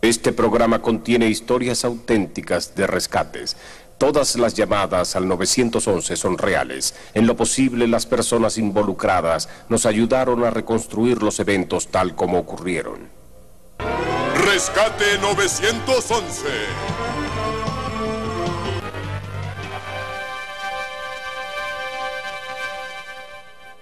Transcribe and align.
Este 0.00 0.32
programa 0.32 0.80
contiene 0.80 1.26
historias 1.26 1.84
auténticas 1.84 2.76
de 2.76 2.86
rescates. 2.86 3.56
Todas 3.98 4.36
las 4.36 4.54
llamadas 4.54 5.16
al 5.16 5.26
911 5.26 6.14
son 6.14 6.38
reales. 6.38 6.94
En 7.14 7.26
lo 7.26 7.36
posible, 7.36 7.88
las 7.88 8.06
personas 8.06 8.58
involucradas 8.58 9.48
nos 9.68 9.86
ayudaron 9.86 10.44
a 10.44 10.50
reconstruir 10.50 11.20
los 11.20 11.40
eventos 11.40 11.88
tal 11.88 12.14
como 12.14 12.38
ocurrieron. 12.38 13.08
Rescate 14.46 15.18
911. 15.20 16.44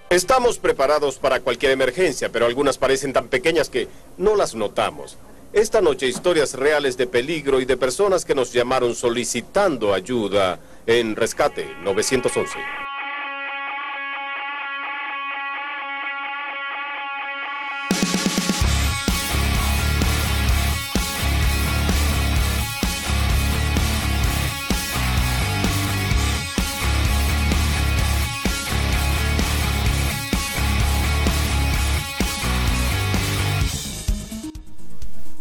Estamos 0.09 0.57
preparados 0.57 1.19
para 1.19 1.41
cualquier 1.41 1.73
emergencia, 1.73 2.31
pero 2.31 2.47
algunas 2.47 2.79
parecen 2.79 3.13
tan 3.13 3.27
pequeñas 3.27 3.69
que 3.69 3.87
no 4.17 4.35
las 4.35 4.55
notamos. 4.55 5.17
Esta 5.57 5.81
noche 5.81 6.05
historias 6.05 6.53
reales 6.53 6.97
de 6.97 7.07
peligro 7.07 7.59
y 7.59 7.65
de 7.65 7.77
personas 7.77 8.25
que 8.25 8.35
nos 8.35 8.53
llamaron 8.53 8.93
solicitando 8.93 9.91
ayuda 9.91 10.59
en 10.85 11.15
Rescate 11.15 11.67
911. 11.81 12.59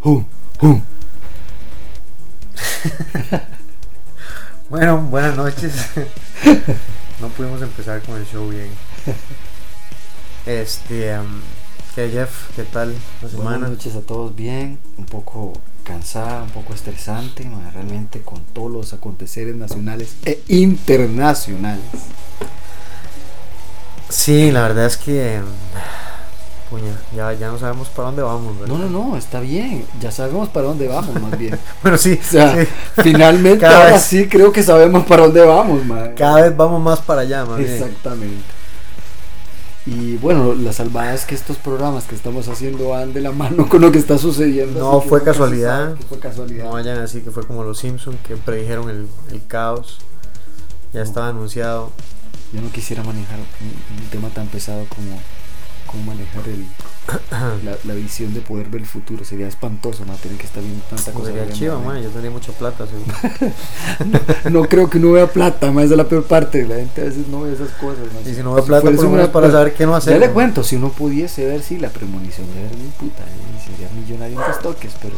bueno, 4.71 4.99
buenas 4.99 5.37
noches. 5.37 5.75
no 7.21 7.27
pudimos 7.31 7.61
empezar 7.61 8.01
con 8.03 8.17
el 8.17 8.25
show 8.25 8.49
bien. 8.49 8.69
Este, 10.47 11.13
¿qué 11.97 12.09
Jeff? 12.09 12.55
¿Qué 12.55 12.63
tal 12.63 12.95
la 13.21 13.29
semana? 13.29 13.51
Buenas 13.51 13.71
noches 13.71 13.97
a 13.97 14.01
todos 14.01 14.37
bien, 14.37 14.79
un 14.97 15.07
poco 15.07 15.55
cansada, 15.83 16.45
un 16.45 16.51
poco 16.51 16.73
estresante, 16.73 17.51
realmente 17.75 18.21
con 18.21 18.41
todos 18.53 18.71
los 18.71 18.93
aconteceres 18.93 19.57
nacionales 19.57 20.15
e 20.25 20.41
internacionales. 20.47 21.83
Sí, 24.09 24.53
la 24.53 24.63
verdad 24.63 24.87
es 24.87 24.99
que 24.99 25.41
Puña, 26.71 26.99
ya, 27.15 27.33
ya 27.33 27.49
no 27.49 27.59
sabemos 27.59 27.89
para 27.89 28.07
dónde 28.07 28.23
vamos, 28.23 28.59
¿verdad? 28.59 28.75
No, 28.75 28.89
no, 28.89 29.11
no, 29.11 29.17
está 29.17 29.39
bien. 29.39 29.85
Ya 30.01 30.11
sabemos 30.11 30.49
para 30.49 30.67
dónde 30.67 30.89
vamos, 30.89 31.21
más 31.21 31.39
bien. 31.39 31.57
bueno, 31.83 31.97
sí. 31.97 32.19
O 32.21 32.25
sea, 32.25 32.67
finalmente 32.97 33.65
ahora 33.65 34.01
sí 34.01 34.27
creo 34.29 34.51
que 34.51 34.65
sabemos 34.65 35.05
para 35.05 35.23
dónde 35.23 35.43
vamos, 35.43 35.87
man. 35.87 36.13
Cada 36.17 36.43
vez 36.43 36.57
vamos 36.57 36.83
más 36.83 37.01
para 37.01 37.21
allá, 37.21 37.45
man. 37.45 37.61
Exactamente. 37.61 38.43
Y 39.87 40.17
bueno, 40.17 40.55
la 40.55 40.73
salvada 40.73 41.15
es 41.15 41.25
que 41.25 41.37
estos 41.37 41.57
programas 41.59 42.05
que 42.07 42.17
estamos 42.17 42.49
haciendo 42.49 42.89
van 42.89 43.13
de 43.13 43.21
la 43.21 43.31
mano 43.31 43.69
con 43.69 43.81
lo 43.81 43.93
que 43.93 43.99
está 43.99 44.19
sucediendo. 44.19 44.81
No 44.81 45.01
fue 45.01 45.23
casualidad. 45.23 45.95
fue 46.09 46.19
casualidad. 46.19 46.65
No 46.65 46.73
vayan 46.73 46.99
así 46.99 47.21
que 47.21 47.31
fue 47.31 47.47
como 47.47 47.63
los 47.63 47.79
Simpsons 47.79 48.19
que 48.27 48.37
predijeron 48.37 48.91
el, 48.91 49.07
el 49.31 49.47
caos. 49.47 49.99
Ya 50.93 51.03
estaba 51.03 51.29
anunciado. 51.29 51.93
Yo 52.53 52.61
no 52.61 52.73
quisiera 52.73 53.05
manejar 53.05 53.39
un 53.39 54.11
tema 54.11 54.29
tan 54.31 54.49
pesado 54.49 54.85
como 54.89 55.21
cómo 55.97 56.13
manejar 56.13 56.43
el, 56.49 56.67
la, 57.85 57.95
visión 57.95 58.35
de 58.35 58.41
poder 58.41 58.69
ver 58.69 58.83
el 58.83 58.87
futuro. 58.87 59.25
Sería 59.25 59.49
espantoso, 59.49 60.05
¿no? 60.05 60.15
Tener 60.15 60.37
que 60.37 60.47
estar 60.47 60.63
viendo 60.63 60.85
tanta 60.85 61.13
cosa. 61.13 61.33
Sería 61.33 61.51
chido, 61.51 61.81
man. 61.81 62.03
Yo 62.03 62.09
tendría 62.09 62.31
mucha 62.31 62.53
plata, 62.53 62.87
no, 64.51 64.63
creo 64.65 64.91
que 64.91 64.99
uno 64.99 65.13
vea 65.13 65.27
plata, 65.27 65.71
más 65.71 65.85
es 65.85 65.91
la 65.91 66.09
peor 66.09 66.25
parte. 66.25 66.67
La 66.67 66.77
gente 66.77 67.01
a 67.01 67.05
veces 67.05 67.29
no 67.29 67.43
ve 67.43 67.53
esas 67.53 67.71
cosas. 67.71 68.05
Y 68.25 68.35
si 68.35 68.43
no 68.43 68.55
ve 68.55 68.63
plata, 68.63 68.91
por 68.91 69.05
lo 69.05 69.33
para 69.33 69.51
saber 69.51 69.75
qué 69.75 69.87
no 69.87 69.95
hacer. 69.95 70.15
Ya 70.15 70.27
le 70.27 70.33
cuento, 70.33 70.63
si 70.63 70.77
uno 70.77 70.91
pudiese 70.91 71.47
ver, 71.47 71.63
sí, 71.63 71.79
la 71.79 71.91
premonición 71.91 72.47
de 72.55 72.63
ver 72.63 72.77
mi 72.77 72.89
puta, 72.91 73.23
eh, 73.23 73.65
sería 73.65 73.89
millonario 73.95 74.39
en 74.41 74.63
toques, 74.63 74.93
pero 75.01 75.15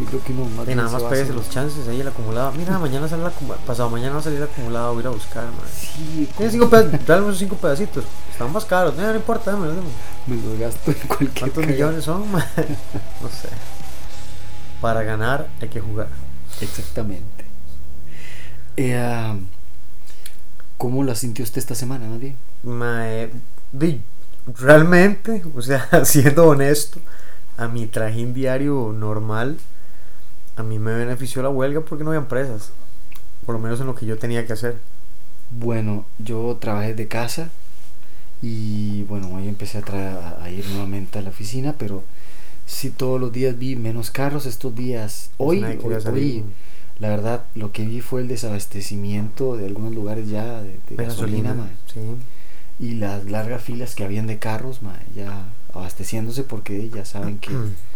yo 0.00 0.06
creo 0.06 0.24
que 0.24 0.32
no 0.32 0.44
más 0.46 0.68
Y 0.68 0.74
nada 0.74 0.90
más 0.90 1.02
pégase 1.02 1.32
los 1.32 1.48
chances 1.50 1.86
ahí 1.88 2.00
el 2.00 2.08
acumulado. 2.08 2.52
Mira, 2.52 2.78
mañana 2.78 3.08
sale 3.08 3.22
el 3.22 3.28
acumulado. 3.28 3.64
Pasado 3.66 3.90
mañana 3.90 4.14
va 4.14 4.20
a 4.20 4.22
salir 4.22 4.38
el 4.38 4.44
acumulado. 4.44 4.94
Voy 4.94 4.98
a 4.98 5.00
ir 5.02 5.06
a 5.06 5.10
buscar, 5.10 5.44
man. 5.44 5.66
Sí, 5.74 6.28
cinco. 6.50 6.66
Dale 6.68 6.96
esos 6.96 7.38
cinco 7.38 7.56
pedacitos. 7.56 8.04
Están 8.30 8.52
más 8.52 8.64
caros. 8.64 8.96
No, 8.96 9.02
no 9.06 9.14
importa, 9.14 9.56
me 9.56 9.66
los 9.66 9.76
Me 10.26 10.36
los 10.36 10.58
gasto 10.58 10.90
en 10.90 11.08
cualquier 11.08 11.30
¿Cuántos 11.40 11.66
millones 11.66 12.04
son, 12.04 12.30
man? 12.30 12.44
no 13.22 13.28
sé. 13.28 13.48
Para 14.80 15.02
ganar 15.02 15.48
hay 15.60 15.68
que 15.68 15.80
jugar. 15.80 16.08
Exactamente. 16.60 17.44
Eh, 18.76 19.40
¿Cómo 20.78 21.04
la 21.04 21.14
sintió 21.14 21.44
usted 21.44 21.58
esta 21.58 21.74
semana, 21.74 22.08
nadie? 22.08 22.34
Mae, 22.64 23.30
realmente, 24.58 25.44
o 25.54 25.62
sea, 25.62 25.88
siendo 26.04 26.48
honesto, 26.48 26.98
a 27.56 27.68
mi 27.68 27.86
trajín 27.86 28.34
diario 28.34 28.92
normal, 28.92 29.58
a 30.56 30.62
mí 30.62 30.78
me 30.78 30.92
benefició 30.92 31.42
la 31.42 31.48
huelga 31.48 31.80
porque 31.80 32.04
no 32.04 32.10
había 32.10 32.20
empresas. 32.20 32.72
Por 33.46 33.54
lo 33.54 33.60
menos 33.60 33.80
en 33.80 33.86
lo 33.86 33.94
que 33.94 34.06
yo 34.06 34.18
tenía 34.18 34.46
que 34.46 34.52
hacer. 34.52 34.78
Bueno, 35.50 36.06
yo 36.18 36.56
trabajé 36.60 36.94
de 36.94 37.08
casa 37.08 37.50
y 38.40 39.02
bueno, 39.04 39.34
hoy 39.34 39.48
empecé 39.48 39.78
a, 39.78 40.42
a 40.42 40.50
ir 40.50 40.66
nuevamente 40.68 41.18
a 41.18 41.22
la 41.22 41.30
oficina, 41.30 41.74
pero 41.78 42.02
sí 42.66 42.90
todos 42.90 43.20
los 43.20 43.32
días 43.32 43.58
vi 43.58 43.76
menos 43.76 44.10
carros 44.10 44.46
estos 44.46 44.74
días. 44.74 45.30
Hoy, 45.36 45.64
hoy, 45.82 46.44
la 46.98 47.08
verdad, 47.08 47.44
lo 47.54 47.72
que 47.72 47.84
vi 47.84 48.00
fue 48.00 48.20
el 48.20 48.28
desabastecimiento 48.28 49.56
de 49.56 49.66
algunos 49.66 49.94
lugares 49.94 50.28
ya 50.28 50.62
de, 50.62 50.78
gasolina, 50.90 51.56
y 52.78 52.94
las 52.94 53.24
largas 53.26 53.62
filas 53.62 53.94
que 53.94 54.04
habían 54.04 54.26
de 54.26 54.38
carros, 54.38 54.80
ya 55.14 55.46
abasteciéndose 55.74 56.44
porque 56.44 56.88
ya 56.90 57.04
saben 57.04 57.38
que 57.38 57.50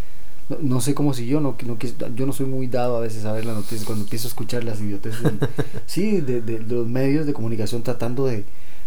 no, 0.61 0.81
sé 0.81 0.95
cómo 0.95 1.13
si 1.13 1.27
yo 1.27 1.41
no, 1.41 1.57
no 1.65 1.79
yo 2.15 2.27
no 2.27 2.33
soy 2.33 2.47
muy 2.47 2.69
dado 2.69 2.97
a 2.97 3.01
veces 3.01 3.25
a 3.25 3.33
ver 3.33 3.45
las 3.45 3.57
noticias 3.57 3.85
cuando 3.85 4.05
empiezo 4.05 4.29
a 4.29 4.31
escuchar 4.31 4.65
las 4.65 4.81
idioteces 4.81 5.21
sí 5.87 6.21
de, 6.21 6.41
de, 6.41 6.61
los 6.61 6.87
medios 6.87 7.27
de 7.27 7.33
comunicación 7.33 7.83
tratando 7.83 8.27
de, 8.27 8.45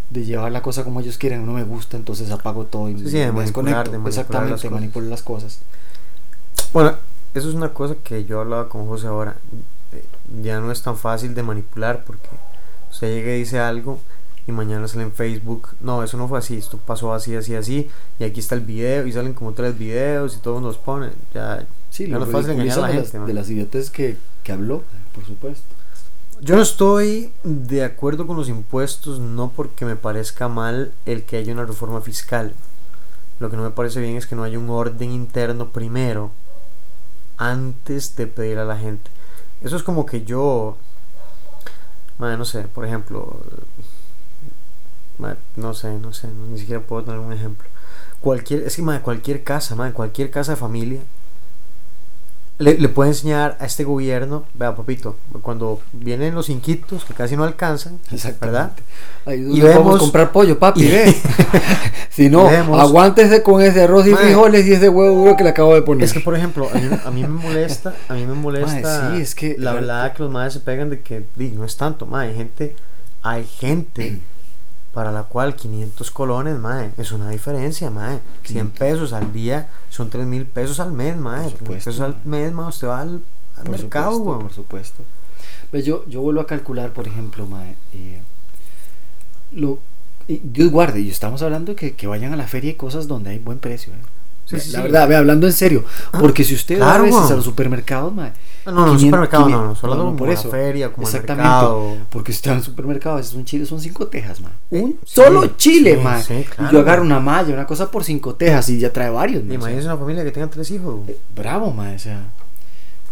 de, 0.09 0.25
llevar 0.25 0.51
la 0.51 0.61
cosa 0.61 0.83
como 0.83 1.01
ellos 1.01 1.17
quieren 1.17 1.45
no 1.45 1.53
me 1.53 1.63
gusta 1.63 1.97
entonces 1.97 2.31
apago 2.31 2.65
todo 2.65 2.89
y 2.89 2.95
me 2.95 3.41
desconecto. 3.41 4.07
exactamente 4.07 4.69
manipulo 4.69 5.09
las 5.09 5.21
cosas. 5.21 5.59
Bueno 6.71 6.93
eso 7.33 7.49
es 7.49 7.55
una 7.55 7.73
cosa 7.73 7.95
que 8.03 8.25
yo 8.25 8.41
hablaba 8.41 8.69
con 8.69 8.87
José 8.87 9.07
ahora. 9.07 9.35
Eh, 9.91 10.03
ya 10.41 10.59
no 10.59 10.71
es 10.71 10.81
tan 10.81 10.97
fácil 10.97 11.35
de 11.35 11.43
manipular 11.43 12.03
porque 12.03 12.27
usted 12.89 13.07
llega 13.07 13.35
y 13.35 13.39
dice 13.39 13.59
algo 13.59 13.99
y 14.49 14.51
mañana 14.51 14.87
sale 14.87 15.03
en 15.03 15.11
Facebook, 15.11 15.69
no, 15.79 16.03
eso 16.03 16.17
no 16.17 16.27
fue 16.27 16.39
así, 16.39 16.57
esto 16.57 16.77
pasó 16.77 17.13
así, 17.13 17.35
así, 17.35 17.55
así, 17.55 17.89
y 18.19 18.23
aquí 18.23 18.39
está 18.39 18.55
el 18.55 18.61
video, 18.61 19.05
y 19.05 19.11
salen 19.11 19.33
como 19.33 19.53
tres 19.53 19.77
videos, 19.77 20.35
y 20.35 20.39
todos 20.39 20.61
nos 20.61 20.77
ponen, 20.77 21.11
ya, 21.33 21.65
sí, 21.89 22.07
no 22.07 22.23
es 22.23 22.31
fácil 22.31 22.51
engañar 22.51 22.79
a 22.79 22.81
la 22.81 22.87
de 22.87 22.93
gente. 22.95 23.17
Las, 23.19 23.27
de 23.27 23.33
las 23.33 23.49
idiotes 23.49 23.89
que, 23.91 24.17
que 24.43 24.51
habló, 24.51 24.83
por 25.13 25.25
supuesto. 25.25 25.63
Yo 26.41 26.55
no 26.55 26.61
estoy 26.61 27.31
de 27.43 27.83
acuerdo 27.83 28.25
con 28.25 28.37
los 28.37 28.49
impuestos, 28.49 29.19
no 29.19 29.51
porque 29.55 29.85
me 29.85 29.95
parezca 29.95 30.47
mal 30.47 30.93
el 31.05 31.23
que 31.23 31.37
haya 31.37 31.53
una 31.53 31.65
reforma 31.65 32.01
fiscal. 32.01 32.53
Lo 33.39 33.49
que 33.49 33.57
no 33.57 33.63
me 33.63 33.71
parece 33.71 33.99
bien 33.99 34.15
es 34.15 34.25
que 34.25 34.35
no 34.35 34.43
haya 34.43 34.57
un 34.57 34.69
orden 34.69 35.11
interno 35.11 35.69
primero, 35.69 36.31
antes 37.37 38.15
de 38.15 38.25
pedir 38.25 38.57
a 38.57 38.65
la 38.65 38.77
gente. 38.77 39.11
Eso 39.61 39.75
es 39.75 39.83
como 39.83 40.05
que 40.05 40.23
yo, 40.23 40.77
no 42.17 42.45
sé, 42.45 42.63
por 42.63 42.85
ejemplo, 42.85 43.41
no 45.55 45.73
sé, 45.73 45.97
no 45.99 46.13
sé, 46.13 46.27
ni 46.49 46.57
siquiera 46.59 46.81
puedo 46.81 47.03
tener 47.03 47.19
un 47.19 47.33
ejemplo. 47.33 47.67
Cualquier, 48.21 48.63
es 48.63 48.75
que 48.75 48.81
de 48.81 48.99
cualquier 48.99 49.43
casa, 49.43 49.75
madre, 49.75 49.93
cualquier 49.93 50.29
casa 50.29 50.53
de 50.53 50.57
familia, 50.57 51.01
le, 52.59 52.77
le, 52.77 52.89
puede 52.89 53.11
enseñar 53.11 53.55
a 53.61 53.65
este 53.65 53.85
gobierno, 53.85 54.43
vea 54.53 54.75
papito, 54.75 55.15
cuando 55.41 55.79
vienen 55.93 56.35
los 56.35 56.49
inquitos 56.49 57.05
que 57.05 57.13
casi 57.13 57.37
no 57.37 57.45
alcanzan, 57.45 57.99
¿verdad? 58.41 58.73
y 59.27 59.61
vemos 59.61 59.97
comprar 59.97 60.33
pollo, 60.33 60.59
papi, 60.59 60.85
ve. 60.85 61.15
si 62.09 62.29
no, 62.29 62.49
aguántese 62.49 63.43
con 63.43 63.61
ese 63.61 63.83
arroz 63.83 64.05
y 64.07 64.13
frijoles 64.13 64.67
y 64.67 64.73
ese 64.73 64.89
huevo 64.89 65.15
duro 65.15 65.37
que 65.37 65.45
le 65.45 65.51
acabo 65.51 65.73
de 65.73 65.83
poner. 65.83 66.03
Es 66.03 66.11
que 66.11 66.19
por 66.19 66.35
ejemplo, 66.35 66.67
a 66.69 67.11
mí, 67.11 67.21
me 67.21 67.29
molesta, 67.29 67.95
a 68.09 68.13
mí 68.13 68.25
me 68.25 68.33
molesta 68.33 69.15
sí, 69.15 69.21
es 69.21 69.35
que 69.35 69.55
la 69.57 69.73
verdad 69.73 70.11
que 70.11 70.23
los 70.23 70.31
madres 70.31 70.51
se 70.51 70.59
pegan 70.59 70.89
de 70.89 70.99
que 70.99 71.23
no 71.37 71.63
es 71.63 71.77
tanto, 71.77 72.05
madre, 72.05 72.31
hay 72.31 72.35
gente, 72.35 72.75
hay 73.21 73.45
gente 73.45 74.19
para 74.93 75.11
la 75.11 75.23
cual 75.23 75.55
500 75.55 76.11
colones, 76.11 76.57
mae, 76.57 76.91
es 76.97 77.11
una 77.11 77.29
diferencia, 77.29 77.89
mae. 77.89 78.19
100 78.43 78.71
pesos 78.71 79.13
al 79.13 79.31
día 79.31 79.69
son 79.89 80.09
3 80.09 80.25
mil 80.25 80.45
pesos 80.45 80.79
al 80.79 80.91
mes, 80.91 81.15
mae. 81.17 81.49
3 81.51 81.83
pesos 81.83 81.99
al 81.99 82.17
mes, 82.23 82.51
mae, 82.51 82.69
usted 82.69 82.87
va 82.87 83.01
al, 83.01 83.21
mercado, 83.69 84.23
Por 84.23 84.53
supuesto. 84.53 85.03
Pues 85.69 85.85
yo, 85.85 86.05
yo 86.07 86.21
vuelvo 86.21 86.41
a 86.41 86.47
calcular, 86.47 86.91
por 86.91 87.07
ejemplo, 87.07 87.45
mae, 87.45 87.75
eh, 87.93 88.21
lo, 89.51 89.79
Dios 90.27 90.71
guarde, 90.71 91.01
y 91.01 91.09
estamos 91.09 91.41
hablando 91.41 91.75
que, 91.75 91.93
que 91.93 92.07
vayan 92.07 92.33
a 92.33 92.37
la 92.37 92.47
feria 92.47 92.71
y 92.71 92.75
cosas 92.75 93.07
donde 93.07 93.31
hay 93.31 93.39
buen 93.39 93.59
precio. 93.59 93.93
¿eh? 93.93 93.97
Sí, 94.45 94.59
sí, 94.59 94.71
la 94.71 94.79
sí. 94.79 94.83
verdad, 94.83 95.07
ve, 95.07 95.15
hablando 95.15 95.45
en 95.45 95.53
serio. 95.53 95.83
Porque 96.19 96.43
si 96.43 96.55
usted 96.55 96.81
va 96.81 96.85
a 96.85 96.89
claro, 96.89 97.03
veces 97.03 97.19
weón. 97.19 97.33
a 97.33 97.35
los 97.35 97.45
supermercados, 97.45 98.13
mae, 98.13 98.31
No, 98.71 98.81
no, 98.85 98.93
no, 98.93 98.97
500, 98.97 99.01
supermercado 99.01 99.41
no, 99.43 99.47
500, 99.47 99.67
no, 99.69 99.75
solo 99.75 99.95
no, 99.95 100.03
como 100.05 100.15
por 100.17 100.27
la 100.27 100.33
eso. 100.33 100.49
feria, 100.49 100.91
como 100.91 101.07
el 101.07 101.13
Exactamente. 101.13 101.49
mercado. 101.49 101.97
Porque 102.09 102.31
usted 102.31 102.51
va 102.51 102.55
al 102.55 102.63
supermercado, 102.63 103.15
veces 103.17 103.33
un 103.33 103.45
chile 103.45 103.65
son 103.65 103.79
cinco 103.79 104.07
tejas, 104.07 104.39
man. 104.41 104.51
Un 104.71 104.97
Sí, 105.05 105.13
solo 105.15 105.45
chile, 105.57 105.95
sí, 105.97 106.03
man. 106.03 106.23
sí, 106.23 106.33
y 106.57 106.71
yo 106.71 106.79
agarro 106.79 107.03
man. 107.03 107.11
una 107.13 107.19
malla, 107.19 107.53
una 107.53 107.65
cosa 107.65 107.89
por 107.91 108.03
cinco 108.03 108.35
tejas 108.35 108.69
y 108.69 108.79
ya 108.79 108.91
trae 108.93 109.09
varios, 109.09 109.43
man. 109.43 109.53
Imagínese 109.55 109.87
una 109.87 109.97
familia 109.97 110.23
que 110.23 110.31
tenga 110.31 110.47
tres 110.47 110.69
hijos. 110.71 110.95
güey. 111.05 111.15
bravo, 111.35 111.71
man. 111.71 111.95
O 111.95 111.99
sea, 111.99 112.19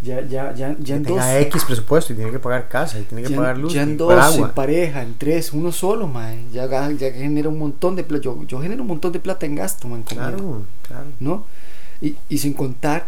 ya, 0.02 0.22
ya, 0.22 0.54
ya, 0.54 0.76
ya 0.80 0.96
en 0.96 1.04
dos. 1.04 1.20
X 1.24 1.66
presupuesto 1.66 2.14
y 2.14 2.16
tiene 2.18 2.30
que 2.32 2.38
pagar 2.38 2.68
casa 2.68 3.00
y 3.00 3.04
tiene 3.04 3.24
que 3.24 3.30
Ya, 3.32 3.38
pagar 3.38 3.58
luz 3.58 3.74
ya 3.74 3.82
en 3.82 3.94
y 3.94 3.96
dos, 3.96 4.14
pagar 4.14 4.30
en 4.30 4.36
agua. 4.36 4.52
pareja, 4.54 5.02
en 5.02 5.16
tres, 5.18 5.54
uno 5.54 5.72
solo, 5.72 6.06
man. 6.08 6.36
Ya, 6.54 6.68
ga- 6.68 6.96
ya 6.96 7.12
genera 7.12 7.50
un 7.50 7.58
montón 7.58 7.96
de 7.96 8.04
plata. 8.04 8.24
Yo, 8.24 8.44
yo 8.46 8.62
genero 8.62 8.84
un 8.84 8.88
montón 8.90 9.12
de 9.12 9.20
plata 9.20 9.48
en 9.48 9.56
gasto, 9.56 9.88
man. 9.88 10.04
Claro, 10.04 10.62
claro. 10.88 11.06
¿no? 11.20 11.46
Y, 12.00 12.16
y 12.30 12.38
sin 12.38 12.54
contar 12.54 13.08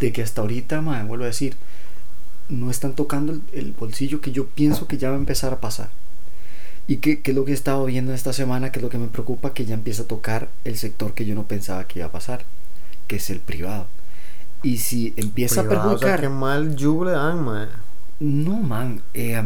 de 0.00 0.12
que 0.12 0.22
hasta 0.22 0.40
ahorita, 0.40 0.80
man, 0.80 1.06
vuelvo 1.06 1.24
a 1.24 1.28
decir, 1.28 1.56
no 2.48 2.70
están 2.70 2.94
tocando 2.94 3.32
el, 3.32 3.42
el 3.52 3.72
bolsillo 3.72 4.20
que 4.20 4.32
yo 4.32 4.46
pienso 4.46 4.88
que 4.88 4.98
ya 4.98 5.10
va 5.10 5.16
a 5.16 5.18
empezar 5.18 5.52
a 5.52 5.60
pasar. 5.60 5.90
Y 6.88 6.96
que, 6.96 7.20
que 7.20 7.30
es 7.30 7.36
lo 7.36 7.44
que 7.44 7.52
he 7.52 7.54
estado 7.54 7.84
viendo 7.84 8.12
esta 8.12 8.32
semana, 8.32 8.72
que 8.72 8.80
es 8.80 8.82
lo 8.82 8.88
que 8.88 8.98
me 8.98 9.06
preocupa, 9.06 9.54
que 9.54 9.64
ya 9.64 9.74
empieza 9.74 10.02
a 10.02 10.06
tocar 10.06 10.48
el 10.64 10.76
sector 10.76 11.14
que 11.14 11.24
yo 11.24 11.36
no 11.36 11.44
pensaba 11.44 11.84
que 11.84 12.00
iba 12.00 12.08
a 12.08 12.12
pasar, 12.12 12.44
que 13.06 13.16
es 13.16 13.30
el 13.30 13.38
privado. 13.38 13.86
Y 14.62 14.78
si 14.78 15.14
empieza 15.16 15.62
Privado, 15.62 15.90
a 15.90 15.94
o 15.94 15.98
sea, 15.98 16.16
perjudicar... 16.16 16.20
qué 16.20 16.28
mal 16.28 16.76
le 16.76 17.10
dan, 17.12 17.44
man. 17.44 17.68
No, 18.18 18.56
man. 18.56 19.02
eh, 19.14 19.42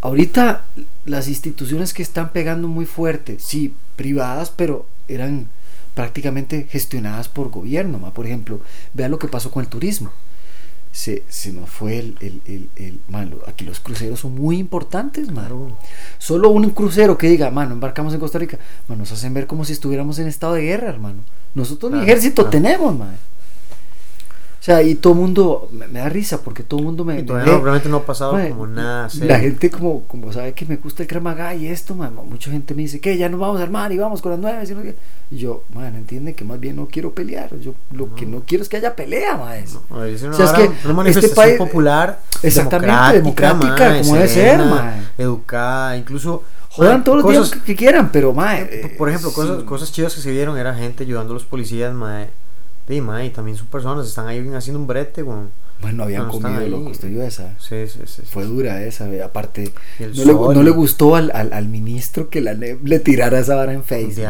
ahorita 0.00 0.64
las 1.04 1.28
instituciones 1.28 1.94
que 1.94 2.02
están 2.02 2.30
pegando 2.30 2.68
muy 2.68 2.84
fuerte, 2.84 3.38
sí, 3.38 3.74
privadas, 3.96 4.50
pero 4.50 4.86
eran 5.08 5.48
prácticamente 5.96 6.68
gestionadas 6.70 7.28
por 7.28 7.50
gobierno. 7.50 7.98
man. 7.98 8.12
Por 8.12 8.26
ejemplo, 8.26 8.60
vean 8.94 9.10
lo 9.10 9.18
que 9.18 9.26
pasó 9.26 9.50
con 9.50 9.64
el 9.64 9.68
turismo. 9.68 10.12
Se, 10.92 11.24
se 11.28 11.52
nos 11.52 11.68
fue 11.68 11.98
el... 11.98 12.16
el, 12.20 12.40
el, 12.46 12.68
el- 12.76 13.00
man, 13.08 13.30
lo- 13.30 13.42
aquí 13.48 13.64
los 13.64 13.80
cruceros 13.80 14.20
son 14.20 14.34
muy 14.34 14.58
importantes, 14.58 15.26
man. 15.32 15.46
Claro. 15.46 15.76
Solo 16.18 16.50
un 16.50 16.70
crucero 16.70 17.18
que 17.18 17.28
diga, 17.28 17.50
mano, 17.50 17.72
embarcamos 17.72 18.14
en 18.14 18.20
Costa 18.20 18.38
Rica, 18.38 18.58
man, 18.88 18.98
nos 18.98 19.10
hacen 19.12 19.34
ver 19.34 19.46
como 19.46 19.64
si 19.64 19.72
estuviéramos 19.72 20.18
en 20.18 20.28
estado 20.28 20.54
de 20.54 20.62
guerra, 20.62 20.88
hermano. 20.90 21.18
Nosotros 21.54 21.90
ni 21.90 21.98
Claro, 21.98 22.06
ejército 22.12 22.42
claro. 22.42 22.50
tenemos, 22.50 22.96
man. 22.98 23.16
O 24.58 24.64
sea, 24.66 24.82
y 24.82 24.96
todo 24.96 25.12
el 25.12 25.20
mundo, 25.20 25.68
me, 25.70 25.86
me 25.86 26.00
da 26.00 26.08
risa 26.08 26.42
porque 26.42 26.64
todo 26.64 26.80
el 26.80 26.86
mundo 26.86 27.04
me... 27.04 27.14
Y 27.14 27.16
me 27.18 27.22
todavía 27.22 27.52
ve- 27.52 27.58
no, 27.58 27.62
realmente 27.64 27.88
no 27.88 27.98
ha 27.98 28.04
pasado 28.06 28.32
como 28.48 28.66
nada 28.66 29.08
serio. 29.08 29.28
La 29.28 29.38
gente 29.38 29.70
como, 29.70 30.02
como 30.08 30.32
sabe 30.32 30.54
que 30.54 30.64
me 30.66 30.74
gusta 30.76 31.04
el 31.04 31.08
cremaga 31.08 31.54
y 31.54 31.68
esto, 31.68 31.94
mae, 31.94 32.10
mucha 32.10 32.50
gente 32.50 32.74
me 32.74 32.82
dice 32.82 32.98
que 33.00 33.16
ya 33.16 33.28
nos 33.28 33.38
vamos 33.38 33.60
a 33.60 33.62
armar 33.62 33.92
y 33.92 33.98
vamos 33.98 34.20
con 34.22 34.32
las 34.32 34.40
nueve. 34.40 34.96
y 35.30 35.36
yo, 35.36 35.62
man, 35.72 35.94
entiende 35.94 36.34
que 36.34 36.44
más 36.44 36.58
bien 36.58 36.74
no 36.74 36.88
quiero 36.90 37.12
pelear. 37.12 37.56
Yo 37.60 37.74
lo 37.92 38.12
que 38.16 38.26
no 38.26 38.42
quiero 38.44 38.62
es 38.62 38.68
que 38.68 38.78
haya 38.78 38.96
pelea, 38.96 39.36
mae. 39.36 39.64
No, 39.90 40.04
es 40.04 40.22
una, 40.22 40.32
O 40.32 40.36
sea, 40.36 40.46
es 40.46 40.52
que 40.52 40.62
una 40.66 40.74
este 40.74 40.92
manifestación 40.94 41.34
país- 41.36 41.58
popular, 41.58 42.20
Exactamente, 42.42 43.12
democrática, 43.18 43.98
como 44.00 44.14
debe 44.16 44.28
ser, 44.28 44.58
mae. 44.58 45.00
educada, 45.18 45.96
incluso 45.96 46.42
Jodan 46.70 47.04
todos 47.04 47.18
los 47.18 47.24
cosas- 47.24 47.50
días 47.52 47.62
que, 47.62 47.66
que 47.72 47.76
quieran, 47.76 48.10
pero. 48.10 48.34
Por- 48.34 48.44
eh, 48.48 48.94
Por 48.98 49.08
ejemplo, 49.08 49.32
cosas, 49.32 49.58
sí. 49.60 49.64
cosas 49.64 49.92
chidas 49.92 50.14
que 50.14 50.20
se 50.20 50.30
vieron 50.30 50.58
era 50.58 50.74
gente 50.74 51.04
ayudando 51.04 51.32
a 51.32 51.34
los 51.34 51.44
policías, 51.44 51.94
mae. 51.94 52.28
Mae, 52.88 53.26
y 53.26 53.30
también 53.30 53.56
son 53.56 53.66
personas, 53.66 54.06
están 54.06 54.28
ahí 54.28 54.38
haciendo 54.54 54.80
un 54.80 54.86
brete, 54.86 55.22
weón. 55.22 55.50
Bueno, 55.86 56.02
habían 56.04 56.26
no 56.26 56.32
comido, 56.32 56.78
usted 56.80 57.08
vio 57.08 57.22
esa. 57.22 57.54
Sí, 57.60 57.86
sí. 57.86 58.22
Fue 58.28 58.44
dura 58.44 58.82
esa, 58.82 59.06
aparte. 59.24 59.72
No 60.00 60.24
le, 60.24 60.32
no 60.54 60.62
le 60.62 60.70
gustó 60.70 61.14
al, 61.14 61.30
al, 61.32 61.52
al 61.52 61.68
ministro 61.68 62.28
que 62.28 62.40
la 62.40 62.54
le, 62.54 62.78
le 62.82 62.98
tirara 62.98 63.38
esa 63.38 63.54
vara 63.54 63.72
en 63.72 63.84
face. 63.84 64.06
Es 64.08 64.18
en, 64.18 64.24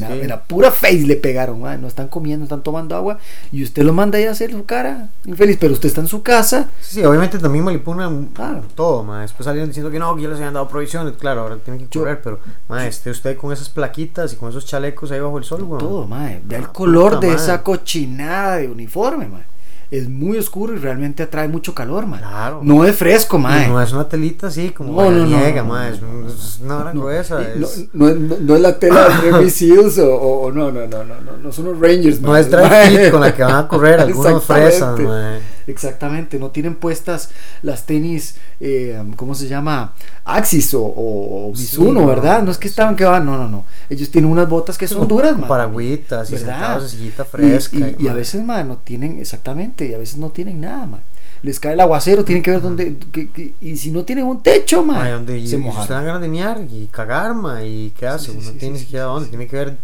la, 0.00 0.08
que- 0.08 0.22
en 0.22 0.28
la 0.28 0.42
pura 0.44 0.72
face 0.72 1.06
le 1.06 1.16
pegaron. 1.16 1.60
No 1.60 1.86
están 1.86 2.08
comiendo, 2.08 2.42
están 2.44 2.62
tomando 2.62 2.96
agua. 2.96 3.18
Y 3.52 3.62
usted 3.62 3.82
lo 3.84 3.92
manda 3.92 4.18
ahí 4.18 4.24
a 4.24 4.32
hacer 4.32 4.50
su 4.50 4.64
cara 4.64 5.10
infeliz. 5.24 5.58
Pero 5.60 5.74
usted 5.74 5.88
está 5.88 6.00
en 6.00 6.08
su 6.08 6.22
casa. 6.22 6.68
Sí, 6.80 7.04
obviamente 7.04 7.38
también 7.38 7.64
manipulan 7.64 8.26
Claro. 8.34 8.62
todo. 8.74 9.04
Después 9.18 9.44
salieron 9.44 9.68
diciendo 9.70 9.90
que 9.90 9.98
no, 9.98 10.16
que 10.16 10.22
ya 10.22 10.28
les 10.28 10.38
habían 10.38 10.54
dado 10.54 10.68
provisiones. 10.68 11.14
Claro, 11.18 11.42
ahora 11.42 11.56
tienen 11.58 11.86
que 11.86 11.98
correr, 11.98 12.20
pero, 12.22 12.40
esté 12.80 13.10
usted 13.10 13.36
con 13.36 13.52
esas 13.52 13.68
plaquitas 13.68 14.32
y 14.32 14.36
con 14.36 14.50
esos 14.50 14.66
chalecos 14.66 15.10
ahí 15.12 15.20
bajo 15.20 15.38
el 15.38 15.44
sol, 15.44 15.62
weón. 15.62 15.78
Todo, 15.78 16.06
mae. 16.06 16.40
Vea 16.44 16.58
el 16.58 16.64
Ah, 16.64 16.72
color 16.72 17.14
puta 17.14 17.26
de 17.28 17.34
esa 17.34 17.62
cochinada 17.62 18.56
de 18.56 18.68
uniforme, 18.68 19.28
mae. 19.28 19.42
Es 19.90 20.08
muy 20.08 20.38
oscuro 20.38 20.74
y 20.74 20.78
realmente 20.78 21.24
atrae 21.24 21.48
mucho 21.48 21.74
calor, 21.74 22.06
mae. 22.06 22.20
Claro. 22.20 22.60
No 22.62 22.84
es 22.84 22.94
fresco, 22.94 23.38
mae. 23.40 23.66
no 23.66 23.82
es 23.82 23.92
una 23.92 24.08
telita 24.08 24.46
así, 24.46 24.70
como 24.70 24.92
No, 25.02 25.10
no, 25.10 25.18
no, 25.18 25.26
niega, 25.26 25.62
no, 25.62 25.68
mae. 25.70 25.90
no, 25.90 25.94
Es, 25.96 26.02
no, 26.02 26.08
un- 26.10 26.22
no, 26.22 26.28
es 26.28 26.58
una 26.62 26.76
hora 26.76 26.94
No, 26.94 27.00
gruesa. 27.02 27.34
no, 27.56 27.66
es- 27.66 27.88
no, 27.92 28.08
no, 28.14 28.36
no 28.40 28.54
es 28.54 28.60
la 28.62 28.78
tela 28.78 29.08
de 29.22 29.30
Navy 29.32 29.50
Seals 29.50 29.98
o, 29.98 30.14
o- 30.14 30.42
o 30.46 30.52
no, 30.52 30.70
no, 30.70 30.86
no, 30.86 31.02
no, 31.04 31.20
no, 31.20 31.36
no 31.42 31.52
son 31.52 31.64
los 31.64 31.80
Rangers, 31.80 32.20
No 32.20 32.28
mae. 32.30 32.40
es 32.42 32.50
dry 32.50 32.60
Mae. 32.62 32.88
fit 32.98 33.10
con 33.10 33.20
la 33.20 33.34
que 33.34 33.42
van 33.42 33.56
a 33.56 33.66
correr 33.68 33.98
algunos 34.00 34.44
fresas, 34.44 34.96
mae. 35.00 35.40
Exactamente, 35.66 36.38
no 36.38 36.50
tienen 36.50 36.74
puestas 36.74 37.30
las 37.62 37.86
tenis, 37.86 38.36
eh, 38.60 39.02
¿cómo 39.16 39.34
se 39.34 39.48
llama? 39.48 39.92
Axis 40.24 40.74
o, 40.74 40.82
o, 40.82 41.52
Sí, 41.54 41.62
Mizuno, 41.62 42.00
no, 42.00 42.06
¿verdad? 42.06 42.42
No 42.42 42.50
es 42.50 42.58
que 42.58 42.68
estaban 42.68 42.96
que 42.96 43.04
van, 43.04 43.24
no, 43.26 43.36
no, 43.36 43.48
no. 43.48 43.64
Ellos 43.88 44.10
tienen 44.10 44.30
unas 44.30 44.48
botas 44.48 44.76
que 44.78 44.86
son 44.88 45.06
duras, 45.08 45.36
man. 45.38 45.48
Para 45.48 45.64
agüitas 45.64 46.30
y 46.30 46.36
sentados 46.38 46.84
en 46.84 46.98
sillita 46.98 47.22
Y- 47.22 47.26
fresca. 47.26 47.76
Y, 47.76 47.96
y 48.00 48.08
a 48.08 48.12
veces, 48.14 48.42
man, 48.44 48.68
no 48.68 48.76
tienen, 48.78 49.18
exactamente, 49.18 49.86
y 49.86 49.94
a 49.94 49.98
veces 49.98 50.16
no 50.18 50.30
tienen 50.30 50.60
nada, 50.60 50.86
man. 50.86 51.00
Les 51.42 51.58
cae 51.58 51.72
el 51.72 51.80
aguacero, 51.80 52.22
tienen 52.24 52.42
que 52.42 52.50
ver 52.50 52.60
dónde, 52.60 52.96
que- 53.12 53.30
que- 53.30 53.54
y 53.62 53.76
si 53.78 53.90
no 53.90 54.04
tienen 54.04 54.26
un 54.26 54.42
techo, 54.42 54.82
man, 54.84 54.98
Mae, 54.98 55.12
donde 55.12 55.38
y, 55.38 55.48
se 55.48 55.56
y 55.56 55.58
mojan. 55.58 55.82
usted 55.82 55.94
dan 55.94 56.04
ganas 56.04 56.20
de 56.20 56.28
miar 56.28 56.60
y 56.70 56.86
cagar, 56.92 57.34
mae, 57.34 57.66
y 57.66 57.90
qué 57.98 58.06
hace, 58.06 58.32
sí, 58.32 58.38
sí, 58.42 58.52
tiene 58.58 58.74
ni 58.74 58.80
siquiera 58.80 59.06
dónde, 59.06 59.30
tiene 59.30 59.46
que 59.46 59.56
ver, 59.56 59.76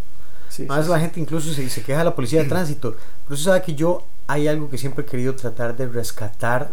más 0.67 0.85
sí, 0.85 0.91
la 0.91 0.99
gente 0.99 1.19
incluso 1.19 1.51
se, 1.53 1.67
se 1.69 1.81
queja 1.81 1.99
de 1.99 2.05
la 2.05 2.13
policía 2.15 2.43
de 2.43 2.47
tránsito, 2.49 2.95
pero 3.25 3.33
usted 3.35 3.45
sabe 3.51 3.61
que 3.63 3.73
yo 3.73 4.03
hay 4.27 4.47
algo 4.47 4.69
que 4.69 4.77
siempre 4.77 5.03
he 5.03 5.07
querido 5.07 5.35
tratar 5.35 5.75
de 5.75 5.87
rescatar 5.87 6.69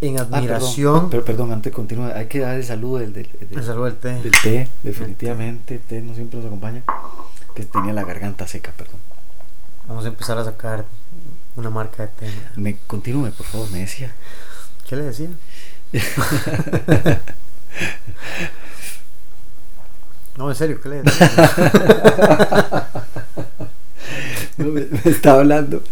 en 0.00 0.18
Ah, 0.18 0.22
admiración, 0.22 0.94
perdón, 0.94 1.10
pero 1.10 1.24
perdón, 1.24 1.52
antes 1.52 1.70
de 1.72 1.76
continuar, 1.76 2.16
hay 2.16 2.26
que 2.26 2.40
dar 2.40 2.56
el 2.56 2.64
saludo 2.64 2.98
del, 2.98 3.12
del, 3.12 3.28
del- 3.38 3.58
el 3.58 3.64
saludo 3.64 3.84
del 3.84 3.96
té. 3.96 4.14
del 4.22 4.32
té, 4.42 4.68
definitivamente, 4.82 5.74
el 5.76 5.80
té 5.80 6.00
no 6.00 6.14
siempre 6.14 6.38
nos 6.38 6.46
acompaña, 6.46 6.82
que 7.54 7.64
tenía 7.64 7.92
la 7.92 8.02
garganta 8.04 8.46
seca, 8.48 8.72
perdón. 8.76 8.96
Vamos 9.86 10.04
a 10.04 10.08
empezar 10.08 10.38
a 10.38 10.44
sacar 10.44 10.84
una 11.56 11.70
marca 11.70 12.02
de 12.04 12.08
té. 12.08 12.30
Me 12.56 12.76
continúe, 12.86 13.30
por 13.30 13.46
favor, 13.46 13.70
me 13.70 13.80
decía. 13.80 14.12
¿Qué 14.88 14.96
le 14.96 15.02
decía? 15.04 15.28
No, 20.36 20.48
en 20.48 20.56
serio, 20.56 20.80
¿qué 20.82 20.88
le 20.88 21.02
decía? 21.02 21.30
No, 24.58 24.66
me, 24.66 24.82
me 24.82 25.00
estaba 25.10 25.40
hablando 25.40 25.82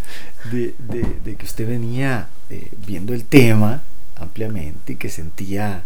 de, 0.51 0.73
de- 0.79 1.17
de 1.23 1.35
que 1.35 1.45
usted 1.45 1.67
venía 1.67 2.27
eh, 2.49 2.69
viendo 2.87 3.13
el 3.13 3.25
tema 3.25 3.81
ampliamente 4.17 4.93
y 4.93 4.95
que 4.95 5.09
sentía 5.09 5.83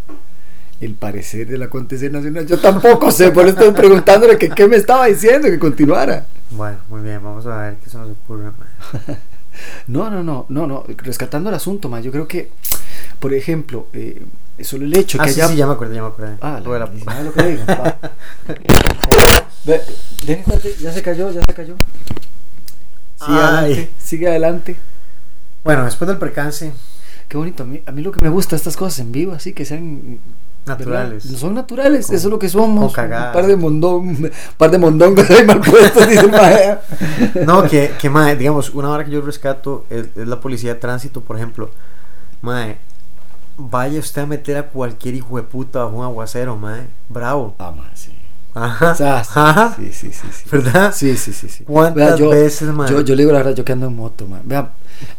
el 0.81 0.93
parecer 0.93 1.47
del 1.47 1.63
acontecer 1.63 2.11
nacional. 2.11 2.45
Yo 2.47 2.59
tampoco 2.59 3.09
sé, 3.11 3.31
por 3.31 3.47
eso 3.47 3.57
estoy 3.59 3.71
preguntándole 3.73 4.37
que 4.37 4.49
qué 4.49 4.67
me 4.67 4.75
estaba 4.75 5.05
diciendo, 5.07 5.47
que 5.47 5.57
continuara. 5.59 6.25
bueno, 6.51 6.77
muy 6.89 7.01
bien, 7.01 7.21
vamos 7.23 7.45
a 7.45 7.57
ver 7.57 7.75
qué 7.83 7.89
se 7.89 7.97
nos 7.97 8.09
ocurre. 8.11 8.51
No, 9.87 10.09
no, 10.09 10.21
no, 10.21 10.45
no, 10.49 10.67
no, 10.67 10.83
rescatando 10.97 11.47
el 11.47 11.55
asunto, 11.55 11.87
más 11.87 12.03
yo 12.03 12.11
creo 12.11 12.27
que, 12.27 12.51
por 13.21 13.33
ejemplo, 13.33 13.87
eh, 13.93 14.21
solo 14.61 14.83
el 14.83 14.93
hecho 14.97 15.17
Ah, 15.21 15.23
que 15.25 15.31
sí, 15.31 15.39
haya... 15.39 15.49
sí, 15.49 15.55
ya 15.55 15.65
me 15.65 15.71
acordé, 15.71 15.95
ya 15.95 16.01
me 16.01 16.09
acordé. 16.09 16.35
Ah, 16.41 16.59
la, 16.61 16.79
la- 16.79 16.91
¿sabe 17.05 17.23
lo 17.23 17.33
que 17.33 17.43
digo? 17.43 17.63
Ya 20.81 20.91
se 20.91 21.01
cayó, 21.01 21.31
ya 21.31 21.41
se 21.47 21.53
cayó. 21.53 21.75
Sigue 23.25 23.37
Ay. 23.39 23.43
adelante, 23.47 23.89
sigue 23.99 24.27
adelante. 24.27 24.75
Bueno, 25.63 25.85
después 25.85 26.07
del 26.07 26.17
percance, 26.17 26.71
Qué 27.27 27.37
bonito, 27.37 27.63
a 27.63 27.65
mí, 27.65 27.81
a 27.85 27.91
mí 27.91 28.01
lo 28.03 28.11
que 28.11 28.19
me 28.19 28.29
gusta 28.29 28.55
estas 28.55 28.77
cosas 28.77 28.99
en 28.99 29.11
vivo, 29.11 29.33
así 29.33 29.53
que 29.53 29.65
sean 29.65 30.19
naturales. 30.65 31.25
¿verdad? 31.25 31.39
Son 31.39 31.53
naturales, 31.55 32.05
Con- 32.07 32.15
eso 32.15 32.27
es 32.27 32.31
lo 32.31 32.37
que 32.37 32.49
somos. 32.49 32.95
Un 32.95 33.09
par 33.09 33.47
de 33.47 33.55
mondón, 33.55 34.07
un 34.09 34.31
par 34.57 34.69
de 34.69 34.77
mondongos 34.77 35.27
ahí 35.31 35.43
mal 35.43 35.59
puestos, 35.59 36.07
dice 36.09 36.27
mae. 36.27 36.77
No, 37.45 37.63
que, 37.63 37.93
que 37.99 38.09
mae, 38.11 38.35
digamos, 38.35 38.69
una 38.69 38.89
hora 38.91 39.03
que 39.03 39.09
yo 39.11 39.21
rescato 39.21 39.85
es, 39.89 40.05
es 40.15 40.27
la 40.27 40.39
policía 40.39 40.75
de 40.75 40.79
tránsito, 40.79 41.21
por 41.21 41.35
ejemplo. 41.37 41.71
Mae, 42.41 42.77
vaya 43.57 43.99
usted 43.99 44.21
a 44.21 44.25
meter 44.27 44.57
a 44.57 44.67
cualquier 44.67 45.15
hijo 45.15 45.37
de 45.37 45.43
puta 45.43 45.83
bajo 45.83 45.97
un 45.97 46.03
aguacero, 46.03 46.55
mae. 46.57 46.81
Bravo. 47.09 47.55
Ah, 47.57 47.71
mae, 47.75 47.89
sí. 47.95 48.11
Ajá. 48.55 48.91
O 48.91 48.95
sea, 48.95 49.17
Ajá. 49.19 49.73
sí, 49.77 49.89
sí, 49.91 50.11
sí, 50.13 50.27
sí. 50.31 50.43
¿Verdad? 50.49 50.93
Sí, 50.95 51.17
sí, 51.17 51.33
sí, 51.33 51.49
sí. 51.49 51.63
¿Cuántas 51.65 51.95
Vea, 51.95 52.15
yo, 52.15 52.29
veces, 52.29 52.69
mae? 52.69 52.89
Yo, 52.89 53.01
yo 53.01 53.13
le 53.15 53.23
digo 53.23 53.31
la 53.33 53.39
verdad, 53.39 53.53
yo 53.53 53.65
que 53.65 53.73
ando 53.73 53.87
en 53.87 53.95
moto, 53.95 54.25
man. 54.27 54.41
Vea, 54.45 54.71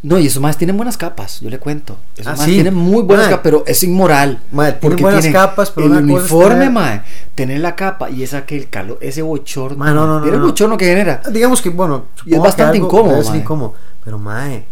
no, 0.03 0.19
y 0.19 0.27
esos 0.27 0.41
más 0.43 0.57
tienen 0.57 0.75
buenas 0.77 0.97
capas, 0.97 1.41
yo 1.41 1.51
le 1.51 1.59
cuento. 1.59 1.99
Esos 2.17 2.29
Ah, 2.29 2.37
más 2.37 2.47
sí. 2.47 2.53
tienen 2.55 2.73
muy 2.75 3.03
buenas 3.03 3.27
capas, 3.27 3.41
pero 3.45 3.63
es 3.67 3.83
inmoral. 3.83 4.41
Tienen 4.51 4.75
porque 4.81 5.03
buenas 5.03 5.27
capas, 5.27 5.71
pero 5.71 5.87
el 5.87 5.93
una 5.93 6.01
es 6.01 6.05
uniforme, 6.07 6.71
mae, 6.71 7.03
tener 7.35 7.61
la 7.61 7.77
capa 7.77 8.09
y 8.09 8.23
esa 8.23 8.47
que 8.47 8.57
el 8.57 8.71
calor, 8.71 8.97
ese 9.03 9.21
bochorno. 9.21 9.77
Mae, 9.77 9.93
no, 9.93 10.07
no, 10.07 10.19
no, 10.19 10.25
Mira 10.25 10.37
el 10.37 10.41
no. 10.41 10.47
bochorno 10.49 10.79
que 10.79 10.87
genera. 10.87 11.21
Digamos 11.31 11.61
que, 11.61 11.69
bueno, 11.69 12.07
Y 12.25 12.35
es 12.35 12.41
bastante 12.41 12.79
incómodo, 12.79 13.23
mae. 13.23 13.37
incómodo. 13.39 13.75
Pero, 14.03 14.19
mae, 14.19 14.65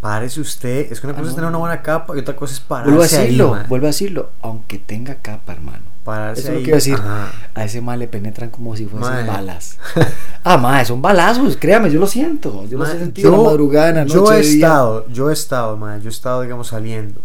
párese 0.00 0.40
usted. 0.40 0.90
Es 0.90 1.00
que 1.00 1.06
una 1.08 1.12
Ah, 1.14 1.18
cosa 1.20 1.26
es 1.28 1.32
no. 1.32 1.34
tener 1.36 1.48
una 1.50 1.58
buena 1.58 1.82
capa 1.82 2.16
y 2.16 2.20
otra 2.20 2.34
cosa 2.34 2.54
es 2.54 2.60
pararse 2.60 2.90
Vuelvo 2.90 3.02
a 3.02 3.06
ahí, 3.06 3.22
decirlo, 3.24 3.50
mae. 3.50 3.66
vuelvo 3.66 3.86
a 3.86 3.88
decirlo, 3.88 4.30
aunque 4.40 4.78
tenga 4.78 5.16
capa, 5.16 5.52
hermano. 5.52 5.82
Pararse 6.08 6.40
Eso 6.40 6.52
es 6.52 6.58
lo 6.58 6.62
que 6.62 6.68
iba 6.68 6.74
a 6.74 6.80
decir. 6.80 6.94
ajá. 6.94 7.32
A 7.54 7.64
ese 7.64 7.80
mal 7.80 7.98
le 7.98 8.08
penetran 8.08 8.50
como 8.50 8.74
si 8.76 8.86
fuesen 8.86 9.26
balas. 9.26 9.78
ah, 10.44 10.56
mae, 10.56 10.84
son 10.84 11.02
balazos, 11.02 11.56
créame, 11.56 11.90
yo 11.90 12.00
lo 12.00 12.06
siento. 12.06 12.64
Yo 12.66 12.78
los 12.78 12.88
Ma, 12.88 12.94
he 12.94 12.98
sentido 12.98 13.28
en 13.30 13.36
la 13.36 13.44
madrugada, 13.50 13.88
en 13.90 13.94
la 13.96 14.04
noche, 14.04 14.14
yo 14.14 14.32
he 14.32 14.40
día. 14.40 14.54
estado, 14.54 15.06
yo 15.08 15.30
he 15.30 15.32
estado, 15.32 15.76
ma, 15.76 15.98
yo 15.98 16.08
he 16.08 16.12
estado, 16.12 16.42
digamos, 16.42 16.68
saliendo 16.68 17.20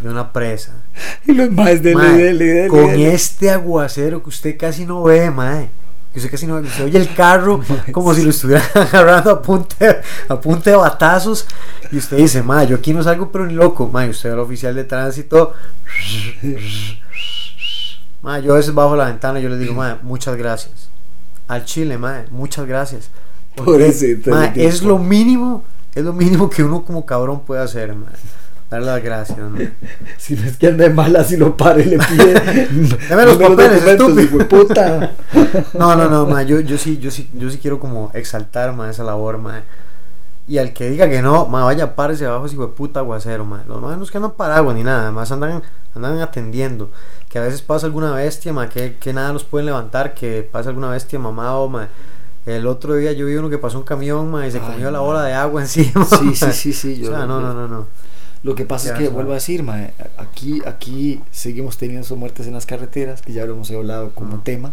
de 0.00 0.08
una 0.08 0.32
presa. 0.32 0.72
Y 1.26 1.32
los 1.32 1.50
más 1.50 1.82
de 1.82 1.94
dele, 1.94 2.68
con 2.68 2.90
este 2.90 3.50
aguacero 3.50 4.22
que 4.22 4.30
usted 4.30 4.56
casi 4.56 4.86
no 4.86 5.02
ve, 5.02 5.30
mae. 5.30 5.68
Que 6.12 6.20
usted 6.20 6.30
casi 6.30 6.46
no 6.46 6.54
ve, 6.54 6.66
usted 6.66 6.84
oye 6.84 6.98
el 6.98 7.12
carro 7.14 7.60
como 7.92 8.14
si 8.14 8.22
lo 8.22 8.30
estuvieran 8.30 8.64
agarrando 8.74 9.30
a 9.30 9.42
punta, 9.42 10.00
a 10.28 10.40
punta 10.40 10.70
de 10.70 10.76
batazos. 10.76 11.46
Y 11.92 11.98
usted 11.98 12.16
dice, 12.16 12.42
mae, 12.42 12.66
yo 12.66 12.76
aquí 12.76 12.94
no 12.94 13.02
salgo 13.02 13.30
pero 13.30 13.46
ni 13.46 13.54
loco. 13.54 13.88
Mae, 13.92 14.08
usted 14.08 14.30
al 14.30 14.38
oficial 14.38 14.74
de 14.74 14.84
tránsito. 14.84 15.52
Mae, 18.22 18.42
yo 18.42 18.52
a 18.52 18.56
veces 18.56 18.74
bajo 18.74 18.96
la 18.96 19.06
ventana 19.06 19.38
y 19.38 19.42
yo 19.42 19.48
le 19.48 19.58
digo, 19.58 19.74
mae, 19.74 19.96
muchas 20.02 20.36
gracias. 20.36 20.88
Al 21.46 21.64
chile, 21.64 21.98
mae, 21.98 22.24
muchas 22.30 22.66
gracias. 22.66 23.10
Porque, 23.54 23.70
Pobrecito, 23.72 24.30
mae, 24.30 24.48
el 24.48 24.52
tipo. 24.54 24.68
es 24.68 24.82
lo 24.82 24.98
mínimo, 24.98 25.64
es 25.94 26.04
lo 26.04 26.12
mínimo 26.12 26.50
que 26.50 26.62
uno 26.62 26.84
como 26.84 27.06
cabrón 27.06 27.40
puede 27.40 27.62
hacer, 27.62 27.94
mae. 27.94 28.12
Darle 28.70 28.86
las 28.86 29.02
gracias, 29.02 29.38
mae. 29.38 29.72
Si 30.18 30.34
no 30.34 30.44
es 30.44 30.56
que 30.56 30.66
anda 30.66 30.84
de 30.84 30.90
mala, 30.90 31.24
si 31.24 31.36
lo 31.36 31.56
para 31.56 31.80
y 31.80 31.84
le 31.84 31.98
pide. 31.98 32.34
Dame 33.08 33.24
los 33.24 33.36
papeles, 33.38 33.84
estúpido. 33.84 34.48
puta. 34.48 35.12
No, 35.74 35.94
no, 35.96 36.10
no, 36.10 36.26
ma, 36.26 36.42
yo, 36.42 36.60
yo 36.60 36.76
sí, 36.76 36.98
yo 36.98 37.10
sí, 37.10 37.30
yo 37.34 37.50
sí 37.50 37.58
quiero 37.58 37.78
como 37.78 38.10
exaltar, 38.14 38.74
ma, 38.74 38.90
esa 38.90 39.04
labor, 39.04 39.38
ma. 39.38 39.62
Y 40.48 40.56
al 40.56 40.72
que 40.72 40.88
diga 40.88 41.08
que 41.10 41.20
no, 41.20 41.46
ma, 41.46 41.64
vaya, 41.64 41.94
párese 41.94 42.24
abajo, 42.24 42.46
hijo 42.46 42.62
de 42.66 42.72
puta 42.72 43.00
aguacero, 43.00 43.44
ma. 43.44 43.64
Los 43.68 43.82
más 43.82 43.98
no 43.98 44.04
es 44.04 44.10
que 44.10 44.16
andan 44.16 44.32
paraguas 44.32 44.74
ni 44.74 44.82
nada, 44.82 45.02
además 45.02 45.30
andan, 45.30 45.62
andan 45.94 46.18
atendiendo. 46.20 46.90
Que 47.28 47.38
a 47.38 47.42
veces 47.42 47.60
pasa 47.60 47.84
alguna 47.86 48.12
bestia, 48.12 48.52
ma, 48.54 48.68
que, 48.70 48.96
que 48.96 49.12
nada 49.12 49.32
los 49.34 49.44
pueden 49.44 49.66
levantar, 49.66 50.14
que 50.14 50.42
pasa 50.50 50.70
alguna 50.70 50.88
bestia 50.88 51.18
mamado, 51.18 51.68
ma. 51.68 51.88
El 52.46 52.66
otro 52.66 52.94
día 52.94 53.12
yo 53.12 53.26
vi 53.26 53.34
uno 53.34 53.50
que 53.50 53.58
pasó 53.58 53.76
un 53.76 53.84
camión, 53.84 54.30
ma, 54.30 54.46
y 54.46 54.50
se 54.50 54.58
Ay, 54.58 54.64
comió 54.66 54.90
la 54.90 55.00
ma. 55.00 55.04
bola 55.04 55.22
de 55.24 55.34
agua 55.34 55.60
encima. 55.62 56.04
Sí, 56.06 56.24
ma. 56.24 56.34
sí, 56.34 56.52
sí, 56.52 56.72
sí, 56.72 56.96
yo 56.98 57.10
o 57.10 57.14
sea, 57.14 57.26
no, 57.26 57.40
no, 57.42 57.52
no, 57.52 57.68
no. 57.68 57.86
Lo 58.42 58.54
que 58.54 58.64
pasa 58.64 58.88
Ya, 58.88 58.92
es 58.94 58.98
que, 59.00 59.08
vuelvo 59.08 59.32
a 59.32 59.34
decir, 59.34 59.62
mae, 59.62 59.92
aquí, 60.16 60.62
aquí 60.64 61.20
seguimos 61.30 61.76
teniendo 61.76 62.16
muertes 62.16 62.46
en 62.46 62.54
las 62.54 62.64
carreteras, 62.64 63.20
que 63.20 63.32
ya 63.34 63.44
lo 63.44 63.52
hemos 63.52 63.70
hablado 63.70 64.12
como 64.14 64.38
tema, 64.40 64.72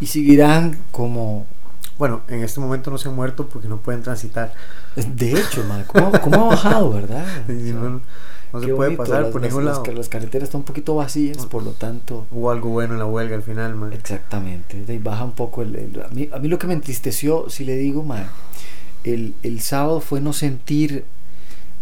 y 0.00 0.06
seguirán 0.06 0.78
como... 0.90 1.46
Bueno, 1.98 2.22
en 2.28 2.42
este 2.42 2.60
momento 2.60 2.90
no 2.90 2.98
se 2.98 3.08
han 3.08 3.14
muerto 3.14 3.48
porque 3.48 3.68
no 3.68 3.78
pueden 3.78 4.02
transitar. 4.02 4.52
De 4.96 5.32
hecho, 5.32 5.64
mae, 5.64 5.84
¿cómo, 5.86 6.12
cómo 6.20 6.36
ha 6.46 6.48
bajado, 6.50 6.90
verdad? 6.92 7.24
O 7.48 7.52
sea, 7.52 7.72
no, 7.74 8.00
no 8.52 8.60
se 8.60 8.68
puede 8.74 8.96
bonito, 8.96 9.02
pasar 9.02 9.22
las, 9.22 9.32
por 9.32 9.42
ningún 9.42 9.64
las 9.64 9.78
lado. 9.78 9.92
las 9.92 10.08
carreteras 10.08 10.44
están 10.48 10.60
un 10.60 10.64
poquito 10.64 10.94
vacías, 10.94 11.44
por 11.46 11.62
lo 11.62 11.72
tanto... 11.72 12.26
Hubo 12.30 12.50
algo 12.50 12.70
bueno 12.70 12.92
en 12.94 13.00
la 13.00 13.06
huelga 13.06 13.34
al 13.36 13.42
final, 13.42 13.74
ma. 13.74 13.90
Exactamente, 13.92 14.84
de 14.84 14.92
ahí 14.92 14.98
baja 14.98 15.24
un 15.24 15.32
poco 15.32 15.62
el... 15.62 15.74
el- 15.76 16.02
a, 16.02 16.08
mí, 16.08 16.28
a 16.32 16.38
mí 16.38 16.48
lo 16.48 16.58
que 16.58 16.66
me 16.66 16.74
entristeció, 16.74 17.50
si 17.50 17.64
le 17.64 17.76
digo, 17.76 18.02
mae, 18.02 18.24
el, 19.04 19.34
el 19.42 19.60
sábado 19.60 20.00
fue 20.00 20.20
no 20.20 20.32
sentir 20.32 21.04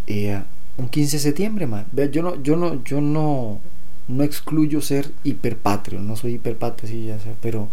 eh, 0.06 0.42
un 0.76 0.88
15 0.88 1.16
de 1.16 1.22
septiembre. 1.22 1.68
Vea, 1.92 2.06
yo 2.06 2.22
no, 2.22 2.42
yo 2.42 2.56
no, 2.56 2.82
yo 2.84 3.00
no, 3.00 3.60
no 4.08 4.22
excluyo 4.24 4.80
ser 4.80 5.10
hiperpatrio, 5.22 6.00
no 6.00 6.16
soy 6.16 6.34
hiperpatrio, 6.34 6.88
sí, 6.88 7.06
ya 7.06 7.18
sé, 7.18 7.34
pero 7.40 7.68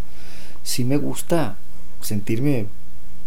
sí 0.63 0.83
me 0.83 0.97
gusta 0.97 1.55
sentirme 2.01 2.67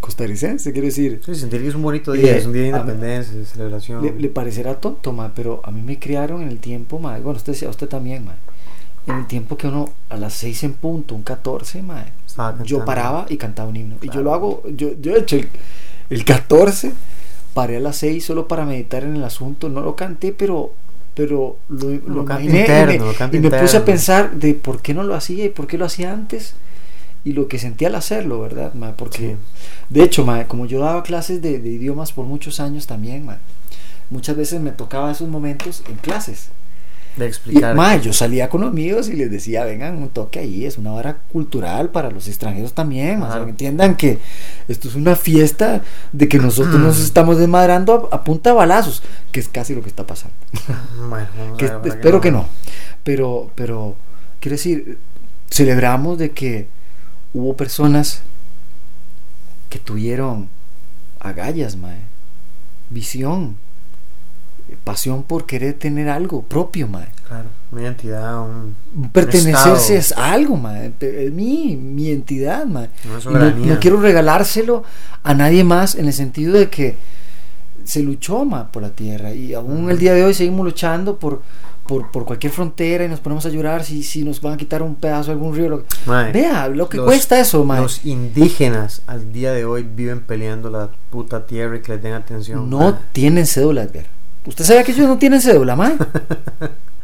costarricense, 0.00 0.72
quiero 0.72 0.86
decir. 0.86 1.20
Sí, 1.24 1.34
sentir 1.34 1.62
que 1.62 1.68
es 1.68 1.74
un 1.74 1.82
bonito 1.82 2.14
Eh, 2.14 2.18
día, 2.18 2.36
es 2.36 2.46
un 2.46 2.52
día 2.52 2.62
de 2.62 2.68
independencia, 2.68 3.34
de 3.36 3.44
celebración. 3.46 4.04
Le, 4.04 4.12
le 4.12 4.28
parecerá 4.28 4.74
tonto, 4.80 5.12
ma, 5.12 5.32
pero 5.34 5.60
a 5.64 5.70
mí 5.70 5.80
me 5.82 5.98
criaron 5.98 6.42
en 6.42 6.48
el 6.48 6.58
tiempo, 6.58 6.98
ma, 6.98 7.18
bueno, 7.18 7.38
usted, 7.38 7.54
usted 7.68 7.88
también, 7.88 8.24
ma, 8.24 8.34
en 9.06 9.16
el 9.16 9.26
tiempo 9.26 9.56
que 9.56 9.66
uno 9.68 9.90
a 10.10 10.16
las 10.16 10.34
6 10.34 10.62
en 10.64 10.74
punto, 10.74 11.14
un 11.14 11.22
14, 11.22 11.82
ma, 11.82 12.04
yo 12.64 12.84
paraba 12.84 13.26
y 13.28 13.36
cantaba 13.36 13.68
un 13.68 13.76
himno. 13.76 13.96
Y 14.02 14.06
yo 14.06 14.12
Claro. 14.12 14.24
lo 14.24 14.34
hago, 14.34 14.62
yo, 14.76 14.90
yo 15.00 15.14
he 15.14 15.20
hecho 15.20 15.36
el, 15.36 15.48
el 16.10 16.24
14, 16.24 16.92
paré 17.54 17.76
a 17.76 17.80
las 17.80 17.96
6 17.96 18.24
solo 18.24 18.46
para 18.48 18.64
meditar 18.66 19.04
en 19.04 19.16
el 19.16 19.24
asunto, 19.24 19.68
no 19.68 19.80
lo 19.80 19.96
canté, 19.96 20.32
pero 20.32 20.72
pero 21.14 21.58
lo, 21.68 21.90
lo 21.90 22.00
Lo 22.08 22.22
imaginé 22.24 22.56
y 22.56 22.60
interno, 22.60 22.92
me- 22.92 22.98
lo 22.98 23.12
y 23.36 23.38
me 23.38 23.50
puse 23.62 23.76
a 23.76 23.84
pensar 23.84 24.32
de 24.32 24.54
por 24.54 24.82
qué 24.82 24.94
no 24.94 25.04
lo 25.04 25.14
hacía 25.14 25.44
y 25.44 25.48
por 25.48 25.68
qué 25.68 25.78
lo 25.78 25.84
hacía 25.84 26.12
antes 26.12 26.54
y 27.24 27.32
lo 27.32 27.48
que 27.48 27.58
sentía 27.58 27.88
al 27.88 27.94
hacerlo, 27.94 28.40
¿verdad? 28.40 28.74
ma? 28.74 28.92
Porque, 28.96 29.18
Sí. 29.18 29.36
de 29.88 30.02
hecho, 30.02 30.24
ma, 30.26 30.44
como 30.44 30.66
yo 30.66 30.80
daba 30.80 31.02
clases 31.02 31.40
de, 31.42 31.58
de 31.58 31.70
idiomas 31.70 32.12
por 32.12 32.26
muchos 32.26 32.60
años 32.60 32.86
también, 32.86 33.24
ma, 33.24 33.38
muchas 34.10 34.36
veces 34.36 34.60
me 34.60 34.70
tocaba 34.72 35.10
esos 35.10 35.28
momentos 35.28 35.82
en 35.88 35.96
clases. 35.96 36.48
De 37.16 37.26
Y, 37.26 37.28
explicar. 37.28 37.76
ma, 37.76 37.94
yo 37.96 38.12
salía 38.12 38.48
con 38.50 38.60
los 38.62 38.72
míos 38.72 39.08
y 39.08 39.12
les 39.14 39.30
decía, 39.30 39.64
vengan, 39.64 39.96
un 40.02 40.08
toque 40.08 40.40
ahí, 40.40 40.64
es 40.66 40.78
una 40.78 40.92
hora 40.92 41.18
cultural 41.32 41.90
para 41.90 42.10
los 42.10 42.26
extranjeros 42.26 42.72
también, 42.74 43.20
ma, 43.20 43.28
o 43.28 43.32
sea, 43.32 43.44
que 43.44 43.50
entiendan 43.50 43.96
que 43.96 44.18
esto 44.66 44.88
es 44.88 44.96
una 44.96 45.14
fiesta 45.14 45.82
de 46.12 46.28
que 46.28 46.38
nosotros 46.40 46.74
nos 46.80 46.98
estamos 47.04 47.38
desmadrando 47.38 48.08
a, 48.10 48.16
a 48.16 48.24
punta 48.24 48.50
de 48.50 48.56
balazos, 48.56 49.00
que 49.30 49.38
es 49.38 49.48
casi 49.48 49.74
lo 49.76 49.82
que 49.82 49.88
está 49.88 50.04
pasando. 50.06 50.34
Bueno, 51.08 51.56
Que 51.56 51.66
ver, 51.66 51.76
ojalá 51.76 51.94
espero 51.94 52.20
que 52.20 52.30
no. 52.32 52.46
Pero, 53.04 53.50
pero, 53.54 53.94
quiero 54.40 54.54
decir, 54.56 54.98
celebramos 55.50 56.18
de 56.18 56.32
que 56.32 56.66
hubo 57.34 57.56
personas 57.56 58.22
que 59.68 59.78
tuvieron 59.78 60.48
agallas, 61.20 61.76
mae, 61.76 61.98
visión, 62.90 63.56
pasión 64.84 65.24
por 65.24 65.44
querer 65.44 65.74
tener 65.74 66.08
algo 66.08 66.42
propio, 66.42 66.86
mae. 66.86 67.08
Claro, 67.26 67.48
una 67.72 67.82
identidad, 67.82 68.40
un. 68.40 68.76
Pertenecerse 69.12 69.96
estado. 69.96 69.98
es 69.98 70.12
algo, 70.34 70.56
mae. 70.56 70.92
Mi, 71.32 71.76
mi 71.76 72.10
entidad, 72.10 72.64
mae. 72.66 72.88
No, 73.04 73.20
soberanía. 73.20 73.74
no 73.74 73.80
quiero 73.80 74.00
regalárselo 74.00 74.84
a 75.22 75.34
nadie 75.34 75.64
más 75.64 75.96
en 75.96 76.06
el 76.06 76.12
sentido 76.12 76.54
de 76.54 76.70
que 76.70 76.96
se 77.84 78.02
luchó 78.02 78.44
ma, 78.44 78.70
por 78.72 78.82
la 78.82 78.90
tierra 78.90 79.34
y 79.34 79.52
aún 79.52 79.90
el 79.90 79.98
día 79.98 80.14
de 80.14 80.24
hoy 80.24 80.32
seguimos 80.32 80.64
luchando 80.64 81.18
por, 81.18 81.42
por, 81.86 82.10
por 82.10 82.24
cualquier 82.24 82.52
frontera 82.52 83.04
y 83.04 83.08
nos 83.08 83.20
ponemos 83.20 83.44
a 83.46 83.50
llorar 83.50 83.84
si, 83.84 84.02
si 84.02 84.24
nos 84.24 84.40
van 84.40 84.54
a 84.54 84.56
quitar 84.56 84.82
un 84.82 84.94
pedazo 84.94 85.26
de 85.26 85.32
algún 85.32 85.54
río. 85.54 85.68
lo- 85.68 85.84
Vea 86.32 86.68
lo 86.68 86.88
que 86.88 86.96
los- 86.96 87.06
cuesta 87.06 87.38
eso. 87.38 87.64
Los 87.64 88.04
indígenas 88.04 89.02
al 89.06 89.32
día 89.32 89.52
de 89.52 89.64
hoy 89.64 89.82
viven 89.82 90.20
peleando 90.20 90.70
la 90.70 90.88
puta 91.10 91.46
tierra 91.46 91.76
y 91.76 91.80
que 91.82 91.92
les 91.92 92.02
den 92.02 92.14
atención. 92.14 92.68
No 92.70 92.98
tienen 93.12 93.46
cédula, 93.46 93.82
Edgar. 93.82 94.06
¿Usted 94.46 94.64
sabía 94.64 94.82
que 94.84 94.92
ellos 94.92 95.08
no 95.08 95.18
tienen 95.18 95.40
cédula, 95.40 95.74
mae? 95.76 95.96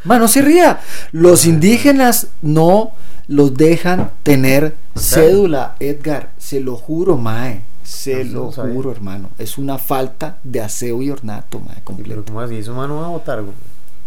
Ma, 0.05 0.19
no 0.19 0.29
se 0.29 0.43
ría. 0.43 0.81
Los 1.13 1.45
indígenas 1.47 2.29
no 2.43 2.93
los 3.29 3.55
dejan 3.55 4.11
tener 4.23 4.75
cédula, 4.97 5.77
Edgar. 5.81 6.31
Se 6.39 6.61
lo 6.61 6.77
juro, 6.77 7.17
mae. 7.17 7.63
Se 7.85 8.25
No, 8.25 8.33
lo 8.33 8.65
no 8.65 8.73
juro, 8.73 8.93
hermano. 8.93 9.31
Es 9.39 9.59
una 9.59 9.77
falta 9.77 10.39
de 10.45 10.61
aseo 10.61 11.03
y 11.03 11.11
ornato, 11.11 11.59
mae, 11.59 11.69
Sí, 11.69 11.73
Pero 11.75 11.85
completo. 11.85 12.25
como 12.27 12.41
así, 12.41 12.57
eso 12.57 12.73
mano 12.75 12.97
va 13.01 13.07
a 13.07 13.11
votar. 13.11 13.43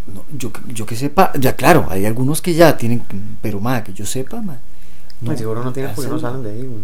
No, 0.05 0.23
yo, 0.37 0.51
yo 0.67 0.85
que 0.85 0.95
sepa, 0.95 1.31
ya 1.39 1.55
claro, 1.55 1.87
hay 1.89 2.05
algunos 2.05 2.41
que 2.41 2.53
ya 2.53 2.75
tienen, 2.77 3.01
pero 3.41 3.59
mae, 3.59 3.83
que 3.83 3.93
yo 3.93 4.05
sepa, 4.05 4.41
mae. 4.41 4.57
No, 5.21 5.35
seguro 5.37 5.63
no 5.63 5.71
tienen 5.71 5.93
porque 5.95 6.09
no 6.11 6.19
salen 6.19 6.43
de 6.43 6.51
ahí, 6.51 6.61
güey. 6.65 6.81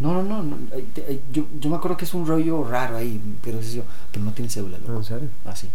No, 0.00 0.14
no, 0.14 0.22
no, 0.22 0.42
no, 0.42 0.56
hay- 0.74 0.82
te- 0.94 1.04
hay- 1.06 1.20
yo, 1.32 1.44
yo 1.60 1.68
me 1.70 1.76
acuerdo 1.76 1.96
que 1.98 2.06
es 2.06 2.14
un 2.14 2.26
rollo 2.26 2.64
raro 2.64 2.96
ahí, 2.96 3.20
pero, 3.44 3.58
es 3.60 3.68
eso, 3.68 3.82
pero 4.10 4.24
no 4.24 4.32
tiene 4.32 4.50
cédula, 4.50 4.78
No, 4.78 4.86
loco. 4.88 4.98
en 5.00 5.04
serio. 5.04 5.28
Así. 5.44 5.68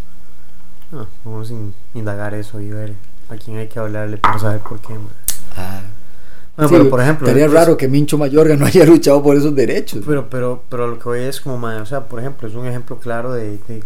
No, 0.91 1.07
vamos 1.23 1.49
a 1.49 1.53
in- 1.53 1.73
indagar 1.93 2.33
eso 2.33 2.59
y 2.59 2.69
ver 2.69 2.93
a 3.29 3.35
quién 3.35 3.57
hay 3.57 3.67
que 3.67 3.77
hablarle 3.79 4.17
para 4.17 4.39
saber 4.39 4.59
por 4.61 4.79
qué, 4.81 4.93
mae. 4.93 5.03
Ah. 5.55 5.81
Bueno, 6.55 6.69
Sí, 6.69 6.75
pero 6.75 6.89
por 6.89 7.01
ejemplo. 7.01 7.27
Estaría 7.27 7.45
es- 7.45 7.53
raro 7.53 7.77
que 7.77 7.87
Mincho 7.87 8.17
Mayorga 8.17 8.55
no 8.55 8.65
haya 8.65 8.83
luchado 8.85 9.21
por 9.21 9.37
esos 9.37 9.53
derechos. 9.53 10.03
Pero, 10.05 10.27
pero, 10.29 10.63
pero 10.69 10.87
lo 10.87 10.97
que 10.97 11.03
voy 11.05 11.19
es 11.19 11.39
como, 11.39 11.57
mae, 11.59 11.79
o 11.79 11.85
sea, 11.85 12.05
por 12.07 12.19
ejemplo, 12.19 12.47
es 12.47 12.55
un 12.55 12.65
ejemplo 12.65 12.97
claro 12.97 13.31
de, 13.33 13.51
de, 13.67 13.75
de- 13.75 13.83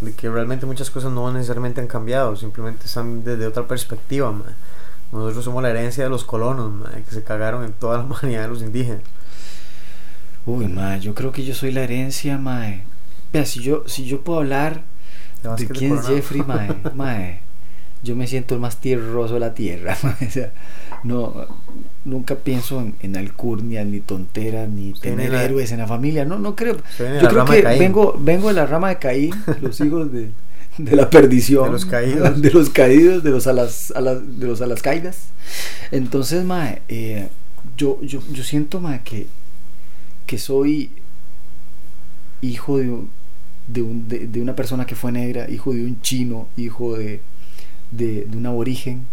de 0.00 0.12
que 0.12 0.30
realmente 0.30 0.66
muchas 0.66 0.90
cosas 0.90 1.12
no 1.12 1.32
necesariamente 1.32 1.80
han 1.80 1.86
cambiado, 1.86 2.36
simplemente 2.36 2.86
están 2.86 3.24
desde 3.24 3.46
otra 3.46 3.66
perspectiva. 3.66 4.32
Nosotros 5.12 5.44
somos 5.44 5.62
la 5.62 5.70
herencia 5.70 6.04
de 6.04 6.10
los 6.10 6.24
colonos, 6.24 6.88
que 6.90 7.14
se 7.14 7.22
cagaron 7.22 7.64
en 7.64 7.72
toda 7.72 7.98
la 7.98 8.04
humanidad 8.04 8.42
de 8.42 8.48
los 8.48 8.62
indígenas. 8.62 9.02
Uy, 10.46 10.66
mae, 10.68 11.00
yo 11.00 11.14
creo 11.14 11.32
que 11.32 11.44
yo 11.44 11.54
soy 11.54 11.72
la 11.72 11.82
herencia, 11.82 12.38
mae. 12.38 12.82
Vea, 13.32 13.44
si 13.44 13.60
yo, 13.60 13.84
si 13.86 14.06
yo 14.06 14.22
puedo 14.22 14.38
hablar 14.38 14.82
de 15.42 15.68
quién 15.68 15.94
es. 15.98 16.06
Jeffrey, 16.06 16.42
mae, 16.46 16.74
mae, 16.94 17.40
yo 18.02 18.16
me 18.16 18.26
siento 18.26 18.54
el 18.54 18.60
más 18.60 18.80
tierroso 18.80 19.34
de 19.34 19.40
la 19.40 19.54
tierra, 19.54 19.96
mae. 20.02 20.26
O 20.26 20.30
sea, 20.30 20.52
no, 21.02 21.46
nunca 22.08 22.34
pienso 22.36 22.80
en, 22.80 22.94
en 23.00 23.16
alcurnias, 23.16 23.86
ni 23.86 24.00
tonteras, 24.00 24.68
ni 24.68 24.92
tener 24.94 25.30
la- 25.32 25.44
héroes 25.44 25.70
en 25.72 25.78
la 25.78 25.86
familia. 25.86 26.24
No, 26.24 26.38
no 26.38 26.56
creo. 26.56 26.76
Yo 26.98 27.28
creo 27.28 27.44
que 27.44 27.62
vengo, 27.78 28.16
vengo 28.20 28.48
de 28.48 28.54
la 28.54 28.66
rama 28.66 28.88
de 28.88 28.98
Caín, 28.98 29.32
los 29.62 29.80
hijos 29.80 30.12
de, 30.12 30.30
de 30.78 30.96
la 30.96 31.08
perdición. 31.10 31.66
De 31.66 31.70
los 31.72 31.84
caídos. 31.86 32.40
De 32.42 32.50
los 32.50 32.70
caídos, 32.70 33.22
de 33.22 33.30
los 33.30 33.46
alas, 33.46 33.92
alas- 33.96 34.22
de 34.38 34.46
los 34.46 34.60
alas 34.60 34.82
caídas. 34.82 35.28
Entonces, 35.92 36.44
mae, 36.44 36.82
eh, 36.88 37.28
yo, 37.76 38.00
yo, 38.02 38.20
yo 38.32 38.42
siento, 38.44 38.80
mae, 38.80 39.00
que, 39.04 39.26
que 40.26 40.38
soy 40.38 40.90
hijo 42.40 42.78
de, 42.78 42.88
un- 42.90 43.10
de, 43.66 43.82
un- 43.82 44.08
de- 44.08 44.26
de 44.28 44.40
una 44.40 44.54
persona 44.54 44.86
que 44.86 44.94
fue 44.94 45.12
negra, 45.12 45.50
hijo 45.50 45.72
de 45.72 45.84
un 45.84 46.00
chino, 46.02 46.48
hijo 46.56 46.96
de, 46.96 47.20
de, 47.90 48.24
de 48.24 48.36
un 48.36 48.46
aborigen, 48.46 49.06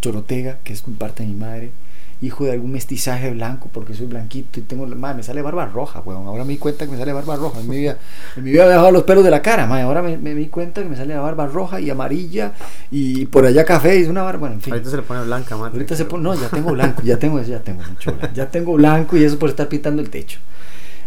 chorotega, 0.00 0.58
que 0.62 0.72
es 0.72 0.82
parte 0.98 1.24
de 1.24 1.30
mi 1.30 1.34
madre, 1.34 1.70
hijo 2.20 2.44
de 2.44 2.52
algún 2.52 2.72
mestizaje 2.72 3.30
blanco, 3.30 3.68
porque 3.72 3.94
soy 3.94 4.06
blanquito 4.06 4.58
y 4.58 4.62
tengo, 4.62 4.86
madre, 4.86 5.18
me 5.18 5.22
sale 5.22 5.40
barba 5.40 5.66
roja, 5.66 6.00
weón. 6.00 6.26
Ahora 6.26 6.44
me 6.44 6.52
di 6.52 6.58
cuenta 6.58 6.84
que 6.84 6.92
me 6.92 6.98
sale 6.98 7.12
barba 7.12 7.36
roja. 7.36 7.60
En 7.60 7.68
mi 7.68 7.76
vida, 7.76 7.98
en 8.36 8.44
mi 8.44 8.50
vida 8.50 8.66
he 8.66 8.68
dejado 8.68 8.90
los 8.90 9.04
pelos 9.04 9.22
de 9.22 9.30
la 9.30 9.40
cara, 9.40 9.66
madre. 9.66 9.82
Ahora 9.82 10.02
me, 10.02 10.16
me, 10.18 10.34
di 10.34 10.46
cuenta 10.46 10.82
que 10.82 10.88
me 10.88 10.96
sale 10.96 11.14
la 11.14 11.20
barba 11.20 11.46
roja 11.46 11.80
y 11.80 11.90
amarilla 11.90 12.52
y 12.90 13.26
por 13.26 13.46
allá 13.46 13.64
café 13.64 13.98
y 13.98 14.02
es 14.02 14.08
una 14.08 14.22
barba, 14.22 14.40
bueno, 14.40 14.54
en 14.56 14.60
fin. 14.60 14.72
Ahorita 14.72 14.90
se 14.90 14.96
le 14.96 15.02
pone 15.02 15.24
blanca, 15.24 15.56
madre. 15.56 15.74
Ahorita 15.74 15.96
se 15.96 16.04
pone, 16.04 16.24
no, 16.24 16.34
ya 16.34 16.48
tengo 16.48 16.72
blanco, 16.72 17.02
ya 17.02 17.18
tengo, 17.18 17.40
ya 17.40 17.60
tengo 17.60 17.82
mucho 17.82 18.12
blanco. 18.12 18.34
Ya 18.34 18.50
tengo 18.50 18.72
blanco 18.74 19.16
y 19.16 19.24
eso 19.24 19.38
por 19.38 19.50
estar 19.50 19.68
pitando 19.68 20.02
el 20.02 20.10
techo. 20.10 20.40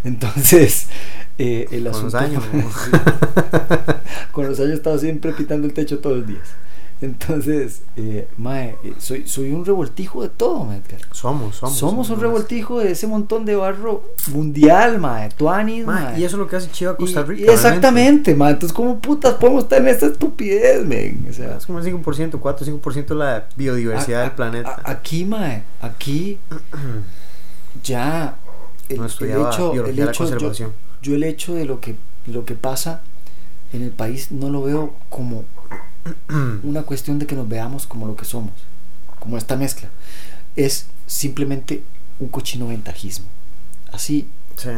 Entonces, 0.03 0.87
eh, 1.37 1.67
el 1.71 1.83
con 1.83 1.93
asunto. 1.93 2.05
Los 2.05 2.15
años, 2.15 2.43
con 4.31 4.47
los 4.47 4.59
años 4.59 4.71
he 4.71 4.75
estado 4.75 4.97
siempre 4.97 5.33
pitando 5.33 5.67
el 5.67 5.73
techo 5.73 5.99
todos 5.99 6.19
los 6.19 6.27
días. 6.27 6.47
Entonces, 7.01 7.81
eh, 7.95 8.27
mae, 8.37 8.77
soy, 8.99 9.27
soy 9.27 9.51
un 9.51 9.65
revoltijo 9.65 10.21
de 10.21 10.29
todo, 10.29 10.65
mae, 10.65 10.77
Edgar. 10.77 11.01
Somos, 11.11 11.55
somos. 11.55 11.75
Somos 11.77 12.09
un 12.11 12.19
revoltijo 12.21 12.79
de 12.79 12.91
ese 12.91 13.07
montón 13.07 13.43
de 13.43 13.55
barro 13.55 14.03
mundial, 14.31 14.99
mae. 14.99 15.29
Tuanis, 15.29 15.83
Ma, 15.83 15.93
mae. 16.11 16.19
y 16.19 16.23
eso 16.25 16.35
es 16.35 16.39
lo 16.39 16.47
que 16.47 16.57
hace 16.57 16.69
Chiva 16.69 16.95
Costa 16.95 17.23
Rica. 17.23 17.41
y 17.41 17.53
exactamente, 17.53 18.35
mae. 18.35 18.51
Entonces, 18.53 18.73
¿cómo 18.75 18.99
putas 18.99 19.33
podemos 19.33 19.63
estar 19.63 19.81
en 19.81 19.87
esta 19.87 20.05
estupidez, 20.05 20.85
men? 20.85 21.25
O 21.27 21.33
sea. 21.33 21.57
Es 21.57 21.65
como 21.65 21.79
el 21.79 21.85
5%, 21.85 22.39
4 22.39 22.65
5% 22.67 23.05
de 23.07 23.15
la 23.15 23.47
biodiversidad 23.55 24.19
a- 24.19 24.23
del 24.25 24.31
planeta. 24.33 24.81
a- 24.85 24.91
aquí, 24.91 25.25
mae, 25.25 25.63
aquí 25.81 26.37
ya 27.83 28.35
el, 28.89 28.97
no 28.97 29.05
el 29.05 29.11
hecho, 29.11 29.73
el 29.85 29.99
hecho 29.99 30.37
yo, 30.37 30.71
yo 31.01 31.15
el 31.15 31.23
hecho 31.23 31.55
de 31.55 31.65
lo 31.65 31.79
que 31.79 31.95
lo 32.27 32.45
que 32.45 32.53
pasa 32.55 33.01
en 33.73 33.81
el 33.81 33.89
país 33.91 34.31
no 34.31 34.49
lo 34.49 34.61
veo 34.63 34.93
como 35.09 35.45
una 36.63 36.83
cuestión 36.83 37.19
de 37.19 37.25
que 37.27 37.35
nos 37.35 37.47
veamos 37.47 37.85
como 37.87 38.07
lo 38.07 38.15
que 38.15 38.25
somos, 38.25 38.53
como 39.19 39.37
esta 39.37 39.55
mezcla. 39.55 39.89
Es 40.55 40.87
simplemente 41.07 41.83
un 42.19 42.27
cochino 42.29 42.67
ventajismo. 42.67 43.25
Así, 43.91 44.27
Sí. 44.55 44.69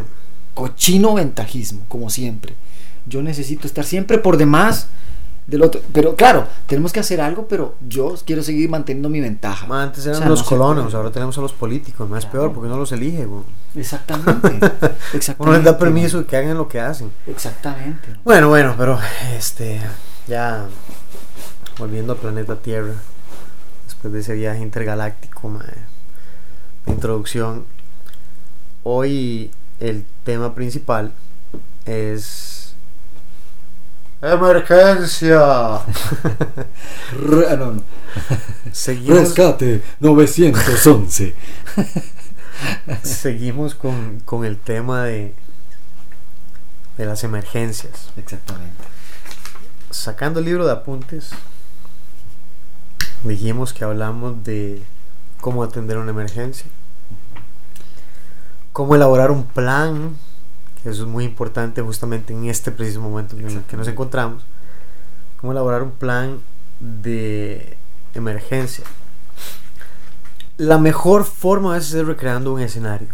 cochino 0.53 1.13
ventajismo, 1.15 1.81
como 1.87 2.09
siempre. 2.09 2.53
Yo 3.05 3.21
necesito 3.21 3.67
estar 3.67 3.83
siempre 3.85 4.17
por 4.17 4.37
demás 4.37 4.87
del 5.47 5.61
otro. 5.63 5.81
Pero 5.91 6.15
claro, 6.15 6.47
tenemos 6.67 6.93
que 6.93 7.01
hacer 7.01 7.19
algo, 7.19 7.47
pero 7.47 7.75
yo 7.85 8.15
quiero 8.25 8.43
seguir 8.43 8.69
manteniendo 8.69 9.09
mi 9.09 9.19
ventaja. 9.19 9.67
Antes 9.69 10.05
eran 10.05 10.15
O 10.15 10.19
sea, 10.19 10.29
los 10.29 10.39
no 10.41 10.45
colonos, 10.45 10.93
ahora 10.93 11.11
tenemos 11.11 11.37
a 11.37 11.41
los 11.41 11.51
políticos. 11.51 12.09
Más 12.09 12.23
Claro. 12.25 12.31
peor 12.39 12.53
porque 12.53 12.69
no 12.69 12.77
los 12.77 12.91
elige. 12.93 13.27
Exactamente. 13.75 14.47
Exactamente. 15.13 15.35
Uno 15.39 15.51
les 15.53 15.63
da 15.63 15.77
permiso 15.77 16.19
de 16.19 16.25
que 16.25 16.37
hagan 16.37 16.57
lo 16.57 16.67
que 16.69 16.79
hacen. 16.79 17.11
Exactamente. 17.27 18.07
Bueno, 18.23 18.47
bueno, 18.47 18.73
pero 18.77 18.97
este, 19.35 19.81
ya 20.27 20.67
volviendo 21.77 22.13
al 22.13 22.19
planeta 22.19 22.57
Tierra, 22.57 22.93
después 23.85 24.13
de 24.13 24.19
ese 24.19 24.33
viaje 24.33 24.61
intergaláctico, 24.61 25.59
de 26.85 26.91
introducción, 26.91 27.65
hoy 28.83 29.51
el 29.79 30.05
tema 30.23 30.55
principal 30.55 31.13
es 31.85 32.75
emergencia. 34.21 35.39
Ah, 37.49 37.55
no, 37.57 37.73
no. 37.73 37.83
Seguimos, 38.71 39.19
Rescate 39.19 39.81
911. 39.99 41.35
seguimos 43.03 43.75
con, 43.75 44.21
con 44.21 44.45
el 44.45 44.57
tema 44.57 45.03
de, 45.03 45.35
de 46.97 47.05
las 47.05 47.23
emergencias. 47.23 48.11
Exactamente. 48.17 48.83
Sacando 49.93 50.39
el 50.39 50.45
libro 50.45 50.65
de 50.65 50.71
apuntes, 50.71 51.29
dijimos 53.23 53.73
que 53.73 53.83
hablamos 53.83 54.43
de 54.43 54.81
cómo 55.39 55.63
atender 55.63 55.97
una 55.97 56.11
emergencia, 56.11 56.65
cómo 58.73 58.95
elaborar 58.95 59.29
un 59.29 59.45
plan, 59.45 60.17
que 60.81 60.89
eso 60.89 61.03
es 61.03 61.07
muy 61.07 61.25
importante 61.25 61.81
justamente 61.81 62.33
en 62.33 62.49
este 62.49 62.71
preciso 62.71 63.01
momento 63.01 63.37
en 63.37 63.45
el 63.45 63.61
que 63.63 63.77
nos 63.77 63.87
encontramos, 63.87 64.43
cómo 65.37 65.51
elaborar 65.51 65.83
un 65.83 65.91
plan 65.91 66.39
de 66.79 67.77
emergencia. 68.15 68.83
La 70.57 70.79
mejor 70.79 71.23
forma 71.23 71.77
es 71.77 71.93
recreando 71.93 72.53
un 72.53 72.61
escenario. 72.61 73.09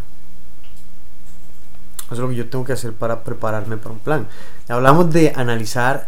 Eso 2.06 2.14
es 2.14 2.20
lo 2.20 2.30
que 2.30 2.36
yo 2.36 2.50
tengo 2.50 2.66
que 2.66 2.74
hacer 2.74 2.94
para 2.94 3.24
prepararme 3.24 3.78
para 3.78 3.94
un 3.94 4.00
plan. 4.00 4.28
Hablamos 4.68 5.12
de 5.14 5.34
analizar 5.36 6.08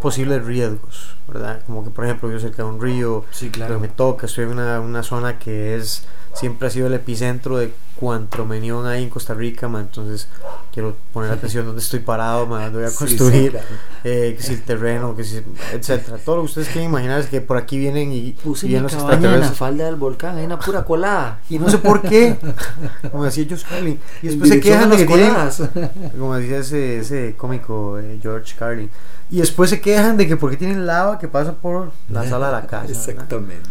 posibles 0.00 0.44
riesgos, 0.44 1.16
¿verdad? 1.28 1.62
Como 1.66 1.84
que, 1.84 1.90
por 1.90 2.04
ejemplo, 2.04 2.30
yo 2.30 2.38
cerca 2.38 2.62
de 2.62 2.68
un 2.68 2.80
río, 2.80 3.24
Sí, 3.30 3.50
pero 3.56 3.80
me 3.80 3.88
toca, 3.88 4.26
estoy 4.26 4.44
en 4.44 4.50
una, 4.50 4.80
una 4.80 5.02
zona 5.02 5.38
que 5.38 5.76
es 5.76 6.06
siempre 6.34 6.68
ha 6.68 6.70
sido 6.70 6.88
el 6.88 6.94
epicentro 6.94 7.58
de 7.58 7.72
cuanto 7.96 8.44
menión 8.44 8.86
hay 8.86 9.04
en 9.04 9.10
Costa 9.10 9.34
Rica, 9.34 9.68
ma, 9.68 9.80
entonces 9.80 10.28
quiero 10.72 10.96
poner 11.12 11.30
atención 11.32 11.66
dónde 11.66 11.80
estoy 11.80 12.00
parado, 12.00 12.46
ma, 12.46 12.64
dónde 12.64 12.78
voy 12.78 12.86
a 12.86 12.90
Sí, 12.90 12.96
construir, 12.96 13.44
sí, 13.44 13.50
claro. 13.50 13.66
eh, 14.04 14.34
que 14.36 14.42
si 14.42 14.52
el 14.54 14.62
terreno, 14.62 15.16
que 15.16 15.24
si, 15.24 15.42
etcétera. 15.72 16.18
Todo 16.18 16.36
lo 16.36 16.42
que 16.42 16.46
ustedes 16.46 16.68
quieren 16.68 16.90
imaginar 16.90 17.20
es 17.20 17.26
que 17.26 17.40
por 17.40 17.56
aquí 17.56 17.78
vienen 17.78 18.12
y, 18.12 18.32
Puse 18.32 18.66
y 18.66 18.70
vienen 18.70 18.84
los 18.84 18.92
en 18.94 19.40
la 19.40 19.48
falda 19.50 19.86
del 19.86 19.96
volcán, 19.96 20.36
hay 20.36 20.44
una 20.44 20.58
pura 20.58 20.84
colada. 20.84 21.40
Y 21.48 21.58
no 21.58 21.68
sé 21.70 21.78
por 21.78 22.02
qué, 22.02 22.36
como 23.12 23.24
decía 23.24 23.46
Josh 23.48 23.64
Carlin. 23.68 23.98
Y 24.22 24.28
después 24.28 24.50
se 24.50 24.60
quejan 24.60 24.90
de 24.90 24.96
que 24.96 25.06
tienen, 25.06 25.34
como 26.18 26.34
decía 26.36 26.58
ese, 26.58 26.98
ese 26.98 27.34
cómico 27.36 27.98
eh, 27.98 28.18
George 28.20 28.54
Carlin. 28.58 28.90
Y 29.30 29.38
después 29.38 29.70
se 29.70 29.80
quejan 29.80 30.16
de 30.16 30.26
que 30.28 30.36
porque 30.36 30.56
tienen 30.56 30.86
lava 30.86 31.18
que 31.18 31.28
pasa 31.28 31.54
por 31.54 31.92
la 32.10 32.28
sala 32.28 32.46
de 32.46 32.52
la 32.52 32.66
casa. 32.66 32.92
Exactamente. 32.92 33.68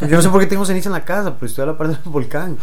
Yo 0.00 0.08
no 0.16 0.22
sé 0.22 0.28
por 0.28 0.40
qué 0.40 0.46
tengo 0.46 0.64
ceniza 0.64 0.88
en 0.88 0.92
la 0.94 1.04
casa, 1.04 1.34
pero 1.34 1.46
estoy 1.46 1.62
a 1.62 1.66
la 1.66 1.78
parte 1.78 1.94
del 1.94 2.12
volcán. 2.12 2.56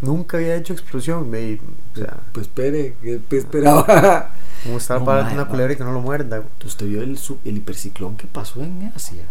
Nunca 0.00 0.36
había 0.38 0.56
hecho 0.56 0.72
explosión. 0.72 1.30
o 1.32 1.98
sea, 1.98 2.16
Pues 2.32 2.46
espere, 2.46 2.96
que 3.02 3.20
¿qué 3.28 3.36
esperaba? 3.38 4.30
como 4.64 4.78
estar 4.78 4.98
No, 5.00 5.04
para 5.06 5.30
una 5.32 5.46
culebra 5.46 5.72
y 5.74 5.76
que 5.76 5.84
no 5.84 5.92
lo 5.92 6.00
muerda. 6.00 6.42
¿Usted 6.64 6.86
vio 6.86 7.02
el, 7.02 7.18
el 7.44 7.56
hiperciclón 7.56 8.16
que 8.16 8.26
pasó 8.26 8.62
en 8.62 8.92
Asia? 8.94 9.22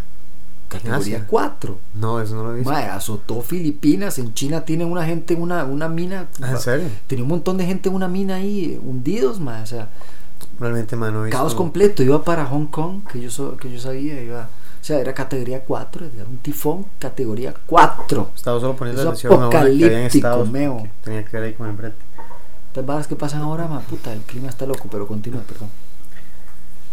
Categoría 0.68 1.16
Asia? 1.16 1.26
4. 1.28 1.78
No, 1.96 2.20
eso 2.20 2.34
no 2.34 2.44
lo 2.44 2.52
he 2.52 2.56
visto. 2.56 2.70
Mae, 2.70 2.84
azotó 2.88 3.42
Filipinas. 3.42 4.18
En 4.18 4.32
China 4.32 4.64
tienen 4.64 4.90
una 4.90 5.04
gente 5.04 5.34
en 5.34 5.42
una, 5.42 5.64
una 5.64 5.88
mina. 5.88 6.28
Ah, 6.40 6.52
¿En 6.52 6.58
serio? 6.58 6.88
Tenía 7.06 7.24
un 7.24 7.28
montón 7.28 7.58
de 7.58 7.66
gente 7.66 7.90
en 7.90 7.94
una 7.94 8.08
mina 8.08 8.36
ahí, 8.36 8.80
hundidos, 8.82 9.38
mae. 9.40 9.62
O 9.62 9.66
sea, 9.66 9.88
Realmente, 10.58 10.96
man, 10.96 11.12
no 11.12 11.22
he 11.22 11.24
visto. 11.26 11.36
caos 11.38 11.54
completo. 11.54 12.02
Iba 12.02 12.24
para 12.24 12.46
Hong 12.46 12.66
Kong, 12.66 13.02
que 13.10 13.20
yo, 13.20 13.30
so- 13.30 13.56
que 13.58 13.70
yo 13.70 13.78
sabía. 13.78 14.22
Iba, 14.22 14.48
o 14.82 14.84
sea, 14.84 14.98
era 14.98 15.14
categoría 15.14 15.60
4. 15.64 16.06
Era 16.16 16.24
un 16.24 16.38
tifón 16.38 16.86
categoría 16.98 17.54
4. 17.66 18.32
Estaba 18.34 18.58
solo 18.58 18.74
poniendo 18.74 19.02
atención 19.02 19.32
a 19.32 19.36
una 19.36 19.50
que 19.50 19.56
apocalíptico, 19.56 20.46
meo. 20.46 20.76
porque 20.78 20.90
Tenía 21.04 21.24
que 21.24 21.36
ver 21.36 21.46
ahí 21.46 21.52
con 21.54 21.68
el 21.68 21.76
brete. 21.76 21.96
Estas 22.66 22.84
balas 22.84 23.06
que 23.06 23.14
pasan 23.14 23.42
ahora, 23.42 23.68
ma 23.68 23.78
puta, 23.80 24.12
el 24.12 24.22
clima 24.22 24.48
está 24.48 24.66
loco, 24.66 24.88
pero 24.90 25.06
continúa, 25.06 25.42
perdón. 25.42 25.68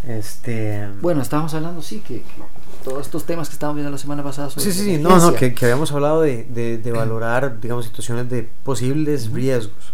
Este. 0.07 0.87
Bueno, 1.01 1.23
estábamos 1.23 1.51
hablando, 1.55 1.81
sí, 1.81 2.01
que, 2.01 2.21
que 2.21 2.43
todos 2.83 3.07
estos 3.07 3.25
temas 3.25 3.49
que 3.49 3.53
estábamos 3.53 3.77
viendo 3.77 3.91
la 3.91 3.97
semana 3.97 4.21
pasada. 4.23 4.51
sobre 4.51 4.65
Sí, 4.65 4.71
sí, 4.71 4.85
sí, 4.85 4.97
no, 4.99 5.17
no, 5.17 5.33
que, 5.33 5.55
que 5.55 5.65
habíamos 5.65 5.91
hablado 5.91 6.21
de, 6.21 6.43
de, 6.43 6.77
de 6.77 6.91
valorar, 6.91 7.59
digamos, 7.59 7.85
situaciones 7.85 8.29
de 8.29 8.47
posibles 8.63 9.31
riesgos 9.31 9.93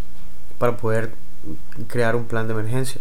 para 0.58 0.76
poder 0.76 1.14
crear 1.88 2.18
un 2.18 2.26
plan 2.26 2.46
de 2.46 2.54
emergencia. 2.56 3.00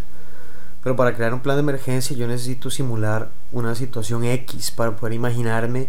Pero 0.85 0.97
para 0.97 1.14
crear 1.14 1.33
un 1.33 1.40
plan 1.40 1.57
de 1.57 1.61
emergencia 1.61 2.14
yo 2.14 2.29
necesito 2.29 2.70
simular 2.70 3.31
una 3.53 3.75
situación 3.75 4.23
X 4.23 4.70
para 4.70 4.94
poder 4.94 5.14
imaginarme 5.14 5.88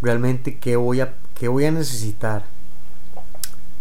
realmente 0.00 0.56
qué 0.58 0.76
voy 0.76 1.02
a, 1.02 1.12
qué 1.34 1.46
voy 1.46 1.66
a 1.66 1.70
necesitar. 1.70 2.44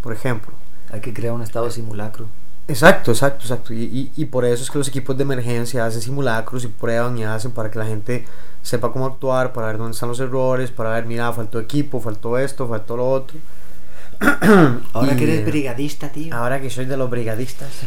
Por 0.03 0.13
ejemplo, 0.13 0.51
Hay 0.91 0.99
que 0.99 1.13
crear 1.13 1.33
un 1.33 1.41
estado 1.41 1.65
de 1.65 1.71
simulacro. 1.71 2.27
Exacto, 2.67 3.11
exacto, 3.11 3.43
exacto. 3.43 3.73
Y, 3.73 3.83
y, 3.83 4.11
y 4.15 4.25
por 4.25 4.43
eso 4.43 4.61
es 4.61 4.69
que 4.69 4.77
los 4.77 4.89
equipos 4.89 5.15
de 5.15 5.23
emergencia 5.23 5.85
hacen 5.85 6.01
simulacros 6.01 6.65
y 6.65 6.67
prueban 6.67 7.17
y 7.17 7.23
hacen 7.23 7.51
para 7.51 7.71
que 7.71 7.79
la 7.79 7.85
gente 7.85 8.25
sepa 8.61 8.91
cómo 8.91 9.05
actuar, 9.05 9.53
para 9.53 9.67
ver 9.67 9.77
dónde 9.77 9.93
están 9.93 10.09
los 10.09 10.19
errores, 10.19 10.71
para 10.71 10.89
ver, 10.91 11.05
mira, 11.05 11.31
faltó 11.31 11.59
equipo, 11.59 12.01
faltó 12.01 12.37
esto, 12.37 12.67
faltó 12.67 12.97
lo 12.97 13.09
otro. 13.09 13.39
Ahora 14.93 15.13
Y, 15.13 15.15
que 15.15 15.23
eres 15.23 15.39
eh, 15.39 15.45
brigadista, 15.45 16.09
tío. 16.09 16.35
Ahora 16.35 16.59
que 16.59 16.69
soy 16.69 16.85
de 16.85 16.97
los 16.97 17.09
brigadistas. 17.09 17.71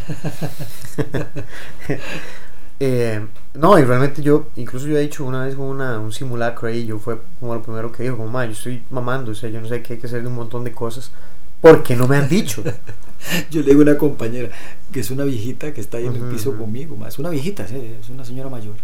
Eh, 2.81 3.25
no, 3.55 3.79
y 3.79 3.85
realmente 3.85 4.23
yo, 4.23 4.47
incluso 4.57 4.87
yo 4.89 4.97
he 4.99 5.03
hecho 5.05 5.25
una 5.25 5.45
vez 5.45 5.55
una, 5.57 6.01
un 6.01 6.13
simulacro 6.13 6.69
ahí, 6.69 6.85
yo 6.85 6.99
fue 6.99 7.19
como 7.39 7.55
lo 7.55 7.63
primero 7.63 7.93
que 7.93 8.03
dijo, 8.03 8.17
como, 8.17 8.29
"Ma, 8.29 8.45
yo 8.45 8.53
estoy 8.53 8.83
mamando, 8.91 9.31
o 9.33 9.35
sea, 9.35 9.51
yo 9.51 9.61
no 9.61 9.69
sé 9.69 9.83
qué 9.83 9.95
hay 9.95 9.99
que 10.01 10.07
hacer 10.09 10.23
de 10.23 10.29
un 10.29 10.35
montón 10.35 10.65
de 10.65 10.73
cosas, 10.73 11.13
porque 11.61 11.95
no 11.95 12.09
me 12.09 12.17
han 12.17 12.29
dicho. 12.29 12.63
Yo 13.53 13.61
le 13.61 13.69
digo 13.69 13.81
a 13.81 13.85
una 13.85 13.97
compañera 13.99 14.49
que 14.91 14.99
es 14.99 15.13
una 15.13 15.23
viejita 15.23 15.73
que 15.73 15.81
está 15.81 15.99
ahí 15.99 16.07
en 16.07 16.17
el 16.17 16.23
piso 16.33 16.51
conmigo, 16.59 16.97
ma, 16.97 17.07
es 17.07 17.21
una 17.21 17.31
viejita, 17.31 17.65
es 17.65 18.09
una 18.09 18.25
señora 18.25 18.49
mayor. 18.51 18.75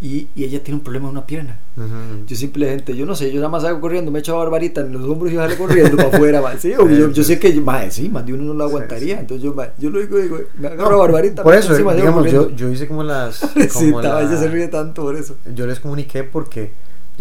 Y, 0.00 0.28
y 0.36 0.44
ella 0.44 0.62
tiene 0.62 0.78
un 0.78 0.84
problema 0.84 1.06
en 1.06 1.12
una 1.12 1.26
pierna. 1.26 1.58
Ujú. 1.76 2.24
Yo 2.26 2.36
simplemente, 2.36 2.94
yo 2.96 3.04
no 3.04 3.16
sé, 3.16 3.30
yo 3.32 3.36
nada 3.40 3.48
más 3.48 3.62
salgo 3.62 3.80
corriendo, 3.80 4.12
me 4.12 4.20
echo 4.20 4.36
a 4.36 4.38
barbarita 4.38 4.80
en 4.82 4.92
los 4.92 5.02
hombros 5.04 5.32
y 5.32 5.34
yo 5.34 5.40
salgo 5.40 5.66
corriendo 5.66 5.96
para 5.96 6.08
afuera. 6.08 6.42
Sí, 6.58 6.70
yo, 6.72 7.10
yo 7.10 7.24
sé 7.24 7.38
que, 7.40 7.52
ma, 7.60 7.90
sí, 7.90 8.08
más 8.08 8.24
de 8.24 8.32
uno 8.34 8.44
no 8.44 8.54
lo 8.54 8.64
aguantaría. 8.64 9.16
sí. 9.16 9.20
Entonces 9.22 9.42
yo, 9.44 9.54
yo 9.78 9.90
lo 9.90 9.98
digo, 10.00 10.18
digo, 10.18 10.38
me 10.58 10.68
agarro 10.68 10.90
No, 10.90 10.96
a 10.96 11.00
barbarita. 11.00 11.42
por 11.42 11.54
eso, 11.54 11.74
digamos, 11.76 12.30
yo, 12.30 12.50
yo 12.54 12.70
hice 12.70 12.86
como 12.86 13.02
las... 13.02 13.36
Sí, 13.70 13.90
como 13.90 14.00
la- 14.02 14.22
ella 14.22 14.38
se 14.38 14.48
ríe 14.48 14.68
tanto 14.68 15.02
por 15.02 15.16
eso. 15.16 15.36
yo 15.54 15.66
les 15.66 15.80
comuniqué 15.80 16.22
porque 16.22 16.70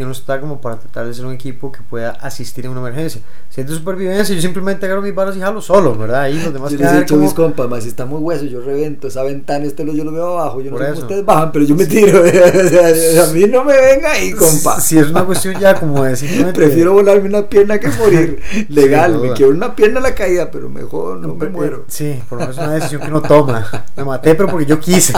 uno 0.04 0.12
está 0.12 0.40
como 0.40 0.62
para 0.62 0.78
tratar 0.80 1.06
de 1.08 1.14
ser 1.14 1.26
un 1.26 1.34
equipo 1.34 1.72
que 1.72 1.80
pueda 1.82 2.12
asistir 2.12 2.66
en 2.66 2.72
una 2.72 2.82
emergencia. 2.82 3.22
Si 3.50 3.62
es 3.62 3.68
de 3.68 3.74
supervivencia, 3.76 4.36
yo 4.36 4.42
simplemente 4.42 4.86
agarro 4.86 5.02
mis 5.02 5.16
varas 5.16 5.36
y 5.36 5.40
jalo 5.40 5.62
solo, 5.62 5.96
¿verdad? 5.98 6.22
Ahí 6.22 6.40
los 6.42 6.54
demás 6.54 6.72
Yo 6.72 6.78
les 6.78 6.92
he 6.92 7.00
dicho 7.00 7.16
como- 7.16 7.24
mis 7.26 7.34
compas, 7.34 7.68
"Ma, 7.68 7.82
si 7.82 7.88
está 7.88 8.06
muy 8.06 8.20
hueso, 8.20 8.46
yo 8.46 8.62
revento 8.62 9.08
esa 9.08 9.24
ventana, 9.24 9.66
este 9.66 9.84
lo, 9.84 9.94
yo 9.94 10.04
lo 10.04 10.12
veo 10.12 10.38
abajo, 10.40 10.62
yo 10.62 10.70
no 10.72 10.78
Por 10.78 10.86
sé 10.86 10.92
eso. 10.92 10.96
cómo 10.96 11.06
ustedes 11.08 11.26
bajan, 11.26 11.52
pero 11.52 11.66
yo 11.66 11.76
me 11.76 11.86
tiro. 11.86 12.22
O 12.24 12.70
sea, 12.70 13.24
a 13.24 13.28
mí 13.34 13.46
no 13.46 13.64
me 13.64 13.74
venga 13.80 14.12
ahí, 14.12 14.32
compa. 14.34 14.80
Si 14.80 14.98
es 15.00 15.10
una 15.10 15.24
cuestión 15.26 15.60
ya 15.60 15.74
como 15.80 16.04
de 16.04 16.16
simplemente... 16.18 16.54
Prefiero 16.60 16.94
volarme 16.94 17.28
una 17.30 17.48
pierna 17.48 17.80
que 17.80 17.88
morir. 18.00 18.40
Legal, 18.70 19.14
Sin 19.14 19.22
me 19.22 19.34
quiero 19.34 19.52
una 19.52 19.76
pierna 19.76 20.00
a 20.00 20.04
la 20.04 20.14
caída, 20.16 20.52
pero 20.52 20.70
mejor 20.70 21.18
no 21.18 21.30
me 21.30 21.40
Pero, 21.40 21.52
muero. 21.52 21.78
eh, 21.78 21.84
Sí, 21.88 22.20
por 22.30 22.38
lo 22.40 22.42
menos 22.48 22.58
es 22.58 22.64
una 22.64 22.74
decisión 22.76 23.02
que 23.02 23.08
uno 23.08 23.22
toma. 23.22 23.66
Me 23.96 24.04
maté, 24.04 24.36
pero 24.36 24.50
porque 24.50 24.66
yo 24.66 24.80
quise. 24.80 25.14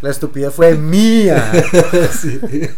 La 0.00 0.10
estupidez 0.10 0.54
fue 0.54 0.74
mía. 0.74 1.52
Sí. 2.12 2.40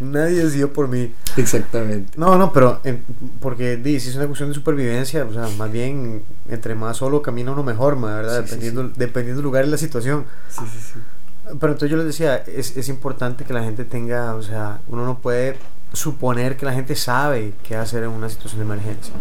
Nadie 0.00 0.44
decidió 0.44 0.72
por 0.72 0.88
mí. 0.88 1.12
Exactamente. 1.36 2.12
No, 2.16 2.36
no, 2.36 2.52
pero 2.52 2.80
em, 2.84 3.00
porque 3.40 3.76
di, 3.76 4.00
si 4.00 4.08
es 4.08 4.16
una 4.16 4.26
cuestión 4.26 4.48
de 4.48 4.54
supervivencia, 4.54 5.24
o 5.24 5.32
sea, 5.32 5.48
más 5.56 5.70
bien 5.70 6.22
entre 6.48 6.74
más 6.74 6.96
solo 6.96 7.22
camina 7.22 7.52
uno 7.52 7.62
mejor, 7.62 7.96
ma, 7.96 8.16
¿verdad? 8.16 8.42
Sí, 8.42 8.48
sí, 8.48 8.54
dependiendo, 8.54 8.92
dependiendo 8.96 9.40
del 9.40 9.44
lugar 9.44 9.64
y 9.64 9.68
la 9.68 9.76
situación. 9.76 10.24
Sí, 10.48 10.64
sí, 10.72 10.78
sí. 10.94 11.00
Pero 11.60 11.72
entonces 11.72 11.90
yo 11.90 11.96
les 11.96 12.06
decía, 12.06 12.36
es, 12.36 12.76
es 12.76 12.88
importante 12.88 13.44
que 13.44 13.52
la 13.52 13.62
gente 13.62 13.84
tenga, 13.84 14.34
o 14.34 14.42
sea, 14.42 14.80
uno 14.88 15.04
no 15.04 15.18
puede 15.18 15.58
suponer 15.92 16.56
que 16.56 16.66
la 16.66 16.72
gente 16.72 16.96
sabe 16.96 17.54
qué 17.62 17.76
hacer 17.76 18.02
en 18.04 18.10
una 18.10 18.28
situación 18.28 18.60
de 18.60 18.64
emergencia. 18.64 19.14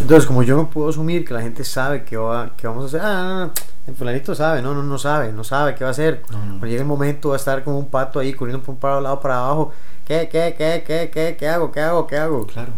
Entonces, 0.00 0.26
como 0.26 0.42
yo 0.42 0.56
no 0.56 0.70
puedo 0.70 0.88
asumir 0.88 1.24
que 1.24 1.34
la 1.34 1.42
gente 1.42 1.62
sabe 1.64 2.04
qué, 2.04 2.16
va, 2.16 2.50
qué 2.56 2.66
vamos 2.66 2.84
a 2.84 2.86
hacer, 2.88 3.00
ah, 3.04 3.50
el 3.86 3.94
fulanito 3.94 4.34
sabe, 4.34 4.62
no, 4.62 4.72
no, 4.74 4.82
no 4.82 4.98
sabe, 4.98 5.32
no 5.32 5.44
sabe 5.44 5.74
qué 5.74 5.84
va 5.84 5.88
a 5.88 5.90
hacer. 5.92 6.22
No, 6.30 6.38
no. 6.38 6.44
Cuando 6.52 6.66
llegue 6.66 6.80
el 6.80 6.86
momento 6.86 7.28
va 7.30 7.34
a 7.34 7.38
estar 7.38 7.62
como 7.64 7.78
un 7.78 7.88
pato 7.88 8.18
ahí 8.18 8.32
corriendo 8.32 8.62
por 8.64 8.74
un 8.74 8.80
para 8.80 9.00
lado 9.00 9.20
para 9.20 9.38
abajo, 9.38 9.72
¿qué, 10.06 10.28
qué, 10.30 10.54
qué, 10.56 10.82
qué, 10.86 11.10
qué, 11.12 11.36
qué 11.38 11.48
hago, 11.48 11.70
qué 11.70 11.80
hago, 11.80 12.06
qué 12.06 12.16
hago? 12.16 12.46
Claro. 12.46 12.72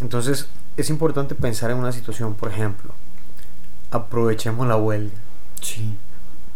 Entonces, 0.00 0.46
es 0.76 0.88
importante 0.88 1.34
pensar 1.34 1.70
en 1.70 1.78
una 1.78 1.90
situación, 1.92 2.34
por 2.34 2.50
ejemplo, 2.50 2.92
aprovechemos 3.90 4.66
la 4.66 4.76
huelga. 4.76 5.14
Sí. 5.60 5.96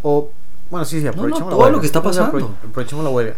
O, 0.03 0.31
bueno, 0.71 0.85
sí, 0.85 0.99
sí, 1.01 1.05
no, 1.05 1.11
aprovechemos 1.11 1.47
la 1.47 1.51
todo 1.51 1.59
huelga. 1.61 1.77
lo 1.77 1.81
que 1.81 1.87
está 1.87 2.03
pasando. 2.03 2.33
apro- 2.39 2.51
Aprovechemos 2.69 3.05
la 3.05 3.11
huelga. 3.11 3.35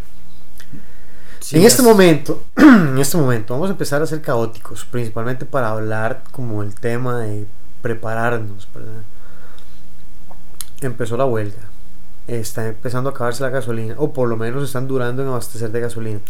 Sí, 1.40 1.56
en 1.58 1.64
este 1.64 1.82
es- 1.82 1.88
momento, 1.88 2.42
en 2.56 2.98
este 2.98 3.16
momento, 3.16 3.54
vamos 3.54 3.68
a 3.68 3.72
empezar 3.72 4.02
a 4.02 4.06
ser 4.06 4.20
caóticos, 4.22 4.84
principalmente 4.84 5.44
para 5.46 5.70
hablar 5.70 6.22
como 6.32 6.62
el 6.62 6.74
tema 6.74 7.18
de 7.20 7.46
prepararnos, 7.82 8.68
¿verdad? 8.74 9.02
Empezó 10.80 11.16
la 11.16 11.24
huelga. 11.26 11.58
Está 12.28 12.68
empezando 12.68 13.08
a 13.08 13.12
acabarse 13.12 13.42
la 13.42 13.48
gasolina, 13.48 13.94
o 13.96 14.12
por 14.12 14.28
lo 14.28 14.36
menos 14.36 14.62
están 14.62 14.86
durando 14.86 15.22
en 15.22 15.28
abastecer 15.28 15.72
de 15.72 15.80
gasolina. 15.80 16.20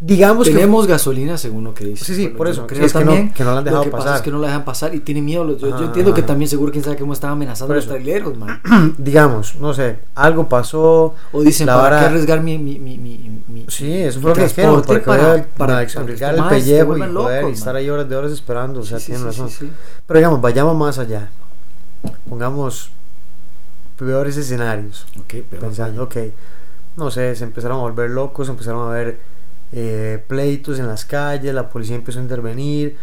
Digamos 0.00 0.48
que 0.48 0.54
Tenemos 0.54 0.86
gasolina 0.86 1.36
según 1.36 1.64
lo 1.64 1.74
que 1.74 1.84
dice. 1.84 2.02
Sí, 2.02 2.14
sí, 2.14 2.28
por 2.28 2.46
yo 2.46 2.52
eso. 2.54 2.66
creo 2.66 2.84
es 2.86 2.92
que 2.94 2.98
no- 3.00 3.04
también, 3.10 3.32
que 3.32 3.44
no 3.44 3.52
la 3.52 3.58
han 3.58 3.64
dejado 3.64 3.82
lo 3.84 3.84
que 3.84 3.90
pasa 3.92 4.04
pasar. 4.04 4.16
es 4.16 4.22
que 4.22 4.30
no 4.30 4.38
la 4.38 4.46
dejan 4.48 4.64
pasar 4.64 4.94
y 4.94 5.00
tiene 5.00 5.20
miedo. 5.20 5.46
Yo, 5.56 5.68
yo 5.68 5.74
Ajá, 5.76 5.84
entiendo 5.84 6.14
que 6.14 6.22
también 6.22 6.48
seguro 6.48 6.72
quién 6.72 6.82
sabe 6.82 6.96
cómo 6.96 7.12
están 7.12 7.30
amenazando 7.32 7.68
Por 7.68 7.76
a 7.76 7.80
los 7.80 7.86
traileros, 7.86 8.36
man. 8.38 8.60
digamos, 8.98 9.54
no 9.56 9.74
sé, 9.74 9.98
algo 10.14 10.48
pasó. 10.48 11.14
O 11.30 11.42
dicen, 11.42 11.66
¿para 11.66 11.78
vara- 11.78 11.98
qué 12.00 12.04
arriesgar 12.06 12.40
mi, 12.42 12.56
mi, 12.58 12.78
mi, 12.78 12.96
mi, 12.98 13.66
Sí, 13.68 13.92
eso 13.98 14.20
fue 14.20 14.30
lo 14.30 14.36
que 14.36 14.44
dijeron, 14.44 14.82
transporte 14.82 15.04
para, 15.06 15.44
para, 15.58 15.86
que 15.86 15.98
arriesgar 15.98 16.34
el 16.36 16.44
pellejo 16.44 16.96
y 16.96 17.00
poder 17.00 17.10
locos, 17.12 17.50
y 17.50 17.52
estar 17.52 17.76
ahí 17.76 17.90
horas 17.90 18.08
de 18.08 18.16
horas 18.16 18.32
esperando, 18.32 18.80
o 18.80 18.84
sea, 18.84 18.98
Sí, 18.98 19.06
tienen 19.12 19.20
sí, 19.22 19.26
razón. 19.26 19.50
sí. 19.50 19.70
Pero 20.06 20.18
digamos, 20.18 20.40
vayamos 20.40 20.74
más 20.76 20.98
allá. 20.98 21.28
Pongamos 22.28 22.90
peores 23.96 24.36
escenarios. 24.36 25.06
Ok, 25.20 25.34
pero 25.48 25.62
pensando, 25.62 26.04
ok, 26.04 26.16
no 26.96 27.10
sé, 27.10 27.34
se 27.34 27.44
empezaron 27.44 27.78
a 27.78 27.80
volver 27.80 28.10
locos, 28.10 28.48
empezaron 28.48 28.88
a 28.88 28.92
ver 28.92 29.18
eh, 29.72 30.22
pleitos 30.26 30.78
en 30.78 30.86
las 30.86 31.04
calles, 31.04 31.52
la 31.54 31.68
policía 31.68 31.96
empezó 31.96 32.18
a 32.18 32.22
intervenir, 32.22 32.96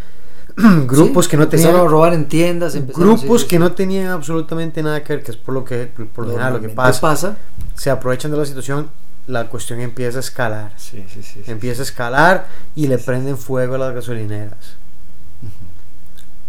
grupos 0.56 1.26
Sí, 1.26 1.32
que 1.32 1.38
no 1.38 1.44
empezaron 1.44 1.74
tenían 1.74 1.88
a 1.88 1.90
robar 1.92 2.14
en 2.14 2.28
tiendas, 2.28 2.76
grupos 2.94 3.46
que 3.46 3.60
no 3.60 3.72
tenían 3.74 4.08
absolutamente 4.08 4.82
nada 4.84 5.04
que 5.04 5.16
ver, 5.16 5.24
que 5.24 5.32
es 5.32 5.38
por 5.38 5.54
lo 5.54 5.64
que 5.66 5.88
por 5.88 6.26
lo 6.26 6.32
general 6.32 6.54
lo 6.54 6.62
que 6.62 6.70
pasa, 6.70 7.38
se 7.76 7.90
aprovechan 7.90 8.32
de 8.32 8.38
la 8.38 8.46
situación, 8.46 8.90
la 9.28 9.48
cuestión 9.48 9.80
empieza 9.82 10.18
a 10.18 10.22
escalar, 10.22 10.74
Sí, 10.78 11.04
sí, 11.10 11.44
empieza 11.48 11.82
a 11.82 11.86
escalar 11.86 12.48
y 12.76 12.88
le 12.88 12.98
prenden 12.98 13.38
fuego 13.38 13.76
a 13.76 13.78
las 13.78 13.94
gasolineras. 13.94 14.76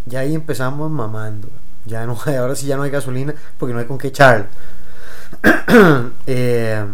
Ya 0.06 0.20
ahí 0.20 0.34
empezamos 0.34 0.90
mamando. 0.90 1.48
Ya 1.86 2.06
no 2.06 2.16
hay, 2.24 2.36
ahora 2.36 2.54
sí 2.54 2.66
ya 2.66 2.76
no 2.76 2.82
hay 2.84 2.90
gasolina 2.90 3.34
porque 3.58 3.72
no 3.74 3.80
hay 3.80 3.86
con 3.86 3.98
qué 3.98 4.08
echarla. 4.08 4.46
Eh, 6.26 6.84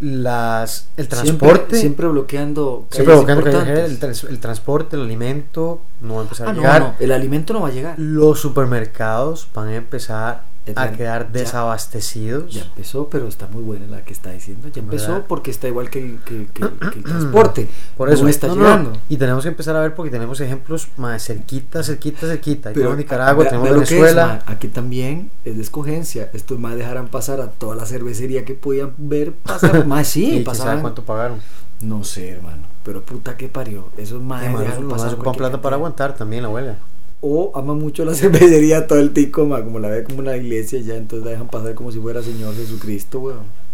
las, 0.00 0.88
el 0.98 1.08
transporte. 1.08 1.56
Siempre, 1.56 1.78
siempre 1.80 2.06
bloqueando. 2.08 2.86
siempre 2.90 3.14
importantes. 3.14 3.90
el, 3.90 3.98
trans- 3.98 4.24
el 4.24 4.38
transporte, 4.40 4.96
el 4.96 5.02
alimento 5.02 5.80
no 6.02 6.14
va 6.14 6.20
a 6.20 6.22
empezar 6.24 6.48
Ah, 6.48 6.50
a 6.50 6.52
no, 6.52 6.60
llegar. 6.60 6.80
no, 6.82 6.94
el 7.00 7.12
alimento 7.12 7.52
no 7.54 7.62
va 7.62 7.68
a 7.68 7.72
llegar. 7.72 7.94
Los 7.98 8.40
supermercados 8.40 9.48
van 9.54 9.68
a 9.68 9.76
empezar 9.76 10.42
a 10.74 10.90
quedar 10.92 11.26
ya- 11.32 11.40
desabastecidos. 11.40 12.52
Ya 12.52 12.62
empezó, 12.62 13.08
pero 13.08 13.28
está 13.28 13.46
muy 13.48 13.62
buena 13.62 13.86
la 13.86 14.02
que 14.04 14.12
está 14.12 14.30
diciendo. 14.32 14.68
Ya 14.68 14.80
empezó 14.80 15.12
¿Verdad? 15.12 15.24
porque 15.28 15.50
está 15.50 15.68
igual 15.68 15.90
que 15.90 15.98
el, 16.00 16.18
que, 16.24 16.46
que- 16.52 16.68
que 16.90 16.98
el 16.98 17.04
transporte. 17.04 17.68
Por 17.96 18.10
eso 18.10 18.22
no 18.24 18.28
está 18.28 18.48
no, 18.48 18.54
no, 18.56 18.62
llegando. 18.62 18.92
Y 19.08 19.16
tenemos 19.16 19.42
que 19.44 19.48
empezar 19.50 19.76
a 19.76 19.80
ver 19.80 19.94
porque 19.94 20.10
tenemos 20.10 20.40
ejemplos 20.40 20.88
más 20.96 21.24
cerquita, 21.24 21.82
cerquita, 21.82 22.26
cerquita. 22.26 22.70
Pero 22.70 22.74
tenemos 22.80 22.96
Nicaragua, 22.98 23.44
tenemos 23.44 23.68
es, 23.68 23.74
Venezuela. 23.74 24.42
aquí 24.46 24.68
también 24.68 25.30
es 25.44 25.56
de 25.56 25.62
escogencia. 25.62 26.30
Estos 26.32 26.58
más 26.58 26.74
dejarán 26.76 27.08
pasar 27.08 27.40
a 27.40 27.50
toda 27.50 27.76
la 27.76 27.86
cervecería 27.86 28.44
que 28.44 28.54
podían 28.54 28.92
ver 28.98 29.32
pasar. 29.32 29.86
Más 29.86 30.08
sí, 30.08 30.42
pasaban. 30.44 30.80
cuánto 30.80 31.04
pagaron. 31.04 31.40
No 31.80 32.02
sé, 32.04 32.30
hermano. 32.30 32.62
Pero 32.84 33.02
puta 33.02 33.36
que 33.36 33.48
parió. 33.48 33.90
Esos 33.96 34.22
más 34.22 34.42
Además, 34.42 34.62
dejaron 34.62 34.86
más 34.86 35.02
pasar 35.02 35.16
cualquier 35.16 35.36
plata 35.36 35.60
para 35.60 35.76
aguantar 35.76 36.14
también 36.16 36.42
la 36.42 36.48
huelga. 36.48 36.78
O 37.20 37.52
aman 37.54 37.78
mucho 37.78 38.04
la 38.04 38.14
cervecería 38.14 38.86
todo 38.86 38.98
el 38.98 39.12
tico, 39.12 39.46
ma, 39.46 39.62
como 39.62 39.78
la 39.78 39.88
ve 39.88 40.04
como 40.04 40.18
una 40.18 40.36
iglesia 40.36 40.80
ya, 40.80 40.96
entonces 40.96 41.24
la 41.24 41.32
dejan 41.32 41.48
pasar 41.48 41.74
como 41.74 41.90
si 41.92 41.98
fuera 41.98 42.22
Señor 42.22 42.54
Jesucristo, 42.54 43.20
weón. 43.20 43.66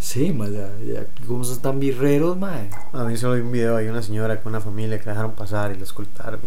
Sí, 0.00 0.32
ma, 0.32 0.48
ya, 0.48 0.70
ya, 0.86 1.06
como 1.26 1.44
son 1.44 1.58
tan 1.58 1.78
birreros, 1.78 2.36
ma. 2.36 2.68
A 2.92 3.04
mí 3.04 3.16
solo 3.16 3.34
vi 3.34 3.40
un 3.42 3.52
video, 3.52 3.76
hay 3.76 3.88
una 3.88 4.02
señora 4.02 4.40
con 4.40 4.52
una 4.52 4.60
familia 4.60 4.98
que 4.98 5.06
la 5.06 5.12
dejaron 5.12 5.32
pasar 5.32 5.72
y 5.72 5.76
la 5.76 5.84
escoltaron. 5.84 6.40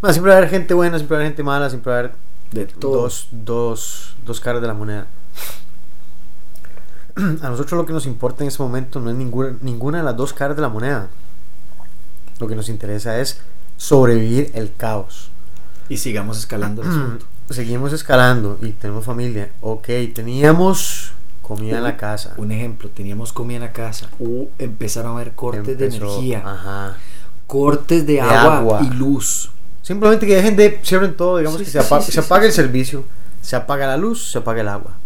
Bueno, 0.00 0.12
siempre 0.12 0.30
va 0.30 0.34
a 0.34 0.38
haber 0.38 0.50
gente 0.50 0.74
buena, 0.74 0.98
siempre 0.98 1.14
va 1.14 1.18
a 1.18 1.20
haber 1.22 1.32
gente 1.32 1.42
mala, 1.42 1.70
siempre 1.70 1.90
va 1.90 1.96
a 1.96 2.00
haber 2.00 2.12
De 2.52 2.66
todo. 2.66 3.02
dos, 3.02 3.28
dos, 3.30 4.16
dos 4.26 4.40
caras 4.40 4.60
de 4.60 4.66
la 4.68 4.74
moneda. 4.74 5.06
A 7.16 7.48
nosotros 7.48 7.72
lo 7.72 7.86
que 7.86 7.94
nos 7.94 8.04
importa 8.04 8.44
en 8.44 8.48
ese 8.48 8.62
momento 8.62 9.00
no 9.00 9.08
es 9.10 9.16
ninguna, 9.16 9.56
ninguna 9.62 9.98
de 9.98 10.04
las 10.04 10.16
dos 10.16 10.34
caras 10.34 10.56
de 10.56 10.62
la 10.62 10.68
moneda. 10.68 11.08
Lo 12.38 12.46
que 12.46 12.54
nos 12.54 12.68
interesa 12.68 13.18
es 13.18 13.40
sobrevivir 13.76 14.50
el 14.54 14.72
caos. 14.76 15.30
Y 15.88 15.98
sigamos 15.98 16.38
escalando 16.38 16.82
el 16.82 16.88
asunto. 16.88 17.26
Seguimos 17.50 17.92
escalando 17.92 18.58
y 18.60 18.70
tenemos 18.70 19.04
familia. 19.04 19.50
Ok, 19.60 19.86
teníamos 20.14 21.12
comida 21.42 21.76
en 21.78 21.84
la 21.84 21.96
casa. 21.96 22.34
Un 22.38 22.50
ejemplo, 22.50 22.88
teníamos 22.88 23.32
comida 23.32 23.56
en 23.58 23.62
la 23.62 23.72
casa. 23.72 24.08
Uh, 24.18 24.46
empezaron 24.58 25.12
a 25.12 25.14
haber 25.14 25.32
cortes 25.34 25.78
de 25.78 25.86
energía, 25.86 26.42
Ajá. 26.44 26.96
cortes 27.46 28.04
de, 28.04 28.14
De 28.14 28.20
agua, 28.20 28.58
agua. 28.58 28.80
y 28.82 28.90
luz. 28.94 29.50
Simplemente 29.82 30.26
que 30.26 30.34
dejen 30.34 30.56
de, 30.56 30.80
cierren 30.82 31.16
todo, 31.16 31.38
digamos 31.38 31.58
Sí, 31.58 31.64
que 31.66 31.70
sí, 31.70 31.78
se, 31.78 31.86
apa- 31.86 32.00
sí, 32.00 32.06
sí, 32.06 32.12
se 32.12 32.20
sí, 32.20 32.26
apaga 32.26 32.42
sí, 32.42 32.46
el 32.48 32.52
sí. 32.52 32.56
servicio, 32.56 33.04
se 33.40 33.54
apaga 33.54 33.86
la 33.86 33.96
luz, 33.96 34.28
se 34.32 34.38
apaga 34.38 34.60
el 34.62 34.68
agua. 34.68 34.96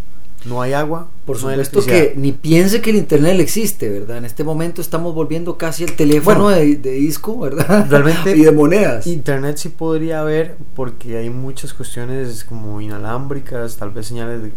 No 0.47 0.63
hay 0.63 0.73
agua, 0.73 1.07
Por 1.27 1.37
supuesto 1.37 1.85
que 1.85 2.15
ni 2.17 2.33
piense 2.33 2.81
que 2.81 2.91
el 2.91 2.97
internet 2.97 3.39
existe, 3.41 3.91
¿verdad? 3.91 4.17
En 4.17 4.25
este 4.25 4.43
momento 4.43 4.81
estamos 4.81 5.15
volviendo 5.15 5.59
casi 5.59 5.85
el 5.85 5.95
teléfono 5.97 6.45
Bueno, 6.45 6.57
de, 6.59 6.77
de 6.77 6.93
disco, 6.93 7.39
¿verdad? 7.39 7.87
realmente- 7.91 8.35
y 8.37 8.43
de 8.45 8.51
monedas. 8.53 9.07
Internet 9.07 9.59
sí 9.59 9.69
podría 9.69 10.23
haber 10.23 10.57
porque 10.75 11.19
hay 11.19 11.29
muchas 11.29 11.75
cuestiones 11.75 12.45
como 12.45 12.81
inalámbricas, 12.81 13.77
tal 13.77 13.91
vez 13.91 14.07
señales 14.07 14.41
de, 14.43 14.53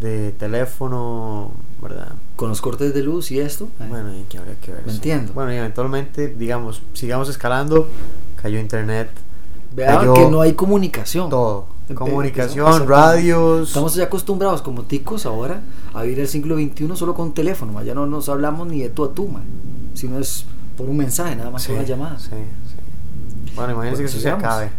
de 0.00 0.32
teléfono, 0.32 1.52
¿verdad? 1.82 2.12
Con 2.36 2.48
los 2.48 2.62
cortes 2.62 2.94
de 2.94 3.02
luz 3.02 3.30
y 3.30 3.38
esto. 3.40 3.68
eh, 3.80 3.84
Bueno, 3.90 4.16
y 4.16 4.22
que 4.22 4.38
habría 4.38 4.54
que 4.60 4.72
ver. 4.72 4.80
Me 4.86 4.92
entiendo. 4.92 5.34
Bueno, 5.34 5.52
y 5.52 5.56
eventualmente, 5.56 6.28
digamos, 6.28 6.80
sigamos 6.94 7.28
escalando, 7.28 7.86
cayó 8.40 8.58
internet, 8.58 9.10
Vean 9.74 10.12
que 10.14 10.26
no 10.30 10.40
hay 10.40 10.54
comunicación. 10.54 11.28
todo. 11.30 11.66
Comunicación, 11.94 12.88
radios. 12.88 13.68
Estamos 13.68 13.94
ya 13.94 14.04
acostumbrados 14.04 14.62
como 14.62 14.82
ticos 14.82 15.26
ahora 15.26 15.60
a 15.94 16.02
vivir 16.02 16.20
el 16.20 16.28
siglo 16.28 16.56
XXI 16.56 16.88
solo 16.96 17.14
con 17.14 17.32
teléfono. 17.34 17.72
ma. 17.72 17.82
Ya 17.82 17.94
no 17.94 18.06
nos 18.06 18.28
hablamos 18.28 18.66
ni 18.68 18.80
de 18.80 18.88
tú 18.90 19.04
a 19.04 19.12
tú, 19.14 19.28
sino 19.94 20.18
es 20.18 20.44
por 20.76 20.88
un 20.88 20.96
mensaje, 20.96 21.36
nada 21.36 21.50
más 21.50 21.62
Sí, 21.62 21.68
que 21.68 21.74
una 21.74 21.82
llamada. 21.84 22.18
sí, 22.18 22.28
sí. 22.30 23.52
Bueno, 23.54 23.72
imagínense 23.74 24.02
que 24.02 24.08
eso 24.08 24.18
se 24.20 24.30
acabe. 24.30 24.70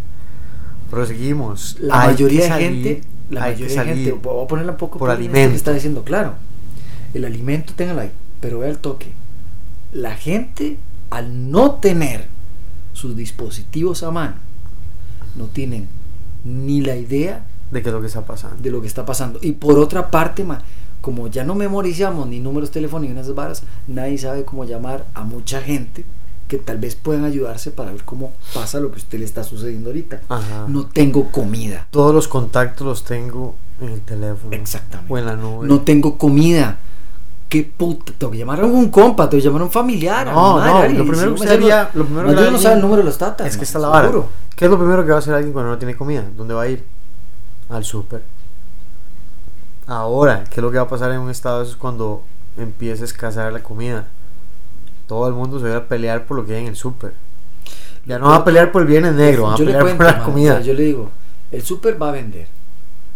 Proseguimos. 0.90 1.78
La 1.80 2.02
Hay 2.02 2.08
mayoría 2.10 2.42
de 2.44 2.48
salir, 2.48 2.70
gente, 2.70 3.02
la 3.30 3.40
mayoría 3.42 3.84
de 3.84 3.96
gente, 3.96 4.12
voy 4.14 4.44
a 4.44 4.48
ponerla 4.48 4.72
un 4.74 4.78
poco 4.78 5.00
por 5.00 5.10
alimento. 5.10 5.50
que 5.52 5.56
está 5.56 5.72
diciendo, 5.74 6.04
claro. 6.04 6.34
El 7.14 7.26
alimento 7.26 7.74
téngalo 7.76 8.02
ahí, 8.02 8.12
pero 8.40 8.60
vea 8.60 8.70
el 8.70 8.78
toque. 8.78 9.14
La 9.92 10.16
gente 10.16 10.78
al 11.10 11.52
no 11.52 11.72
tener 11.76 12.28
sus 12.94 13.16
dispositivos 13.16 14.02
a 14.04 14.12
mano, 14.12 14.36
no 15.36 15.46
tienen 15.46 15.88
ni 16.44 16.82
la 16.82 16.96
idea 16.96 17.46
de 17.72 17.82
qué 17.82 17.90
es 17.90 17.94
lo 17.94 18.02
que 18.02 18.08
está 18.08 18.26
pasando. 18.26 18.62
de 18.62 18.70
lo 18.70 18.82
que 18.82 18.88
está 18.88 19.06
pasando. 19.06 19.40
Y 19.42 19.54
por 19.54 19.80
otra 19.80 20.12
parte, 20.12 20.44
ma, 20.44 20.62
como 21.02 21.28
ya 21.28 21.44
no 21.44 21.56
memorizamos 21.56 22.28
ni 22.28 22.40
números 22.40 22.72
telefónicos 22.72 23.16
ni 23.16 23.22
esas 23.22 23.36
varas, 23.36 23.64
nadie 23.88 24.18
sabe 24.18 24.46
cómo 24.46 24.64
llamar 24.66 25.06
a 25.14 25.24
mucha 25.24 25.62
gente 25.62 26.06
que 26.48 26.58
tal 26.60 26.78
vez 26.78 26.96
puedan 26.96 27.26
ayudarse 27.26 27.72
para 27.72 27.92
ver 27.92 28.04
cómo 28.04 28.32
pasa 28.54 28.80
lo 28.80 28.90
que 28.90 28.96
a 28.96 29.00
usted 29.00 29.20
le 29.20 29.26
está 29.26 29.44
sucediendo 29.44 29.90
ahorita. 29.90 30.22
Ajá. 30.30 30.66
No 30.68 30.86
tengo 30.86 31.32
comida. 31.32 31.88
Todos 31.90 32.14
los 32.14 32.28
contactos 32.28 32.86
los 32.86 33.04
tengo 33.04 33.56
en 33.82 33.90
el 33.90 34.02
teléfono. 34.02 34.56
Exactamente. 34.56 35.12
O 35.12 35.18
en 35.18 35.26
la 35.26 35.36
nube. 35.36 35.68
No 35.68 35.82
tengo 35.82 36.18
comida. 36.18 36.78
¿Qué 37.54 37.62
puta? 37.62 38.12
Te 38.18 38.26
voy 38.26 38.38
a 38.38 38.40
llamar 38.40 38.62
a 38.62 38.66
un 38.66 38.90
compa, 38.90 39.30
te 39.30 39.36
voy 39.36 39.44
a 39.44 39.46
llamar 39.46 39.62
a 39.62 39.66
un 39.66 39.72
familiar. 39.72 40.28
a 40.28 40.34
No, 40.34 40.56
mi 40.56 40.60
madre, 40.60 40.72
no, 40.72 40.78
alguien. 40.80 40.98
lo 40.98 41.06
primero 41.06 41.36
que 41.36 42.00
lo 42.00 42.06
primero 42.06 42.32
no, 42.32 42.58
que 42.58 42.64
sabe 42.64 42.76
el 42.78 42.82
número 42.82 42.98
de 42.98 43.04
los 43.04 43.18
tatas. 43.20 43.46
Es 43.46 43.58
que 43.58 43.64
está 43.64 43.78
la 43.78 43.90
vara. 43.90 44.12
¿Qué 44.56 44.66
es 44.66 44.72
lo 44.72 44.80
primero 44.80 45.04
que 45.04 45.12
va 45.12 45.18
a 45.18 45.20
hacer 45.20 45.36
alguien 45.36 45.54
cuando 45.54 45.70
no 45.70 45.78
tiene 45.78 45.96
comida? 45.96 46.24
¿Dónde 46.36 46.56
va 46.56 46.64
a 46.64 46.68
ir? 46.68 46.84
Al 47.70 47.84
súper. 47.84 48.24
Ahora, 49.86 50.46
¿qué 50.46 50.62
es 50.62 50.64
lo 50.64 50.72
que 50.72 50.78
va 50.78 50.86
a 50.86 50.88
pasar 50.88 51.12
en 51.12 51.20
un 51.20 51.30
estado 51.30 51.60
de 51.60 51.66
esos 51.66 51.76
cuando 51.76 52.24
empiece 52.58 53.04
a 53.04 53.06
escasear 53.06 53.54
la 53.54 53.62
comida? 53.62 54.08
Todo 55.06 55.28
el 55.28 55.36
mundo 55.36 55.60
se 55.60 55.70
va 55.70 55.78
a 55.78 55.84
pelear 55.84 56.26
por 56.26 56.38
lo 56.38 56.48
que 56.48 56.56
hay 56.56 56.64
en 56.64 56.70
el 56.70 56.76
súper. 56.76 57.14
Ya 58.08 58.18
no 58.18 58.30
va 58.30 58.38
a 58.38 58.44
pelear 58.44 58.72
por 58.72 58.82
el 58.82 58.88
viernes 58.88 59.14
negro, 59.14 59.44
van 59.44 59.54
a 59.54 59.58
pelear 59.58 59.82
cuento, 59.84 59.98
por 59.98 60.06
la 60.08 60.14
man, 60.14 60.24
comida. 60.24 60.60
yo 60.62 60.74
le 60.74 60.82
digo, 60.86 61.10
el 61.52 61.62
súper 61.62 62.02
va 62.02 62.10
a 62.10 62.14
vender. 62.14 62.48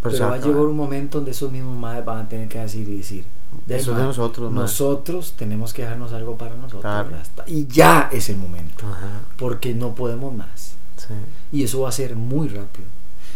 Pero 0.04 0.12
Pero 0.14 0.26
va 0.28 0.32
a 0.34 0.36
a 0.36 0.38
llegar 0.38 0.62
un 0.62 0.78
momento 0.78 1.18
donde 1.18 1.32
esos 1.32 1.52
mismos 1.52 1.76
madres 1.76 2.06
van 2.06 2.20
a 2.20 2.30
tener 2.30 2.48
que 2.48 2.60
decir 2.60 2.88
y 2.88 2.98
decir. 2.98 3.26
"Ve, 3.66 3.78
Eso 3.78 3.92
es 3.92 3.98
de 3.98 4.04
nosotros, 4.04 4.52
ma". 4.52 4.62
Nosotros 4.62 5.34
tenemos 5.38 5.74
que 5.74 5.84
dejarnos 5.84 6.14
algo 6.14 6.38
para 6.38 6.56
nosotros. 6.56 6.82
Claro. 6.82 7.12
basta". 7.12 7.44
Y 7.48 7.68
ya 7.68 8.10
es 8.12 8.30
el 8.30 8.38
momento. 8.38 8.86
Ajá, 8.88 9.22
Porque 9.38 9.74
no 9.74 9.96
podemos 9.96 10.34
más. 10.36 10.74
sí. 10.98 11.14
Y 11.52 11.64
eso 11.64 11.82
va 11.82 11.90
a 11.90 11.94
ser 11.94 12.16
muy 12.16 12.48
rápido. 12.50 12.88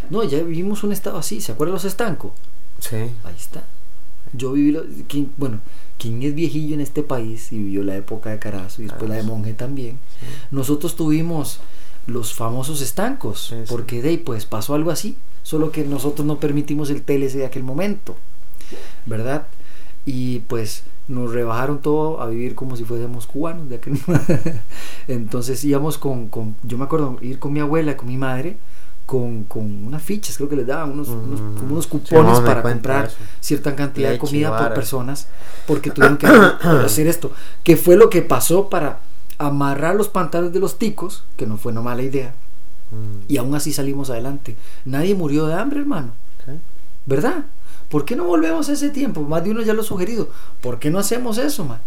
No, 0.10 0.24
ya 0.24 0.40
vivimos 0.44 0.84
un 0.84 0.92
estado 0.92 1.18
así. 1.18 1.40
¿Se 1.42 1.52
acuerdan 1.54 1.76
los 1.76 1.86
estancos? 1.86 2.32
Sí. 2.80 2.96
Ahí 2.98 3.36
está. 3.38 3.64
Yo 4.34 4.52
viví, 4.54 4.72
lo- 4.72 4.84
quien- 5.08 5.32
bueno, 5.38 5.60
quien 5.98 6.22
es 6.24 6.34
viejillo 6.34 6.74
en 6.74 6.82
este 6.82 7.04
país 7.04 7.52
y 7.52 7.58
vivió 7.58 7.84
la 7.84 7.96
época 7.96 8.30
de 8.32 8.40
Carazo 8.40 8.82
y 8.82 8.86
después 8.88 9.08
la 9.10 9.16
de. 9.18 9.24
Monje 9.24 9.54
también, 9.54 10.00
nosotros 10.50 10.96
tuvimos 10.96 11.60
los 12.08 12.34
famosos 12.34 12.82
estancos, 12.82 13.48
Sí, 13.50 13.56
sí. 13.60 13.64
porque 13.70 14.02
de 14.02 14.10
ahí 14.10 14.18
pues 14.18 14.46
pasó 14.46 14.74
algo 14.74 14.90
así, 14.92 15.16
solo 15.44 15.72
que 15.72 15.84
nosotros 15.86 16.26
no 16.26 16.40
permitimos 16.40 16.90
el 16.90 17.04
TLC 17.04 17.38
de 17.38 17.46
aquel 17.46 17.64
momento, 17.64 18.16
¿verdad? 19.06 19.48
Y 20.06 20.40
pues 20.40 20.84
nos 21.08 21.32
rebajaron 21.32 21.80
todo 21.80 22.22
a 22.22 22.28
vivir 22.28 22.56
como 22.56 22.76
si 22.76 22.84
fuésemos 22.86 23.28
cubanos 23.28 23.70
de 23.70 23.76
aquel 23.76 24.00
Entonces 25.08 25.64
íbamos 25.64 25.98
con, 25.98 26.28
con- 26.30 26.56
yo 26.64 26.78
me 26.78 26.86
acuerdo 26.86 27.18
ir 27.22 27.40
con 27.40 27.54
mi 27.54 27.60
abuela, 27.60 27.98
con 27.98 28.08
mi 28.08 28.18
madre, 28.18 28.58
con, 29.06 29.44
con 29.44 29.86
unas 29.86 30.02
fichas, 30.02 30.38
creo 30.38 30.48
que 30.50 30.56
les 30.56 30.68
daban 30.68 30.92
unos, 30.92 31.10
unos, 31.10 31.42
Mm. 31.42 31.56
como 31.58 31.72
unos 31.74 31.86
Sí, 31.86 31.90
cupones 31.92 32.40
no, 32.40 32.46
para 32.46 32.62
comprar 32.64 33.06
eso. 33.06 33.18
cierta 33.42 33.76
cantidad 33.76 34.10
de 34.10 34.18
comida 34.18 34.50
por 34.50 34.60
varas. 34.60 34.76
personas, 34.76 35.28
porque 35.68 35.92
tuvieron 35.92 36.18
que 36.18 36.28
hacer 36.86 37.08
esto. 37.08 37.32
Que 37.64 37.76
fue 37.78 37.98
lo 37.98 38.10
que 38.10 38.22
pasó 38.22 38.70
para 38.70 39.00
amarrar 39.38 39.96
los 39.96 40.08
pantalones 40.08 40.54
de 40.54 40.60
los 40.60 40.78
ticos, 40.78 41.24
que 41.36 41.46
no 41.48 41.58
fue 41.58 41.72
una 41.72 41.82
mala 41.82 42.04
idea, 42.04 42.34
Mm, 42.92 43.24
y 43.32 43.38
aún 43.38 43.56
así 43.56 43.72
salimos 43.72 44.10
adelante. 44.10 44.58
Nadie 44.84 45.16
murió 45.16 45.46
de 45.48 45.54
hambre, 45.54 45.80
hermano, 45.80 46.12
sí. 46.46 46.52
¿verdad? 47.06 47.46
¿Por 47.92 48.06
qué 48.06 48.16
no 48.16 48.24
volvemos 48.24 48.70
a 48.70 48.74
ese 48.74 48.90
tiempo? 48.90 49.22
Más 49.22 49.44
de 49.44 49.52
uno 49.52 49.62
ya 49.62 49.74
lo 49.74 49.82
ha 49.82 49.86
sugerido. 49.86 50.30
¿Por 50.62 50.80
qué 50.80 50.90
no 50.90 50.98
hacemos 50.98 51.38
eso, 51.38 51.66
man? 51.66 51.80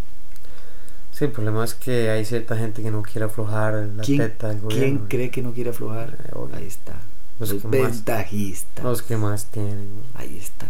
Sí, 1.13 1.25
el 1.25 1.33
problema 1.33 1.65
es 1.65 1.75
que 1.75 2.11
hay 2.11 2.25
cierta 2.25 2.57
gente 2.57 2.83
que 2.83 2.91
no 2.91 3.03
quiere 3.03 3.25
aflojar 3.25 3.75
la 3.97 4.03
¿Quién, 4.03 4.19
teta 4.19 4.49
del 4.49 4.61
gobierno. 4.61 4.85
quién 4.85 4.99
cree 5.09 5.31
que 5.31 5.43
no 5.43 5.53
quiere 5.53 5.71
aflojar? 5.71 6.19
Eh. 6.29 6.57
Ahí 6.57 6.67
está. 6.67 6.93
Los 7.41 7.51
Los 7.53 7.63
que 7.63 7.69
más- 7.69 7.91
ventajistas. 7.93 8.85
Los 8.85 9.03
que 9.03 9.17
más 9.17 9.47
tienen. 9.47 9.89
Ahí 10.15 10.37
está. 10.39 10.67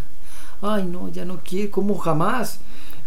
Ay, 0.62 0.84
no, 0.84 1.08
ya 1.10 1.24
no 1.24 1.40
quiero, 1.44 1.70
como 1.70 1.98
jamás. 1.98 2.58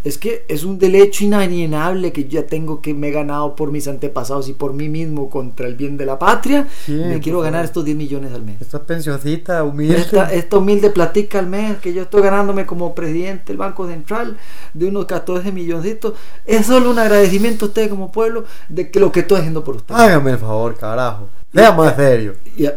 Es 0.08 0.17
que 0.17 0.46
es 0.48 0.63
un 0.63 0.80
derecho 0.80 1.24
inalienable 1.26 2.12
que 2.13 2.24
yo 2.26 2.41
ya 2.41 2.48
tengo 2.48 2.82
que 2.82 2.93
me 2.93 3.10
he 3.10 3.12
ganado 3.12 3.56
por 3.56 3.72
mis 3.72 3.88
antepasados 3.88 4.48
y 4.48 4.54
por 4.54 4.74
mí 4.74 4.88
mismo 4.89 5.30
contra 5.30 5.67
el 5.67 5.76
bien 5.76 5.98
de 5.98 6.06
la 6.06 6.17
patria. 6.17 6.67
Sí, 6.86 6.93
me 6.93 7.13
por 7.15 7.22
quiero 7.22 7.41
ganar 7.41 7.65
estos 7.65 7.84
10 7.84 7.98
millones 7.98 8.32
al 8.34 8.43
mes. 8.43 8.62
Esta 8.62 8.82
pensioncita 8.84 9.63
humilde. 9.63 9.98
Esta, 9.98 10.32
esta 10.34 10.58
humilde 10.58 10.89
platica 10.91 11.39
al 11.39 11.48
mes 11.48 11.78
que 11.80 11.93
yo 11.93 12.04
estoy 12.04 12.22
ganándome 12.22 12.65
como 12.65 12.96
presidente 12.96 13.43
del 13.48 13.58
Banco 13.58 13.88
Central 13.88 14.38
de 14.74 14.86
unos 14.88 15.06
14 15.06 15.52
milloncitos. 15.52 16.13
Es 16.46 16.65
solo 16.67 16.89
un 16.91 17.00
agradecimiento 17.00 17.65
a 17.65 17.67
usted 17.67 17.89
como 17.89 18.12
pueblo 18.12 18.46
de 18.70 18.89
que 18.89 19.00
lo 19.00 19.12
que 19.12 19.22
estoy 19.22 19.39
haciendo 19.39 19.63
por 19.63 19.76
usted. 19.76 19.93
Hágame 19.96 20.32
el 20.32 20.38
favor, 20.38 20.76
carajo. 20.78 21.28
Sea 21.54 21.72
más 21.72 21.96
serio. 21.96 22.36
Y, 22.56 22.65
a- 22.65 22.76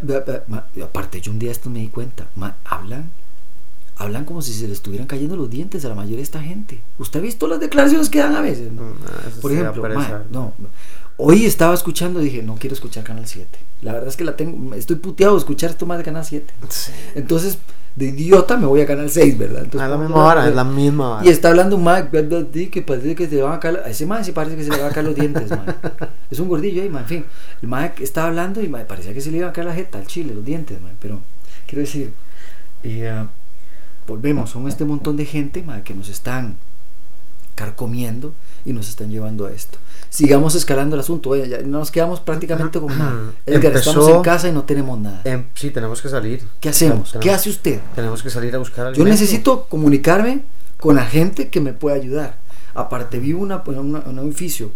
ma- 0.49 0.65
y 0.75 0.81
aparte, 0.81 1.21
yo 1.21 1.33
un 1.33 1.39
día 1.39 1.51
esto 1.51 1.69
me 1.71 1.81
di 1.81 1.89
cuenta. 1.89 2.27
hablan, 2.65 3.11
hablan 4.01 4.25
como 4.25 4.41
si 4.41 4.53
se 4.55 4.63
les 4.63 4.79
estuvieran 4.79 5.07
cayendo 5.07 5.37
los 5.37 5.51
dientes 5.51 5.85
a 5.85 5.89
la 5.89 5.95
mayoría 5.95 6.17
de 6.17 6.23
esta 6.23 6.41
gente. 6.41 6.81
¿Usted 6.99 7.21
ha 7.21 7.23
visto 7.23 7.47
las 7.47 7.61
declaraciones 7.61 8.09
que 8.09 8.19
dan 8.19 8.35
a 8.35 8.41
veces? 8.41 8.73
ma? 8.73 8.83
Mm, 8.83 9.41
Por 9.41 9.53
ejemplo, 9.53 9.89
no, 10.31 10.55
hoy 11.19 11.45
estaba 11.45 11.75
escuchando, 11.75 12.19
dije, 12.19 12.43
no 12.43 12.55
quiero 12.57 12.75
escuchar 12.75 13.05
Canal 13.05 13.27
7. 13.27 13.47
La 13.83 13.93
verdad 13.93 14.09
es 14.09 14.17
que 14.17 14.25
la 14.25 14.37
tengo, 14.37 14.75
estoy 14.75 14.97
puteado 14.97 15.35
de 15.35 15.41
escuchar 15.41 15.71
esto 15.71 15.85
más 15.85 15.99
de 15.99 16.05
Canal 16.05 16.25
7. 16.25 16.53
Sí. 16.71 16.93
Entonces, 17.15 17.59
de 17.95 18.07
idiota 18.07 18.57
me 18.57 18.65
voy 18.67 18.81
a 18.81 18.87
Canal 18.87 19.11
6, 19.11 19.37
¿verdad? 19.37 19.65
Entonces, 19.65 19.83
es 19.87 19.91
la 19.91 19.99
misma 19.99 20.23
vara, 20.23 20.49
es 20.49 20.55
la 20.55 20.65
misma 20.65 21.09
vara. 21.11 21.27
y 21.27 21.29
está 21.29 21.49
hablando 21.51 21.77
un. 21.77 22.49
Di 22.53 22.69
que 22.69 22.81
parece 22.81 23.15
que 23.15 23.29
se 23.29 23.35
le 23.35 23.43
van 23.43 23.53
a 23.53 23.61
caer. 23.61 23.83
Ese 23.87 24.07
Mike 24.07 24.25
sí 24.25 24.33
parece 24.33 24.57
que 24.57 24.65
se 24.65 24.71
le 24.71 24.79
van 24.79 24.91
a 24.91 24.95
caer 24.95 25.07
los 25.07 25.15
dientes, 25.15 25.51
man. 25.51 25.77
Es 26.31 26.39
un 26.39 26.49
gordillo 26.49 26.83
ahí, 26.83 26.89
man. 26.89 27.03
En 27.03 27.09
fin, 27.09 27.25
el 27.61 27.69
Mike 27.69 28.03
estaba 28.03 28.29
hablando 28.29 28.63
y 28.63 28.69
man, 28.69 28.87
parecía 28.89 29.13
que 29.13 29.21
se 29.21 29.31
le 29.31 29.39
iba 29.39 29.49
a 29.49 29.53
caer 29.53 29.67
la 29.67 29.75
jeta 29.75 29.99
al 29.99 30.07
chile, 30.07 30.35
los 30.35 30.45
dientes, 30.45 30.81
man. 30.81 30.93
Pero, 31.01 31.21
quiero 31.67 31.81
decir, 31.83 32.13
eh, 32.83 33.27
volvemos, 34.11 34.51
son 34.51 34.69
este 34.69 34.85
montón 34.85 35.17
de 35.17 35.25
gente, 35.25 35.63
man, 35.63 35.83
que 35.83 35.95
nos 35.95 36.09
están 36.09 36.57
carcomiendo 37.55 38.33
y 38.65 38.73
nos 38.73 38.89
están 38.89 39.11
llevando 39.11 39.47
a 39.47 39.53
esto. 39.53 39.79
Sigamos 40.09 40.55
escalando 40.55 40.97
el 40.97 41.01
asunto, 41.01 41.31
oye, 41.31 41.49
ya 41.49 41.59
no 41.63 41.79
nos 41.79 41.91
quedamos 41.91 42.21
prácticamente 42.21 42.81
con 42.81 42.97
nada. 42.99 43.33
Edgar, 43.47 43.77
estamos 43.77 44.05
Empezó- 44.05 44.17
en 44.17 44.23
casa 44.23 44.49
y 44.49 44.53
no 44.53 44.65
tenemos 44.65 44.99
nada. 44.99 45.21
Em, 45.25 45.45
sí, 45.55 45.71
tenemos 45.71 46.03
que 46.03 46.09
salir. 46.09 46.43
¿Qué 46.59 46.69
hacemos? 46.71 47.13
Tenemos- 47.13 47.23
¿Qué 47.25 47.31
hace 47.31 47.51
usted? 47.51 47.81
Tenemos 47.95 48.23
que 48.23 48.31
salir 48.31 48.55
a 48.55 48.59
buscar 48.59 48.85
Yo 48.87 48.89
alimento. 48.89 49.11
necesito 49.11 49.67
comunicarme 49.69 50.43
con 50.79 50.97
la 50.97 51.05
gente 51.07 51.49
que 51.49 51.61
me 51.61 51.73
pueda 51.73 51.97
ayudar. 51.97 52.39
Aparte, 52.75 53.19
vivo 53.19 53.41
una- 53.43 53.63
una- 53.67 54.01
en 54.07 54.19
un 54.19 54.27
edificio, 54.27 54.73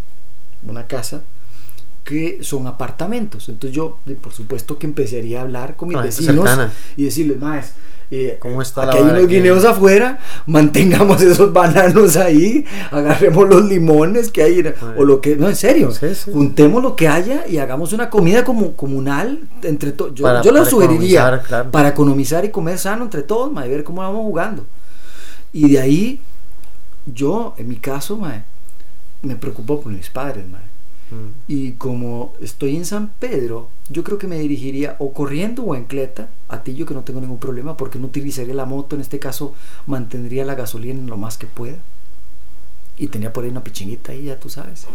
una 0.67 0.87
casa, 0.87 1.23
que 2.05 2.39
son 2.43 2.67
apartamentos. 2.67 3.49
Entonces 3.49 3.75
yo, 3.75 3.99
por 4.21 4.33
supuesto 4.33 4.79
que 4.79 4.87
empezaría 4.87 5.39
a 5.41 5.43
hablar 5.43 5.77
con 5.77 5.89
mis 5.89 5.97
Con 5.97 6.05
gente 6.05 6.21
vecinos 6.21 6.71
y 6.97 7.05
decirles, 7.05 7.41
más, 7.41 7.73
eh, 8.11 8.37
¿Cómo 8.39 8.61
está 8.61 8.85
la 8.85 8.93
aquí 8.93 8.99
hay 8.99 9.05
unos 9.05 9.25
aquí?" 9.25 9.35
guineos 9.35 9.65
afuera, 9.65 10.19
mantengamos 10.47 11.23
esos 11.23 11.53
bananos 11.53 12.17
ahí, 12.17 12.65
agarremos 12.91 13.49
los 13.49 13.65
limones 13.65 14.31
que 14.31 14.43
hay, 14.43 14.63
o 14.97 15.05
lo 15.05 15.23
que, 15.23 15.37
no, 15.37 15.49
en 15.49 15.57
serio, 15.57 15.91
Sí, 15.91 16.15
sí. 16.15 16.31
juntemos 16.31 16.83
lo 16.83 16.95
que 16.95 17.09
haya 17.09 17.47
y 17.49 17.57
hagamos 17.59 17.95
una 17.95 18.11
comida 18.11 18.45
como 18.45 18.75
comunal 18.77 19.41
entre 19.63 19.93
todos. 19.93 20.15
Yo, 20.15 20.53
lo 20.53 20.65
sugeriría 20.67 21.21
economizar, 21.21 21.43
claro. 21.43 21.71
para 21.71 21.89
economizar 21.89 22.45
y 22.45 22.51
comer 22.51 22.79
sano 22.79 23.05
entre 23.05 23.23
todos, 23.23 23.51
ma, 23.51 23.67
y 23.67 23.71
ver 23.71 23.83
cómo 23.83 24.03
vamos 24.03 24.21
jugando. 24.23 24.67
Y 25.55 25.71
de 25.73 25.81
ahí, 25.81 26.21
yo, 27.07 27.55
en 27.57 27.69
mi 27.69 27.77
caso, 27.77 28.19
ma, 28.19 28.45
me 29.23 29.37
preocupo 29.37 29.81
por 29.81 29.91
mis 29.91 30.11
padres, 30.11 30.47
ma. 30.47 30.61
Mm. 31.11 31.29
Y 31.49 31.73
como 31.73 32.33
estoy 32.41 32.77
en 32.77 32.85
San 32.87 33.09
Pedro, 33.19 33.69
yo 33.91 34.03
creo 34.05 34.19
que 34.19 34.27
me 34.27 34.39
dirigiría 34.39 34.97
o 34.99 35.13
corriendo 35.13 35.63
o 35.65 35.75
en 35.75 35.85
cleta. 35.85 36.29
A 36.49 36.63
ti 36.63 36.75
yo 36.75 36.87
que 36.87 36.95
no 36.95 37.03
tengo 37.03 37.21
ningún 37.21 37.39
problema 37.39 37.77
porque 37.77 37.99
no 37.99 38.07
utilizaría 38.07 38.55
la 38.55 38.65
moto. 38.65 38.97
En 38.97 39.03
este 39.03 39.19
caso, 39.19 39.55
mantendría 39.87 40.45
la 40.45 40.55
gasolina 40.55 40.99
en 41.01 41.07
lo 41.09 41.17
más 41.17 41.37
que 41.39 41.47
pueda. 41.47 41.77
Y 42.97 43.09
tenía 43.09 43.33
por 43.33 43.45
ahí 43.45 43.51
una 43.51 43.65
pichinguita 43.65 44.13
ahí, 44.13 44.25
ya 44.25 44.39
tú 44.39 44.49
sabes. 44.49 44.87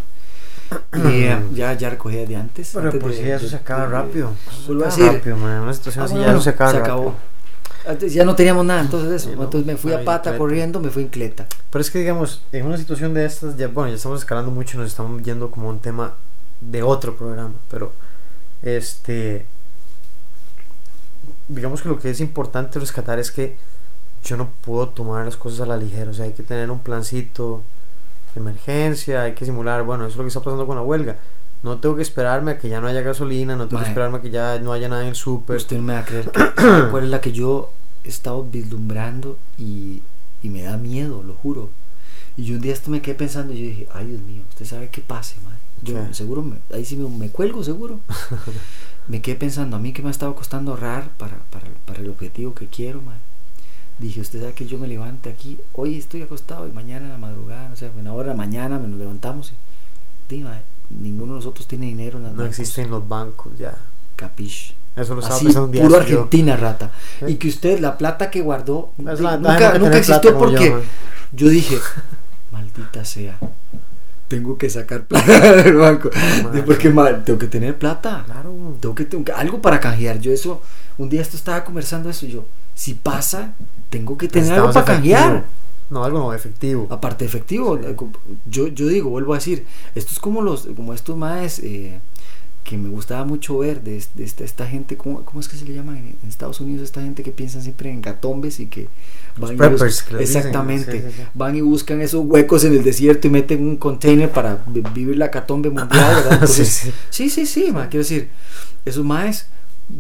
Y 0.94 1.24
eh, 1.24 1.40
ya, 1.56 1.74
ya 1.74 1.90
recogía 1.90 2.26
de 2.26 2.36
antes. 2.36 2.72
Pero 2.74 2.86
antes 2.86 3.02
pues 3.02 3.18
de- 3.18 3.24
sí, 3.24 3.30
eso 3.30 3.44
de- 3.46 3.50
se 3.50 3.56
acaba 3.56 3.84
de- 3.86 3.90
rápido. 3.92 4.32
Vuelvo 4.68 4.84
a 4.84 4.86
decir. 4.88 5.06
rápido, 5.06 5.36
man. 5.38 5.62
Una 5.64 5.74
situación 5.74 6.04
Ah, 6.04 6.06
así 6.06 6.14
bueno, 6.14 6.28
ya 6.28 6.34
no 6.34 6.42
se 6.42 6.50
acaba 6.52 6.72
se 6.72 6.80
rápido. 6.80 7.16
Antes 7.88 8.14
ya 8.14 8.26
no 8.26 8.36
teníamos 8.36 8.66
nada, 8.66 8.82
entonces 8.82 9.12
eso. 9.12 9.30
Sí, 9.30 9.36
no, 9.36 9.44
entonces 9.44 9.66
me 9.66 9.78
fui 9.78 9.94
a 9.94 10.04
pata 10.04 10.38
corriendo, 10.38 10.80
me 10.80 10.90
fui 10.90 11.04
en 11.04 11.10
cleta. 11.10 11.48
Pero 11.70 11.82
es 11.82 11.90
que, 11.90 12.00
digamos, 12.00 12.42
en 12.52 12.66
una 12.66 12.78
situación 12.78 13.14
de 13.14 13.26
estas, 13.26 13.58
ya, 13.58 13.68
bueno, 13.68 13.90
ya 13.90 13.96
estamos 13.96 14.20
escalando 14.20 14.52
mucho 14.52 14.78
nos 14.78 14.88
estamos 14.88 15.22
yendo 15.24 15.50
como 15.50 15.70
un 15.70 15.80
tema 15.80 16.16
de 16.62 16.84
otro 16.84 17.16
programa, 17.16 17.54
pero 17.70 17.94
este. 18.62 19.46
Digamos 21.48 21.82
que 21.82 21.90
lo 21.90 22.00
que 22.00 22.12
es 22.12 22.20
importante 22.20 22.80
rescatar 22.80 23.18
es 23.18 23.32
que 23.32 23.58
yo 24.24 24.38
no 24.38 24.50
puedo 24.62 24.90
tomar 24.90 25.26
las 25.26 25.38
cosas 25.38 25.62
a 25.62 25.66
la 25.66 25.78
ligera, 25.78 26.12
o 26.12 26.14
sea, 26.14 26.26
hay 26.26 26.34
que 26.34 26.44
tener 26.44 26.70
un 26.70 26.80
plancito 26.80 27.64
de 28.36 28.42
emergencia, 28.42 29.24
hay 29.24 29.34
que 29.34 29.46
simular, 29.46 29.84
bueno, 29.84 30.04
eso 30.04 30.12
es 30.12 30.18
lo 30.18 30.24
que 30.24 30.28
está 30.28 30.42
pasando 30.42 30.68
con 30.68 30.76
la 30.76 30.84
huelga. 30.84 31.18
No 31.64 31.78
tengo 31.80 31.96
que 31.98 32.02
esperarme 32.02 32.52
a 32.52 32.58
que 32.58 32.70
ya 32.70 32.80
no 32.80 32.88
haya 32.88 33.02
gasolina, 33.02 33.56
no 33.56 33.68
tengo 33.68 33.78
Mae. 33.80 33.84
que 33.86 33.90
esperarme 33.92 34.18
a 34.20 34.22
que 34.22 34.30
ya 34.30 34.60
no 34.60 34.72
haya 34.72 34.88
nada 34.88 35.02
en 35.04 35.10
el 35.10 35.16
súper. 35.16 35.58
Usted 35.58 35.78
no 35.78 35.84
me 35.84 35.94
va 35.94 36.00
a 36.00 36.06
creer 36.06 36.32
que 36.32 36.40
¿sabe 36.62 36.90
cuál 36.92 37.04
es 37.06 37.10
la 37.10 37.22
que 37.22 37.32
yo 37.34 37.72
he 38.06 38.08
estado 38.10 38.44
vislumbrando 38.46 39.38
y, 39.58 40.02
y 40.42 40.50
me 40.50 40.62
da 40.64 40.78
miedo, 40.78 41.22
lo 41.24 41.34
juro. 41.34 41.70
Y 42.38 42.46
yo 42.46 42.56
un 42.56 42.62
día 42.62 42.72
esto 42.72 42.90
me 42.92 43.02
quedé 43.02 43.16
pensando 43.16 43.52
y 43.54 43.58
yo 43.58 43.66
dije, 43.68 43.88
ay 43.94 44.08
Dios 44.08 44.22
mío, 44.22 44.42
usted 44.50 44.66
sabe 44.66 44.88
qué 44.90 45.02
pase, 45.02 45.36
man. 45.44 45.58
Yo 45.84 45.96
¿Qué? 45.96 46.14
seguro, 46.14 46.42
me- 46.44 46.60
ahí 46.74 46.86
sí 46.86 46.96
me, 46.96 47.10
me 47.10 47.30
cuelgo 47.30 47.64
seguro. 47.64 48.00
me 49.10 49.22
quedé 49.22 49.36
pensando, 49.36 49.76
a 49.76 49.80
mí 49.80 49.92
que 49.92 50.02
me 50.02 50.08
ha 50.08 50.12
estado 50.12 50.36
costando 50.36 50.72
ahorrar 50.72 51.10
para, 51.18 51.38
para, 51.52 51.68
para 51.86 52.00
el 52.00 52.10
objetivo 52.10 52.54
que 52.54 52.68
quiero, 52.68 53.02
man. 53.02 53.18
dije, 53.98 54.22
usted 54.22 54.40
sabe 54.40 54.54
que 54.54 54.66
yo 54.66 54.78
me 54.78 54.88
levante 54.88 55.30
aquí, 55.30 55.58
hoy 55.74 55.98
estoy 55.98 56.22
acostado 56.22 56.68
y 56.68 56.72
mañana 56.72 57.06
en 57.08 57.12
la 57.12 57.18
madrugada, 57.18 57.70
o 57.74 57.76
sea, 57.76 57.92
en 57.98 58.06
la 58.06 58.14
hora 58.14 58.30
de 58.30 58.30
la 58.30 58.38
mañana 58.38 58.80
me 58.80 58.88
nos 58.88 59.00
levantamos 59.00 59.52
y, 59.52 60.34
di, 60.34 60.42
mae, 60.42 60.62
ninguno 60.90 61.34
de 61.34 61.38
nosotros 61.40 61.68
tiene 61.68 61.86
dinero 61.88 62.18
en 62.18 62.24
las 62.24 62.32
No 62.34 62.40
bancos. 62.44 62.60
existen 62.60 62.90
los 62.90 63.08
bancos 63.08 63.54
ya. 63.58 63.76
Capish. 64.16 64.76
Eso 64.96 65.14
lo 65.16 65.22
estaba 65.22 65.36
Así, 65.38 65.46
pensando 65.46 65.66
un 65.68 65.72
día. 65.72 65.84
puro 65.84 65.98
así 66.00 66.12
yo. 66.12 66.18
Argentina, 66.18 66.58
rata. 66.58 66.92
¿Eh? 67.22 67.32
Y 67.32 67.36
que 67.36 67.48
usted, 67.48 67.80
la 67.80 67.98
plata 67.98 68.30
que 68.30 68.42
guardó, 68.42 68.92
la 68.98 69.38
nunca, 69.38 69.78
nunca 69.78 69.98
existió 69.98 70.32
yo, 70.32 70.38
porque 70.38 70.72
man. 70.72 70.82
yo 71.32 71.48
dije, 71.48 71.78
maldita 72.52 73.06
sea, 73.06 73.38
tengo 74.28 74.58
que 74.58 74.70
sacar 74.70 75.04
plata 75.06 75.56
del 75.64 75.76
banco. 75.76 76.10
Madre. 76.44 76.64
Porque 76.64 76.90
tengo 77.26 77.40
que 77.40 77.48
tener 77.48 77.78
plata. 77.78 78.24
Claro. 78.26 78.78
Tengo 78.82 78.96
que 78.96 79.06
tengo 79.06 79.24
que- 79.24 79.32
algo 79.32 79.62
para 79.62 79.80
canjear. 79.80 80.20
Yo 80.20 80.32
eso, 80.34 80.62
un 80.98 81.08
día 81.10 81.22
esto 81.22 81.38
estaba 81.38 81.64
conversando 81.64 82.10
eso 82.10 82.26
y 82.26 82.32
yo, 82.32 82.46
si 82.76 82.94
pasa, 82.96 83.54
tengo 83.90 84.18
que 84.18 84.28
tener 84.28 84.54
algo 84.54 84.68
Necesitamos 84.68 84.86
para 84.86 84.98
efectivo. 85.00 85.44
No, 85.90 86.04
algo 86.04 86.20
no, 86.20 86.34
efectivo. 86.34 86.88
Aparte 86.90 87.26
efectivo, 87.26 87.78
Sí. 87.78 87.86
eh, 87.88 87.96
yo, 88.50 88.68
yo 88.68 88.88
digo, 88.88 89.10
vuelvo 89.10 89.34
a 89.34 89.38
decir, 89.38 89.66
esto 89.96 90.12
es 90.14 90.20
como 90.20 90.42
los, 90.42 90.68
como 90.76 90.94
estos 90.94 91.18
más 91.18 91.60
que 92.64 92.78
me 92.78 92.90
gustaba 92.90 93.26
mucho 93.26 93.58
ver 93.58 93.82
de, 93.82 93.98
es- 93.98 94.10
de 94.14 94.24
esta, 94.24 94.44
esta 94.44 94.68
gente, 94.68 94.96
¿cómo, 94.96 95.24
cómo 95.26 95.40
es 95.40 95.48
que 95.48 95.58
se 95.58 95.66
le 95.66 95.74
llama 95.74 95.98
en, 95.98 96.16
en 96.22 96.30
Estados 96.30 96.60
Unidos? 96.60 96.84
Esta 96.84 97.02
gente 97.02 97.24
que 97.24 97.32
piensa 97.32 97.62
siempre 97.62 97.90
en 97.90 98.00
gatombes 98.02 98.60
y 98.60 98.68
que 98.68 98.88
Los 99.38 99.50
van 99.50 99.54
y 99.56 99.58
preppers, 99.58 99.82
bus- 99.82 100.04
que 100.04 100.14
les 100.16 100.20
dicen. 100.28 100.38
exactamente, 100.38 100.92
Sí, 100.92 101.08
sí, 101.08 101.14
sí. 101.18 101.24
van 101.34 101.56
y 101.56 101.62
buscan 101.62 102.02
esos 102.02 102.24
huecos 102.26 102.64
en 102.66 102.74
el 102.74 102.84
desierto 102.84 103.26
y 103.28 103.32
meten 103.32 103.68
un 103.68 103.78
container 103.78 104.30
para 104.30 104.64
vi- 104.68 104.84
vivir 104.94 105.18
la 105.18 105.32
catombe 105.32 105.72
mundial, 105.72 105.90
¿verdad? 106.16 106.34
Entonces, 106.34 106.92
Sí, 107.10 107.30
sí, 107.32 107.48
sí, 107.48 107.72
ma, 107.72 107.90
quiero 107.90 108.04
decir, 108.04 108.30
esos 108.86 109.04
más, 109.04 109.48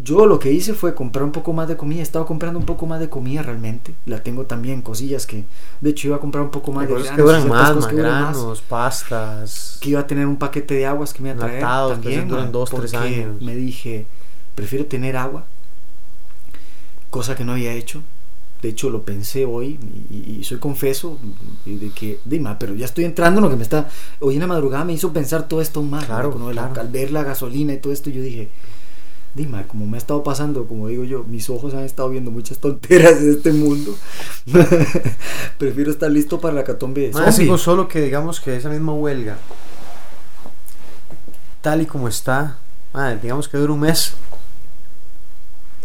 yo 0.03 0.27
lo 0.27 0.37
que 0.39 0.51
hice 0.51 0.73
fue 0.73 0.93
comprar 0.93 1.25
un 1.25 1.31
poco 1.31 1.51
más 1.51 1.67
de 1.67 1.75
comida, 1.75 2.01
estaba 2.01 2.25
comprando 2.25 2.59
un 2.59 2.65
poco 2.65 2.85
más 2.85 2.99
de 2.99 3.09
comida 3.09 3.41
realmente, 3.41 3.95
la 4.05 4.21
tengo 4.21 4.45
también, 4.45 4.81
cosillas 4.81 5.25
que, 5.25 5.45
de 5.81 5.89
hecho 5.89 6.07
iba 6.07 6.17
a 6.17 6.19
comprar 6.19 6.43
un 6.43 6.51
poco 6.51 6.71
más 6.71 6.87
de 6.87 6.93
granos, 6.93 7.11
que 7.11 7.21
duran 7.21 7.47
más, 7.47 7.87
que 7.87 7.95
duran 7.95 8.23
más, 8.23 8.35
granos, 8.35 8.61
pastas. 8.61 9.79
que 9.81 9.89
iba 9.89 10.01
a 10.01 10.07
tener 10.07 10.27
un 10.27 10.37
paquete 10.37 10.75
de 10.75 10.85
aguas 10.85 11.13
que 11.13 11.23
me 11.23 11.29
iba 11.29 11.37
a 11.37 11.39
traer 11.39 11.59
que 11.59 11.63
también, 11.63 12.27
duran 12.27 12.51
dos, 12.51 12.69
tres 12.69 12.93
años. 12.93 13.41
me 13.41 13.55
dije, 13.55 14.05
prefiero 14.53 14.85
tener 14.85 15.17
agua, 15.17 15.45
cosa 17.09 17.35
que 17.35 17.43
no 17.43 17.53
había 17.53 17.73
hecho, 17.73 18.03
de 18.61 18.69
hecho 18.69 18.91
lo 18.91 19.01
pensé 19.03 19.45
hoy 19.45 19.79
y, 20.11 20.43
soy 20.43 20.59
confeso 20.59 21.17
de 21.65 21.89
que, 21.89 22.19
dime, 22.25 22.55
pero 22.59 22.75
ya 22.75 22.85
estoy 22.85 23.05
entrando 23.05 23.39
en 23.39 23.45
lo 23.45 23.49
que 23.49 23.55
me 23.55 23.63
está, 23.63 23.89
hoy 24.19 24.35
en 24.35 24.41
la 24.41 24.47
madrugada 24.47 24.83
me 24.83 24.93
hizo 24.93 25.11
pensar 25.11 25.47
todo 25.47 25.61
esto 25.61 25.81
más, 25.81 26.05
Claro, 26.05 26.31
claro. 26.31 26.79
al 26.79 26.89
ver 26.89 27.11
la 27.11 27.23
gasolina 27.23 27.73
y 27.73 27.77
todo 27.77 27.91
esto, 27.91 28.11
yo 28.11 28.21
dije, 28.21 28.49
dime, 29.39 29.65
como 29.67 29.87
me 29.87 29.95
ha 29.95 29.99
estado 29.99 30.21
pasando, 30.21 30.67
como 30.67 30.89
digo 30.89 31.05
yo, 31.05 31.23
mis 31.23 31.49
ojos 31.49 31.73
han 31.73 31.85
estado 31.85 32.09
viendo 32.09 32.29
muchas 32.29 32.57
tonteras 32.57 33.21
de 33.21 33.31
este 33.31 33.53
mundo, 33.53 33.95
prefiero 35.57 35.91
estar 35.91 36.11
listo 36.11 36.41
para 36.41 36.53
la 36.53 36.65
catombe 36.65 37.09
Más 37.13 37.37
digo 37.37 37.57
solo 37.57 37.87
que 37.87 38.01
digamos 38.01 38.41
que 38.41 38.57
esa 38.57 38.69
misma 38.69 38.93
huelga, 38.93 39.37
tal 41.61 41.81
y 41.81 41.85
como 41.85 42.09
está, 42.09 42.57
madre, 42.93 43.19
digamos 43.21 43.47
que 43.47 43.57
dura 43.57 43.71
un 43.73 43.79
mes. 43.79 44.13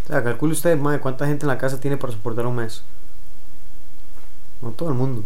O 0.04 0.06
sea, 0.08 0.22
calcule 0.22 0.52
usted, 0.52 0.76
madre, 0.76 0.98
cuánta 1.00 1.26
gente 1.26 1.44
en 1.44 1.48
la 1.48 1.56
casa 1.58 1.78
tiene 1.78 1.96
para 1.96 2.12
soportar 2.12 2.46
un 2.46 2.56
mes. 2.56 2.82
No 4.60 4.70
todo 4.70 4.88
el 4.88 4.96
mundo. 4.96 5.24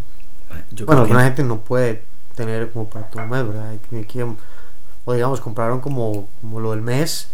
Yo 0.71 0.85
bueno, 0.87 1.03
alguna 1.03 1.25
gente 1.25 1.43
no 1.45 1.61
puede 1.61 2.03
tener 2.35 2.71
como 2.71 2.88
para 2.88 3.09
todo 3.09 3.23
un 3.23 3.31
mes, 3.31 3.47
¿verdad? 3.47 3.71
Hay 3.71 3.79
que- 4.05 4.27
o 5.05 5.12
digamos, 5.14 5.41
compraron 5.41 5.81
como, 5.81 6.29
como 6.43 6.61
lo 6.61 6.73
del 6.73 6.83
mes 6.83 7.29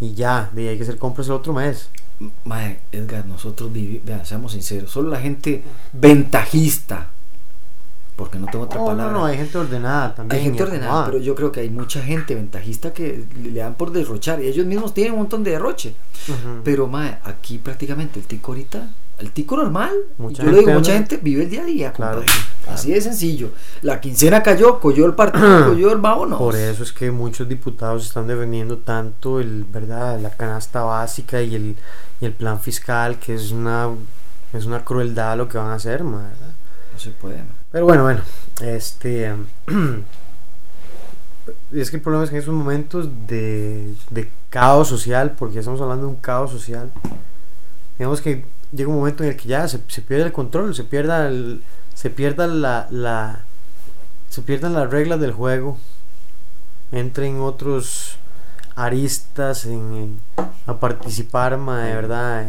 y 0.00 0.14
ya, 0.14 0.50
de 0.52 0.68
hay 0.68 0.76
que 0.76 0.82
hacer 0.84 0.96
compras 0.98 1.26
el 1.28 1.34
otro 1.34 1.52
mes. 1.52 1.90
Mae, 2.44 2.80
Edgar, 2.92 3.26
nosotros 3.26 3.72
vivimos, 3.72 4.04
vean, 4.04 4.26
seamos 4.26 4.52
sinceros, 4.52 4.90
solo 4.90 5.08
la 5.10 5.20
gente 5.20 5.62
ventajista, 5.92 7.10
porque 8.16 8.38
no 8.40 8.46
tengo 8.46 8.64
otra 8.64 8.78
No, 8.78 8.84
no, 8.86 8.90
palabra. 8.90 9.12
no, 9.12 9.24
hay 9.24 9.36
gente 9.36 9.56
ordenada 9.58 10.14
también. 10.14 10.40
hay 10.40 10.44
gente 10.46 10.62
ordenada, 10.64 11.06
pero 11.06 11.18
yo 11.18 11.34
creo 11.36 11.52
que 11.52 11.60
hay 11.60 11.70
mucha 11.70 12.02
gente 12.02 12.34
ventajista 12.34 12.92
que 12.92 13.24
le 13.42 13.60
dan 13.60 13.74
por 13.74 13.92
derrochar 13.92 14.42
y 14.42 14.48
ellos 14.48 14.66
mismos 14.66 14.94
tienen 14.94 15.12
un 15.12 15.20
montón 15.20 15.44
de 15.44 15.52
derroche. 15.52 15.94
Pero 16.64 16.88
mae, 16.88 17.18
aquí 17.24 17.58
prácticamente 17.58 18.18
el 18.18 18.26
tico 18.26 18.50
ahorita, 18.52 18.88
el 19.18 19.30
tico 19.32 19.56
normal, 19.56 19.90
Mucha 20.18 20.44
yo 20.44 20.50
le 20.52 20.58
digo, 20.60 20.72
mucha 20.72 20.92
gente 20.92 21.16
vive 21.16 21.44
el 21.44 21.50
día 21.50 21.62
a 21.62 21.64
día, 21.64 21.92
Claro, 21.92 22.18
compadre. 22.20 22.32
claro. 22.62 22.74
Así 22.78 22.92
de 22.92 23.00
sencillo. 23.00 23.50
La 23.82 24.00
quincena 24.00 24.42
cayó, 24.42 24.78
cogió 24.78 25.06
el 25.06 25.14
partido, 25.14 25.66
cogió 25.70 25.92
el 25.92 25.98
vámonos. 25.98 26.38
Por 26.38 26.54
eso 26.54 26.82
es 26.82 26.92
que 26.92 27.10
muchos 27.10 27.48
diputados 27.48 28.06
están 28.06 28.26
defendiendo 28.26 28.78
tanto 28.78 29.40
el, 29.40 29.64
¿verdad? 29.64 30.20
la 30.20 30.30
canasta 30.30 30.82
básica 30.82 31.42
y 31.42 31.54
el, 31.54 31.76
y 32.20 32.26
el 32.26 32.32
plan 32.32 32.60
fiscal, 32.60 33.18
que 33.18 33.34
es 33.34 33.50
una, 33.50 33.88
es 34.52 34.64
una 34.66 34.84
crueldad 34.84 35.36
lo 35.36 35.48
que 35.48 35.58
van 35.58 35.70
a 35.70 35.74
hacer, 35.74 36.04
¿verdad? 36.04 36.30
No 36.92 36.98
se 36.98 37.10
puede, 37.10 37.36
mae. 37.38 37.46
Pero 37.72 37.84
bueno, 37.86 38.02
bueno, 38.04 38.20
este... 38.60 39.34
es 41.72 41.90
que 41.90 41.96
el 41.96 42.02
problema 42.02 42.24
es 42.24 42.30
que 42.30 42.36
en 42.36 42.42
esos 42.42 42.54
momentos 42.54 43.08
de, 43.26 43.94
de 44.10 44.30
caos 44.50 44.88
social, 44.88 45.32
porque 45.38 45.54
ya 45.56 45.60
estamos 45.60 45.80
hablando 45.80 46.06
de 46.06 46.12
un 46.12 46.20
caos 46.20 46.50
social, 46.50 46.90
digamos 47.98 48.20
que 48.20 48.44
llega 48.72 48.88
un 48.90 48.96
momento 48.96 49.22
en 49.24 49.30
el 49.30 49.36
que 49.36 49.48
ya 49.48 49.66
se, 49.68 49.80
se 49.88 50.02
pierde 50.02 50.24
el 50.24 50.32
control, 50.32 50.74
se 50.74 50.84
pierda 50.84 51.28
el- 51.28 51.62
se 51.94 52.10
pierda 52.10 52.46
la, 52.46 52.86
la 52.90 53.40
se 54.30 54.42
pierdan 54.42 54.74
las 54.74 54.90
reglas 54.90 55.20
del 55.20 55.32
juego, 55.32 55.78
entren 56.92 57.40
otros 57.40 58.16
aristas 58.76 59.64
en, 59.66 59.72
en- 59.94 60.20
a 60.66 60.78
participar, 60.78 61.56
ma, 61.58 61.82
de 61.84 61.94
verdad, 61.94 62.42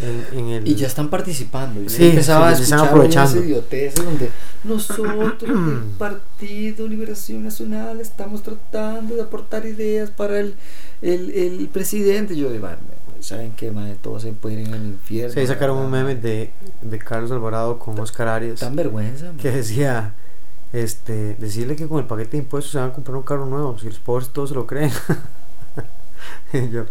en, 0.00 0.26
en 0.38 0.48
el... 0.48 0.68
Y 0.68 0.74
ya 0.74 0.86
están 0.88 1.08
participando. 1.08 1.80
Yo 1.80 1.88
Sí, 1.88 2.10
empezaba 2.10 2.48
sí, 2.54 2.60
a 2.60 2.64
escuchar 2.64 2.88
aprovechando. 2.88 3.42
idioteces 3.42 4.04
donde 4.04 4.30
nosotros, 4.64 5.42
el 5.50 5.80
Partido 5.98 6.86
Liberación 6.86 7.44
Nacional, 7.44 8.00
estamos 8.00 8.42
tratando 8.42 9.14
de 9.14 9.22
aportar 9.22 9.64
ideas 9.64 10.10
para 10.10 10.38
el, 10.40 10.54
el, 11.00 11.30
el 11.30 11.68
presidente. 11.68 12.36
Yo 12.36 12.50
digo, 12.50 12.64
"Vale, 12.64 12.76
¿saben 13.20 13.52
qué, 13.56 13.70
madre? 13.70 13.96
Todos 14.02 14.22
se 14.22 14.32
pueden 14.32 14.60
ir 14.60 14.72
al 14.74 14.84
infierno. 14.86 15.34
Sí, 15.34 15.46
sacaron 15.46 15.78
un 15.78 15.90
meme 15.90 16.14
de, 16.14 16.52
de 16.82 16.98
Carlos 16.98 17.30
Alvarado 17.30 17.78
con 17.78 17.98
Oscar 17.98 18.28
Arias 18.28 18.60
Tan 18.60 18.74
vergüenza. 18.76 19.32
que 19.40 19.50
decía 19.50 20.14
este 20.72 21.34
decirle 21.38 21.76
que 21.76 21.86
con 21.88 21.98
el 22.00 22.06
paquete 22.06 22.32
de 22.32 22.38
impuestos 22.38 22.72
se 22.72 22.78
van 22.78 22.90
a 22.90 22.92
comprar 22.92 23.16
un 23.16 23.22
carro 23.22 23.46
nuevo 23.46 23.78
si 23.78 23.86
los 23.86 23.98
pobres 23.98 24.28
todos 24.30 24.48
se 24.50 24.54
lo 24.54 24.66
creen 24.66 24.90
Y 26.52 26.70
yo, 26.70 26.84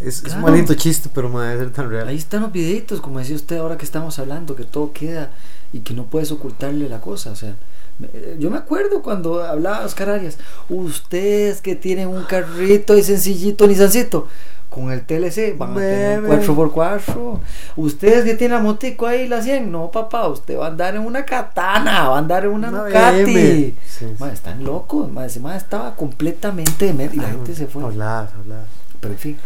es, 0.00 0.18
es 0.18 0.22
un 0.24 0.28
Claro. 0.30 0.42
maldito 0.42 0.74
chiste 0.74 1.08
pero 1.14 1.28
me 1.28 1.44
debe 1.44 1.60
ser 1.64 1.72
tan 1.72 1.90
real 1.90 2.08
Ahí 2.08 2.16
están 2.16 2.42
los 2.42 2.52
videitos, 2.52 3.00
como 3.00 3.18
decía 3.18 3.36
usted 3.36 3.58
ahora 3.58 3.76
que 3.76 3.84
estamos 3.84 4.18
hablando, 4.18 4.56
que 4.56 4.64
todo 4.64 4.92
queda 4.92 5.30
y 5.72 5.80
que 5.80 5.94
no 5.94 6.06
puedes 6.06 6.32
ocultarle 6.32 6.88
la 6.88 7.00
cosa. 7.00 7.30
O 7.30 7.36
sea, 7.36 7.54
eh, 8.02 8.36
yo 8.40 8.50
me 8.50 8.56
acuerdo 8.58 9.02
cuando 9.02 9.44
hablaba 9.44 9.84
Oscar 9.84 10.10
Arias, 10.10 10.38
ustedes 10.68 11.60
que 11.60 11.76
tienen 11.76 12.08
un 12.08 12.24
carrito 12.24 12.96
y 12.96 13.02
sencillito 13.04 13.66
Nissancito, 13.68 14.26
con 14.70 14.92
el 14.92 15.02
TLC 15.02 15.58
van 15.58 15.72
a 15.72 15.74
tener 15.74 16.20
un 16.20 16.30
Bebe. 16.30 16.46
4x4. 16.46 17.38
Ustedes 17.76 18.24
que 18.24 18.34
tienen 18.34 18.56
la 18.58 18.62
motico 18.62 19.06
ahí, 19.06 19.26
la 19.28 19.42
100, 19.42 19.70
no 19.70 19.90
papá, 19.90 20.28
usted 20.28 20.56
va 20.56 20.66
a 20.66 20.68
andar 20.68 20.94
en 20.94 21.02
una 21.02 21.24
katana, 21.24 22.08
va 22.08 22.16
a 22.16 22.18
andar 22.18 22.44
en 22.44 22.52
una, 22.52 22.68
Una 22.68 22.84
Ducati. 22.84 23.26
Sí, 23.26 23.76
sí. 23.86 24.06
Están 24.32 24.62
locos, 24.64 25.10
ese 25.26 25.40
estaba 25.56 25.94
completamente 25.96 26.86
demente 26.86 27.16
y 27.16 27.20
la 27.20 27.28
gente 27.28 27.54
se 27.54 27.66
fue. 27.66 27.82
habladas 27.82 28.30
habladas 28.34 28.68
Pero 29.00 29.14
en 29.14 29.18
fin. 29.18 29.36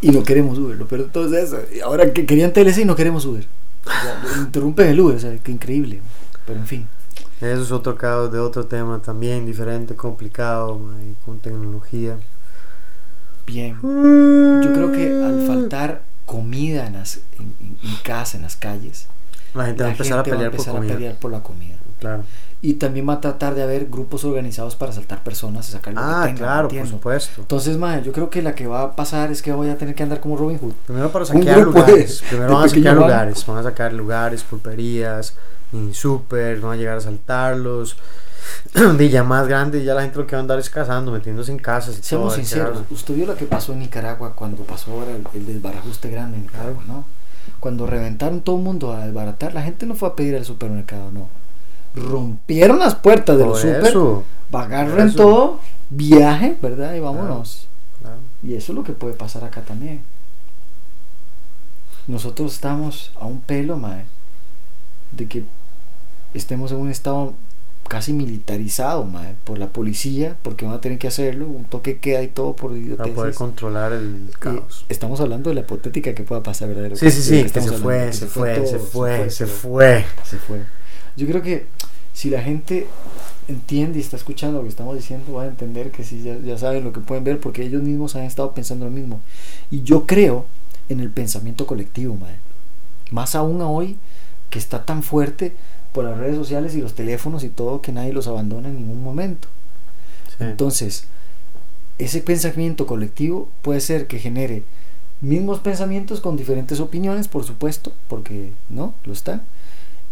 y 0.00 0.10
no 0.10 0.22
queremos 0.22 0.56
Uber, 0.58 0.76
lo 0.76 0.86
peor 0.86 1.02
de 1.02 1.08
todo 1.08 1.26
es 1.26 1.44
eso. 1.44 1.58
Y 1.74 1.80
ahora 1.80 2.12
que 2.12 2.24
querían 2.24 2.52
TLC 2.52 2.78
y 2.78 2.84
no 2.84 2.94
queremos 2.94 3.24
Uber. 3.24 3.46
O 3.84 3.90
sea, 3.90 4.38
interrumpen 4.38 4.88
el 4.88 5.00
Uber, 5.00 5.16
o 5.16 5.20
sea, 5.20 5.36
qué 5.42 5.50
increíble. 5.50 6.00
Pero 6.46 6.60
en 6.60 6.66
fin. 6.66 6.88
eso 7.40 7.62
es 7.62 7.72
otro 7.72 7.96
caso 7.96 8.28
de 8.28 8.38
otro 8.38 8.64
tema 8.66 9.00
también 9.00 9.44
diferente 9.44 9.96
complicado 9.96 10.80
y 11.02 11.14
con 11.24 11.40
tecnología 11.40 12.16
Bien. 13.48 13.74
Yo 13.82 14.72
creo 14.72 14.92
que 14.92 15.24
al 15.24 15.46
faltar 15.46 16.02
comida 16.26 16.86
en, 16.86 16.92
las, 16.92 17.20
en, 17.38 17.54
en- 17.60 17.78
en 17.82 17.96
casa, 18.04 18.36
en 18.36 18.42
las 18.44 18.56
calles, 18.56 19.06
la 19.54 19.64
gente 19.66 19.82
va 19.82 19.88
a 19.88 19.92
empezar 19.92 20.18
a 20.20 20.22
gente 20.24 20.30
va 20.30 20.36
pelear 20.36 20.50
por 20.50 20.60
empezar 20.60 20.74
a 20.74 20.78
comida 20.78 20.94
pelear 20.94 21.14
por 21.16 21.32
la 21.32 21.40
comida. 21.42 21.74
claro 21.98 22.22
Y 22.60 22.74
también 22.74 23.08
va 23.08 23.14
a 23.14 23.20
tratar 23.20 23.54
de 23.54 23.62
haber 23.62 23.86
grupos 23.86 24.24
organizados 24.24 24.76
para 24.76 24.92
saltar 24.92 25.22
personas 25.22 25.68
y 25.68 25.72
sacar 25.72 25.94
lo 25.94 26.00
ah 26.00 26.22
que 26.26 26.32
tengan, 26.34 26.36
claro 26.36 26.68
por 26.68 26.86
supuesto 26.86 27.40
Entonces, 27.40 27.78
madre, 27.78 28.02
yo 28.04 28.12
creo 28.12 28.28
que 28.28 28.42
la 28.42 28.54
que 28.54 28.66
va 28.66 28.82
a 28.82 28.94
pasar 28.96 29.30
es 29.30 29.40
que 29.40 29.52
voy 29.52 29.70
a 29.70 29.78
tener 29.78 29.94
que 29.94 30.02
andar 30.02 30.20
como 30.20 30.36
Robin 30.36 30.58
Hood. 30.58 30.74
Primero 30.86 31.10
para 31.10 31.24
saquear 31.24 31.60
lugares. 31.60 32.22
Primero 32.28 32.52
van 32.54 32.64
a 32.64 32.68
saquear 32.68 32.96
lugares. 32.96 33.46
Van 33.46 33.58
a 33.58 33.62
sacar 33.62 33.92
lugares, 33.94 34.42
pulperías, 34.42 35.34
mini 35.72 35.94
super, 35.94 36.60
van 36.60 36.72
a 36.72 36.76
llegar 36.76 36.98
a 36.98 37.00
saltarlos. 37.00 37.96
De 38.98 39.08
ya 39.08 39.24
más 39.24 39.48
grande, 39.48 39.84
ya 39.84 39.94
la 39.94 40.02
gente 40.02 40.18
lo 40.18 40.26
que 40.26 40.36
va 40.36 40.40
a 40.40 40.42
andar 40.42 40.58
es 40.58 40.70
cazando, 40.70 41.12
metiéndose 41.12 41.52
en 41.52 41.58
casas 41.58 41.98
y 41.98 42.02
Seamos 42.02 42.28
todo, 42.28 42.36
sinceros, 42.36 42.78
usted 42.90 43.14
vio 43.14 43.26
lo 43.26 43.36
que 43.36 43.46
pasó 43.46 43.72
en 43.72 43.80
Nicaragua 43.80 44.32
cuando 44.34 44.62
pasó 44.64 44.92
ahora 44.92 45.12
el, 45.12 45.26
el 45.34 45.46
desbarajuste 45.46 46.10
grande 46.10 46.36
en 46.36 46.44
Nicaragua, 46.44 46.82
¿no? 46.86 47.04
Cuando 47.60 47.86
reventaron 47.86 48.42
todo 48.42 48.56
el 48.56 48.62
mundo 48.62 48.92
a 48.92 49.06
desbaratar, 49.06 49.54
la 49.54 49.62
gente 49.62 49.86
no 49.86 49.94
fue 49.94 50.08
a 50.08 50.14
pedir 50.14 50.36
al 50.36 50.44
supermercado, 50.44 51.10
no. 51.10 51.28
Rompieron 51.94 52.78
las 52.78 52.94
puertas 52.94 53.38
de 53.38 53.44
los 53.44 53.60
super, 53.60 53.94
agarren 54.52 55.14
todo, 55.14 55.60
viaje, 55.90 56.56
¿verdad? 56.60 56.94
Y 56.94 57.00
vámonos. 57.00 57.66
claro. 58.00 58.18
Y 58.42 58.54
eso 58.54 58.72
es 58.72 58.76
lo 58.76 58.84
que 58.84 58.92
puede 58.92 59.14
pasar 59.14 59.44
acá 59.44 59.62
también. 59.62 60.02
nosotros 62.06 62.54
estamos 62.54 63.10
a 63.20 63.26
un 63.26 63.40
pelo, 63.40 63.76
mae, 63.76 64.04
de 65.12 65.26
que 65.26 65.44
estemos 66.34 66.70
en 66.72 66.78
un 66.78 66.90
estado 66.90 67.34
casi 67.88 68.12
militarizado, 68.12 69.04
mae, 69.04 69.34
por 69.44 69.58
la 69.58 69.68
policía, 69.68 70.36
porque 70.42 70.64
van 70.66 70.74
a 70.74 70.80
tener 70.80 70.98
que 70.98 71.08
hacerlo, 71.08 71.46
un 71.46 71.64
toque 71.64 71.98
queda 71.98 72.22
y 72.22 72.28
todo 72.28 72.54
por 72.54 72.72
Para 72.96 73.12
poder 73.12 73.34
controlar 73.34 73.92
el 73.92 74.30
caos. 74.38 74.84
estamos 74.88 75.20
hablando 75.20 75.48
de 75.48 75.54
la 75.54 75.62
hipotética 75.62 76.14
que 76.14 76.22
pueda 76.22 76.42
pasar, 76.42 76.68
¿verdad? 76.68 76.96
Sí, 76.96 77.10
sí, 77.10 77.22
sí, 77.22 77.42
que 77.44 77.60
se 77.60 77.72
fue, 77.72 78.12
se 78.12 78.26
fue, 78.26 78.66
se 78.66 78.78
fue, 78.78 79.30
se 79.30 79.46
fue, 79.46 80.04
se 80.22 80.36
fue. 80.36 80.60
Yo 81.16 81.26
creo 81.26 81.42
que 81.42 81.66
si 82.12 82.30
la 82.30 82.42
gente 82.42 82.86
entiende 83.48 83.98
y 83.98 84.02
está 84.02 84.16
escuchando 84.16 84.58
lo 84.58 84.64
que 84.64 84.70
estamos 84.70 84.94
diciendo, 84.94 85.32
va 85.32 85.44
a 85.44 85.46
entender 85.46 85.90
que 85.90 86.04
sí, 86.04 86.22
ya, 86.22 86.38
ya 86.38 86.58
saben 86.58 86.84
lo 86.84 86.92
que 86.92 87.00
pueden 87.00 87.24
ver, 87.24 87.40
porque 87.40 87.62
ellos 87.62 87.82
mismos 87.82 88.14
han 88.14 88.24
estado 88.24 88.52
pensando 88.52 88.84
lo 88.84 88.90
mismo. 88.90 89.20
Y 89.70 89.82
yo 89.82 90.06
creo 90.06 90.44
en 90.88 91.00
el 91.00 91.10
pensamiento 91.10 91.66
colectivo, 91.66 92.14
mae. 92.14 92.36
Más 93.10 93.34
aún 93.34 93.62
hoy 93.62 93.96
que 94.50 94.58
está 94.58 94.84
tan 94.84 95.02
fuerte 95.02 95.54
por 95.92 96.04
las 96.04 96.18
redes 96.18 96.36
sociales 96.36 96.74
y 96.74 96.80
los 96.80 96.94
teléfonos 96.94 97.44
y 97.44 97.48
todo 97.48 97.80
que 97.80 97.92
nadie 97.92 98.12
los 98.12 98.26
abandona 98.26 98.68
en 98.68 98.76
ningún 98.76 99.02
momento. 99.02 99.48
Sí. 100.36 100.44
Entonces, 100.44 101.04
ese 101.98 102.20
pensamiento 102.20 102.86
colectivo 102.86 103.48
puede 103.62 103.80
ser 103.80 104.06
que 104.06 104.18
genere 104.18 104.62
mismos 105.20 105.60
pensamientos 105.60 106.20
con 106.20 106.36
diferentes 106.36 106.80
opiniones, 106.80 107.28
por 107.28 107.44
supuesto, 107.44 107.92
porque 108.08 108.52
no, 108.68 108.94
lo 109.04 109.12
están, 109.12 109.42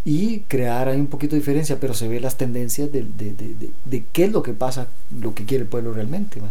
y 0.05 0.41
crear 0.41 0.89
ahí 0.89 0.99
un 1.01 1.07
poquito 1.07 1.35
de 1.35 1.41
diferencia, 1.41 1.79
pero 1.81 1.95
se 1.95 2.09
ve 2.09 2.21
las 2.21 2.37
tendencias 2.37 2.91
de, 2.93 3.03
de, 3.03 3.33
de, 3.33 3.55
de, 3.55 3.71
de 3.85 4.05
qué 4.13 4.25
es 4.25 4.33
lo 4.33 4.43
que 4.43 4.53
pasa, 4.53 4.89
lo 5.21 5.35
que 5.35 5.45
quiere 5.45 5.63
el 5.63 5.69
pueblo 5.69 5.93
realmente. 5.93 6.41
man. 6.41 6.51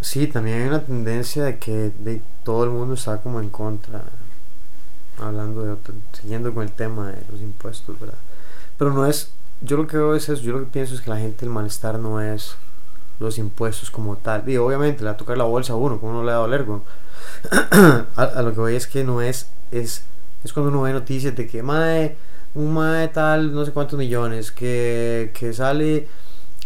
Sí, 0.00 0.26
también 0.26 0.62
hay 0.62 0.68
una 0.68 0.82
tendencia 0.82 1.44
de 1.44 1.58
que 1.58 1.92
de, 1.98 2.22
todo 2.42 2.64
el 2.64 2.70
mundo 2.70 2.94
está 2.94 3.18
como 3.18 3.40
en 3.40 3.50
contra, 3.50 4.04
hablando 5.18 5.62
de 5.62 5.72
otro, 5.72 5.94
siguiendo 6.12 6.52
con 6.54 6.62
el 6.62 6.72
tema 6.72 7.08
de 7.08 7.22
los 7.30 7.40
impuestos, 7.40 7.98
¿verdad? 7.98 8.18
Pero 8.78 8.92
no 8.92 9.06
es, 9.06 9.32
yo 9.60 9.76
lo 9.76 9.86
que 9.86 9.96
veo 9.96 10.14
es 10.14 10.28
eso, 10.28 10.42
yo 10.42 10.52
lo 10.52 10.60
que 10.60 10.70
pienso 10.70 10.94
es 10.94 11.00
que 11.00 11.10
la 11.10 11.18
gente 11.18 11.44
el 11.44 11.50
malestar 11.50 11.98
no 11.98 12.20
es 12.20 12.56
los 13.18 13.38
impuestos 13.38 13.90
como 13.90 14.16
tal. 14.16 14.48
Y 14.48 14.56
obviamente 14.56 15.00
le 15.00 15.06
va 15.06 15.12
a 15.12 15.16
tocar 15.16 15.36
la 15.36 15.44
bolsa 15.44 15.74
a 15.74 15.76
uno, 15.76 16.00
como 16.00 16.12
no 16.14 16.24
le 16.24 16.32
da 16.32 16.38
a 16.38 16.40
doler, 16.40 16.66
a, 18.16 18.22
a 18.22 18.42
lo 18.42 18.52
que 18.52 18.60
voy 18.60 18.74
es 18.74 18.86
que 18.86 19.04
no 19.04 19.20
es, 19.20 19.48
es, 19.70 20.02
es 20.42 20.52
cuando 20.52 20.70
uno 20.70 20.82
ve 20.82 20.92
noticias 20.92 21.36
de 21.36 21.46
que, 21.46 21.62
mae, 21.62 22.16
un 22.54 22.72
mae 22.74 23.08
tal, 23.08 23.54
no 23.54 23.64
sé 23.64 23.72
cuántos 23.72 23.98
millones, 23.98 24.50
que, 24.50 25.32
que 25.38 25.52
sale 25.52 26.08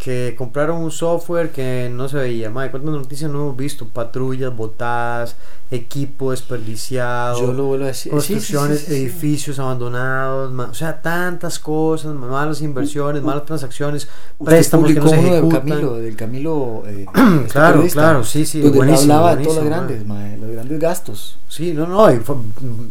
que 0.05 0.35
compraron 0.37 0.83
un 0.83 0.91
software 0.91 1.51
que 1.51 1.89
no 1.91 2.11
se 2.11 2.19
veía. 2.19 2.51
Madre, 2.51 2.71
¿cuántas 2.71 2.93
noticias 2.93 3.31
no 3.31 3.41
hemos 3.41 3.57
visto? 3.57 3.89
Patrullas 3.89 4.55
botadas, 4.55 5.35
equipo 5.71 6.31
desperdiciado, 6.31 7.41
Yo 7.41 7.53
lo 7.55 7.65
vuelvo 7.65 7.85
a 7.85 7.89
decir. 7.89 8.13
construcciones, 8.13 8.81
Sí, 8.81 8.85
sí, 8.85 8.93
sí, 8.93 9.01
edificios 9.01 9.59
abandonados, 9.59 10.53
ma- 10.53 10.67
o 10.67 10.75
sea, 10.75 11.01
tantas 11.01 11.59
cosas, 11.59 12.15
ma- 12.15 12.27
malas 12.27 12.61
inversiones, 12.61 13.23
U- 13.23 13.25
u- 13.25 13.29
malas 13.29 13.47
transacciones, 13.47 14.07
préstamos 14.45 14.93
que 14.93 15.01
no 15.01 15.09
se 15.09 15.15
uno 15.15 15.23
del 15.25 15.33
ejecutan. 15.33 15.61
Camilo, 15.61 15.95
del 15.97 16.17
Camilo. 16.17 16.83
eh, 16.87 17.07
este 17.15 17.49
Claro, 17.53 17.69
periodista, 17.73 18.01
claro, 18.03 18.25
sí, 18.25 18.45
sí, 18.45 18.61
donde 18.61 18.77
buenísimo, 18.77 19.15
hablaba 19.15 19.37
de 19.37 19.45
todos 19.45 19.57
los 19.57 19.65
buenísimo, 19.71 20.15
grandes, 20.15 20.39
los 20.41 20.51
grandes 20.51 20.79
gastos. 20.81 21.39
Sí, 21.49 21.73
no, 21.73 21.87
no, 21.87 22.09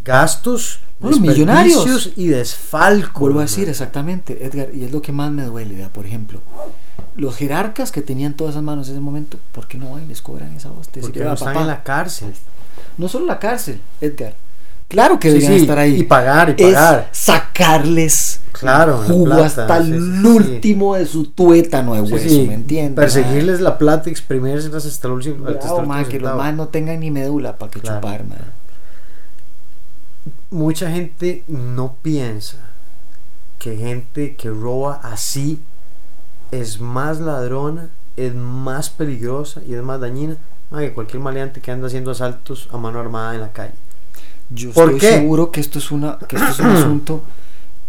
gastos, 0.04 0.80
Bueno, 1.00 1.18
millonarios. 1.20 2.12
y 2.16 2.28
desfalco. 2.28 3.20
Vuelvo 3.22 3.40
a 3.40 3.44
decir 3.44 3.70
exactamente, 3.70 4.46
Edgar, 4.46 4.70
y 4.74 4.84
es 4.86 4.92
lo 4.92 5.02
que 5.02 5.12
más 5.12 5.32
me 5.32 5.44
duele, 5.46 5.76
vea, 5.76 5.90
por 5.90 6.06
ejemplo, 6.08 6.40
los 7.16 7.36
jerarcas 7.36 7.92
que 7.92 8.02
tenían 8.02 8.34
todas 8.34 8.54
esas 8.54 8.64
manos 8.64 8.88
en 8.88 8.94
ese 8.96 9.02
momento, 9.02 9.38
¿por 9.52 9.68
qué 9.68 9.78
no 9.78 9.92
van 9.92 10.04
y 10.04 10.08
les 10.08 10.22
cobran 10.22 10.54
esa 10.56 10.72
hostia? 10.72 11.02
Porque 11.02 11.20
no 11.24 11.32
"Ah, 11.32 11.34
están 11.34 11.50
papá, 11.50 11.62
en 11.62 11.68
la 11.68 11.84
cárcel. 11.84 12.34
No 12.98 13.08
solo 13.08 13.26
la 13.26 13.40
cárcel, 13.40 13.80
Edgar. 14.02 14.36
Claro 14.88 15.20
que 15.20 15.32
Sí, 15.42 15.54
estar 15.56 15.80
ahí. 15.80 16.02
y 16.02 16.04
pagar, 16.04 16.56
y 16.58 16.64
es 16.64 16.74
pagar. 16.76 17.10
sacarles 17.12 18.40
Claro, 18.52 19.00
la 19.02 19.08
jugo 19.08 19.26
plata, 19.26 19.46
hasta 19.46 19.84
sí, 19.84 19.92
el 19.92 20.26
último 20.26 20.94
de 20.96 21.06
su 21.08 21.26
tuétano 21.32 21.96
de 21.96 22.02
hueso, 22.02 22.44
¿me 22.48 22.54
entiendes? 22.54 22.96
Perseguirles 22.96 23.60
la 23.62 23.78
plata 23.80 24.10
y 24.10 24.12
exprimirlas 24.12 24.86
hasta 24.86 25.08
el 25.08 25.14
último. 25.14 25.46
que 26.10 26.20
los 26.20 26.36
más 26.38 26.54
no 26.54 26.68
tengan 26.68 27.00
ni 27.00 27.10
médula 27.10 27.58
para 27.58 27.72
que 27.72 27.80
Claro. 27.80 27.98
chupar, 28.02 28.24
ma. 28.26 28.36
Mucha 30.52 30.92
gente 30.92 31.44
no 31.48 31.96
piensa 32.02 32.58
que 33.60 33.76
gente 33.76 34.36
que 34.36 34.50
roba 34.50 35.00
así 35.04 35.60
es 36.62 36.80
más 36.80 37.20
ladrona, 37.20 37.90
es 38.16 38.34
más 38.36 38.90
peligrosa 38.90 39.62
y 39.68 39.74
es 39.74 39.82
más 39.82 40.00
dañina 40.00 40.38
que 40.72 40.94
cualquier 40.94 41.22
maleante 41.22 41.62
que 41.62 41.72
anda 41.72 41.88
haciendo 41.88 42.12
asaltos 42.12 42.68
a 42.72 42.78
mano 42.78 43.00
armada 43.00 43.36
en 43.36 43.42
la 43.42 43.52
calle. 43.52 43.74
Yo 44.50 44.72
¿Por 44.72 44.86
estoy 44.86 45.00
qué? 45.00 45.14
seguro 45.20 45.52
que 45.52 45.60
esto 45.62 45.80
es 45.80 45.92
una 45.92 46.18
que 46.18 46.36
esto 46.36 46.50
es 46.50 46.60
un 46.60 46.68
asunto. 46.76 47.24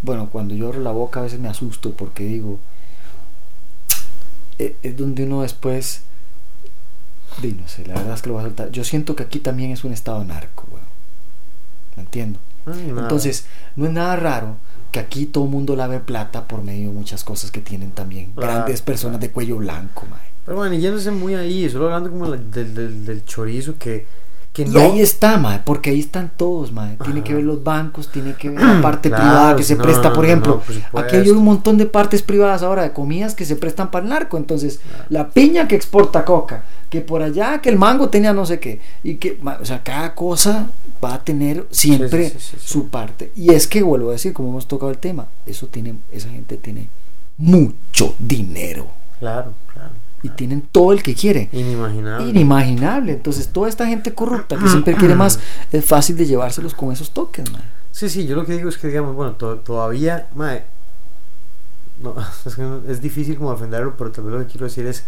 Bueno, 0.02 0.28
cuando 0.30 0.54
yo 0.54 0.68
abro 0.68 0.80
la 0.80 0.90
boca 0.90 1.20
a 1.20 1.22
veces 1.22 1.40
me 1.40 1.48
asusto 1.48 1.92
porque 1.92 2.24
digo 2.24 2.58
eh, 4.58 4.76
es 4.82 4.96
donde 4.96 5.24
uno 5.24 5.42
después 5.42 6.02
no 7.42 7.68
sé, 7.68 7.84
la 7.86 7.94
verdad 7.94 8.14
es 8.14 8.22
que 8.22 8.28
lo 8.28 8.34
voy 8.34 8.42
a 8.42 8.46
soltar. 8.46 8.70
Yo 8.70 8.84
siento 8.84 9.16
que 9.16 9.24
aquí 9.24 9.40
también 9.40 9.72
es 9.72 9.84
un 9.84 9.92
estado 9.92 10.24
narco, 10.24 10.66
weón. 10.70 10.86
¿Me 11.96 12.02
entiendo? 12.04 12.38
Ay. 12.64 12.88
Entonces, 12.96 13.46
no 13.76 13.86
es 13.86 13.92
nada 13.92 14.16
raro 14.16 14.56
que 14.95 15.01
aquí 15.01 15.26
todo 15.26 15.42
el 15.47 15.51
mundo 15.51 15.74
lave 15.74 15.99
plata 15.99 16.47
por 16.47 16.62
medio 16.62 16.86
de 16.90 16.95
muchas 16.95 17.24
cosas 17.24 17.51
que 17.51 17.61
tienen 17.61 17.90
también 17.90 18.32
grandes 18.36 18.80
personas 18.80 19.18
de 19.20 19.28
cuello 19.28 19.57
blanco, 19.57 20.07
mae. 20.09 20.20
Pero 20.45 20.57
bueno, 20.57 20.76
y 20.76 20.80
yéndose 20.80 21.11
muy 21.11 21.34
ahí, 21.34 21.68
solo 21.68 21.86
hablando 21.86 22.11
como 22.11 22.26
la- 22.26 22.36
del, 22.36 22.72
del, 22.74 23.05
del 23.05 23.24
chorizo 23.24 23.74
que, 23.76 24.07
que 24.55 24.62
Y 24.62 24.66
no. 24.66 24.80
ahí 24.80 25.00
está, 25.02 25.36
mae, 25.36 25.61
porque 25.64 25.90
ahí 25.90 26.00
están 26.00 26.30
todos, 26.36 26.72
mae. 26.72 26.96
Tiene 27.05 27.22
que 27.22 27.34
ver 27.34 27.44
los 27.44 27.62
bancos, 27.62 28.11
tiene 28.11 28.34
que 28.34 28.48
ver 28.50 28.62
la 28.62 28.80
parte 28.82 29.11
Claro, 29.11 29.22
privada 29.22 29.57
que 29.57 29.64
se 29.64 29.74
no, 29.76 29.82
presta, 29.82 30.12
por 30.14 30.24
ejemplo. 30.24 30.62
no, 30.92 30.98
aquí 31.00 31.16
hay 31.16 31.28
un 31.30 31.44
montón 31.44 31.76
de 31.76 31.86
partes 31.86 32.22
privadas 32.22 32.62
ahora 32.62 32.84
de 32.84 32.92
comidas 32.92 33.34
que 33.34 33.44
se 33.44 33.57
prestan 33.57 33.90
para 33.90 34.05
el 34.05 34.11
narco. 34.11 34.36
Entonces, 34.38 34.80
la 35.11 35.28
piña 35.28 35.68
que 35.68 35.74
exporta 35.74 36.24
coca, 36.24 36.64
que 36.88 37.00
por 37.02 37.22
allá 37.22 37.61
que 37.61 37.68
el 37.68 37.76
mango 37.76 38.09
tenía 38.09 38.32
no 38.32 38.46
sé 38.46 38.61
qué, 38.61 38.80
y 39.02 39.16
que, 39.16 39.38
o 39.61 39.64
sea, 39.64 39.82
cada 39.82 40.14
cosa 40.14 40.68
va 41.05 41.14
a 41.14 41.24
tener 41.24 41.66
siempre 41.70 42.30
Sí, 42.30 42.38
sí, 42.38 42.38
sí, 42.38 42.50
sí, 42.52 42.57
sí. 42.61 42.72
su 42.72 42.88
parte. 42.88 43.32
Y 43.36 43.50
es 43.52 43.66
que 43.66 43.82
vuelvo 43.82 44.11
a 44.11 44.12
decir, 44.12 44.32
como 44.32 44.50
hemos 44.50 44.68
tocado 44.68 44.90
el 44.92 44.98
tema, 44.98 45.26
eso 45.44 45.66
tiene, 45.66 45.96
esa 46.12 46.28
gente 46.30 46.57
tiene 46.57 46.88
mucho 47.38 48.14
dinero 48.18 48.86
Claro, 49.18 49.52
claro. 49.72 49.90
Y 50.25 50.31
tienen 50.31 50.62
todo 50.72 50.93
el 50.93 51.03
que 51.03 51.14
quiere 51.14 51.49
Inimaginable. 51.53 52.29
inimaginable. 52.31 53.12
Entonces, 53.12 53.49
toda 53.49 53.68
esta 53.68 53.87
gente 53.87 54.12
corrupta 54.14 54.57
que 54.57 54.68
siempre 54.68 54.95
quiere 54.97 55.14
más, 55.14 55.39
es 55.70 55.85
fácil 55.85 56.16
de 56.16 56.27
llevárselos 56.27 56.75
con 56.75 56.91
esos 56.93 57.11
toques, 57.12 57.51
man. 57.53 57.62
Sí, 57.93 58.09
sí, 58.09 58.27
yo 58.27 58.35
lo 58.35 58.45
que 58.45 58.55
digo 58.55 58.68
es 58.68 58.77
que, 58.79 58.89
digamos, 58.89 59.14
bueno, 59.14 59.33
to- 59.33 59.59
todavía, 59.59 60.27
mae, 60.35 60.64
no, 62.03 62.14
es, 62.47 62.55
que 62.55 62.62
es 62.89 63.01
difícil 63.01 63.37
como 63.37 63.53
defenderlo, 63.53 63.95
pero 63.97 64.11
vez 64.11 64.18
lo 64.18 64.39
que 64.41 64.47
quiero 64.47 64.66
decir 64.66 64.87
es, 64.87 65.05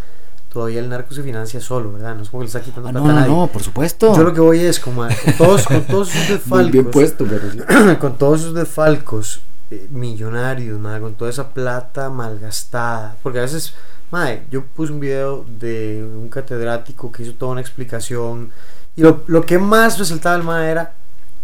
todavía 0.52 0.78
el 0.80 0.88
narco 0.88 1.14
se 1.14 1.22
financia 1.22 1.60
solo, 1.60 1.92
¿verdad? 1.92 2.14
No 2.14 2.22
es 2.22 2.30
como 2.30 2.40
que 2.42 2.44
le 2.44 2.46
está 2.48 2.60
quitando 2.60 2.88
Ah, 2.88 2.92
plata 2.92 3.06
no, 3.06 3.10
a 3.10 3.14
no, 3.14 3.20
nadie. 3.20 3.32
no, 3.34 3.46
por 3.48 3.62
supuesto. 3.62 4.14
Yo 4.14 4.22
lo 4.22 4.32
que 4.32 4.40
voy 4.40 4.60
es, 4.60 4.78
como, 4.78 5.02
con 5.02 5.34
todos, 5.36 5.66
con 5.66 5.82
todos 5.84 6.08
sus 6.10 6.28
desfalcos, 6.28 6.62
Muy 6.62 6.70
bien 6.70 6.90
puesto, 6.90 7.26
pero 7.26 7.98
con 7.98 8.16
todos 8.18 8.42
sus 8.42 8.54
desfalcos 8.54 9.40
eh, 9.70 9.88
millonarios, 9.90 10.78
mae, 10.78 11.00
con 11.00 11.14
toda 11.14 11.30
esa 11.30 11.48
plata 11.48 12.08
malgastada, 12.08 13.16
porque 13.22 13.40
a 13.40 13.42
veces, 13.42 13.74
mae, 14.10 14.44
yo 14.50 14.64
puse 14.64 14.92
un 14.92 15.00
video 15.00 15.44
de 15.44 16.04
un 16.04 16.28
catedrático 16.28 17.10
que 17.10 17.22
hizo 17.22 17.34
toda 17.34 17.52
una 17.52 17.60
explicación, 17.60 18.52
y 18.94 19.02
lo, 19.02 19.24
lo 19.26 19.44
que 19.44 19.58
más 19.58 19.98
resaltaba 19.98 20.36
el 20.36 20.42
mae 20.42 20.70
era, 20.70 20.94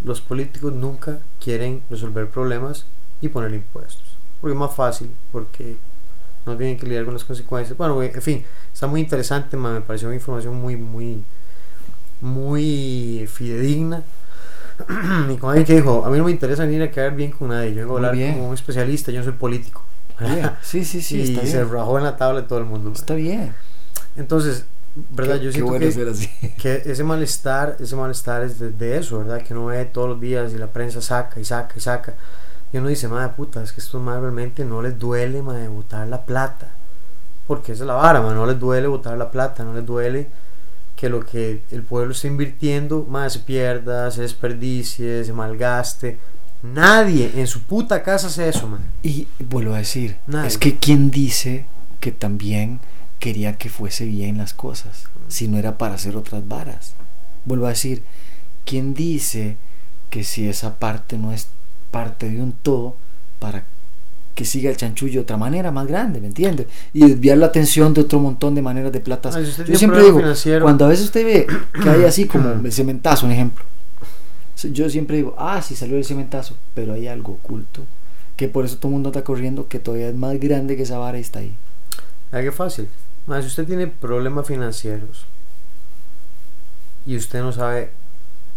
los 0.05 0.21
políticos 0.21 0.73
nunca 0.73 1.19
quieren 1.43 1.83
resolver 1.91 2.29
problemas 2.29 2.87
y 3.21 3.29
poner 3.29 3.53
impuestos, 3.55 4.17
porque 4.41 4.55
es 4.55 4.59
más 4.59 4.75
fácil, 4.75 5.11
porque 5.31 5.77
no 6.47 6.57
tienen 6.57 6.77
que 6.77 6.87
lidiar 6.87 7.05
con 7.05 7.15
las 7.15 7.25
consecuencias. 7.25 7.77
Bueno, 7.77 8.03
en 8.03 8.23
fin, 8.23 8.45
está 8.73 8.87
muy 8.87 9.01
interesante, 9.01 9.57
mae, 9.57 9.75
me 9.75 9.81
pareció 9.81 10.09
una 10.09 10.17
información 10.17 10.55
muy, 10.55 10.77
muy, 10.77 11.25
muy 12.21 13.29
fidedigna. 13.31 14.03
y 15.31 15.37
con 15.37 15.51
alguien 15.51 15.67
que 15.67 15.75
dijo, 15.75 16.05
a 16.05 16.11
mí 16.11 16.19
no 16.19 16.25
me 16.25 16.31
interesa 16.31 16.65
venir 16.65 16.83
a 16.83 16.91
quedar 16.91 17.15
bien 17.15 17.31
con 17.33 17.49
nadie, 17.49 17.75
yo 17.75 17.83
vengo 17.83 17.95
a 17.95 17.97
hablar 17.99 18.15
bien. 18.15 18.35
como 18.35 18.49
un 18.49 18.55
especialista, 18.55 19.13
yo 19.13 19.19
no 19.19 19.25
soy 19.25 19.35
político. 19.35 19.85
Bien. 20.23 20.51
Sí, 20.63 20.85
sí, 20.85 21.03
sí, 21.03 21.19
y 21.21 21.23
está 21.23 21.47
se 21.47 21.59
bien. 21.65 21.73
rajó 21.73 21.99
en 21.99 22.05
la 22.05 22.17
tabla 22.17 22.43
de 22.43 22.49
todo 22.49 22.59
el 22.59 22.65
mundo. 22.67 22.93
Está 22.95 23.15
bien. 23.15 23.55
Entonces, 24.17 24.65
¿verdad? 25.11 25.39
Qué- 25.39 25.45
yo 25.47 25.53
siento 25.53 25.71
bueno 25.71 25.87
que, 25.87 25.93
ser 25.93 26.09
así. 26.09 26.29
que 26.61 26.83
ese 26.85 27.05
malestar, 27.05 27.77
ese 27.81 27.97
malestar 27.97 28.43
es 28.43 28.59
de, 28.59 28.71
de 28.71 28.99
eso, 28.99 29.19
¿verdad? 29.19 29.43
Que 29.43 29.55
uno 29.55 29.67
ve 29.67 29.85
todos 29.87 30.09
los 30.11 30.21
días 30.21 30.53
y 30.53 30.59
la 30.59 30.67
prensa 30.69 31.01
saca 31.01 31.41
y 31.41 31.45
saca 31.45 31.75
y 31.77 31.81
saca. 31.81 32.15
Y 32.73 32.79
uno 32.79 32.89
dice, 32.89 33.09
madre 33.09 33.33
puta, 33.37 33.63
es 33.63 33.73
que 33.73 33.81
estos 33.81 34.01
madres 34.01 34.23
realmente 34.23 34.65
no 34.65 34.81
les 34.83 34.99
duele, 34.99 35.43
madre, 35.43 35.69
botar 35.69 36.07
la 36.09 36.23
plata. 36.25 36.69
Porque 37.47 37.73
esa 37.73 37.83
es 37.85 37.87
la 37.89 37.95
vara, 37.95 38.21
madre, 38.23 38.37
no 38.37 38.47
les 38.47 38.59
duele 38.59 38.87
botar 38.87 39.17
la 39.19 39.31
plata, 39.31 39.65
no 39.65 39.75
les 39.75 39.85
duele 39.85 40.29
que 40.97 41.09
lo 41.09 41.25
que 41.27 41.63
el 41.73 41.83
pueblo 41.83 42.13
está 42.13 42.29
invirtiendo, 42.29 43.05
más 43.09 43.35
se 43.35 43.41
pierda, 43.41 44.11
se 44.11 44.23
desperdicie, 44.23 45.25
se 45.25 45.33
malgaste. 45.33 46.19
Nadie 46.63 47.33
en 47.37 47.47
su 47.47 47.61
puta 47.63 48.03
casa 48.03 48.29
hace 48.29 48.49
eso, 48.49 48.69
man. 48.69 48.81
Y 49.03 49.27
vuelvo 49.41 49.75
a 49.75 49.79
decir, 49.79 50.17
Nadie. 50.27 50.49
es 50.49 50.59
que 50.59 50.77
quien 50.77 51.11
dice 51.11 51.67
que 52.01 52.13
también 52.13 52.81
quería 53.19 53.57
que 53.57 53.69
fuese 53.69 54.05
bien 54.05 54.39
las 54.39 54.55
cosas, 54.55 55.05
si 55.29 55.49
no 55.49 55.59
era 55.59 55.79
para 55.79 55.95
hacer 55.95 56.17
otras 56.17 56.47
varas. 56.47 56.95
Vuelvo 57.45 57.67
a 57.67 57.71
decir, 57.71 58.03
quien 58.65 58.95
dice 58.95 59.57
que 60.11 60.25
si 60.25 60.49
esa 60.49 60.77
parte 60.77 61.19
no 61.19 61.33
es 61.33 61.49
parte 61.91 62.29
de 62.31 62.41
un 62.41 62.53
todo, 62.53 62.97
para 63.39 63.65
que 64.35 64.45
siga 64.45 64.71
el 64.71 64.77
chanchullo 64.77 65.15
de 65.15 65.21
otra 65.21 65.37
manera 65.37 65.71
más 65.73 65.87
grande, 65.87 66.21
¿me 66.21 66.27
entiende? 66.29 66.67
Y 66.93 67.07
desviar 67.07 67.39
la 67.39 67.47
atención 67.47 67.93
de 67.93 68.03
otro 68.03 68.19
montón 68.21 68.55
de 68.55 68.63
maneras 68.63 68.93
de 68.93 69.01
platas. 69.01 69.35
Ah, 69.37 69.43
si 69.43 69.51
usted 69.51 69.67
Yo 69.67 69.75
siempre 69.77 70.03
digo, 70.05 70.19
financiero. 70.19 70.65
cuando 70.65 70.85
a 70.85 70.89
veces 70.89 71.07
usted 71.07 71.25
ve 71.25 71.47
que 71.83 71.89
hay 71.91 72.05
así 72.05 72.25
como 72.29 72.49
el 72.51 72.73
cementazo, 72.73 73.27
un 73.27 73.33
ejemplo, 73.33 73.65
yo 74.57 74.91
siempre 74.91 75.17
digo, 75.17 75.35
ah, 75.39 75.61
sí 75.63 75.75
salió 75.75 75.97
el 75.97 76.05
cementazo, 76.05 76.57
pero 76.75 76.95
hay 76.95 77.09
algo 77.09 77.33
oculto, 77.33 77.83
que 78.37 78.49
por 78.49 78.65
eso 78.65 78.77
todo 78.77 78.89
el 78.89 78.95
mundo 78.95 79.09
está 79.11 79.25
corriendo, 79.25 79.69
que 79.69 79.79
todavía 79.79 80.09
es 80.09 80.15
más 80.15 80.39
grande 80.39 80.77
que 80.77 80.83
esa 80.83 80.99
vara 80.99 81.19
y 81.19 81.23
está 81.23 81.41
ahí. 81.41 81.57
Vea 82.31 82.43
qué 82.43 82.53
fácil. 82.53 82.89
Ma, 83.27 83.41
si 83.41 83.49
usted 83.49 83.67
tiene 83.67 83.87
problemas 83.87 84.47
financieros 84.47 85.27
y 87.07 87.17
usted 87.17 87.41
no 87.41 87.53
sabe 87.53 87.93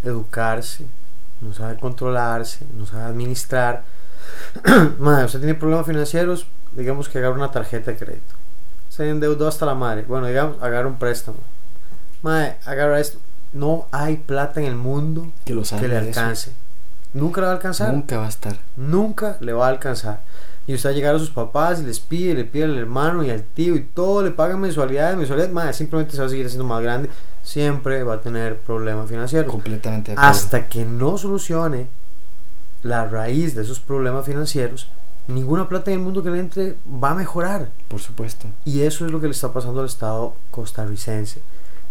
educarse, 0.03 0.85
no 1.41 1.53
sabe 1.53 1.77
controlarse, 1.77 2.65
no 2.75 2.85
sabe 2.85 3.03
administrar, 3.03 3.83
ma, 4.99 5.25
usted 5.25 5.39
tiene 5.39 5.55
problemas 5.55 5.85
financieros, 5.85 6.47
digamos 6.71 7.09
que 7.09 7.19
agarra 7.19 7.35
una 7.35 7.51
tarjeta 7.51 7.91
de 7.91 7.97
crédito. 7.97 8.35
Se 8.89 9.09
endeudó 9.09 9.47
hasta 9.47 9.65
la 9.65 9.75
madre. 9.75 10.03
Bueno, 10.03 10.27
digamos, 10.27 10.61
agarra 10.61 10.87
un 10.87 10.97
préstamo. 10.97 11.39
Ma, 12.21 12.55
agarra 12.65 12.99
esto. 12.99 13.19
No 13.55 13.87
hay 13.91 14.17
plata 14.17 14.59
en 14.59 14.67
el 14.67 14.75
mundo 14.75 15.31
Que 15.45 15.55
lo 15.55 15.63
que 15.63 15.87
le 15.87 15.97
eso. 15.97 16.07
alcance. 16.09 16.51
Nunca 17.13 17.39
le 17.41 17.47
va 17.47 17.53
a 17.53 17.55
alcanzar 17.55 17.93
Nunca 17.93 18.17
va 18.17 18.25
a 18.25 18.29
estar. 18.29 18.57
nunca 18.75 19.37
le 19.39 19.53
va 19.53 19.65
a 19.65 19.69
alcanzar. 19.69 20.21
Y 20.67 20.73
usted 20.75 20.89
va 20.89 20.93
a 20.93 20.95
llegar 20.95 21.15
a 21.15 21.19
sus 21.19 21.29
papás 21.29 21.79
y 21.79 21.83
les 21.83 21.99
pide, 21.99 22.33
le 22.33 22.43
pide 22.43 22.65
al 22.65 22.77
hermano 22.77 23.23
y 23.23 23.29
al 23.29 23.43
tío 23.43 23.75
y 23.75 23.81
todo, 23.81 24.21
le 24.23 24.31
pagan 24.31 24.59
mensualidades, 24.59 25.15
mensualidades, 25.15 25.53
madre, 25.53 25.73
simplemente 25.73 26.13
se 26.13 26.19
va 26.21 26.25
a 26.25 26.29
seguir 26.29 26.45
haciendo 26.45 26.65
más 26.65 26.81
grande. 26.83 27.09
Siempre 27.43 28.03
va 28.03 28.15
a 28.15 28.21
tener 28.21 28.57
problemas 28.57 29.07
financieros. 29.09 29.49
Completamente 29.51 30.11
de. 30.11 30.17
Hasta 30.19 30.67
que 30.67 30.83
no 30.83 31.17
solucione 31.17 31.87
la 32.83 33.05
raíz 33.07 33.55
de 33.55 33.61
esos 33.61 33.79
problemas 33.79 34.25
financieros, 34.25 34.87
ninguna 35.27 35.69
plata 35.69 35.91
en 35.91 35.99
el 35.99 36.03
mundo 36.03 36.21
que 36.23 36.31
le 36.31 36.39
entre 36.39 36.75
va 37.01 37.11
a 37.11 37.15
mejorar. 37.15 37.69
Por 37.87 37.99
supuesto. 38.01 38.47
Y 38.65 38.81
eso 38.81 39.05
es 39.05 39.11
lo 39.11 39.21
que 39.21 39.27
le 39.27 39.31
está 39.33 39.53
pasando 39.53 39.79
al 39.79 39.85
Estado 39.87 40.33
costarricense, 40.51 41.41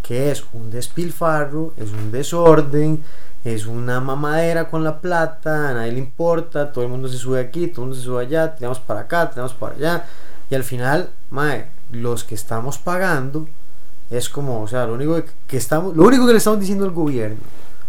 que 0.07 0.31
es 0.31 0.45
un 0.53 0.71
despilfarro, 0.71 1.73
es 1.79 1.91
un 1.91 2.13
desorden, 2.13 3.03
es 3.43 3.67
una 3.67 4.01
mamadera 4.01 4.69
con 4.69 4.85
la 4.85 5.01
plata, 5.01 5.71
a 5.71 5.75
nadie 5.75 5.93
le 5.93 5.99
importa, 5.99 6.73
todo 6.73 6.85
el 6.85 6.91
mundo 6.91 7.09
se 7.09 7.17
sube 7.17 7.41
aquí, 7.41 7.69
todo 7.69 7.83
el 7.83 7.89
mundo 7.89 7.97
se 7.97 8.03
sube 8.03 8.23
allá, 8.23 8.55
tiramos 8.55 8.81
para 8.81 9.01
acá, 9.01 9.31
tiramos 9.31 9.55
para 9.55 9.75
allá, 9.75 10.05
y 10.51 10.55
al 10.55 10.63
final, 10.63 11.09
mae, 11.31 11.69
los 11.91 12.23
que 12.23 12.35
estamos 12.35 12.77
pagando 12.77 13.49
es 14.11 14.29
como, 14.29 14.63
o 14.63 14.69
sea, 14.69 14.87
lo 14.87 14.95
único 14.95 15.23
que, 15.47 15.57
estamos, 15.57 15.97
lo 15.97 16.05
único 16.05 16.27
que 16.27 16.33
le 16.33 16.39
estamos 16.39 16.61
diciendo 16.61 16.85
al 16.85 16.91
gobierno, 16.91 17.39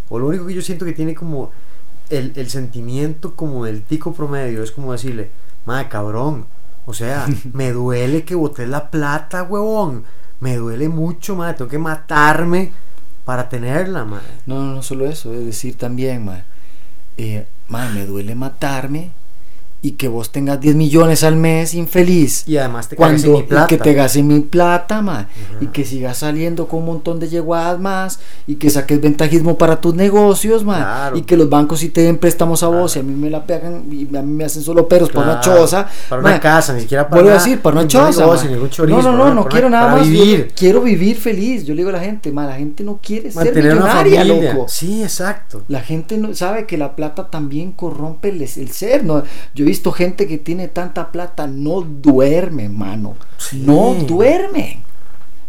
o 0.08 0.18
lo 0.18 0.28
único 0.28 0.48
que 0.48 0.54
yo 0.54 0.62
siento 0.62 0.86
que 0.86 0.94
tiene 0.94 1.16
como 1.16 1.52
el, 2.10 2.32
el 2.38 2.50
sentimiento 2.50 3.36
como 3.36 3.66
del 3.66 3.84
tico 3.84 4.14
promedio, 4.14 4.64
es 4.64 4.72
como 4.72 4.94
decirle, 4.94 5.32
madre 5.66 5.90
cabrón, 5.90 6.46
o 6.86 6.94
sea, 6.94 7.28
me 7.54 7.74
duele 7.74 8.24
que 8.24 8.36
boté 8.36 8.68
la 8.68 8.90
plata, 8.90 9.44
huevón, 9.44 10.06
me 10.40 10.56
duele 10.56 10.90
mucho, 10.90 11.36
madre, 11.36 11.56
tengo 11.56 11.70
que 11.72 11.78
matarme 11.78 12.72
para 13.24 13.50
tenerla, 13.50 14.06
madre. 14.06 14.28
No, 14.46 14.64
no, 14.64 14.76
no 14.76 14.84
solo 14.84 15.06
eso, 15.06 15.34
es 15.34 15.46
decir 15.46 15.78
también, 15.78 16.26
ma, 16.26 16.44
eh, 17.18 17.48
ma, 17.68 17.90
me 17.90 18.06
duele 18.06 18.36
matarme 18.36 19.12
y 19.86 19.92
que 19.92 20.08
vos 20.08 20.32
tengas 20.32 20.60
10 20.60 20.76
millones 20.76 21.24
al 21.24 21.36
mes 21.36 21.76
infeliz. 21.76 22.44
Y 22.48 22.58
además 22.58 22.90
te 22.90 22.96
cagas 22.96 23.14
en 23.14 23.22
Cuando 23.30 23.40
mi 23.40 23.48
plata. 23.48 23.66
y 23.74 23.78
que 23.78 23.84
te 23.84 23.94
gasten 23.94 24.28
mi 24.28 24.40
plata, 24.40 25.02
ma, 25.04 25.28
y 25.62 25.68
que 25.68 25.86
sigas 25.86 26.18
saliendo 26.18 26.68
con 26.68 26.80
un 26.80 26.86
montón 26.88 27.20
de 27.20 27.30
yeguadas 27.30 27.80
más 27.80 28.20
y 28.48 28.56
que 28.56 28.70
saques 28.72 29.00
ventajismo 29.00 29.58
para 29.58 29.80
tus 29.80 29.94
negocios, 29.94 30.64
ma, 30.64 30.78
Claro. 30.78 31.18
y 31.18 31.22
que 31.22 31.38
los 31.38 31.50
bancos 31.50 31.80
sí 31.82 31.90
te 31.90 32.02
den 32.02 32.18
préstamos 32.18 32.64
a 32.64 32.68
vos 32.68 32.96
y 32.96 33.00
a 33.00 33.02
Claro. 33.04 33.16
mí 33.16 33.22
me 33.24 33.30
la 33.30 33.46
pegan 33.46 33.84
y 33.92 34.04
a 34.18 34.22
mí 34.24 34.34
me 34.34 34.46
hacen 34.46 34.64
solo 34.64 34.88
peros 34.88 35.10
para 35.10 35.32
una 35.32 35.40
Claro, 35.40 35.60
choza, 35.62 35.88
para 36.10 36.22
ma, 36.22 36.30
una 36.30 36.40
casa, 36.40 36.74
ni 36.74 36.82
siquiera 36.82 37.08
para 37.08 37.30
a 37.30 37.34
decir, 37.36 37.60
para 37.62 37.80
una 37.80 37.88
choza. 37.88 38.22
negocio, 38.22 38.50
ningún 38.50 38.70
chorizo, 38.72 39.02
no, 39.04 39.12
no, 39.12 39.26
no, 39.26 39.34
no 39.36 39.46
quiero 39.48 39.70
nada 39.70 39.96
más. 39.96 40.10
vivir. 40.10 40.52
quiero 40.56 40.82
vivir 40.82 41.16
feliz. 41.18 41.64
Yo 41.64 41.76
le 41.76 41.82
digo 41.82 41.90
a 41.90 41.94
la 41.94 42.00
gente, 42.00 42.32
ma, 42.32 42.48
la 42.48 42.56
gente 42.56 42.84
no 42.84 43.00
quiere 43.04 43.32
ser 43.32 43.46
Mantener 43.46 43.74
una 43.74 43.82
millonaria, 43.86 44.20
familia. 44.22 44.54
loco. 44.54 44.66
Sí, 44.68 45.04
exacto. 45.04 45.62
La 45.68 45.82
gente 45.82 46.18
no 46.18 46.34
sabe 46.34 46.66
que 46.66 46.78
la 46.78 46.96
plata 46.96 47.28
también 47.30 47.72
corrompe 47.74 48.30
el, 48.30 48.42
el 48.42 48.72
ser. 48.72 49.04
No, 49.04 49.22
yo 49.54 49.64
he 49.64 49.75
visto 49.76 49.92
gente 49.92 50.28
que 50.28 50.38
tiene 50.38 50.68
tanta 50.68 51.12
plata, 51.12 51.48
no 51.48 51.82
duerme, 51.82 52.70
mano. 52.70 53.16
Sí. 53.38 53.62
No 53.66 53.94
duermen. 54.08 54.84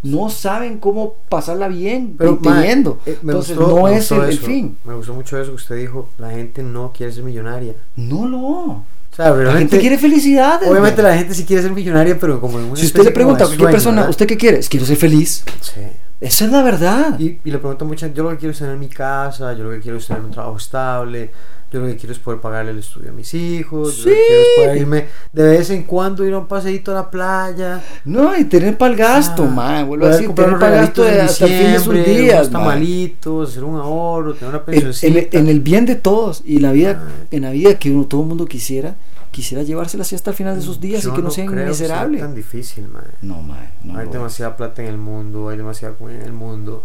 No 0.02 0.30
saben 0.30 0.78
cómo 0.78 1.14
pasarla 1.28 1.66
bien 1.68 2.14
Pero 2.16 2.38
teniendo. 2.38 3.00
eh, 3.06 3.18
Entonces 3.22 3.56
gustó- 3.56 3.76
no 3.80 3.88
es 3.88 4.10
el, 4.12 4.20
el 4.22 4.38
fin. 4.38 4.76
Me 4.84 4.94
gustó 4.94 5.14
mucho 5.14 5.40
eso 5.40 5.50
que 5.50 5.56
usted 5.56 5.76
dijo, 5.76 6.08
la 6.18 6.30
gente 6.30 6.62
no 6.62 6.92
quiere 6.92 7.12
ser 7.12 7.24
millonaria. 7.24 7.74
No 7.96 8.26
lo. 8.28 8.38
O 8.40 8.84
sea, 9.16 9.30
La 9.30 9.54
gente 9.58 9.78
quiere 9.80 9.96
felicidad. 9.98 10.60
obviamente 10.68 11.02
la 11.02 11.16
gente 11.16 11.34
sí 11.34 11.44
quiere 11.44 11.62
ser 11.62 11.72
millonaria, 11.72 12.18
pero 12.20 12.40
como 12.40 12.58
en 12.58 12.66
una 12.66 12.76
Si 12.76 12.86
usted 12.86 13.02
le 13.04 13.10
pregunta 13.10 13.44
a 13.44 13.46
cualquier 13.46 13.70
persona, 13.70 13.96
¿verdad? 14.02 14.10
¿usted 14.10 14.26
qué 14.26 14.36
quiere? 14.36 14.58
Es, 14.58 14.68
Quiero 14.68 14.84
ser 14.86 14.96
feliz. 14.96 15.42
Sí. 15.62 15.80
Esa 16.20 16.44
es 16.46 16.50
la 16.52 16.62
verdad. 16.62 17.18
Y, 17.18 17.38
y 17.44 17.50
le 17.50 17.58
pregunto 17.58 17.84
a 17.84 17.88
mucha 17.88 18.06
gente, 18.06 18.16
yo 18.18 18.24
lo 18.24 18.30
que 18.30 18.36
quiero 18.36 18.52
es 18.52 18.58
tener 18.58 18.76
mi 18.76 18.88
casa, 18.88 19.54
yo 19.54 19.64
lo 19.64 19.70
que 19.70 19.80
quiero 19.80 19.96
es 19.98 20.06
tener 20.06 20.22
un 20.22 20.30
trabajo 20.30 20.56
estable, 20.58 21.30
yo 21.72 21.80
lo 21.80 21.86
que 21.86 21.96
quiero 21.96 22.12
es 22.12 22.18
poder 22.20 22.40
pagarle 22.40 22.70
el 22.70 22.78
estudio 22.78 23.10
a 23.10 23.12
mis 23.12 23.34
hijos, 23.34 23.96
yo 23.96 24.10
lo 24.10 24.14
que 24.16 24.20
quiero 24.26 24.42
es 24.42 24.48
poder 24.56 24.76
irme 24.78 25.06
de 25.32 25.42
vez 25.42 25.70
en 25.70 25.82
cuando 25.82 26.24
ir 26.24 26.32
a 26.32 26.38
un 26.38 26.46
paseíto 26.46 26.92
a 26.92 26.94
la 26.94 27.10
playa. 27.10 27.82
No, 28.04 28.36
y 28.38 28.44
tener 28.44 28.78
para 28.78 28.92
el 28.92 28.96
gasto, 28.98 29.42
Ah, 29.44 29.50
man. 29.54 29.86
Vuelvo 29.88 30.06
a 30.06 30.10
decir, 30.10 30.26
comprar 30.26 30.46
tener 30.46 30.60
para 30.60 30.74
el 30.76 30.80
gasto 30.82 31.02
de 31.04 31.20
hasta 31.20 31.44
el 31.46 31.50
fin 31.50 31.72
de 31.72 31.78
sus 31.80 31.94
días. 31.94 32.34
unos 32.48 32.50
man. 32.52 32.62
tamalitos, 32.62 33.50
hacer 33.50 33.64
un 33.64 33.76
ahorro, 33.76 34.34
tener 34.34 34.48
una 34.50 34.58
en, 34.58 34.64
pensioncita. 34.64 35.18
en- 35.18 35.28
en 35.32 35.48
el 35.48 35.60
bien 35.60 35.86
de 35.86 35.96
todos 35.96 36.42
y 36.44 36.56
en 36.56 36.62
la 36.62 36.72
vida 36.72 37.02
Ah. 37.04 37.26
en 37.30 37.42
la 37.42 37.50
vida 37.50 37.74
que 37.78 37.90
uno, 37.90 38.04
todo 38.04 38.22
el 38.22 38.28
mundo 38.28 38.46
quisiera 38.46 38.94
quisiera 39.32 39.62
llevársela 39.62 40.00
así 40.02 40.14
hasta 40.14 40.30
el 40.30 40.36
final 40.36 40.56
de 40.56 40.62
sus 40.62 40.80
días 40.80 41.02
Yo 41.02 41.10
y 41.10 41.16
que 41.16 41.20
no, 41.22 41.28
que 41.28 41.74
sea 41.74 42.08
tan 42.10 42.34
difícil, 42.34 42.88
mae. 42.88 43.02
no 43.20 43.42
mae 43.42 43.68
no 43.84 43.98
hay 43.98 44.08
demasiada 44.08 44.56
plata 44.56 44.80
en 44.82 44.88
el 44.88 44.96
mundo, 44.96 45.50
hay 45.50 45.58
demasiada 45.58 45.94
comida 45.94 46.16
en 46.20 46.22
el 46.22 46.32
mundo. 46.32 46.84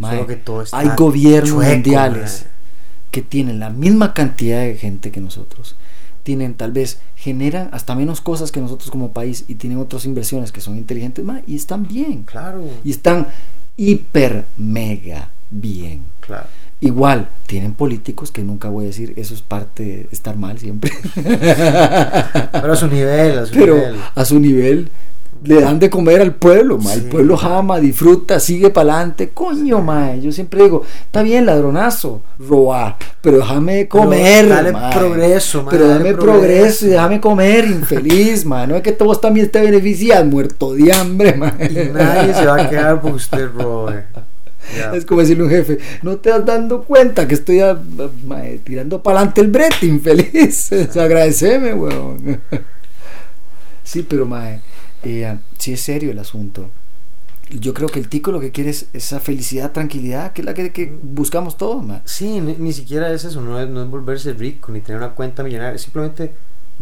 solo 0.00 0.26
que 0.26 0.34
todo 0.34 0.62
está 0.62 0.78
hay 0.78 0.88
gobiernos 0.96 1.50
chueco, 1.50 1.70
mundiales. 1.74 2.46
Que 3.12 3.22
tienen 3.22 3.60
la 3.60 3.70
misma 3.70 4.12
cantidad 4.14 4.60
de 4.62 4.74
gente 4.74 5.12
que 5.12 5.20
nosotros 5.20 5.76
tienen 6.24 6.54
tal 6.54 6.72
vez 6.72 6.98
generan 7.16 7.68
hasta 7.72 7.94
menos 7.94 8.20
cosas 8.20 8.50
que 8.52 8.60
nosotros 8.60 8.90
como 8.90 9.12
país 9.12 9.44
y 9.48 9.56
tienen 9.56 9.78
otras 9.78 10.04
inversiones 10.04 10.52
que 10.52 10.60
son 10.60 10.76
inteligentes 10.76 11.24
mae, 11.24 11.42
y 11.46 11.54
están 11.56 11.86
bien 11.86 12.24
Claro, 12.24 12.64
y 12.84 12.90
están 12.90 13.28
hiper 13.76 14.44
mega 14.56 15.30
bien 15.50 16.02
claro. 16.20 16.46
Igual, 16.80 17.28
tienen 17.46 17.74
políticos 17.74 18.32
que 18.32 18.42
nunca 18.42 18.68
voy 18.68 18.86
a 18.86 18.88
decir, 18.88 19.12
eso 19.16 19.34
es 19.34 19.42
parte 19.42 19.84
de 19.84 20.08
estar 20.10 20.36
mal 20.36 20.58
siempre. 20.58 20.90
Pero 21.14 22.72
a 22.72 22.76
su 22.76 22.88
nivel, 22.88 23.38
a 23.38 23.46
su 23.46 23.52
Pero 23.54 23.76
nivel. 23.76 23.96
a 24.16 24.24
su 24.24 24.40
nivel 24.40 24.90
le 25.44 25.60
dan 25.60 25.78
de 25.80 25.90
comer 25.90 26.20
al 26.20 26.34
pueblo, 26.36 26.78
ma. 26.78 26.92
El 26.94 27.00
Sí. 27.02 27.06
pueblo 27.10 27.36
jama, 27.36 27.80
disfruta, 27.80 28.38
sigue 28.38 28.70
para 28.70 28.94
adelante. 28.94 29.30
Coño, 29.30 29.80
ma. 29.80 30.14
Yo 30.14 30.30
siempre 30.30 30.62
digo, 30.62 30.84
está 31.04 31.22
bien 31.22 31.46
ladronazo, 31.46 32.22
robar, 32.38 32.96
pero 33.20 33.38
déjame 33.38 33.74
de 33.76 33.88
comer. 33.88 34.44
Pero 34.44 34.54
dale 34.54 34.72
ma. 34.72 34.90
progreso, 34.90 35.62
ma, 35.64 35.70
Pero 35.70 35.88
dale 35.88 35.98
dame 35.98 36.12
progreso. 36.14 36.38
progreso 36.40 36.86
y 36.86 36.88
déjame 36.90 37.20
comer, 37.20 37.64
infeliz, 37.64 38.44
ma. 38.46 38.66
No 38.68 38.76
es 38.76 38.82
que 38.82 38.92
todos 38.92 39.20
también 39.20 39.48
te 39.50 39.60
benefician, 39.60 40.30
muerto 40.30 40.74
de 40.74 40.92
hambre, 40.92 41.34
ma. 41.34 41.52
Y 41.58 41.74
nadie 41.92 42.34
se 42.34 42.46
va 42.46 42.62
a 42.62 42.70
quedar 42.70 43.00
porque 43.00 43.16
usted 43.16 43.48
robe. 43.52 44.04
Ya. 44.78 44.92
Es 44.94 45.04
como 45.04 45.20
decirle 45.22 45.42
a 45.42 45.46
un 45.46 45.50
jefe, 45.50 45.78
no 46.02 46.18
te 46.18 46.30
das 46.30 46.46
dando 46.46 46.84
cuenta 46.84 47.26
que 47.26 47.34
estoy 47.34 47.58
a- 47.60 47.76
ma, 48.24 48.42
tirando 48.62 49.02
para 49.02 49.18
adelante 49.18 49.40
el 49.40 49.48
brete, 49.48 49.86
infeliz. 49.86 50.70
O 50.72 50.86
sea, 50.92 51.02
agradeceme, 51.02 51.74
weón. 51.74 52.38
Sí, 53.82 54.06
pero 54.08 54.24
mae, 54.24 54.60
eh, 55.04 55.38
sí 55.58 55.72
es 55.72 55.80
serio 55.80 56.10
el 56.10 56.18
asunto. 56.18 56.70
Yo 57.50 57.74
creo 57.74 57.88
que 57.88 57.98
el 57.98 58.08
tico 58.08 58.32
lo 58.32 58.40
que 58.40 58.50
quiere 58.50 58.70
es 58.70 58.86
esa 58.92 59.20
felicidad, 59.20 59.72
tranquilidad, 59.72 60.32
que 60.32 60.42
es 60.42 60.46
la 60.46 60.54
que, 60.54 60.98
buscamos 61.02 61.56
todos, 61.56 61.84
mae. 61.84 62.00
Sí, 62.04 62.40
ni, 62.40 62.54
ni 62.54 62.72
siquiera 62.72 63.12
es 63.12 63.24
eso, 63.24 63.40
no 63.42 63.60
es, 63.60 63.68
no 63.68 63.82
es 63.82 63.90
volverse 63.90 64.32
rico, 64.32 64.72
ni 64.72 64.80
tener 64.80 64.98
una 64.98 65.10
cuenta 65.10 65.42
millonaria, 65.42 65.78
simplemente 65.78 66.32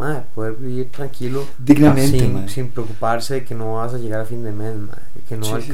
madre, 0.00 0.22
poder 0.34 0.54
vivir 0.54 0.90
tranquilo 0.90 1.44
Dignamente, 1.58 2.18
sin, 2.18 2.48
sin 2.48 2.68
preocuparse 2.70 3.34
de 3.34 3.44
que 3.44 3.54
no 3.54 3.74
vas 3.74 3.94
a 3.94 3.98
llegar 3.98 4.20
a 4.20 4.24
fin 4.24 4.42
de 4.42 4.50
mes, 4.52 4.74
madre, 4.76 5.00
que 5.28 5.36
no 5.36 5.46
Sí. 5.46 5.70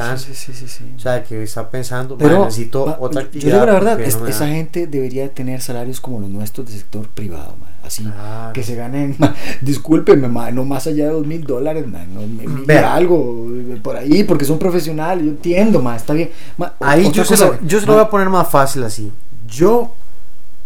O 0.97 0.99
sea, 1.01 1.22
que 1.24 1.43
está 1.43 1.70
pensando, 1.70 2.18
Pero 2.18 2.37
"Mae, 2.41 2.45
necesito 2.47 2.97
otra 3.01 3.22
yo 3.22 3.27
actividad. 3.27 3.53
digo 3.55 3.66
la 3.66 3.72
verdad, 3.72 4.01
es- 4.01 4.18
no 4.20 4.27
esa 4.27 4.45
da". 4.47 4.51
gente 4.53 4.87
debería 4.87 5.33
tener 5.33 5.61
salarios 5.61 6.01
como 6.01 6.20
los 6.20 6.29
nuestros 6.31 6.66
del 6.66 6.77
sector 6.79 7.07
privado, 7.09 7.55
mae. 7.61 7.70
así. 7.85 8.03
Claro. 8.03 8.53
Que 8.53 8.62
se 8.64 8.74
ganen, 8.74 9.16
discúlpeme, 9.62 10.29
no 10.53 10.64
más 10.64 10.87
allá 10.89 11.05
de 11.07 11.11
dos 11.12 11.27
mil 11.27 11.45
dólares, 11.45 11.87
ma, 11.87 12.05
no, 12.05 12.20
Vea. 12.66 12.93
algo 12.95 13.47
por 13.83 13.97
ahí, 13.97 14.24
porque 14.24 14.45
son 14.45 14.59
profesionales, 14.59 15.24
yo 15.24 15.31
entiendo, 15.31 15.81
ma, 15.81 15.95
está 15.97 16.12
bien. 16.12 16.31
Ma, 16.59 16.74
Ahí 16.81 17.11
yo 17.12 17.24
se, 17.24 17.37
lo, 17.37 17.61
yo 17.62 17.79
se 17.81 17.87
lo 17.87 17.93
voy 17.95 18.03
a 18.03 18.11
poner 18.11 18.29
más 18.29 18.49
fácil 18.51 18.83
así. 18.83 19.12
Yo 19.49 19.93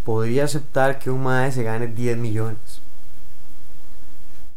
podría 0.05 0.45
aceptar 0.45 0.99
que 0.99 1.11
un 1.11 1.23
mae 1.23 1.53
se 1.53 1.63
gane 1.63 1.89
10 1.89 2.17
millones. 2.17 2.57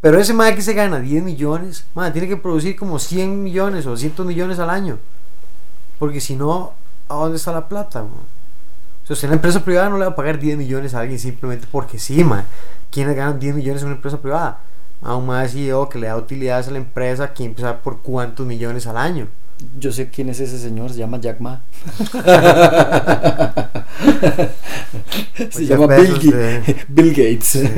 Pero 0.04 0.20
ese 0.20 0.34
mae 0.34 0.54
que 0.54 0.62
se 0.62 0.74
gana 0.74 0.99
10 0.99 1.24
millones, 1.24 1.86
mae, 1.95 2.12
tiene 2.12 2.28
que 2.28 2.36
producir 2.36 2.76
como 2.76 2.99
100 2.99 3.41
millones 3.41 3.86
o 3.86 3.91
200 3.91 4.26
millones 4.26 4.60
al 4.60 4.70
año. 4.70 4.99
Porque 5.97 6.20
si 6.20 6.36
no, 6.36 6.74
¿a 7.08 7.16
dónde 7.16 7.38
está 7.38 7.54
la 7.54 7.70
plata? 7.70 8.04
mo? 8.04 8.10
O 8.10 9.08
sea, 9.08 9.14
usted 9.14 9.28
en 9.28 9.30
la 9.30 9.36
empresa 9.38 9.64
privada 9.64 9.88
no 9.88 9.97
le 9.97 10.04
va 10.04 10.12
a 10.12 10.16
pagar 10.16 10.39
10 10.39 10.58
millones 10.58 10.93
a 10.93 10.99
alguien 10.99 11.18
simplemente 11.18 11.68
porque 11.72 11.99
sí, 11.99 12.22
ma. 12.22 12.43
¿Quiénes 12.91 13.16
ganan 13.16 13.39
10 13.39 13.56
millones 13.56 13.82
en 13.82 13.88
una 13.88 13.95
empresa 13.95 14.20
privada? 14.20 14.60
A 15.01 15.16
un 15.16 15.26
más 15.26 15.54
CEO 15.54 15.88
que 15.88 15.99
le 15.99 16.08
da 16.08 16.18
utilidades 16.18 16.68
a 16.68 16.72
la 16.72 16.80
empresa, 16.80 17.30
¿quién 17.30 17.51
empieza 17.51 17.78
por 17.78 18.01
cuántos 18.01 18.45
millones 18.45 18.86
al 18.88 18.97
año? 18.97 19.30
Yo 19.80 19.93
sé 19.93 20.10
quién 20.10 20.28
es 20.28 20.41
ese 20.41 20.60
señor, 20.60 20.91
se 20.91 20.97
llama 20.97 21.22
Jack 21.22 21.39
Ma. 21.39 21.64
se 25.49 25.66
llama 25.66 25.95
Bill. 25.95 26.20
Bill 26.89 27.12
Gates. 27.12 27.47
Sí. 27.47 27.70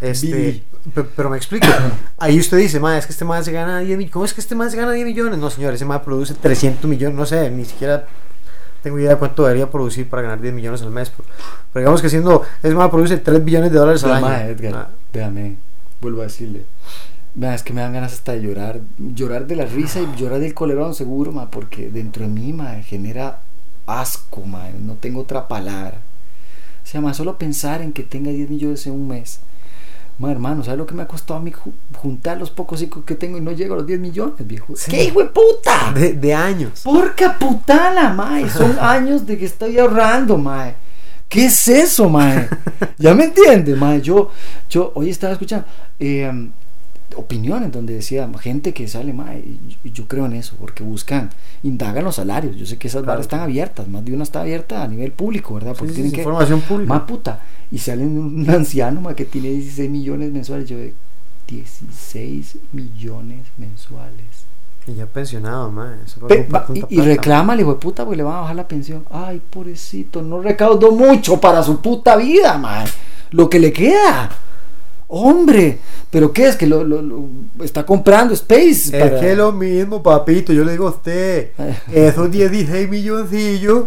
Este, 0.00 0.62
Pero 0.94 1.30
me 1.30 1.36
explico. 1.36 1.66
Ahí 2.18 2.38
usted 2.38 2.58
dice, 2.58 2.78
ma, 2.80 2.96
es 2.96 3.06
que 3.06 3.12
este 3.12 3.24
más 3.24 3.44
se 3.44 3.52
gana 3.52 3.80
10 3.80 3.98
millones. 3.98 4.12
¿Cómo 4.12 4.24
es 4.24 4.32
que 4.32 4.40
este 4.40 4.54
más 4.54 4.70
se 4.70 4.76
gana 4.78 4.92
10 4.92 5.06
millones? 5.06 5.38
No, 5.38 5.50
señor, 5.50 5.74
ese 5.74 5.84
más 5.84 6.00
produce 6.02 6.34
300 6.34 6.88
millones. 6.88 7.16
No 7.16 7.26
sé, 7.26 7.50
ni 7.50 7.64
siquiera 7.64 8.06
tengo 8.82 8.98
idea 8.98 9.10
de 9.10 9.16
cuánto 9.16 9.42
debería 9.42 9.70
producir 9.70 10.08
para 10.08 10.22
ganar 10.22 10.40
10 10.40 10.54
millones 10.54 10.82
al 10.82 10.90
mes. 10.90 11.10
Pero, 11.10 11.28
pero 11.72 11.80
digamos 11.82 12.02
que 12.02 12.08
siendo, 12.08 12.42
ese 12.62 12.74
más 12.74 12.90
produce 12.90 13.16
3 13.18 13.44
billones 13.44 13.72
de 13.72 13.78
dólares 13.78 14.04
al 14.04 14.12
Pero, 14.20 14.26
año. 14.26 14.48
Edgar, 14.48 14.74
Ah, 14.74 14.90
véame, 15.12 15.56
vuelvo 16.00 16.20
a 16.20 16.24
decirle. 16.24 16.64
Vea, 17.34 17.54
es 17.54 17.62
que 17.62 17.72
me 17.74 17.80
dan 17.82 17.92
ganas 17.92 18.12
hasta 18.12 18.32
de 18.32 18.42
llorar. 18.42 18.80
Llorar 18.98 19.46
de 19.46 19.56
la 19.56 19.66
risa 19.66 20.00
y 20.00 20.08
llorar 20.16 20.38
del 20.38 20.54
colerón, 20.54 20.94
seguro, 20.94 21.32
ma, 21.32 21.50
porque 21.50 21.90
dentro 21.90 22.22
de 22.22 22.30
mí, 22.30 22.52
ma, 22.52 22.76
genera 22.82 23.40
asco, 23.86 24.42
ma, 24.46 24.68
no 24.80 24.94
tengo 24.94 25.20
otra 25.20 25.48
palabra. 25.48 25.98
O 26.82 26.86
sea, 26.88 27.00
ma, 27.00 27.12
solo 27.12 27.36
pensar 27.36 27.82
en 27.82 27.92
que 27.92 28.04
tenga 28.04 28.30
10 28.30 28.48
millones 28.48 28.86
en 28.86 28.92
un 28.92 29.08
mes. 29.08 29.40
Ma, 30.18 30.32
hermano, 30.32 30.64
¿sabes 30.64 30.78
lo 30.78 30.86
que 30.86 30.94
me 30.94 31.02
ha 31.02 31.06
costado 31.06 31.38
a 31.40 31.42
mí 31.42 31.52
ju- 31.52 31.72
juntar 31.98 32.38
los 32.38 32.50
pocos 32.50 32.80
hijos 32.80 33.04
que 33.04 33.14
tengo 33.14 33.36
y 33.36 33.42
no 33.42 33.52
llego 33.52 33.74
a 33.74 33.78
los 33.78 33.86
10 33.86 34.00
millones, 34.00 34.34
viejo? 34.46 34.74
Sí. 34.74 34.90
¿Qué 34.90 35.04
hijo 35.04 35.20
de 35.20 35.26
puta? 35.28 35.92
de, 35.94 36.14
de 36.14 36.34
años. 36.34 36.80
Porca 36.84 37.38
putana, 37.38 38.14
mae. 38.14 38.48
Son 38.48 38.78
años 38.80 39.26
de 39.26 39.36
que 39.36 39.44
estoy 39.44 39.78
ahorrando, 39.78 40.38
mae. 40.38 40.74
¿Qué 41.28 41.46
es 41.46 41.68
eso, 41.68 42.08
mae? 42.08 42.48
¿Ya 42.98 43.12
me 43.14 43.24
entiende, 43.24 43.74
mae? 43.74 44.00
Yo, 44.00 44.30
yo 44.70 44.92
hoy 44.94 45.10
estaba 45.10 45.32
escuchando 45.34 45.66
eh, 45.98 46.48
opiniones 47.14 47.70
donde 47.72 47.94
decía 47.94 48.28
gente 48.40 48.74
que 48.74 48.88
sale, 48.88 49.14
y 49.84 49.90
yo, 49.92 50.08
creo 50.08 50.26
en 50.26 50.32
eso, 50.34 50.56
porque 50.58 50.82
buscan, 50.82 51.30
indagan 51.62 52.04
los 52.04 52.16
salarios. 52.16 52.56
Yo 52.56 52.66
sé 52.66 52.76
que 52.78 52.88
esas 52.88 53.00
Claro. 53.02 53.12
barras 53.12 53.26
están 53.26 53.40
abiertas, 53.40 53.86
más 53.88 54.04
de 54.04 54.12
una 54.12 54.24
está 54.24 54.40
abierta 54.40 54.82
a 54.82 54.88
nivel 54.88 55.12
público, 55.12 55.54
¿verdad? 55.54 55.72
Sí, 55.74 55.78
Porque 55.78 55.90
sí, 55.92 55.94
tienen 55.96 56.12
es 56.12 56.14
que. 56.14 56.20
información 56.22 56.60
pública. 56.62 56.94
Más 56.94 57.02
puta. 57.02 57.40
Y 57.70 57.78
salen 57.78 58.18
un 58.18 58.48
anciano, 58.50 59.00
mae, 59.00 59.14
que 59.14 59.24
tiene 59.24 59.50
16 59.50 59.90
millones 59.90 60.32
mensuales. 60.32 60.68
Yo 60.68 60.76
de 60.78 60.94
16 61.48 62.58
millones 62.72 63.46
mensuales. 63.58 64.24
Y 64.86 64.94
ya 64.94 65.06
pensionado, 65.06 65.70
ma. 65.70 65.96
Eso 66.04 66.26
Pe- 66.28 66.46
va- 66.52 66.66
y, 66.72 66.96
y 66.96 67.00
al 67.54 67.60
hijo 67.60 67.74
de 67.74 67.80
puta 67.80 68.04
porque 68.04 68.16
le 68.18 68.22
van 68.22 68.36
a 68.36 68.40
bajar 68.42 68.56
la 68.56 68.68
pensión. 68.68 69.04
Ay, 69.10 69.40
pobrecito, 69.50 70.22
no 70.22 70.40
recaudó 70.40 70.92
mucho 70.92 71.40
para 71.40 71.62
su 71.62 71.80
puta 71.80 72.16
vida, 72.16 72.56
man. 72.58 72.86
Lo 73.32 73.50
que 73.50 73.58
le 73.58 73.72
queda. 73.72 74.30
Hombre, 75.08 75.78
pero 76.10 76.32
¿qué 76.32 76.48
es? 76.48 76.56
Que 76.56 76.66
lo, 76.66 76.82
lo- 76.82 77.00
lo- 77.00 77.28
está 77.62 77.86
comprando 77.86 78.34
Space. 78.34 78.90
Es 78.96 79.20
que 79.20 79.36
lo 79.36 79.52
mismo, 79.52 80.02
papito. 80.02 80.52
Yo 80.52 80.64
le 80.64 80.72
digo 80.72 80.88
a 80.88 80.90
usted, 80.90 81.50
esos 81.92 82.30
16 82.30 82.88
milloncillos, 82.88 83.84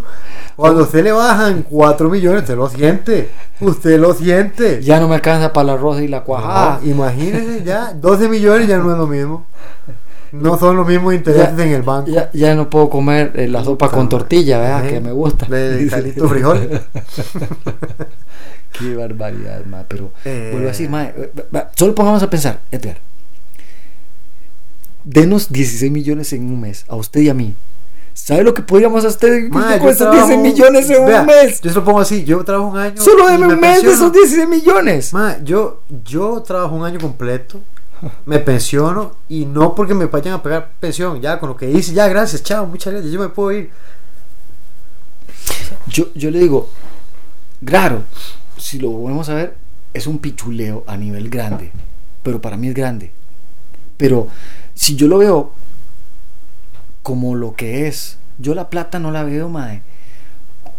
cuando 0.55 0.83
usted 0.83 1.03
le 1.03 1.11
bajan 1.11 1.63
4 1.69 2.09
millones, 2.09 2.41
usted 2.43 2.55
lo 2.55 2.69
siente. 2.69 3.29
Usted 3.59 3.99
lo 3.99 4.13
siente. 4.13 4.81
Ya 4.81 4.99
no 5.01 5.09
me 5.09 5.15
alcanza 5.15 5.51
para 5.51 5.67
la 5.73 5.77
rosa 5.77 6.01
y 6.01 6.07
la 6.07 6.23
cuajada. 6.23 6.79
No, 6.81 6.89
imagínese 6.89 7.63
ya, 7.65 7.93
12 7.93 8.29
millones 8.29 8.67
ya 8.69 8.77
no 8.77 8.91
es 8.91 8.97
lo 8.97 9.07
mismo. 9.07 9.45
No 10.31 10.57
son 10.59 10.77
los 10.77 10.87
mismos 10.87 11.15
intereses 11.15 11.57
Ya- 11.57 11.63
en 11.65 11.71
el 11.73 11.81
banco. 11.81 12.09
Ya, 12.11 12.29
ya 12.33 12.55
no 12.55 12.69
puedo 12.69 12.89
comer 12.89 13.33
eh, 13.35 13.47
la 13.47 13.63
sopa 13.63 13.89
con 13.89 14.07
tortilla, 14.07 14.59
¿verdad? 14.59 14.87
Que 14.87 15.01
me 15.01 15.11
gusta. 15.11 15.47
De 15.47 15.87
calito 15.89 16.29
frijol. 16.29 16.81
Qué 18.71 18.95
barbaridad, 18.95 19.65
ma. 19.65 19.83
Pero 19.87 20.11
Eh. 20.25 20.49
vuelvo 20.51 20.67
a 20.67 20.71
decir, 20.71 20.89
ma, 20.89 21.05
eh, 21.05 21.31
solo 21.75 21.95
pongamos 21.95 22.21
a 22.23 22.29
pensar, 22.29 22.59
Edgar. 22.71 22.97
Denos 25.03 25.51
16 25.51 25.91
millones 25.91 26.33
en 26.33 26.43
un 26.43 26.59
mes, 26.61 26.85
a 26.87 26.95
usted 26.95 27.21
y 27.21 27.29
a 27.29 27.33
mí. 27.33 27.55
¿Sabe 28.13 28.43
lo 28.43 28.53
que 28.53 28.61
podríamos 28.61 29.05
hacer 29.05 29.49
con 29.49 29.63
esos 29.71 29.97
trabajo- 29.97 30.27
16 30.27 30.39
millones 30.39 30.89
en 30.89 31.05
vea, 31.05 31.21
un 31.21 31.27
mes? 31.27 31.61
Yo 31.61 31.69
se 31.69 31.75
lo 31.75 31.85
pongo 31.85 32.01
así, 32.01 32.25
yo 32.25 32.43
trabajo 32.43 32.67
un 32.69 32.77
año. 32.77 33.01
Solo 33.01 33.27
deme 33.27 33.47
me 33.47 33.53
un 33.53 33.59
mes 33.61 33.81
de 33.81 33.91
esos 33.93 34.11
16 34.11 34.47
millones. 34.47 35.13
Ma, 35.13 35.37
yo, 35.43 35.83
yo 36.03 36.41
trabajo 36.45 36.75
un 36.75 36.83
año 36.85 36.99
completo, 36.99 37.61
me 38.25 38.39
pensiono 38.39 39.13
y 39.29 39.45
no 39.45 39.73
porque 39.73 39.93
me 39.93 40.05
vayan 40.05 40.33
a 40.33 40.43
pagar 40.43 40.71
pensión, 40.79 41.21
ya 41.21 41.39
con 41.39 41.49
lo 41.49 41.55
que 41.55 41.71
hice, 41.71 41.93
ya 41.93 42.07
gracias, 42.09 42.43
chao, 42.43 42.67
muchas 42.67 42.91
gracias, 42.93 43.11
yo 43.13 43.19
me 43.21 43.29
puedo 43.29 43.53
ir. 43.53 43.71
Yo, 45.87 46.07
yo 46.13 46.29
le 46.29 46.39
digo, 46.39 46.69
claro, 47.65 48.03
si 48.59 48.77
lo 48.79 48.91
volvemos 48.91 49.29
a 49.29 49.33
ver, 49.35 49.55
es 49.93 50.05
un 50.07 50.19
pichuleo 50.19 50.83
a 50.87 50.95
nivel 50.97 51.29
grande, 51.29 51.71
pero 52.23 52.41
para 52.41 52.57
mí 52.57 52.67
es 52.67 52.75
grande. 52.75 53.11
Pero 53.97 54.27
si 54.75 54.95
yo 54.95 55.07
lo 55.07 55.17
veo 55.17 55.51
como 57.01 57.35
lo 57.35 57.55
que 57.55 57.87
es, 57.87 58.17
yo 58.37 58.53
la 58.55 58.69
plata 58.69 58.99
no 58.99 59.11
la 59.11 59.23
veo, 59.23 59.49
mae. 59.49 59.81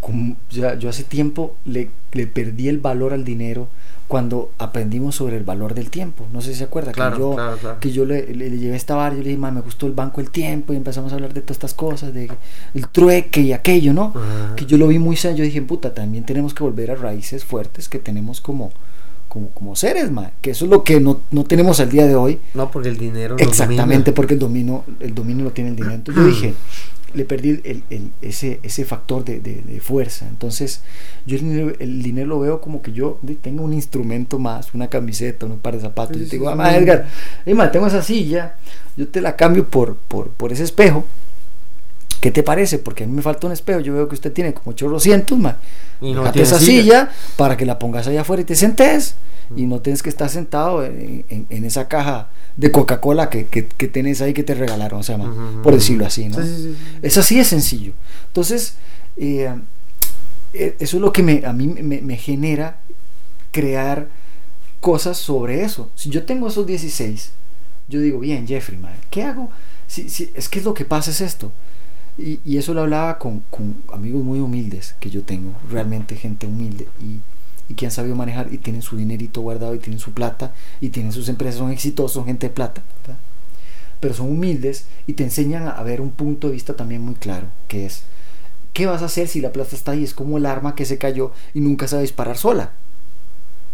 Como, 0.00 0.36
ya- 0.50 0.74
yo 0.76 0.88
hace 0.88 1.04
tiempo 1.04 1.56
le, 1.64 1.90
le 2.12 2.26
perdí 2.26 2.68
el 2.68 2.78
valor 2.78 3.12
al 3.12 3.24
dinero 3.24 3.68
cuando 4.08 4.50
aprendimos 4.58 5.14
sobre 5.14 5.36
el 5.36 5.44
valor 5.44 5.74
del 5.74 5.88
tiempo. 5.88 6.26
No 6.32 6.40
sé 6.40 6.52
si 6.52 6.58
se 6.58 6.64
acuerda 6.64 6.90
Claro, 6.90 7.14
que 7.16 7.20
yo, 7.22 7.34
claro, 7.36 7.56
claro. 7.58 7.78
que 7.80 7.92
yo 7.92 8.04
le, 8.04 8.26
le- 8.34 8.50
le 8.50 8.58
llevé 8.58 8.74
esta 8.76 8.96
bar, 8.96 9.12
yo 9.12 9.18
le 9.22 9.28
dije, 9.28 9.38
"Ma, 9.38 9.52
me 9.52 9.60
gustó 9.60 9.86
el 9.86 9.92
banco 9.92 10.20
el 10.20 10.30
tiempo 10.30 10.72
y 10.72 10.76
empezamos 10.76 11.12
a 11.12 11.14
hablar 11.14 11.32
de 11.32 11.42
todas 11.42 11.56
estas 11.56 11.74
cosas, 11.74 12.12
de 12.12 12.28
el 12.74 12.88
trueque 12.88 13.40
y 13.42 13.52
aquello, 13.52 13.92
¿no? 13.92 14.12
Que 14.56 14.66
yo 14.66 14.78
lo 14.78 14.88
vi 14.88 14.98
muy 14.98 15.14
serio, 15.16 15.38
yo 15.38 15.44
dije, 15.44 15.62
puta, 15.62 15.94
también 15.94 16.24
tenemos 16.24 16.54
que 16.54 16.64
volver 16.64 16.90
a 16.90 16.96
raíces 16.96 17.44
fuertes 17.44 17.88
que 17.88 18.00
tenemos 18.00 18.40
como, 18.40 18.72
como, 19.28 19.50
como 19.50 19.76
seres, 19.76 20.10
ma, 20.10 20.32
que 20.40 20.50
eso 20.50 20.64
es 20.64 20.70
lo 20.72 20.82
que 20.82 20.98
no, 20.98 21.20
no 21.30 21.44
tenemos 21.44 21.78
al 21.78 21.88
día 21.90 22.04
de 22.08 22.16
hoy, 22.16 22.40
No, 22.54 22.68
porque 22.68 22.88
el 22.88 22.98
dinero 22.98 23.36
exactamente 23.38 24.10
domina. 24.10 24.14
porque 24.16 24.34
el 24.34 24.40
dominio, 24.40 24.84
el 24.98 25.14
dominio 25.14 25.44
lo 25.44 25.52
tiene 25.52 25.70
el 25.70 25.76
dinero. 25.76 25.94
Entonces 25.94 26.20
yo 26.24 26.28
dije, 26.28 26.54
le 27.14 27.24
perdí 27.24 27.60
el- 27.64 27.82
el- 27.90 28.10
ese, 28.22 28.60
ese 28.62 28.84
factor 28.84 29.24
de, 29.24 29.40
de- 29.40 29.62
de 29.62 29.80
fuerza. 29.80 30.26
Entonces 30.28 30.82
yo 31.26 31.36
el 31.36 31.42
dinero, 31.42 31.72
el 31.78 32.02
dinero 32.02 32.28
lo 32.28 32.40
veo 32.40 32.60
como 32.60 32.82
que 32.82 32.92
yo 32.92 33.18
tengo 33.42 33.62
un 33.64 33.72
instrumento 33.72 34.38
más, 34.38 34.74
una 34.74 34.88
camiseta, 34.88 35.46
un 35.46 35.58
par 35.58 35.74
de 35.74 35.80
zapatos. 35.80 36.16
Sí, 36.16 36.22
yo 36.22 36.24
te 36.26 36.30
sí, 36.30 36.36
digo, 36.36 36.46
sí. 36.48 36.52
"Ah, 36.52 36.56
ma, 36.56 36.76
Edgar, 36.76 37.06
hey, 37.44 37.54
tengo 37.72 37.86
esa 37.86 38.02
silla, 38.02 38.54
yo 38.96 39.08
te 39.08 39.20
la 39.20 39.36
cambio 39.36 39.66
por, 39.66 39.96
por, 39.96 40.28
por 40.30 40.52
ese 40.52 40.64
espejo. 40.64 41.04
¿Qué 42.20 42.30
te 42.30 42.42
parece? 42.42 42.78
Porque 42.78 43.04
a 43.04 43.06
mí 43.06 43.12
me 43.14 43.22
falta 43.22 43.46
un 43.46 43.52
espejo. 43.52 43.80
Yo 43.80 43.94
veo 43.94 44.08
que 44.08 44.14
usted 44.14 44.32
tiene 44.32 44.52
como 44.52 44.70
800, 44.72 45.38
ma. 45.38 45.56
Y 46.00 46.12
no 46.12 46.22
tiene 46.32 46.46
esa 46.46 46.58
silla. 46.58 46.82
silla. 46.82 47.10
para 47.36 47.56
que 47.56 47.64
la 47.66 47.78
pongas 47.78 48.06
allá 48.06 48.20
afuera 48.22 48.42
y 48.42 48.44
te 48.44 48.54
sentes. 48.54 49.14
Y 49.56 49.66
no 49.66 49.80
tienes 49.80 50.02
que 50.02 50.10
estar 50.10 50.28
sentado 50.28 50.84
en, 50.84 51.24
en- 51.28 51.46
en 51.50 51.64
esa 51.64 51.88
caja 51.88 52.28
de 52.56 52.70
Coca-Cola 52.70 53.30
que, 53.30 53.46
que, 53.46 53.66
que 53.66 53.88
tenés 53.88 54.20
ahí 54.20 54.32
que 54.32 54.42
te 54.44 54.54
regalaron, 54.54 55.00
o 55.00 55.02
sea, 55.02 55.16
por 55.62 55.74
decirlo 55.74 56.06
así, 56.06 56.28
¿no? 56.28 56.36
Sí, 56.36 56.42
sí, 56.44 56.54
sí, 56.62 56.76
sí. 56.78 56.98
Es 57.02 57.18
así 57.18 57.36
de 57.38 57.44
sencillo. 57.44 57.92
Entonces, 58.28 58.74
eh, 59.16 59.50
eh, 60.52 60.76
eso 60.78 60.96
es 60.98 61.00
lo 61.00 61.12
que 61.12 61.22
me, 61.24 61.42
a 61.44 61.52
mí 61.52 61.66
me, 61.66 62.00
me 62.00 62.16
genera 62.16 62.78
crear 63.50 64.08
cosas 64.80 65.18
sobre 65.18 65.62
eso. 65.64 65.90
Si 65.96 66.10
yo 66.10 66.24
tengo 66.24 66.48
esos 66.48 66.66
16, 66.66 67.30
yo 67.88 68.00
digo, 68.00 68.20
bien, 68.20 68.46
Jeffrey, 68.46 68.78
madre, 68.78 68.96
¿qué 69.10 69.22
hago? 69.24 69.50
Si, 69.88 70.08
si, 70.08 70.30
es 70.34 70.48
que 70.48 70.60
lo 70.60 70.74
que 70.74 70.84
pasa 70.84 71.10
es 71.10 71.20
esto. 71.20 71.50
Y, 72.20 72.40
y 72.44 72.58
eso 72.58 72.74
lo 72.74 72.82
hablaba 72.82 73.18
con, 73.18 73.40
con 73.50 73.82
amigos 73.92 74.22
muy 74.22 74.40
humildes 74.40 74.94
que 75.00 75.10
yo 75.10 75.22
tengo, 75.22 75.54
realmente 75.70 76.16
gente 76.16 76.46
humilde 76.46 76.86
y, 77.00 77.20
y 77.72 77.74
que 77.74 77.86
han 77.86 77.92
sabido 77.92 78.14
manejar 78.14 78.52
y 78.52 78.58
tienen 78.58 78.82
su 78.82 78.96
dinerito 78.96 79.40
guardado 79.40 79.74
y 79.74 79.78
tienen 79.78 80.00
su 80.00 80.12
plata 80.12 80.52
y 80.80 80.90
tienen 80.90 81.12
sus 81.12 81.28
empresas, 81.28 81.58
son 81.58 81.70
exitosos, 81.70 82.12
son 82.12 82.26
gente 82.26 82.48
de 82.48 82.54
plata. 82.54 82.82
¿verdad? 83.02 83.18
pero 84.00 84.14
son 84.14 84.30
humildes 84.30 84.86
y 85.06 85.12
te 85.12 85.22
enseñan 85.22 85.68
a 85.68 85.82
ver 85.82 86.00
un 86.00 86.10
punto 86.10 86.48
de 86.48 86.54
vista 86.54 86.74
también 86.74 87.02
muy 87.02 87.14
claro, 87.14 87.46
que 87.68 87.86
es, 87.86 88.02
¿qué 88.72 88.86
vas 88.86 89.02
a 89.02 89.06
hacer 89.06 89.28
si 89.28 89.40
la 89.40 89.52
plata 89.52 89.76
está 89.76 89.92
ahí? 89.92 90.02
Es 90.02 90.14
como 90.14 90.38
el 90.38 90.46
arma 90.46 90.74
que 90.74 90.86
se 90.86 90.98
cayó 90.98 91.32
y 91.54 91.60
nunca 91.60 91.86
se 91.86 91.96
va 91.96 92.00
a 92.00 92.02
disparar 92.02 92.36
sola. 92.36 92.70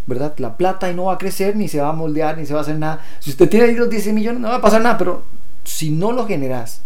¿Verdad? 0.09 0.34
La 0.38 0.57
plata 0.57 0.86
ahí 0.86 0.94
no 0.94 1.07
va 1.07 1.14
a 1.14 1.18
crecer, 1.18 1.57
ni 1.57 1.66
se 1.68 1.80
va 1.80 1.88
a 1.88 1.92
moldear, 1.92 2.38
ni 2.38 2.47
se 2.47 2.53
va 2.53 2.61
a 2.61 2.62
hacer 2.62 2.78
nada. 2.78 3.05
Si 3.18 3.30
usted 3.30 3.49
tiene 3.49 3.66
ahí 3.66 3.74
los 3.74 3.90
10 3.90 4.12
millones, 4.12 4.40
no 4.40 4.49
va 4.49 4.57
a 4.57 4.61
pasar 4.61 4.80
nada, 4.80 4.99
pero 4.99 5.24
si 5.64 5.90
no 5.90 6.12
lo 6.12 6.26
generas, 6.26 6.82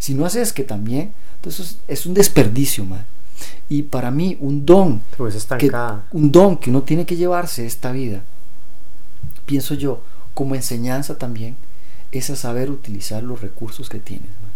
si 0.00 0.14
no 0.14 0.24
haces 0.24 0.52
que 0.52 0.64
también, 0.64 1.12
entonces 1.36 1.78
es 1.86 2.06
un 2.06 2.14
desperdicio, 2.14 2.84
man. 2.84 3.04
Y 3.68 3.82
para 3.84 4.10
mí, 4.10 4.36
un 4.40 4.66
don 4.66 5.00
Pues 5.16 5.46
que, 5.58 5.70
un 6.10 6.32
don 6.32 6.56
que 6.56 6.70
uno 6.70 6.82
tiene 6.82 7.06
que 7.06 7.16
llevarse 7.16 7.64
esta 7.64 7.92
vida, 7.92 8.22
pienso 9.46 9.74
yo, 9.74 10.02
como 10.34 10.56
enseñanza 10.56 11.16
también, 11.16 11.56
es 12.10 12.30
a 12.30 12.36
saber 12.36 12.70
utilizar 12.70 13.22
los 13.22 13.40
recursos 13.40 13.88
que 13.88 14.00
tienes. 14.00 14.28
man. 14.42 14.50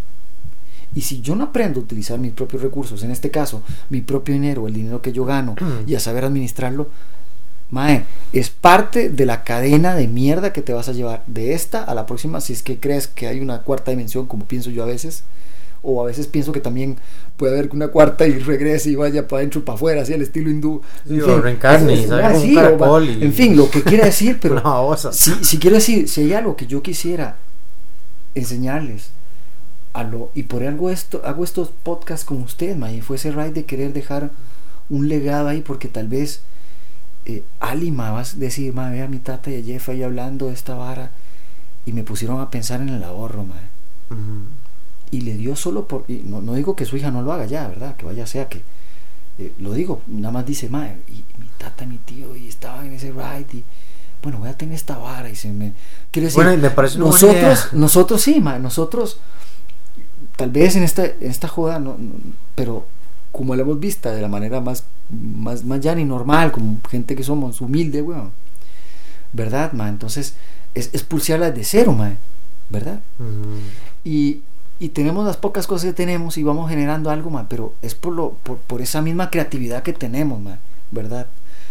Y 0.95 1.03
si 1.03 1.21
yo 1.21 1.35
no 1.35 1.45
aprendo 1.45 1.81
a 1.81 1.83
utilizar 1.83 2.19
mis 2.19 2.33
propios 2.33 2.63
recursos, 2.63 3.03
en 3.03 3.11
este 3.11 3.31
caso, 3.31 3.63
mi 3.91 4.01
propio 4.01 4.35
dinero, 4.35 4.67
el 4.67 4.75
dinero 4.75 5.03
que 5.03 5.13
yo 5.13 5.25
gano, 5.25 5.57
y 5.87 5.95
a 5.95 6.01
saber 6.01 6.25
administrarlo, 6.25 6.89
mae, 7.75 8.05
es 8.33 8.51
parte 8.51 9.11
de 9.11 9.27
la 9.27 9.43
cadena 9.45 9.95
de 9.95 10.07
mierda 10.09 10.53
que 10.53 10.63
te 10.63 10.73
vas 10.73 10.89
a 10.89 10.93
llevar 10.93 11.25
de 11.27 11.53
esta 11.55 11.83
a 11.83 11.95
la 11.95 12.07
próxima, 12.07 12.41
si 12.41 12.53
es 12.53 12.63
que 12.63 12.79
crees 12.79 13.09
que 13.09 13.27
hay 13.27 13.41
una 13.41 13.63
cuarta 13.63 13.91
dimensión, 13.91 14.27
como 14.27 14.45
pienso 14.47 14.71
yo 14.71 14.83
a 14.85 14.87
veces, 14.87 15.25
o 15.83 16.01
a 16.03 16.07
veces 16.07 16.27
pienso 16.29 16.53
que 16.53 16.61
también 16.61 16.97
puede 17.37 17.53
haber 17.55 17.69
que 17.69 17.77
una 17.77 17.89
cuarta 17.89 18.27
y 18.27 18.39
regrese 18.39 18.91
y 18.91 18.95
vaya 18.95 19.27
para 19.29 19.41
adentro, 19.41 19.65
para 19.65 19.77
afuera, 19.77 20.03
así 20.03 20.15
al 20.15 20.23
estilo 20.23 20.51
hindú. 20.51 20.81
Sí, 21.07 21.21
o 21.21 21.41
reencarne, 21.41 21.95
es- 21.95 22.09
¿sabes? 22.09 22.25
ah, 22.25 22.35
sí, 22.41 22.57
o 22.57 23.01
En 23.01 23.33
fin, 23.33 23.57
lo 23.57 23.69
que 23.71 23.83
quiera 23.83 24.07
decir, 24.07 24.39
pero 24.43 24.97
si, 25.13 25.45
si 25.45 25.59
quiero 25.59 25.77
decir, 25.77 26.09
si 26.09 26.23
hay 26.23 26.33
algo 26.33 26.57
que 26.57 26.67
yo 26.67 26.81
quisiera 26.81 27.37
enseñarles 28.35 29.11
a 29.93 30.05
lo, 30.05 30.31
y 30.35 30.45
por 30.45 30.63
algo 30.65 30.91
esto, 30.91 31.23
hago 31.25 31.45
estos 31.45 31.69
podcasts 31.83 32.25
con 32.25 32.41
usted, 32.43 32.77
ma, 32.77 32.91
y 32.93 33.01
fue 33.01 33.17
ese 33.17 33.31
de 33.33 33.65
querer 33.65 33.93
dejar 33.93 34.31
un 34.89 35.09
legado 35.09 35.49
ahí, 35.49 35.61
porque 35.61 35.89
tal 35.89 36.09
vez 36.09 36.41
eh, 37.27 37.43
Ali, 37.61 37.91
ma, 37.91 38.11
vas 38.11 38.35
a 38.35 38.39
decir, 38.39 38.73
ma, 38.75 38.91
ve 38.91 39.03
a 39.03 39.09
mi 39.09 39.19
tata 39.19 39.51
y 39.51 39.61
a 39.61 39.65
Jeff 39.65 39.89
ahí 39.89 40.03
hablando 40.03 40.47
de 40.49 40.55
esta 40.55 40.75
vara, 40.75 41.11
y 41.87 41.93
me 41.93 42.03
pusieron 42.03 42.41
a 42.41 42.51
pensar 42.51 42.81
en 42.81 42.89
el 42.91 43.05
ahorro, 43.05 43.45
ma, 43.45 43.57
y 45.11 45.21
le 45.21 45.35
dio 45.35 45.55
solo 45.57 45.87
por, 45.87 46.05
y 46.09 46.23
no, 46.25 46.41
no 46.43 46.55
digo 46.55 46.75
que 46.75 46.85
su 46.85 46.97
hija 46.97 47.11
no 47.11 47.23
lo 47.23 47.33
haga 47.33 47.47
ya, 47.47 47.69
¿verdad? 47.69 47.97
Que 47.97 48.05
vaya 48.07 48.27
sea 48.27 48.49
que, 48.49 48.63
eh, 49.39 49.53
lo 49.59 49.73
digo, 49.73 50.03
nada 50.09 50.33
más 50.33 50.47
dice, 50.47 50.69
ma, 50.69 50.89
y 51.09 51.25
mi 51.39 51.49
tata, 51.59 51.87
mi 51.87 51.99
tío, 51.99 52.35
y 52.37 52.49
estaba 52.49 52.85
en 52.85 52.93
ese 52.95 53.11
ride, 53.13 53.47
y 53.53 53.65
bueno, 54.23 54.39
voy 54.39 54.49
a 54.49 54.57
tener 54.57 54.75
esta 54.75 54.97
vara, 54.97 55.29
y 55.29 55.37
se 55.37 55.53
me... 55.53 55.73
Quiero 56.11 56.27
decir, 56.27 56.43
Bueno, 56.43 56.61
me 56.61 56.71
parece 56.71 56.97
una 56.97 57.11
buena 57.11 57.27
nosotros, 57.27 57.59
idea. 57.69 57.81
nosotros 57.81 58.23
sí, 58.23 58.41
ma, 58.41 58.59
nosotros, 58.59 59.19
tal 60.37 60.51
vez 60.51 60.77
en 60.77 60.83
esta, 60.83 61.05
en 61.05 61.31
esta 61.31 61.47
joda, 61.49 61.79
no, 61.79 61.97
no, 61.99 62.15
pero 62.55 62.87
como 63.35 63.55
la 63.57 63.63
hemos 63.63 63.79
visto 63.81 64.09
de 64.11 64.23
la 64.23 64.29
manera 64.29 64.61
más, 64.61 64.85
más, 65.11 65.65
más 65.65 65.81
llana 65.81 66.01
y 66.01 66.05
normal, 66.05 66.53
como 66.53 66.79
gente 66.89 67.15
que 67.17 67.25
somos, 67.25 67.61
humilde, 67.61 68.01
weón, 68.01 68.31
¿verdad, 69.33 69.73
ma? 69.73 69.89
Entonces, 69.89 70.35
es, 70.75 70.91
es 70.93 71.03
pulsearla 71.03 71.51
de 71.51 71.65
cero, 71.65 71.93
ma, 71.93 72.13
¿verdad? 72.71 73.01
Y, 74.05 74.41
y 74.79 74.89
tenemos 74.91 75.27
las 75.27 75.37
pocas 75.37 75.67
cosas 75.67 75.87
que 75.87 75.93
tenemos 75.95 76.39
y 76.39 76.43
vamos 76.43 76.71
generando 76.71 77.11
algo 77.11 77.31
más, 77.31 77.47
pero 77.49 77.75
es 77.83 77.95
por, 77.95 78.13
lo, 78.13 78.31
por, 78.43 78.59
por 78.59 78.81
esa 78.83 79.03
misma 79.03 79.31
creatividad 79.31 79.83
que 79.83 79.93
tenemos, 79.93 80.41
ma, 80.41 80.59
¿verdad? 80.91 81.27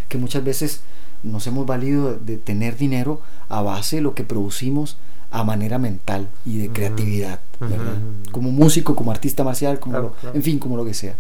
Que 0.10 0.18
muchas 0.18 0.44
veces 0.44 0.82
nos 1.24 1.48
hemos 1.48 1.66
valido 1.66 2.16
de 2.16 2.38
tener 2.38 2.76
dinero 2.78 3.22
a 3.50 3.62
base 3.62 3.98
de 3.98 4.02
lo 4.02 4.14
que 4.16 4.24
producimos 4.26 4.98
a 5.32 5.44
manera 5.44 5.80
mental 5.80 6.28
y 6.46 6.58
de 6.58 6.70
creatividad, 6.70 7.40
¿verdad? 7.60 7.98
Como 8.32 8.52
músico, 8.52 8.96
como 8.96 9.12
artista 9.12 9.44
marcial, 9.44 9.80
como 9.80 9.94
Claro, 9.94 10.08
lo- 10.10 10.14
claro. 10.16 10.36
en 10.36 10.44
fin, 10.44 10.60
como 10.60 10.76
lo 10.78 10.86
que 10.86 10.94
sea. 10.94 11.16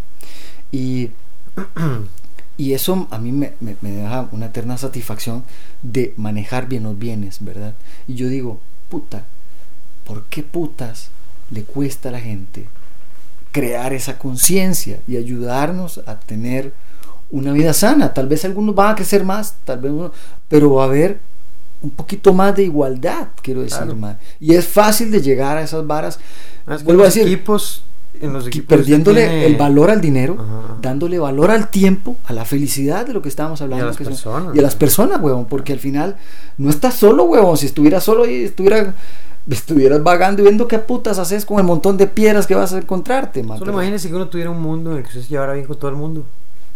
Y, 0.73 1.11
y 2.57 2.73
eso 2.73 3.07
a 3.11 3.19
mí 3.19 3.31
me, 3.31 3.53
me, 3.61 3.77
me 3.79 3.91
deja 3.91 4.27
una 4.31 4.47
eterna 4.47 4.77
satisfacción 4.77 5.43
de 5.83 6.13
manejar 6.17 6.67
bien 6.67 6.83
los 6.83 6.97
bienes, 6.97 7.37
¿verdad? 7.39 7.75
Y 8.07 8.15
yo 8.15 8.27
digo, 8.27 8.59
puta, 8.89 9.23
¿por 10.05 10.23
qué 10.25 10.43
putas 10.43 11.09
le 11.51 11.63
cuesta 11.63 12.09
a 12.09 12.13
la 12.13 12.19
gente 12.19 12.67
crear 13.51 13.93
esa 13.93 14.17
conciencia 14.17 14.99
y 15.07 15.15
ayudarnos 15.15 15.99
a 16.07 16.19
tener 16.19 16.73
una 17.29 17.53
vida 17.53 17.73
sana? 17.73 18.13
Tal 18.13 18.27
vez 18.27 18.43
algunos 18.43 18.73
van 18.73 18.91
a 18.91 18.95
crecer 18.95 19.23
más, 19.23 19.55
tal 19.63 19.79
vez 19.79 19.91
uno, 19.91 20.11
pero 20.49 20.73
va 20.73 20.83
a 20.83 20.87
haber 20.87 21.19
un 21.83 21.91
poquito 21.91 22.33
más 22.33 22.55
de 22.55 22.63
igualdad, 22.63 23.27
quiero 23.41 23.61
decir, 23.61 23.83
Claro. 23.83 24.17
Y 24.39 24.55
es 24.55 24.67
fácil 24.67 25.11
de 25.11 25.21
llegar 25.21 25.57
a 25.57 25.61
esas 25.61 25.85
varas. 25.85 26.19
Es 26.67 26.77
que 26.77 26.83
Vuelvo 26.83 27.03
a 27.03 27.05
decir, 27.05 27.27
equipos, 27.27 27.83
en 28.21 28.31
los 28.33 28.43
que 28.43 28.49
equipos 28.49 28.77
perdiéndole 28.77 29.21
tiene- 29.27 29.45
el 29.47 29.55
valor 29.57 29.89
al 29.91 29.99
dinero, 30.01 30.37
Ajá. 30.39 30.77
dándole 30.81 31.19
valor 31.19 31.51
al 31.51 31.69
tiempo, 31.69 32.15
a 32.25 32.33
la 32.33 32.45
felicidad 32.45 33.05
de 33.05 33.13
lo 33.13 33.21
que 33.21 33.29
estábamos 33.29 33.61
hablando. 33.61 33.85
las 33.87 33.97
que 33.97 34.03
son- 34.05 34.13
personas. 34.13 34.55
y 34.55 34.59
a 34.59 34.61
las 34.61 34.75
personas, 34.75 35.19
huevón, 35.21 35.45
porque 35.45 35.73
al 35.73 35.79
final 35.79 36.15
no 36.57 36.69
estás 36.69 36.93
solo, 36.95 37.23
huevón. 37.23 37.57
Si 37.57 37.65
estuvieras 37.65 38.03
solo 38.03 38.25
y 38.27 38.43
estuviera, 38.43 38.93
estuvieras 39.49 40.01
vagando 40.03 40.41
y 40.41 40.45
viendo 40.45 40.67
qué 40.67 40.79
putas 40.79 41.19
haces 41.19 41.45
con 41.45 41.57
el 41.59 41.65
montón 41.65 41.97
de 41.97 42.07
piedras 42.07 42.47
que 42.47 42.55
vas 42.55 42.71
a 42.73 42.77
encontrarte, 42.77 43.43
man. 43.43 43.59
Solo 43.59 43.73
imagínese 43.73 44.07
que 44.09 44.15
uno 44.15 44.27
tuviera 44.27 44.49
un 44.49 44.61
mundo 44.61 44.91
en 44.91 44.97
el 44.97 45.03
que 45.03 45.09
usted 45.09 45.21
se 45.21 45.27
llevara 45.29 45.53
bien 45.53 45.65
con 45.65 45.77
todo 45.77 45.89
el 45.89 45.97
mundo. 45.97 46.23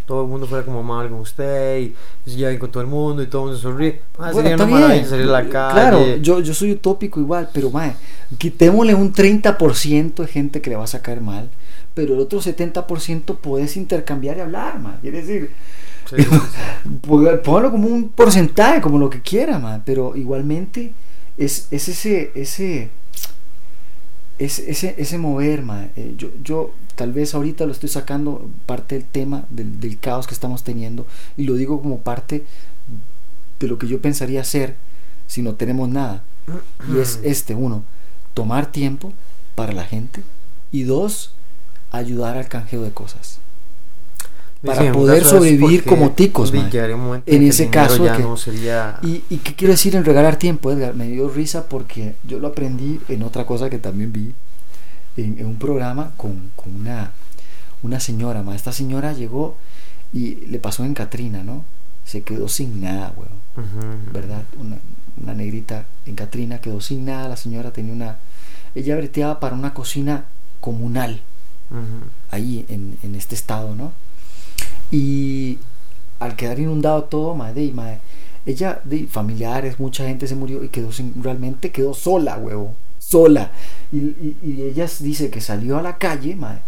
Todo 0.08 0.22
el 0.22 0.28
mundo 0.28 0.46
fuera 0.46 0.64
como 0.64 0.80
amable 0.80 1.10
con 1.10 1.20
usted 1.20 1.80
y 1.80 2.30
se 2.30 2.58
con 2.58 2.70
todo 2.70 2.80
el 2.82 2.88
mundo 2.88 3.22
y 3.22 3.26
todo 3.26 3.42
el 3.42 3.44
mundo 3.48 3.56
se 3.58 3.62
sonríe. 3.62 4.00
Ah, 4.18 4.30
Bueno, 4.32 4.48
sería 4.48 4.56
una 4.64 4.86
bien. 4.88 5.06
salir 5.06 5.26
a 5.28 5.30
la 5.42 5.48
calle. 5.48 5.72
Claro, 5.74 6.16
yo, 6.16 6.40
yo 6.40 6.54
soy 6.54 6.72
utópico 6.72 7.20
igual, 7.20 7.50
pero 7.52 7.70
mae, 7.70 7.92
quitémosle 8.38 8.94
un 8.94 9.12
30% 9.12 10.14
de 10.22 10.26
gente 10.26 10.62
que 10.62 10.70
le 10.70 10.76
va 10.76 10.84
a 10.84 10.86
sacar 10.88 11.20
mal, 11.20 11.50
pero 11.92 12.14
el 12.14 12.20
otro 12.20 12.40
70% 12.40 13.36
puedes 13.36 13.76
intercambiar 13.76 14.38
y 14.38 14.40
hablar, 14.40 14.80
mae. 14.80 14.98
Quiere 15.02 15.18
decir, 15.22 15.50
Sí, 16.08 16.16
sí, 16.22 16.24
sí. 16.24 16.88
Pon- 17.06 17.40
Póngalo 17.44 17.70
como 17.70 17.86
un 17.88 18.08
porcentaje, 18.08 18.80
como 18.80 18.98
lo 18.98 19.10
que 19.10 19.20
quiera, 19.20 19.58
man, 19.58 19.82
pero 19.84 20.16
igualmente 20.16 20.92
es, 21.36 21.68
es 21.70 21.86
ese, 21.90 22.32
ese, 22.34 22.88
es, 24.38 24.58
ese, 24.60 24.94
ese 24.98 25.18
mover, 25.18 25.62
man. 25.62 25.90
Eh, 25.96 26.14
yo, 26.16 26.30
yo 26.42 26.72
tal 26.94 27.12
vez 27.12 27.34
ahorita 27.34 27.66
lo 27.66 27.72
estoy 27.72 27.88
sacando 27.88 28.50
parte 28.66 28.96
del 28.96 29.04
tema 29.04 29.44
del, 29.50 29.80
del 29.80 29.98
caos 29.98 30.26
que 30.26 30.34
estamos 30.34 30.64
teniendo 30.64 31.06
y 31.36 31.44
lo 31.44 31.54
digo 31.54 31.80
como 31.80 31.98
parte 32.00 32.44
de 33.60 33.68
lo 33.68 33.78
que 33.78 33.88
yo 33.88 34.00
pensaría 34.00 34.40
hacer 34.40 34.76
si 35.26 35.42
no 35.42 35.54
tenemos 35.54 35.88
nada. 35.88 36.22
Y 36.92 36.98
es 36.98 37.20
este, 37.22 37.54
uno, 37.54 37.84
tomar 38.32 38.72
tiempo 38.72 39.12
para 39.54 39.72
la 39.72 39.84
gente 39.84 40.22
y 40.72 40.84
dos, 40.84 41.32
ayudar 41.90 42.38
al 42.38 42.48
canjeo 42.48 42.82
de 42.82 42.90
cosas. 42.90 43.40
Para 44.64 44.80
Sí, 44.80 44.86
en 44.88 44.92
poder 44.92 45.24
sobrevivir 45.24 45.84
como 45.84 46.10
ticos, 46.12 46.52
man. 46.52 46.70
llegaría 46.70 46.96
un 46.96 47.02
momento 47.02 47.30
En 47.30 47.42
el 47.42 47.48
ese 47.50 47.68
caso 47.70 48.02
que- 48.16 48.22
no 48.22 48.36
sería 48.36 48.98
¿Y, 49.02 49.22
¿Y 49.30 49.36
qué 49.38 49.54
quiero 49.54 49.72
decir 49.72 49.94
en 49.94 50.04
regalar 50.04 50.36
tiempo, 50.36 50.72
Edgar? 50.72 50.94
Me 50.94 51.06
dio 51.08 51.28
risa 51.28 51.68
porque 51.68 52.16
yo 52.24 52.38
lo 52.40 52.48
aprendí 52.48 53.00
en 53.08 53.22
otra 53.22 53.46
cosa 53.46 53.70
que 53.70 53.78
también 53.78 54.12
vi, 54.12 54.34
en, 55.16 55.38
en 55.38 55.46
un 55.46 55.56
programa 55.56 56.12
con, 56.16 56.50
con 56.56 56.74
una, 56.74 57.12
una 57.82 58.00
señora. 58.00 58.42
ma. 58.42 58.56
Esta 58.56 58.72
señora 58.72 59.12
llegó 59.12 59.56
y 60.12 60.34
le 60.46 60.58
pasó 60.58 60.84
en 60.84 60.94
Katrina, 60.94 61.44
¿no? 61.44 61.64
Se 62.04 62.22
quedó 62.22 62.48
sin 62.48 62.80
nada, 62.80 63.12
weón. 63.16 63.38
¿Verdad? 64.12 64.42
Una, 64.58 64.78
una 65.22 65.34
negrita 65.34 65.84
en 66.06 66.14
Katrina 66.14 66.60
quedó 66.60 66.80
sin 66.80 67.04
nada. 67.04 67.28
La 67.28 67.36
señora 67.36 67.72
tenía 67.72 67.92
una. 67.92 68.16
Ella 68.74 68.96
breteaba 68.96 69.38
para 69.40 69.54
una 69.54 69.72
cocina 69.74 70.24
comunal 70.60 71.20
ahí 72.30 72.64
en, 72.68 72.96
en 73.02 73.14
este 73.14 73.34
estado, 73.34 73.74
¿no? 73.74 73.92
Y 74.90 75.58
al 76.20 76.36
quedar 76.36 76.58
inundado 76.58 77.04
todo, 77.04 77.34
madre, 77.34 77.64
y 77.64 77.72
madre, 77.72 77.98
ella, 78.46 78.80
de 78.84 79.06
familiares, 79.06 79.78
mucha 79.78 80.06
gente 80.06 80.26
se 80.26 80.34
murió 80.34 80.64
y 80.64 80.68
quedó 80.68 80.92
sin, 80.92 81.12
realmente 81.22 81.70
quedó 81.70 81.94
sola, 81.94 82.38
huevo, 82.38 82.74
sola. 82.98 83.52
Y, 83.92 83.98
y- 83.98 84.36
y 84.42 84.62
ella 84.62 84.86
dice 85.00 85.30
que 85.30 85.40
salió 85.40 85.78
a 85.78 85.82
la 85.82 85.98
calle, 85.98 86.34
madre, 86.36 86.60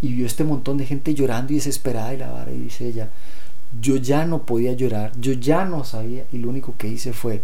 y 0.00 0.12
vio 0.12 0.26
este 0.26 0.44
montón 0.44 0.78
de 0.78 0.86
gente 0.86 1.14
llorando 1.14 1.52
y 1.52 1.56
desesperada 1.56 2.14
y 2.14 2.18
la 2.18 2.30
vara, 2.30 2.52
y 2.52 2.58
dice 2.58 2.86
ella, 2.86 3.08
yo 3.80 3.96
ya 3.96 4.24
no 4.24 4.42
podía 4.42 4.72
llorar, 4.72 5.12
yo 5.20 5.32
ya 5.32 5.64
no 5.64 5.84
sabía, 5.84 6.24
y 6.32 6.38
lo 6.38 6.48
único 6.48 6.74
que 6.78 6.88
hice 6.88 7.12
fue, 7.12 7.42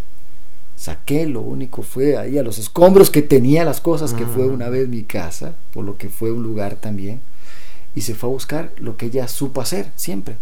saqué 0.77 1.27
lo 1.27 1.41
único 1.43 1.83
fue 1.83 2.17
ahí 2.17 2.39
a 2.39 2.43
los 2.43 2.59
escombros 2.59 3.11
que 3.11 3.23
tenía 3.23 3.65
las 3.65 3.81
cosas, 3.81 4.15
que 4.15 4.25
fue 4.27 4.47
una 4.47 4.69
vez 4.71 4.89
mi 4.89 5.03
casa, 5.03 5.55
por 5.75 5.85
lo 5.85 5.97
que 5.99 6.09
fue 6.09 6.33
un 6.33 6.43
lugar 6.43 6.77
también, 6.77 7.21
y 7.95 8.03
se 8.03 8.15
fue 8.15 8.29
a 8.29 8.33
buscar 8.33 8.73
lo 8.79 8.97
que 8.97 9.07
ella 9.07 9.27
supo 9.29 9.61
hacer 9.61 9.91
siempre. 9.97 10.37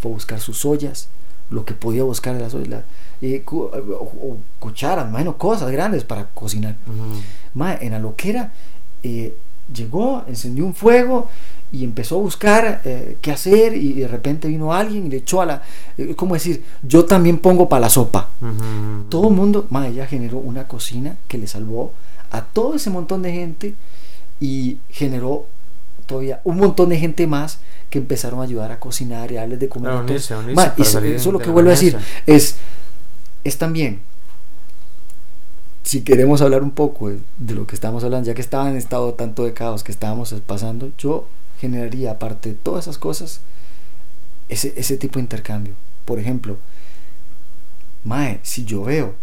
Fue 0.00 0.10
a 0.10 0.14
buscar 0.14 0.40
sus 0.40 0.64
ollas, 0.64 1.08
lo 1.50 1.64
que 1.64 1.74
podía 1.74 2.02
buscar 2.04 2.34
de 2.34 2.40
las 2.40 2.54
ollas, 2.54 2.68
la- 2.68 2.84
eh, 3.22 3.42
cu- 3.44 3.62
o- 3.64 3.68
o 3.70 4.36
cucharas, 4.58 5.10
bueno, 5.10 5.36
cosas 5.38 5.70
grandes 5.70 6.04
para 6.04 6.26
cocinar. 6.34 6.76
Ma, 7.54 7.74
en 7.74 7.92
la 7.92 7.98
loquera 7.98 8.52
eh, 9.02 9.34
llegó, 9.74 10.22
encendió 10.26 10.64
un 10.66 10.74
fuego 10.74 11.28
y 11.72 11.82
empezó 11.84 12.16
a 12.16 12.22
buscar 12.22 12.82
eh, 12.84 13.16
qué 13.20 13.32
hacer 13.32 13.76
y 13.76 13.94
de 13.94 14.06
repente 14.08 14.46
vino 14.48 14.72
alguien 14.72 15.06
y 15.06 15.10
le 15.10 15.16
echó 15.18 15.40
a 15.40 15.46
la... 15.46 15.62
eh, 15.98 16.14
¿Cómo 16.16 16.34
decir? 16.34 16.62
Yo 16.82 17.04
también 17.06 17.38
pongo 17.38 17.68
para 17.68 17.80
la 17.80 17.90
sopa. 17.90 18.28
Todo 19.08 19.28
el 19.28 19.34
mundo, 19.34 19.66
ma, 19.70 19.88
ella 19.88 20.06
generó 20.06 20.38
una 20.38 20.68
cocina 20.68 21.16
que 21.28 21.38
le 21.38 21.46
salvó 21.46 21.92
a 22.30 22.42
todo 22.42 22.74
ese 22.74 22.90
montón 22.90 23.22
de 23.22 23.32
gente 23.32 23.74
y 24.40 24.78
generó 24.90 25.46
todavía 26.06 26.40
un 26.44 26.56
montón 26.56 26.88
de 26.88 26.98
gente 26.98 27.26
más 27.26 27.58
que 27.90 27.98
empezaron 27.98 28.40
a 28.40 28.44
ayudar 28.44 28.72
a 28.72 28.80
cocinar 28.80 29.30
y 29.32 29.36
a 29.36 29.40
darles 29.40 29.60
de 29.60 29.68
comer. 29.68 29.92
A 29.92 30.00
unirse, 30.00 30.34
a 30.34 30.38
unirse 30.38 30.72
y 30.76 30.82
eso, 30.82 30.98
eso 30.98 31.28
es 31.28 31.32
lo 31.32 31.38
que 31.38 31.50
vuelvo 31.50 31.70
a 31.70 31.72
decir, 31.72 31.96
es, 32.26 32.56
es 33.44 33.58
también, 33.58 34.00
si 35.82 36.02
queremos 36.02 36.42
hablar 36.42 36.62
un 36.62 36.72
poco 36.72 37.10
de, 37.10 37.18
de 37.38 37.54
lo 37.54 37.66
que 37.66 37.74
estamos 37.74 38.02
hablando, 38.02 38.26
ya 38.26 38.34
que 38.34 38.40
estaba 38.40 38.68
en 38.70 38.76
estado 38.76 39.14
tanto 39.14 39.44
de 39.44 39.52
caos 39.52 39.84
que 39.84 39.92
estábamos 39.92 40.34
pasando, 40.46 40.90
yo 40.98 41.28
generaría, 41.60 42.12
aparte 42.12 42.50
de 42.50 42.54
todas 42.56 42.84
esas 42.84 42.98
cosas, 42.98 43.40
ese, 44.48 44.74
ese 44.76 44.96
tipo 44.96 45.14
de 45.14 45.22
intercambio. 45.22 45.74
Por 46.04 46.18
ejemplo, 46.18 46.58
Mae, 48.04 48.40
si 48.42 48.64
yo 48.64 48.84
veo 48.84 49.14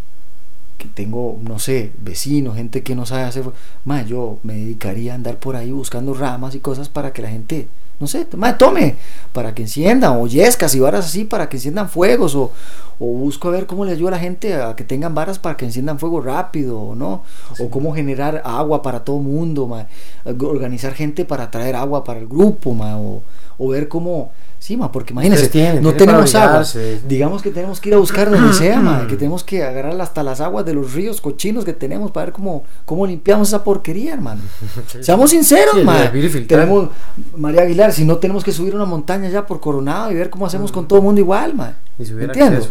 que 0.78 0.88
tengo, 0.88 1.40
no 1.42 1.60
sé, 1.60 1.92
vecinos, 2.00 2.56
gente 2.56 2.84
que 2.84 2.96
no 2.96 3.06
sabe 3.06 3.24
hacer, 3.24 3.44
mae, 3.86 4.06
yo 4.06 4.40
me 4.44 4.56
dedicaría 4.56 5.14
a 5.14 5.16
andar 5.16 5.38
por 5.38 5.56
ahí 5.56 5.72
buscando 5.72 6.14
ramas 6.14 6.56
y 6.56 6.60
cosas 6.60 6.90
para 6.90 7.14
que 7.14 7.22
la 7.22 7.30
gente, 7.30 7.68
no 8.04 8.08
sé, 8.08 8.28
mae, 8.36 8.54
tome, 8.54 8.96
para 9.32 9.56
que 9.56 9.62
enciendan, 9.62 10.18
o 10.18 10.28
yescas 10.28 10.76
y 10.76 10.80
varas 10.82 11.06
así, 11.06 11.24
para 11.24 11.48
que 11.48 11.56
enciendan 11.56 11.88
fuegos, 11.88 12.36
o, 12.36 12.52
o, 13.00 13.06
o 13.06 13.06
busco 13.06 13.48
a 13.48 13.52
ver 13.52 13.66
cómo 13.66 13.86
le 13.86 13.94
ayuda 13.94 14.10
a 14.10 14.12
la 14.12 14.20
gente 14.20 14.56
a 14.56 14.76
que 14.76 14.84
tengan 14.84 15.16
varas 15.16 15.40
para 15.40 15.56
que 15.56 15.64
enciendan 15.64 16.00
fuego 16.00 16.20
rápido, 16.20 16.96
¿no? 16.96 17.24
O 17.60 17.70
cómo 17.70 17.96
generar 17.96 18.42
agua 18.44 18.82
para 18.82 19.06
todo 19.06 19.20
mundo, 19.20 19.68
ma. 19.68 19.88
organizar 20.26 20.94
gente 20.94 21.24
para 21.24 21.50
traer 21.50 21.78
agua 21.78 22.04
para 22.04 22.20
el 22.20 22.28
grupo, 22.28 22.74
ma. 22.74 22.98
o, 22.98 23.24
o 23.58 23.68
ver 23.70 23.88
cómo 23.88 24.32
Sí, 24.64 24.78
ma, 24.78 24.90
porque 24.94 25.12
imagínense, 25.12 25.82
no 25.82 25.94
tenemos 25.94 26.34
agua. 26.36 26.64
Digamos 27.06 27.42
que 27.42 27.52
tenemos 27.52 27.82
que 27.82 27.90
ir 27.90 27.96
a 27.96 27.98
buscar 27.98 28.32
donde 28.32 28.54
sea, 28.54 28.80
ma, 28.80 29.06
que 29.08 29.18
tenemos 29.18 29.44
que 29.44 29.62
agarrar 29.62 30.00
hasta 30.00 30.24
las 30.24 30.40
aguas 30.40 30.66
de 30.66 30.74
los 30.74 30.94
ríos 30.94 31.20
cochinos 31.20 31.66
que 31.66 31.74
tenemos 31.74 32.12
para 32.12 32.28
ver 32.28 32.34
cómo, 32.34 32.64
cómo 32.86 33.06
limpiamos 33.06 33.50
esa 33.50 33.62
porquería, 33.62 34.14
hermano. 34.14 34.40
Seamos 35.02 35.32
sinceros, 35.32 35.84
ma. 35.84 36.10
Tenemos, 36.48 36.88
María 37.36 37.64
Aguilar, 37.64 37.92
si 37.94 38.06
no 38.06 38.18
tenemos 38.18 38.44
que 38.44 38.52
subir 38.52 38.76
una 38.76 38.86
montaña 38.86 39.30
ya 39.30 39.46
por 39.46 39.60
Coronado 39.60 40.12
y 40.12 40.16
ver 40.16 40.30
cómo 40.30 40.46
hacemos 40.46 40.72
con 40.72 40.88
todo 40.88 41.00
el 41.00 41.06
mundo 41.06 41.22
igual, 41.22 41.54
ma. 41.54 41.74
Y 41.98 42.04
¿Entiendes? 42.04 42.70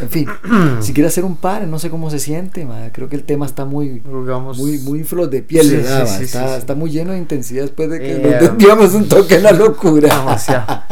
En 0.00 0.08
fin, 0.08 0.28
si 0.80 0.92
quiere 0.92 1.08
hacer 1.08 1.24
un 1.24 1.36
par, 1.36 1.66
no 1.66 1.78
sé 1.78 1.90
cómo 1.90 2.10
se 2.10 2.18
siente, 2.18 2.64
ma. 2.64 2.90
creo 2.92 3.08
que 3.08 3.16
el 3.16 3.24
tema 3.24 3.46
está 3.46 3.64
muy, 3.64 4.00
muy, 4.04 4.78
muy 4.78 5.04
flor 5.04 5.28
de 5.28 5.42
piel, 5.42 5.72
está, 5.74 6.56
está, 6.56 6.74
muy 6.74 6.90
lleno 6.90 7.12
de 7.12 7.18
intensidad 7.18 7.62
después 7.62 7.90
de 7.90 7.98
que 7.98 8.12
eh, 8.14 8.52
nos 8.76 8.94
un 8.94 9.08
toque 9.08 9.36
en 9.36 9.42
la 9.42 9.52
locura. 9.52 10.16
Demasiado. 10.16 10.82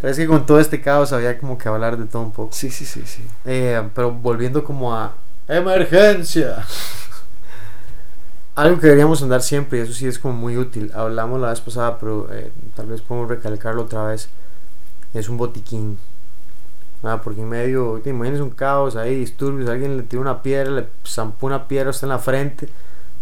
Pero 0.00 0.10
es 0.10 0.18
que 0.18 0.26
con 0.26 0.44
todo 0.44 0.60
este 0.60 0.80
caos 0.80 1.12
había 1.12 1.38
como 1.38 1.56
que 1.56 1.68
hablar 1.68 1.96
de 1.96 2.04
todo 2.06 2.22
un 2.22 2.32
poco. 2.32 2.52
Sí, 2.52 2.70
sí, 2.70 2.84
sí, 2.84 3.02
sí. 3.06 3.22
Eh, 3.44 3.82
pero 3.94 4.12
volviendo 4.12 4.62
como 4.64 4.94
a 4.94 5.14
emergencia. 5.48 6.64
Algo 8.56 8.78
que 8.78 8.86
deberíamos 8.86 9.22
andar 9.22 9.42
siempre, 9.42 9.78
y 9.78 9.82
eso 9.82 9.92
sí 9.92 10.06
es 10.06 10.18
como 10.18 10.34
muy 10.34 10.56
útil. 10.56 10.92
Hablamos 10.94 11.40
la 11.40 11.50
vez 11.50 11.60
pasada, 11.60 11.98
pero 11.98 12.28
eh, 12.32 12.52
tal 12.76 12.86
vez 12.86 13.00
podemos 13.00 13.28
recalcarlo 13.28 13.82
otra 13.82 14.04
vez. 14.06 14.28
Es 15.12 15.28
un 15.28 15.36
botiquín 15.36 15.98
porque 17.22 17.42
en 17.42 17.48
medio, 17.48 18.00
te 18.02 18.12
un 18.12 18.50
caos 18.50 18.96
ahí, 18.96 19.14
disturbios, 19.16 19.68
alguien 19.68 19.98
le 19.98 20.04
tira 20.04 20.22
una 20.22 20.42
piedra, 20.42 20.70
le 20.70 20.86
zampó 21.06 21.46
una 21.46 21.68
piedra 21.68 21.90
hasta 21.90 22.06
en 22.06 22.10
la 22.10 22.18
frente. 22.18 22.68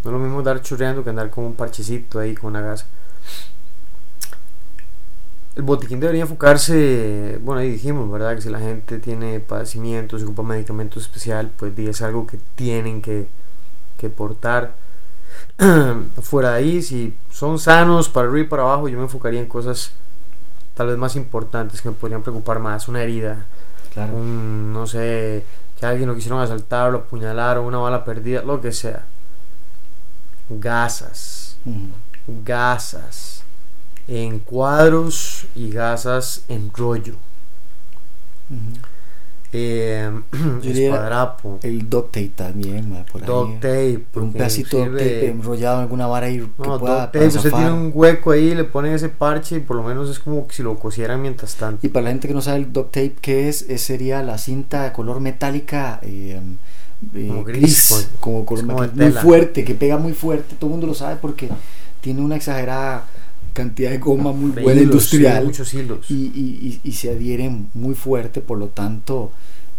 No 0.05 0.11
es 0.11 0.13
lo 0.13 0.19
mismo 0.19 0.43
dar 0.43 0.63
churreando 0.63 1.03
que 1.03 1.11
andar 1.11 1.31
con 1.31 1.45
un 1.45 1.55
parchecito 1.55 2.21
ahí 2.21 2.35
con 2.35 2.51
una 2.51 2.61
gasa. 2.61 2.87
El 5.57 5.65
botiquín 5.65 6.01
debería 6.01 6.23
enfocarse, 6.23 7.39
bueno, 7.43 7.61
ahí 7.61 7.71
dijimos, 7.71 8.11
¿verdad? 8.11 8.37
Que 8.37 8.41
si 8.41 8.51
la 8.51 8.61
gente 8.61 8.99
tiene 8.99 9.41
padecimientos, 9.41 10.23
ocupa 10.23 10.43
medicamentos 10.43 11.03
especial, 11.03 11.51
pues 11.57 11.77
es 11.77 12.03
algo 12.03 12.27
que 12.27 12.39
tienen 12.55 13.03
que, 13.03 13.27
que 13.99 14.09
portar. 14.09 14.75
Fuera 16.23 16.53
de 16.53 16.57
ahí, 16.57 16.83
si 16.83 17.17
son 17.31 17.59
sanos 17.59 18.09
para 18.09 18.29
arriba 18.29 18.47
y 18.47 18.49
para 18.49 18.63
abajo, 18.63 18.89
yo 18.89 18.97
me 18.97 19.05
enfocaría 19.05 19.41
en 19.41 19.47
cosas 19.47 19.93
tal 20.75 20.89
vez 20.89 20.97
más 20.97 21.17
importantes 21.17 21.81
que 21.81 21.89
me 21.89 21.95
podrían 21.95 22.23
preocupar 22.23 22.59
más. 22.59 22.89
Una 22.89 23.03
herida, 23.03 23.47
no 23.97 24.87
sé, 24.87 25.45
que 25.79 25.87
alguien 25.87 26.09
lo 26.09 26.15
quisieron 26.15 26.41
asaltar, 26.41 26.91
lo 26.93 26.99
apuñalaron, 26.99 27.65
una 27.65 27.79
bala 27.79 28.05
perdida, 28.05 28.43
lo 28.43 28.61
que 28.61 28.73
sea. 28.73 29.05
Gasas. 30.49 31.57
Gasas. 32.27 33.43
En 34.09 34.39
cuadros 34.41 35.47
y 35.55 35.71
gasas 35.71 36.45
en 36.49 36.73
rollo. 36.73 37.15
Eh, 39.55 40.11
el 41.63 41.91
duct 41.91 42.13
tape 42.13 42.33
también, 42.35 43.05
por 43.13 43.25
duct 43.25 43.61
tape. 43.61 44.07
un 44.15 44.33
pedacito 44.33 44.79
de 44.79 44.87
tape 44.87 45.29
enrollado 45.29 45.77
en 45.77 45.83
alguna 45.83 46.07
vara 46.07 46.31
y 46.31 46.39
no, 46.39 46.47
que 46.47 46.79
pueda 46.79 47.13
tape, 47.13 47.27
usted 47.27 47.51
tiene 47.51 47.71
un 47.71 47.91
hueco 47.93 48.31
ahí, 48.31 48.55
le 48.55 48.65
ponen 48.65 48.95
ese 48.95 49.11
parche 49.11 49.57
y 49.57 49.61
por 49.61 49.77
lo 49.77 49.83
menos 49.83 50.09
es 50.09 50.19
como 50.19 50.47
si 50.51 50.63
lo 50.63 50.79
cosieran 50.79 51.21
mientras 51.21 51.57
tanto. 51.57 51.87
Y 51.87 51.91
para 51.91 52.05
la 52.05 52.11
gente 52.11 52.29
que 52.29 52.35
no 52.35 52.41
sabe 52.41 52.59
el 52.59 52.73
duct 52.73 52.93
tape, 52.93 53.17
¿qué 53.21 53.51
es? 53.51 53.63
es 53.69 53.83
sería 53.83 54.23
la 54.23 54.39
cinta 54.39 54.85
de 54.85 54.93
color 54.93 55.21
metálica. 55.21 56.01
Eh, 56.03 56.41
eh, 57.15 57.27
como 57.29 57.45
gris, 57.45 58.09
como, 58.21 58.47
muy 58.95 59.11
fuerte, 59.11 59.65
que 59.65 59.75
pega 59.75 59.99
muy 59.99 60.15
fuerte, 60.15 60.55
todo 60.55 60.69
el 60.69 60.73
mundo 60.73 60.87
lo 60.87 60.95
sabe 60.95 61.17
porque 61.17 61.49
tiene 62.01 62.23
una 62.23 62.37
exagerada 62.37 63.05
cantidad 63.53 63.91
de 63.91 63.99
goma 63.99 64.33
muy 64.33 64.51
buena 64.51 64.83
industrial 64.83 65.45
muchos 65.45 65.73
hilos. 65.75 66.11
Y, 66.11 66.15
y, 66.15 66.81
y, 66.83 66.93
se 66.93 67.11
adhieren 67.11 67.69
muy 67.75 67.95
fuerte, 67.95 68.41
por 68.41 68.59
lo 68.59 68.69
tanto, 68.69 69.33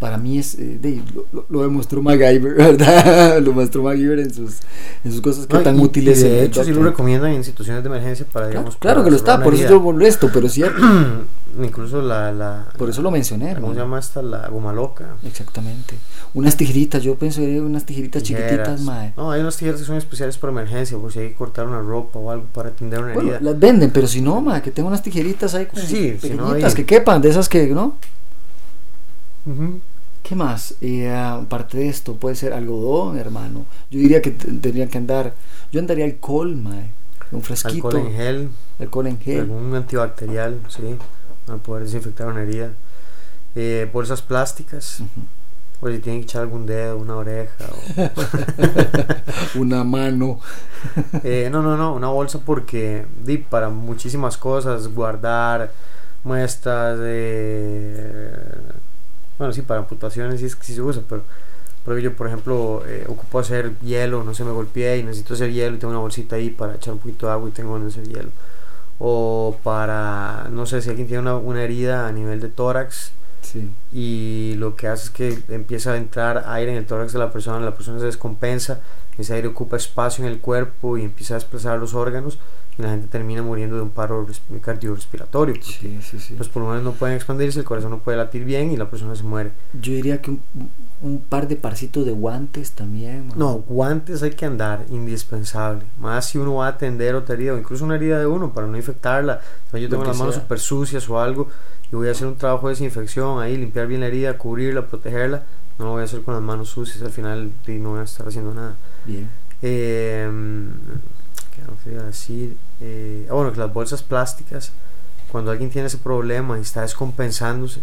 para 0.03 0.17
mí 0.17 0.37
es, 0.37 0.55
eh, 0.59 1.01
lo, 1.31 1.61
demostró 1.61 2.01
MacGyver, 2.01 2.53
¿verdad? 2.57 3.39
lo 3.39 3.51
demostró 3.51 3.83
MacGyver 3.83 4.19
en 4.19 4.33
sus, 4.33 4.57
en 5.05 5.13
sus 5.13 5.21
cosas 5.21 5.47
que 5.47 5.57
tan 5.59 5.79
útiles. 5.79 6.21
de 6.21 6.43
hecho, 6.43 6.61
sí 6.61 6.73
lo 6.73 6.83
recomiendan 6.83 7.31
en 7.31 7.45
situaciones 7.45 7.83
de 7.83 7.87
emergencia 7.87 8.25
para, 8.29 8.49
digamos, 8.49 8.75
Claro, 8.75 9.05
que 9.05 9.09
lo 9.09 9.15
está, 9.15 9.41
por 9.41 9.53
eso 9.53 9.69
yo 9.69 9.79
molesto, 9.79 10.29
pero 10.33 10.49
cierto. 10.49 10.81
Incluso 11.63 12.01
la, 12.01 12.33
la... 12.33 12.67
Por 12.77 12.89
eso 12.89 13.01
lo 13.01 13.11
mencioné. 13.11 13.55
¿Cómo 13.55 13.73
se 13.73 13.79
llama 13.79 13.97
esta? 13.97 14.21
La 14.21 14.49
goma 14.49 14.73
loca. 14.73 15.15
Exactamente. 15.25 15.95
Unas 16.33 16.57
tijeritas, 16.57 17.01
yo 17.01 17.17
que 17.17 17.27
unas 17.61 17.85
tijeritas 17.85 18.23
chiquititas, 18.23 18.81
mae. 18.81 19.13
No, 19.15 19.31
hay 19.31 19.39
unas 19.39 19.55
tijeras 19.55 19.79
que 19.79 19.85
son 19.85 19.95
especiales 19.95 20.37
para 20.37 20.51
emergencia, 20.51 20.97
por 20.97 21.13
si 21.13 21.19
hay 21.19 21.29
que 21.29 21.35
cortar 21.35 21.65
una 21.65 21.79
ropa 21.79 22.19
o 22.19 22.29
algo 22.29 22.43
para 22.53 22.69
atender 22.69 22.99
una 22.99 23.13
herida. 23.13 23.37
las 23.39 23.57
venden, 23.57 23.89
pero 23.91 24.07
si 24.07 24.19
no, 24.19 24.41
mae, 24.41 24.61
que 24.61 24.71
tengo 24.71 24.89
unas 24.89 25.01
tijeritas 25.01 25.55
ahí 25.55 25.65
sí, 25.75 26.17
pequeñitas 26.21 26.75
que 26.75 26.85
quepan, 26.85 27.21
de 27.21 27.29
esas 27.29 27.47
que, 27.47 27.67
¿no? 27.67 27.95
¿Qué 30.23 30.35
más? 30.35 30.75
Eh, 30.79 31.13
aparte 31.13 31.77
de 31.77 31.89
esto, 31.89 32.15
puede 32.15 32.35
ser 32.35 32.53
algodón, 32.53 33.17
hermano. 33.17 33.65
Yo 33.91 33.99
diría 33.99 34.21
que 34.21 34.31
tendrían 34.31 34.87
que 34.87 34.97
andar. 34.97 35.33
Yo 35.71 35.81
andaría 35.81 36.05
alcohol, 36.05 36.55
mae. 36.55 36.91
Un 37.33 37.41
fresquito. 37.41 37.89
Alcohol 37.89 38.07
en 38.07 38.15
gel. 38.15 38.49
Alcohol 38.79 39.07
en 39.07 39.19
gel. 39.19 39.39
Algún 39.41 39.75
antibacterial, 39.75 40.61
sí. 40.69 40.95
Para 41.45 41.57
poder 41.57 41.83
desinfectar 41.83 42.27
una 42.27 42.41
herida. 42.41 42.71
Eh, 43.55 43.89
bolsas 43.91 44.21
plásticas. 44.21 45.03
O 45.81 45.89
si 45.89 45.99
tienen 45.99 46.21
que 46.21 46.27
echar 46.27 46.43
algún 46.43 46.65
dedo, 46.65 46.97
una 46.97 47.17
oreja. 47.17 47.65
O... 47.65 49.59
una 49.59 49.83
mano. 49.83 50.39
eh, 51.25 51.49
no, 51.51 51.61
no, 51.61 51.75
no. 51.75 51.93
Una 51.95 52.07
bolsa 52.07 52.39
porque 52.39 53.05
di, 53.25 53.39
para 53.39 53.67
muchísimas 53.67 54.37
cosas. 54.37 54.87
Guardar 54.87 55.73
muestras 56.23 56.97
de 56.97 58.31
bueno, 59.37 59.53
sí, 59.53 59.61
para 59.61 59.79
amputaciones 59.79 60.39
sí, 60.39 60.45
es 60.45 60.55
que 60.55 60.63
sí 60.63 60.75
se 60.75 60.81
usa, 60.81 61.03
pero, 61.85 61.99
yo, 61.99 62.15
por 62.15 62.27
ejemplo, 62.27 62.83
eh, 62.87 63.05
ocupo 63.09 63.39
hacer 63.39 63.77
hielo, 63.79 64.23
no 64.23 64.33
sé, 64.33 64.43
me 64.43 64.51
golpeé 64.51 64.99
y 64.99 65.03
necesito 65.03 65.33
hacer 65.33 65.51
hielo 65.51 65.75
y 65.75 65.79
tengo 65.79 65.91
una 65.91 65.99
bolsita 65.99 66.37
ahí 66.37 66.49
para 66.49 66.75
echar 66.75 66.93
un 66.93 66.99
poquito 66.99 67.25
de 67.25 67.33
agua 67.33 67.49
y 67.49 67.51
tengo 67.51 67.73
donde 67.73 67.89
hacer 67.89 68.07
hielo. 68.07 68.29
O 68.99 69.57
para, 69.63 70.47
no 70.49 70.65
sé, 70.65 70.81
si 70.81 70.89
alguien 70.89 71.07
tiene 71.07 71.21
una, 71.21 71.35
una 71.35 71.61
herida 71.61 72.07
a 72.07 72.11
nivel 72.11 72.39
de 72.39 72.47
tórax 72.47 73.11
sí. 73.41 73.69
y 73.91 74.55
lo 74.57 74.75
que 74.77 74.87
hace 74.87 75.05
es 75.05 75.09
que 75.09 75.53
empieza 75.53 75.91
a 75.91 75.97
entrar 75.97 76.45
aire 76.47 76.71
en 76.71 76.77
el 76.77 76.85
tórax 76.85 77.11
de 77.11 77.19
la 77.19 77.31
persona, 77.31 77.59
la 77.59 77.75
persona 77.75 77.99
se 77.99 78.05
descompensa, 78.05 78.79
ese 79.17 79.33
aire 79.33 79.49
ocupa 79.49 79.75
espacio 79.75 80.23
en 80.25 80.31
el 80.31 80.39
cuerpo 80.39 80.97
y 80.97 81.03
empieza 81.03 81.33
a 81.33 81.37
desplazar 81.37 81.79
los 81.79 81.93
órganos 81.93 82.39
y 82.77 82.81
la 82.81 82.89
gente 82.89 83.07
termina 83.07 83.41
muriendo 83.43 83.75
de 83.75 83.83
un 83.83 83.89
paro 83.91 84.25
cardiorrespiratorio. 84.61 85.55
Sí, 85.61 85.99
sí, 86.01 86.19
sí. 86.19 86.35
Los 86.37 86.49
pulmones 86.49 86.83
no 86.83 86.93
pueden 86.93 87.15
expandirse, 87.15 87.59
el 87.59 87.65
corazón 87.65 87.91
no 87.91 87.99
puede 87.99 88.17
latir 88.17 88.45
bien 88.45 88.71
y 88.71 88.77
la 88.77 88.89
persona 88.89 89.15
se 89.15 89.23
muere. 89.23 89.51
Yo 89.73 89.93
diría 89.93 90.21
que 90.21 90.31
un, 91.01 91.19
par 91.29 91.47
de 91.47 91.55
parcitos 91.55 92.05
de 92.05 92.11
guantes 92.11 92.71
también. 92.71 93.31
No, 93.35 93.63
guantes 93.67 94.23
hay 94.23 94.31
que 94.31 94.45
andar, 94.45 94.85
indispensable. 94.89 95.83
Más 95.99 96.25
si 96.25 96.37
uno 96.37 96.55
va 96.55 96.67
a 96.67 96.69
atender 96.69 97.13
otra 97.15 97.35
herida 97.35 97.53
o 97.53 97.57
incluso 97.57 97.85
una 97.85 97.95
herida 97.95 98.19
de 98.19 98.25
uno 98.25 98.53
para 98.53 98.65
no 98.65 98.75
infectarla. 98.75 99.41
yo 99.71 99.89
tengo 99.89 100.03
las 100.03 100.17
manos 100.17 100.35
súper 100.35 100.59
sucias 100.59 101.07
o 101.09 101.19
algo 101.19 101.49
y 101.91 101.95
voy 101.95 102.07
a 102.07 102.11
hacer 102.11 102.27
un 102.27 102.37
trabajo 102.37 102.67
de 102.67 102.73
desinfección 102.73 103.39
ahí, 103.39 103.55
limpiar 103.55 103.85
bien 103.85 104.01
la 104.01 104.07
herida, 104.07 104.37
cubrirla, 104.37 104.87
protegerla. 104.87 105.43
No 105.77 105.85
lo 105.85 105.91
voy 105.91 106.01
a 106.01 106.05
hacer 106.05 106.21
con 106.21 106.33
las 106.33 106.43
manos 106.43 106.69
sucias, 106.69 107.01
al 107.03 107.11
final 107.11 107.51
no 107.67 107.91
voy 107.91 107.99
a 107.99 108.03
estar 108.03 108.27
haciendo 108.27 108.53
nada. 108.53 108.75
Bien. 109.05 109.29
Eh, 109.61 110.29
no 111.61 112.03
decir. 112.03 112.57
Eh, 112.81 113.27
ah, 113.29 113.33
bueno, 113.33 113.51
que 113.51 113.59
las 113.59 113.73
bolsas 113.73 114.03
plásticas, 114.03 114.71
cuando 115.31 115.51
alguien 115.51 115.69
tiene 115.69 115.87
ese 115.87 115.97
problema 115.97 116.57
y 116.57 116.61
está 116.61 116.81
descompensándose, 116.81 117.81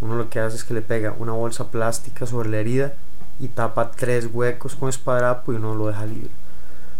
uno 0.00 0.16
lo 0.16 0.30
que 0.30 0.40
hace 0.40 0.56
es 0.56 0.64
que 0.64 0.74
le 0.74 0.82
pega 0.82 1.14
una 1.18 1.32
bolsa 1.32 1.70
plástica 1.70 2.26
sobre 2.26 2.48
la 2.48 2.58
herida 2.58 2.94
y 3.38 3.48
tapa 3.48 3.90
tres 3.90 4.28
huecos 4.32 4.74
con 4.74 4.88
esparadrapo 4.88 5.52
y 5.52 5.56
uno 5.56 5.74
lo 5.74 5.88
deja 5.88 6.06
libre. 6.06 6.30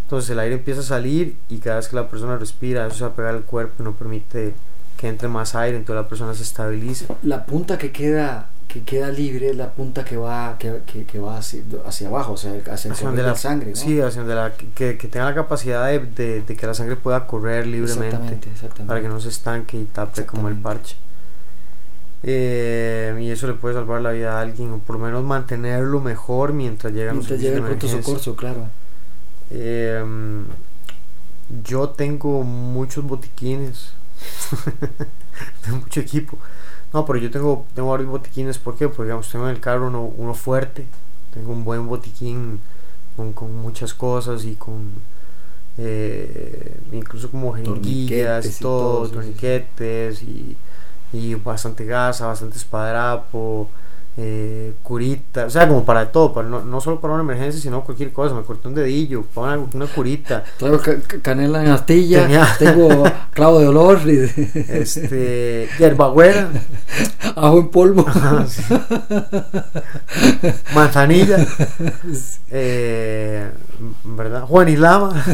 Entonces 0.04 0.30
el 0.30 0.38
aire 0.40 0.56
empieza 0.56 0.80
a 0.80 0.84
salir 0.84 1.36
y 1.48 1.58
cada 1.58 1.76
vez 1.76 1.88
que 1.88 1.96
la 1.96 2.08
persona 2.08 2.36
respira, 2.36 2.86
eso 2.86 2.96
se 2.96 3.04
va 3.04 3.10
a 3.10 3.14
pegar 3.14 3.34
al 3.34 3.44
cuerpo 3.44 3.74
y 3.78 3.82
no 3.84 3.92
permite 3.92 4.54
que 4.96 5.08
entre 5.08 5.28
más 5.28 5.54
aire, 5.54 5.76
entonces 5.76 6.02
la 6.02 6.08
persona 6.08 6.34
se 6.34 6.42
estabiliza. 6.42 7.06
La 7.22 7.46
punta 7.46 7.78
que 7.78 7.92
queda 7.92 8.50
que 8.72 8.82
queda 8.82 9.10
libre 9.10 9.52
la 9.52 9.72
punta 9.72 10.04
que 10.04 10.16
va 10.16 10.56
que, 10.56 10.82
que, 11.04 11.18
va 11.18 11.38
hacia, 11.38 11.60
hacia, 11.84 12.06
abajo, 12.06 12.34
o 12.34 12.36
sea, 12.36 12.52
hacia, 12.70 12.92
el 12.92 13.16
de 13.16 13.22
la 13.24 13.34
sangre. 13.34 13.70
¿no? 13.70 13.76
Sí, 13.76 14.00
hacia 14.00 14.20
donde 14.20 14.36
la, 14.36 14.52
que, 14.54 14.96
que, 14.96 15.08
tenga 15.08 15.24
la 15.26 15.34
capacidad 15.34 15.88
de, 15.88 16.42
de, 16.42 16.56
que 16.56 16.66
la 16.66 16.74
sangre 16.74 16.94
pueda 16.94 17.26
correr 17.26 17.66
libremente 17.66 18.06
exactamente, 18.06 18.50
exactamente. 18.50 18.88
para 18.88 19.00
que 19.00 19.08
no 19.08 19.20
se 19.20 19.28
estanque 19.28 19.76
y 19.76 19.84
tape 19.86 20.24
como 20.24 20.48
el 20.48 20.54
parche. 20.54 20.96
Eh, 22.22 23.18
y 23.20 23.30
eso 23.30 23.48
le 23.48 23.54
puede 23.54 23.74
salvar 23.74 24.02
la 24.02 24.12
vida 24.12 24.38
a 24.38 24.40
alguien, 24.40 24.72
o 24.72 24.78
por 24.78 24.98
lo 24.98 25.04
menos 25.04 25.24
mantenerlo 25.24 26.00
mejor 26.00 26.52
mientras 26.52 26.92
llegan 26.92 27.16
mientras 27.16 27.40
llega 27.40 27.56
el 27.56 27.62
pronto 27.64 27.88
socorro, 27.88 28.36
claro. 28.36 28.68
Eh, 29.50 30.04
yo 31.64 31.88
tengo 31.88 32.44
muchos 32.44 33.04
botiquines, 33.04 33.94
tengo 35.64 35.78
mucho 35.78 36.00
equipo 36.00 36.38
No, 36.92 37.06
pero 37.06 37.18
yo 37.18 37.30
tengo, 37.30 37.64
tengo 37.74 37.90
varios 37.90 38.08
botiquines, 38.08 38.58
¿por 38.58 38.76
qué? 38.76 38.88
Porque 38.88 39.04
digamos, 39.04 39.30
tengo 39.30 39.48
en 39.48 39.54
el 39.54 39.60
carro 39.60 39.86
uno, 39.86 40.02
uno 40.04 40.34
fuerte, 40.34 40.86
tengo 41.32 41.52
un 41.52 41.64
buen 41.64 41.86
botiquín 41.86 42.60
con, 43.16 43.32
con 43.32 43.56
muchas 43.56 43.94
cosas 43.94 44.44
y 44.44 44.54
con 44.56 44.90
eh, 45.78 46.78
incluso 46.92 47.30
como 47.30 47.52
jeringuillas 47.54 48.44
y 48.44 48.62
todo, 48.62 49.08
torniquetes 49.08 50.22
y, 50.22 50.56
y, 51.12 51.34
bastante 51.36 51.84
gasa, 51.84 52.26
bastante 52.26 52.58
espadrapo, 52.58 53.70
eh, 54.16 54.74
curita, 54.82 55.46
o 55.46 55.50
sea, 55.50 55.68
como 55.68 55.84
para 55.84 56.10
todo, 56.10 56.32
para, 56.32 56.48
no, 56.48 56.64
no, 56.64 56.80
solo 56.80 57.00
para 57.00 57.14
una 57.14 57.22
emergencia, 57.22 57.60
sino 57.60 57.84
cualquier 57.84 58.12
cosa, 58.12 58.34
me 58.34 58.42
corté 58.42 58.68
un 58.68 58.74
dedillo, 58.74 59.22
para 59.22 59.58
una, 59.58 59.68
una 59.72 59.86
curita. 59.86 60.42
Traigo 60.58 60.80
canela 61.22 61.64
en 61.64 61.70
astilla, 61.70 62.28
tengo 62.58 63.04
clavo 63.32 63.60
de 63.60 63.68
olor, 63.68 64.00
y 64.06 64.18
este, 64.68 65.68
hierbabuena, 65.78 66.50
ajo 67.36 67.58
en 67.58 67.68
polvo, 67.68 68.04
manzanilla, 70.74 71.46
eh, 72.50 73.50
¿verdad? 74.04 74.42
Juan 74.42 74.68
y 74.68 74.76
Lama. 74.76 75.24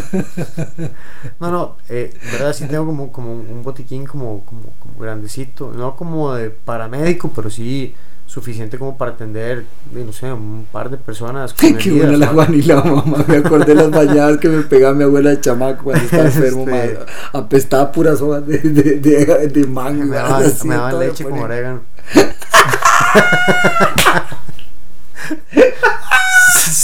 no, 1.41 1.51
no, 1.51 1.77
eh, 1.89 2.13
¿verdad? 2.31 2.53
Sí 2.53 2.67
tengo 2.67 2.87
como, 2.87 3.11
como 3.11 3.33
un 3.33 3.63
botiquín 3.63 4.05
como, 4.05 4.45
como, 4.45 4.63
como 4.79 4.99
grandecito, 4.99 5.73
no 5.75 5.97
como 5.97 6.35
de 6.35 6.51
paramédico, 6.51 7.31
pero 7.35 7.51
sí 7.51 7.95
suficiente 8.27 8.79
como 8.79 8.99
para 8.99 9.13
atender, 9.13 9.65
no 9.93 10.13
sé, 10.13 10.33
un 10.33 10.67
par 10.71 10.91
de 10.91 10.97
personas. 10.97 11.55
Qué 11.55 11.93
buena 11.93 12.17
la 12.17 12.29
Juanila, 12.29 12.83
mamá. 12.83 13.25
Me 13.27 13.39
acordé 13.39 13.67
de 13.67 13.75
las 13.77 13.91
bañadas 13.91 14.39
que 14.39 14.49
me 14.49 14.63
pegaba 14.63 14.95
mi 14.95 15.05
abuela 15.05 15.31
de 15.31 15.41
chamaco 15.41 15.85
cuando 15.85 16.05
estaba 16.05 16.25
enfermo, 16.29 16.69
este... 16.69 16.99
Apestaba 17.33 17.93
puras 17.93 18.21
hojas 18.21 18.47
de, 18.47 18.59
de, 18.59 18.99
de, 18.99 19.49
de 19.49 19.67
mango. 19.67 20.05
Me 20.05 20.17
daban 20.17 20.99
leche 20.99 21.25
con 21.25 21.39
orégano. 21.39 21.81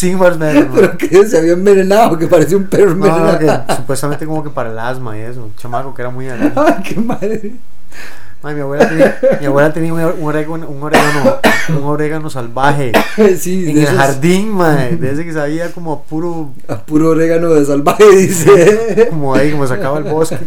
Sin 0.03 0.18
mermelada. 0.18 0.68
Pero 0.74 0.99
que 0.99 1.26
se 1.26 1.38
había 1.38 1.53
envenenado, 1.53 2.18
que 2.18 2.26
parecía 2.26 2.57
un 2.57 2.64
perro 2.64 2.93
envenenado. 2.93 3.40
No, 3.40 3.66
que, 3.66 3.76
supuestamente 3.76 4.26
como 4.26 4.43
que 4.43 4.51
para 4.51 4.70
el 4.70 4.78
asma 4.78 5.16
y 5.16 5.20
eso. 5.20 5.51
chamaco 5.57 5.95
que 5.95 6.03
era 6.03 6.11
muy 6.11 6.28
alérgico. 6.28 6.64
Ay, 6.66 6.82
qué 6.82 7.01
madre. 7.01 7.53
Ay, 8.45 8.57
mi 8.57 8.61
abuela 8.61 8.88
tenía, 8.88 9.20
mi 9.40 9.47
abuela 9.47 9.72
tenía 9.72 9.95
un, 9.95 10.01
orégano, 10.01 10.68
un, 10.68 10.82
orégano, 10.82 11.38
un 11.68 11.84
orégano 11.84 12.28
salvaje 12.28 12.93
sí, 13.38 13.70
en 13.70 13.78
el 13.78 13.86
jardín, 13.86 14.51
madre, 14.51 14.97
de 14.97 15.12
ese 15.12 15.24
que 15.24 15.32
sabía 15.32 15.70
como 15.70 15.93
a 15.93 16.03
puro... 16.03 16.53
A 16.66 16.78
puro 16.78 17.11
orégano 17.11 17.51
de 17.51 17.64
salvaje, 17.64 18.05
dice. 18.11 19.07
como 19.11 19.34
ahí, 19.34 19.53
como 19.53 19.66
sacaba 19.66 19.99
el 19.99 20.05
bosque. 20.05 20.38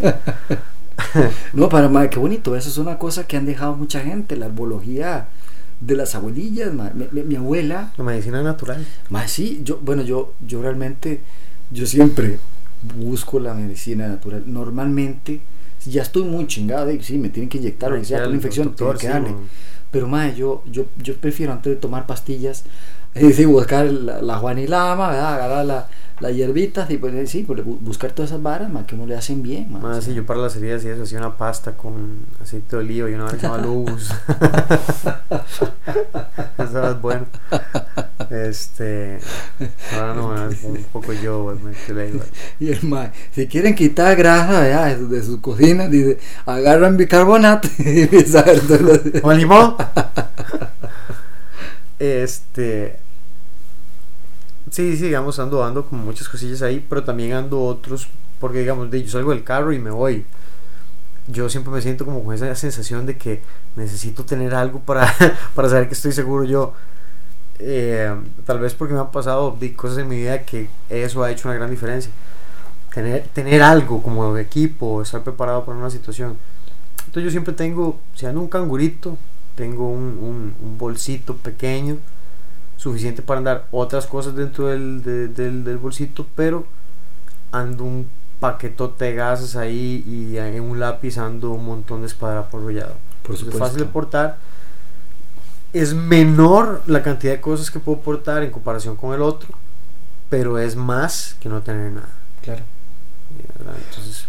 no, 1.53 1.69
para 1.69 1.87
madre, 1.87 2.09
qué 2.09 2.19
bonito, 2.19 2.55
eso 2.55 2.67
es 2.67 2.77
una 2.77 2.97
cosa 2.97 3.25
que 3.25 3.37
han 3.37 3.45
dejado 3.45 3.75
mucha 3.75 4.01
gente, 4.01 4.35
la 4.35 4.47
herbología 4.47 5.27
de 5.79 5.95
las 5.95 6.15
abuelillas, 6.15 6.73
madre. 6.73 7.07
Mi, 7.11 7.23
mi, 7.23 7.35
abuela... 7.37 7.93
La 7.97 8.03
medicina 8.03 8.43
natural. 8.43 8.85
Más 9.09 9.31
sí, 9.31 9.61
yo, 9.63 9.79
bueno, 9.81 10.01
yo, 10.01 10.33
yo 10.45 10.61
realmente, 10.61 11.21
yo 11.71 11.85
siempre 11.85 12.39
busco 12.97 13.39
la 13.39 13.53
medicina 13.53 14.07
natural. 14.09 14.43
Normalmente 14.47 15.39
ya 15.85 16.01
estoy 16.01 16.23
muy 16.23 16.47
chingado, 16.47 16.91
y 16.91 17.01
sí, 17.03 17.17
me 17.17 17.29
tienen 17.29 17.49
que 17.49 17.57
inyectar 17.57 17.91
o 17.93 17.95
que 17.95 18.05
sea 18.05 18.19
por 18.19 18.29
la 18.29 18.35
infección, 18.35 18.67
doctor, 18.67 18.97
que 18.97 19.07
darle. 19.07 19.35
Pero 19.91 20.07
madre, 20.07 20.35
yo, 20.35 20.63
yo, 20.69 20.85
yo 21.01 21.15
prefiero 21.15 21.53
antes 21.53 21.73
de 21.73 21.77
tomar 21.77 22.05
pastillas, 22.05 22.63
es 23.13 23.23
decir, 23.23 23.47
buscar 23.47 23.85
la, 23.85 24.21
la 24.21 24.37
juanilama, 24.37 25.09
agarrar 25.09 25.65
la, 25.65 25.87
las 26.19 26.33
hierbitas 26.33 26.89
y 26.89 26.97
pues 26.97 27.29
sí, 27.29 27.43
pues, 27.43 27.63
buscar 27.63 28.11
todas 28.11 28.31
esas 28.31 28.41
varas 28.41 28.71
más 28.71 28.85
que 28.85 28.95
uno 28.95 29.05
le 29.05 29.15
hacen 29.15 29.43
bien. 29.43 29.71
Más, 29.71 29.81
más 29.81 30.03
sí, 30.03 30.13
yo 30.13 30.25
para 30.25 30.39
las 30.39 30.55
heridas 30.55 30.83
y 30.85 30.89
eso 30.89 31.03
hacía 31.03 31.19
una 31.19 31.35
pasta 31.35 31.73
con 31.73 32.25
aceite 32.41 32.75
de 32.75 32.81
oliva 32.81 33.09
y 33.09 33.13
una 33.13 33.35
llama 33.35 33.57
luz. 33.57 34.09
eso 36.57 36.89
es 36.89 37.01
bueno. 37.01 37.25
Este, 38.29 39.19
ahora 39.93 40.13
no, 40.13 40.27
un 40.69 40.85
poco 40.91 41.13
yo, 41.13 41.55
Y 42.59 42.71
el 42.71 42.83
más, 42.83 43.11
si 43.33 43.47
quieren 43.47 43.75
quitar 43.75 44.15
grasa 44.15 44.61
de, 44.61 45.07
de 45.07 45.23
su 45.23 45.41
cocina, 45.41 45.87
dice, 45.87 46.17
agarran 46.45 46.97
bicarbonato 46.97 47.67
y 47.79 48.01
empiezan 48.01 48.43
a 48.43 48.51
ver 48.51 48.61
todo 48.61 49.21
¿Con 49.21 49.37
limón? 49.37 49.75
Este, 51.99 52.99
Sí, 54.71 54.97
sí, 54.97 55.05
digamos, 55.05 55.37
ando, 55.39 55.63
ando 55.63 55.85
como 55.85 56.03
muchas 56.03 56.27
cosillas 56.27 56.61
ahí, 56.61 56.83
pero 56.87 57.03
también 57.03 57.33
ando 57.33 57.61
otros, 57.61 58.07
porque 58.39 58.59
digamos, 58.59 58.89
yo 58.89 59.07
salgo 59.07 59.31
del 59.31 59.43
carro 59.43 59.71
y 59.71 59.79
me 59.79 59.91
voy. 59.91 60.25
Yo 61.27 61.49
siempre 61.49 61.73
me 61.73 61.81
siento 61.81 62.05
como 62.05 62.23
con 62.23 62.35
esa 62.35 62.53
sensación 62.55 63.05
de 63.05 63.17
que 63.17 63.41
necesito 63.75 64.25
tener 64.25 64.53
algo 64.55 64.79
para, 64.79 65.11
para 65.55 65.69
saber 65.69 65.87
que 65.87 65.93
estoy 65.93 66.11
seguro 66.11 66.43
yo. 66.45 66.73
Eh, 67.59 68.13
tal 68.45 68.59
vez 68.59 68.73
porque 68.73 68.93
me 68.93 68.99
han 68.99 69.11
pasado 69.11 69.57
cosas 69.75 69.99
en 69.99 70.09
mi 70.09 70.17
vida 70.17 70.43
que 70.43 70.69
eso 70.89 71.23
ha 71.23 71.31
hecho 71.31 71.47
una 71.47 71.57
gran 71.57 71.69
diferencia. 71.69 72.11
Tener, 72.93 73.27
tener 73.33 73.61
algo 73.61 74.01
como 74.01 74.37
equipo, 74.37 75.01
estar 75.01 75.23
preparado 75.23 75.65
para 75.65 75.77
una 75.77 75.89
situación. 75.89 76.37
Entonces 76.99 77.23
yo 77.25 77.31
siempre 77.31 77.53
tengo, 77.53 77.99
si 78.15 78.25
ando 78.25 78.41
un 78.41 78.47
cangurito, 78.47 79.17
tengo 79.55 79.89
un, 79.89 80.17
un, 80.19 80.55
un 80.61 80.77
bolsito 80.77 81.35
pequeño 81.37 81.97
suficiente 82.77 83.21
para 83.21 83.39
andar 83.39 83.67
otras 83.71 84.05
cosas 84.05 84.35
dentro 84.35 84.67
del, 84.67 85.03
del, 85.03 85.63
del, 85.63 85.77
bolsito, 85.77 86.25
pero 86.35 86.65
ando 87.51 87.83
un 87.83 88.09
paquetote 88.39 89.05
de 89.05 89.15
gases 89.15 89.55
ahí 89.55 90.03
y 90.05 90.37
en 90.37 90.61
un 90.61 90.79
lápiz 90.79 91.17
ando 91.17 91.51
un 91.51 91.65
montón 91.65 92.01
de 92.01 92.07
espadadrapo 92.07 92.57
enrollado. 92.57 92.95
Por 93.23 93.37
supuesto. 93.37 93.63
Es 93.63 93.69
fácil 93.69 93.85
de 93.85 93.91
portar. 93.91 94.37
Es 95.73 95.93
menor 95.93 96.83
la 96.85 97.01
cantidad 97.01 97.33
de 97.33 97.41
cosas 97.41 97.71
que 97.71 97.79
puedo 97.79 97.99
portar 97.99 98.43
en 98.43 98.51
comparación 98.51 98.95
con 98.95 99.13
el 99.13 99.21
otro, 99.21 99.49
pero 100.29 100.57
es 100.57 100.75
más 100.75 101.35
que 101.39 101.49
no 101.49 101.61
tener 101.61 101.91
nada. 101.91 102.09
Claro. 102.41 102.63
Entonces, 103.89 104.27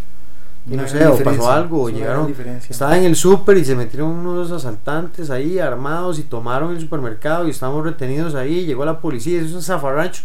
y 0.69 0.77
no 0.77 0.89
sé, 0.89 1.07
o 1.07 1.17
pasó 1.19 1.51
algo, 1.51 1.83
o 1.85 1.91
llegaron, 1.91 2.35
estaba 2.69 2.99
en 2.99 3.05
el 3.05 3.15
súper 3.15 3.57
y 3.57 3.65
se 3.65 3.77
metieron 3.77 4.11
unos 4.11 4.51
asaltantes 4.51 5.31
ahí 5.31 5.59
armados 5.61 6.19
y 6.19 6.25
tomaron 6.25 6.75
el 6.75 6.81
supermercado 6.81 7.47
y 7.47 7.51
estábamos 7.51 7.85
retenidos 7.85 8.35
ahí, 8.35 8.67
llegó 8.67 8.85
la 8.85 9.01
policía, 9.01 9.39
eso 9.39 9.49
es 9.49 9.55
un 9.55 9.63
zafarrancho. 9.63 10.23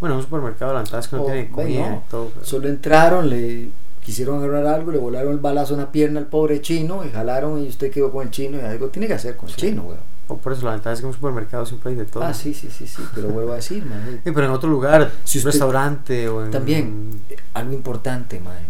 Bueno, 0.00 0.16
un 0.16 0.22
supermercado 0.22 0.76
de 0.78 0.84
que 0.84 1.16
no 1.16 1.22
oh, 1.22 1.26
tiene 1.26 1.50
comida 1.50 2.02
todo. 2.10 2.30
Solo 2.42 2.68
entraron, 2.68 3.28
le 3.28 3.68
quisieron 4.04 4.42
agarrar 4.42 4.66
algo, 4.66 4.90
le 4.90 4.98
volaron 4.98 5.32
el 5.32 5.38
balazo 5.38 5.74
en 5.74 5.80
la 5.80 5.92
pierna 5.92 6.20
al 6.20 6.26
pobre 6.26 6.60
chino 6.60 7.04
y 7.04 7.10
jalaron 7.10 7.62
y 7.62 7.68
usted 7.68 7.90
quedó 7.90 8.10
con 8.10 8.26
el 8.26 8.30
chino 8.30 8.58
y 8.58 8.60
algo 8.60 8.88
tiene 8.88 9.06
que 9.06 9.14
hacer 9.14 9.36
con 9.36 9.48
el 9.48 9.56
chino, 9.56 9.82
güey. 9.82 9.98
O 10.28 10.36
por 10.36 10.52
eso 10.52 10.64
la 10.64 10.72
ventaja 10.72 10.94
es 10.94 11.00
que 11.00 11.06
en 11.06 11.08
un 11.08 11.14
supermercado 11.14 11.66
siempre 11.66 11.90
hay 11.90 11.96
de 11.96 12.04
todo. 12.04 12.22
Ah, 12.22 12.32
sí, 12.32 12.54
sí, 12.54 12.68
sí, 12.70 12.86
sí, 12.86 13.02
pero 13.14 13.28
vuelvo 13.28 13.52
a 13.52 13.56
decir, 13.56 13.84
madre. 13.84 14.20
Sí, 14.24 14.30
pero 14.32 14.46
en 14.46 14.52
otro 14.52 14.68
lugar, 14.68 15.10
si 15.24 15.38
un 15.38 15.44
restaurante 15.44 16.28
o 16.28 16.44
en... 16.44 16.50
También, 16.50 17.22
algo 17.54 17.72
importante, 17.72 18.40
madre, 18.40 18.64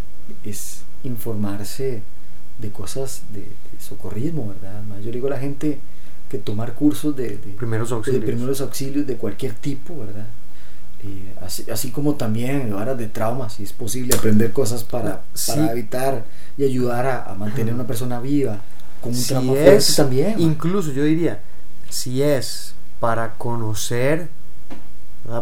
es 0.44 0.82
informarse 1.04 2.02
de 2.58 2.70
cosas 2.70 3.22
de, 3.32 3.46
socorrismo, 3.80 4.48
¿verdad? 4.48 4.82
Yo 5.04 5.10
digo 5.10 5.26
a 5.26 5.30
la 5.30 5.38
gente 5.38 5.80
que 6.28 6.38
tomar 6.38 6.74
cursos 6.74 7.16
de, 7.16 7.38
primeros, 7.58 7.92
auxilios. 7.92 8.20
de 8.20 8.26
primeros 8.26 8.60
auxilios 8.60 9.06
de 9.06 9.16
cualquier 9.16 9.54
tipo, 9.54 9.98
¿verdad? 9.98 10.26
así, 11.40 11.68
así, 11.70 11.90
como 11.90 12.14
también 12.14 12.72
ahora 12.72 12.94
de 12.94 13.08
trauma, 13.08 13.50
si 13.50 13.64
es 13.64 13.72
posible 13.72 14.14
aprender 14.14 14.52
cosas 14.52 14.84
para, 14.84 15.22
para 15.46 15.72
evitar 15.72 16.24
y 16.56 16.64
ayudar 16.64 17.06
a, 17.06 17.34
mantener 17.34 17.72
a 17.72 17.74
una 17.74 17.86
persona 17.86 18.20
viva 18.20 18.60
con 19.00 19.14
un 19.14 19.24
trauma 19.24 19.52
fuerte 19.52 19.92
también. 19.96 20.40
Incluso 20.40 20.92
yo 20.92 21.02
diría, 21.04 21.40
si 21.90 22.22
es 22.22 22.74
para 23.00 23.34
conocer, 23.34 24.28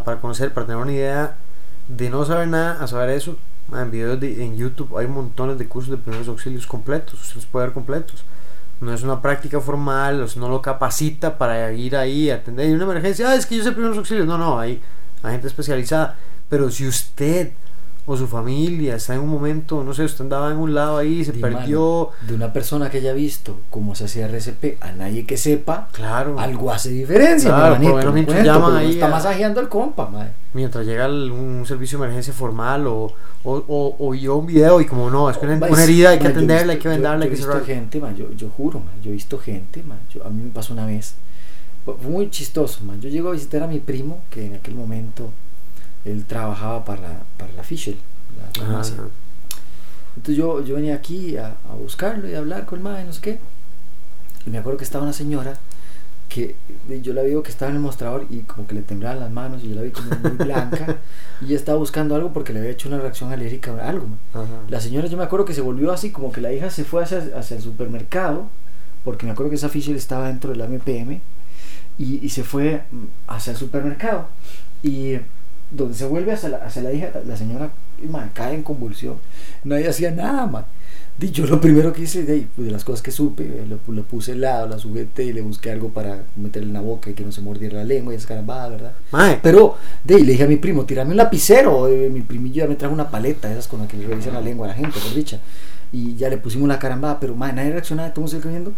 para 0.05 0.21
conocer, 0.21 0.55
para 0.55 0.67
tener 0.67 0.83
una 0.83 0.93
idea 0.93 1.37
de 1.89 2.09
no 2.09 2.25
saber 2.25 2.49
nada 2.49 2.83
a 2.83 2.87
saber 2.87 3.11
eso, 3.11 3.37
en 3.75 3.91
videos 3.91 4.21
de, 4.21 4.45
en 4.45 4.57
YouTube 4.57 4.97
hay 4.99 5.07
montones 5.07 5.59
de 5.59 5.67
cursos 5.67 5.91
de 5.91 5.97
primeros 5.97 6.29
auxilios 6.29 6.67
completos, 6.67 7.21
usted 7.21 7.37
los 7.37 7.53
ver 7.53 7.73
completos. 7.73 8.25
No 8.81 8.95
es 8.95 9.03
una 9.03 9.21
práctica 9.21 9.61
formal, 9.61 10.27
no 10.37 10.49
lo 10.49 10.63
capacita 10.63 11.37
para 11.37 11.71
ir 11.73 11.95
ahí 11.97 12.31
a 12.31 12.37
atender 12.37 12.75
una 12.75 12.85
emergencia. 12.85 13.29
Ah, 13.29 13.35
es 13.35 13.45
que 13.45 13.57
yo 13.57 13.63
sé 13.63 13.73
primeros 13.73 13.99
auxilios. 13.99 14.27
No, 14.27 14.39
no, 14.39 14.59
hay 14.59 14.81
gente 15.23 15.49
especializada. 15.49 16.17
Pero 16.49 16.71
si 16.71 16.89
usted 16.89 17.53
o 18.13 18.17
su 18.17 18.27
familia 18.27 18.97
está 18.97 19.15
en 19.15 19.21
un 19.21 19.29
momento, 19.29 19.85
no 19.85 19.95
sé, 19.95 20.03
usted 20.03 20.23
andaba 20.23 20.51
en 20.51 20.57
un 20.57 20.75
lado 20.75 20.99
ahí, 20.99 21.25
se 21.25 21.33
perdió. 21.33 22.11
de 22.27 22.35
una 22.35 22.53
persona 22.53 22.91
que 22.91 22.99
haya 22.99 23.13
visto 23.13 23.61
cómo 23.71 23.95
se 23.95 24.07
hacía 24.07 24.27
RCP, 24.27 24.83
a 24.83 24.91
nadie 24.91 25.25
que 25.25 25.37
sepa, 25.37 25.87
claro. 25.93 26.37
algo 26.41 26.73
hace 26.73 26.89
diferencia. 26.91 27.51
Claro, 27.51 27.81
por 27.81 28.13
mientras 28.13 28.45
llaman 28.45 28.75
ahí. 28.75 28.95
Está 28.95 29.07
masajeando 29.07 29.61
el 29.61 29.69
compa, 29.69 30.11
madre. 30.11 30.33
Mientras 30.55 30.85
llega 30.85 31.07
un 31.07 31.65
servicio 31.65 31.99
de 31.99 32.07
emergencia 32.07 32.33
formal 32.33 32.89
o, 32.89 33.13
o, 33.45 33.65
o, 33.69 33.97
o 34.01 34.15
yo 34.17 34.39
un 34.39 34.47
video 34.47 34.81
y 34.81 34.87
como 34.87 35.09
no, 35.09 35.31
es 35.31 35.39
que 35.39 35.47
una, 35.47 35.85
herida 35.85 36.11
hay 36.11 36.19
que 36.19 36.27
atenderla, 36.27 36.73
hay 36.73 36.79
que 36.81 36.89
vendarla, 36.89 37.27
hay 37.27 37.31
que 37.31 37.37
cerrar. 37.37 37.59
Yo 37.59 37.59
he 37.59 37.61
visto 37.61 37.75
gente, 37.75 38.01
man, 38.01 38.17
yo, 38.17 38.33
yo 38.33 38.51
juro, 38.51 38.81
man, 38.81 39.01
yo 39.05 39.11
he 39.11 39.13
visto 39.13 39.39
gente, 39.39 39.85
man, 39.85 40.01
yo, 40.13 40.27
a 40.27 40.31
mí 40.31 40.43
me 40.43 40.51
pasó 40.51 40.73
una 40.73 40.85
vez, 40.85 41.15
fue 41.85 41.95
muy 42.11 42.29
chistoso, 42.29 42.83
man. 42.83 43.01
yo 43.01 43.09
llego 43.09 43.29
a 43.29 43.33
visitar 43.35 43.63
a 43.63 43.69
mi 43.69 43.79
primo, 43.79 44.25
que 44.31 44.47
en 44.47 44.55
aquel 44.57 44.75
momento 44.75 45.31
él 46.05 46.25
trabajaba 46.25 46.85
para, 46.85 47.25
para 47.37 47.53
la 47.53 47.63
Fischel, 47.63 47.99
la 48.39 48.61
farmacia. 48.61 48.97
Entonces 50.17 50.37
yo, 50.37 50.65
yo 50.65 50.75
venía 50.75 50.95
aquí 50.95 51.37
a, 51.37 51.57
a, 51.71 51.75
buscarlo 51.75 52.29
y 52.29 52.35
a 52.35 52.39
hablar 52.39 52.67
con 52.67 52.79
el 52.79 52.85
madre, 52.85 53.05
no 53.05 53.13
sé 53.13 53.21
qué. 53.21 53.39
y 54.47 54.51
me 54.51 54.59
acuerdo 54.59 54.79
que 54.79 54.85
estaba 54.85 55.05
una 55.05 55.13
señora 55.13 55.59
que 56.31 56.55
yo 57.03 57.13
la 57.13 57.23
vi 57.23 57.35
que 57.43 57.51
estaba 57.51 57.71
en 57.71 57.77
el 57.77 57.83
mostrador 57.83 58.25
y 58.31 58.39
como 58.41 58.67
que 58.67 58.77
le 58.77 58.83
temblaban 58.83 59.19
las 59.19 59.31
manos 59.33 59.63
y 59.65 59.69
yo 59.69 59.75
la 59.75 59.83
vi 59.83 59.91
como 59.91 60.11
muy 60.23 60.31
blanca 60.45 60.99
y 61.41 61.47
ella 61.47 61.57
estaba 61.57 61.77
buscando 61.77 62.15
algo 62.15 62.33
porque 62.33 62.53
le 62.53 62.61
había 62.61 62.71
hecho 62.71 62.89
una 62.89 62.99
reacción 62.99 63.33
alérgica 63.33 63.73
a 63.73 63.89
algo. 63.89 64.07
La 64.69 64.81
señora 64.81 65.09
yo 65.09 65.17
me 65.17 65.25
acuerdo 65.25 65.45
que 65.45 65.55
se 65.55 65.61
volvió 65.61 65.93
así 65.93 66.13
como 66.13 66.31
que 66.31 66.41
la 66.41 66.53
hija 66.53 66.71
se 66.71 66.85
fue 66.85 67.03
hacia, 67.03 67.31
hacia 67.37 67.57
el 67.57 67.63
supermercado 67.63 68.49
porque 69.05 69.27
me 69.27 69.33
acuerdo 69.33 69.51
que 69.51 69.57
esa 69.57 69.69
Fisher 69.69 69.97
estaba 69.97 70.29
dentro 70.29 70.53
del 70.53 70.63
MPM 70.63 71.21
y, 71.99 72.25
y, 72.25 72.29
se 72.29 72.45
fue 72.45 72.83
hacia 73.27 73.51
el 73.51 73.57
supermercado 73.57 74.29
y 74.83 75.17
donde 75.71 75.95
se 75.95 76.07
vuelve 76.07 76.33
hacia 76.33 76.49
la, 76.49 76.57
hacia 76.59 76.83
la 76.83 76.93
hija 76.93 77.11
la 77.27 77.37
señora 77.37 77.71
cae 78.35 78.55
en 78.55 78.63
convulsión 78.63 79.17
nadie 79.65 79.89
hacía 79.89 80.11
nada 80.11 80.47
man 80.47 80.65
yo 81.29 81.47
lo 81.47 81.61
primero 81.61 81.93
que 81.93 82.03
hice, 82.03 82.25
de, 82.25 82.47
pues, 82.55 82.67
de 82.67 82.73
las 82.73 82.85
cosas 82.85 83.03
que 83.03 83.11
supe, 83.11 83.67
lo, 83.69 83.79
lo 83.93 84.03
puse 84.05 84.35
lado 84.35 84.69
la 84.69 84.79
sujeté 84.79 85.25
y 85.25 85.33
le 85.33 85.43
busqué 85.43 85.71
algo 85.71 85.91
para 85.91 86.23
meterle 86.37 86.69
en 86.69 86.75
la 86.75 86.81
boca 86.81 87.11
y 87.11 87.15
que 87.15 87.25
no 87.25 87.33
se 87.33 87.41
mordiera 87.43 87.79
la 87.79 87.85
lengua 87.85 88.15
y 88.15 88.17
escarabada, 88.17 88.69
¿verdad? 88.69 88.93
Pero 89.43 89.77
de, 90.03 90.21
le 90.21 90.33
dije 90.33 90.45
a 90.45 90.47
mi 90.47 90.57
primo, 90.57 90.85
tirame 90.85 91.11
un 91.11 91.19
lapicero. 91.19 91.89
Eh, 91.89 92.09
mi 92.11 92.23
primillo 92.23 92.65
ya 92.65 92.69
me 92.69 92.77
trajo 92.77 92.95
una 92.95 93.11
paleta, 93.11 93.51
esas 93.53 93.69
con 93.69 93.81
las 93.81 93.89
que 93.89 93.97
le 93.97 94.07
revisan 94.07 94.35
la 94.35 94.41
lengua 94.41 94.67
a 94.67 94.69
la 94.69 94.75
gente, 94.75 94.99
por 94.99 95.15
dicha. 95.15 95.39
Y 95.93 96.15
ya 96.17 96.29
le 96.29 96.39
pusimos 96.39 96.69
la 96.69 96.79
carambada, 96.79 97.21
pero 97.21 97.35
madre, 97.35 97.57
nadie 97.57 97.73
reaccionaba, 97.73 98.15
todo 98.15 98.25
el 98.27 98.43
mundo 98.43 98.73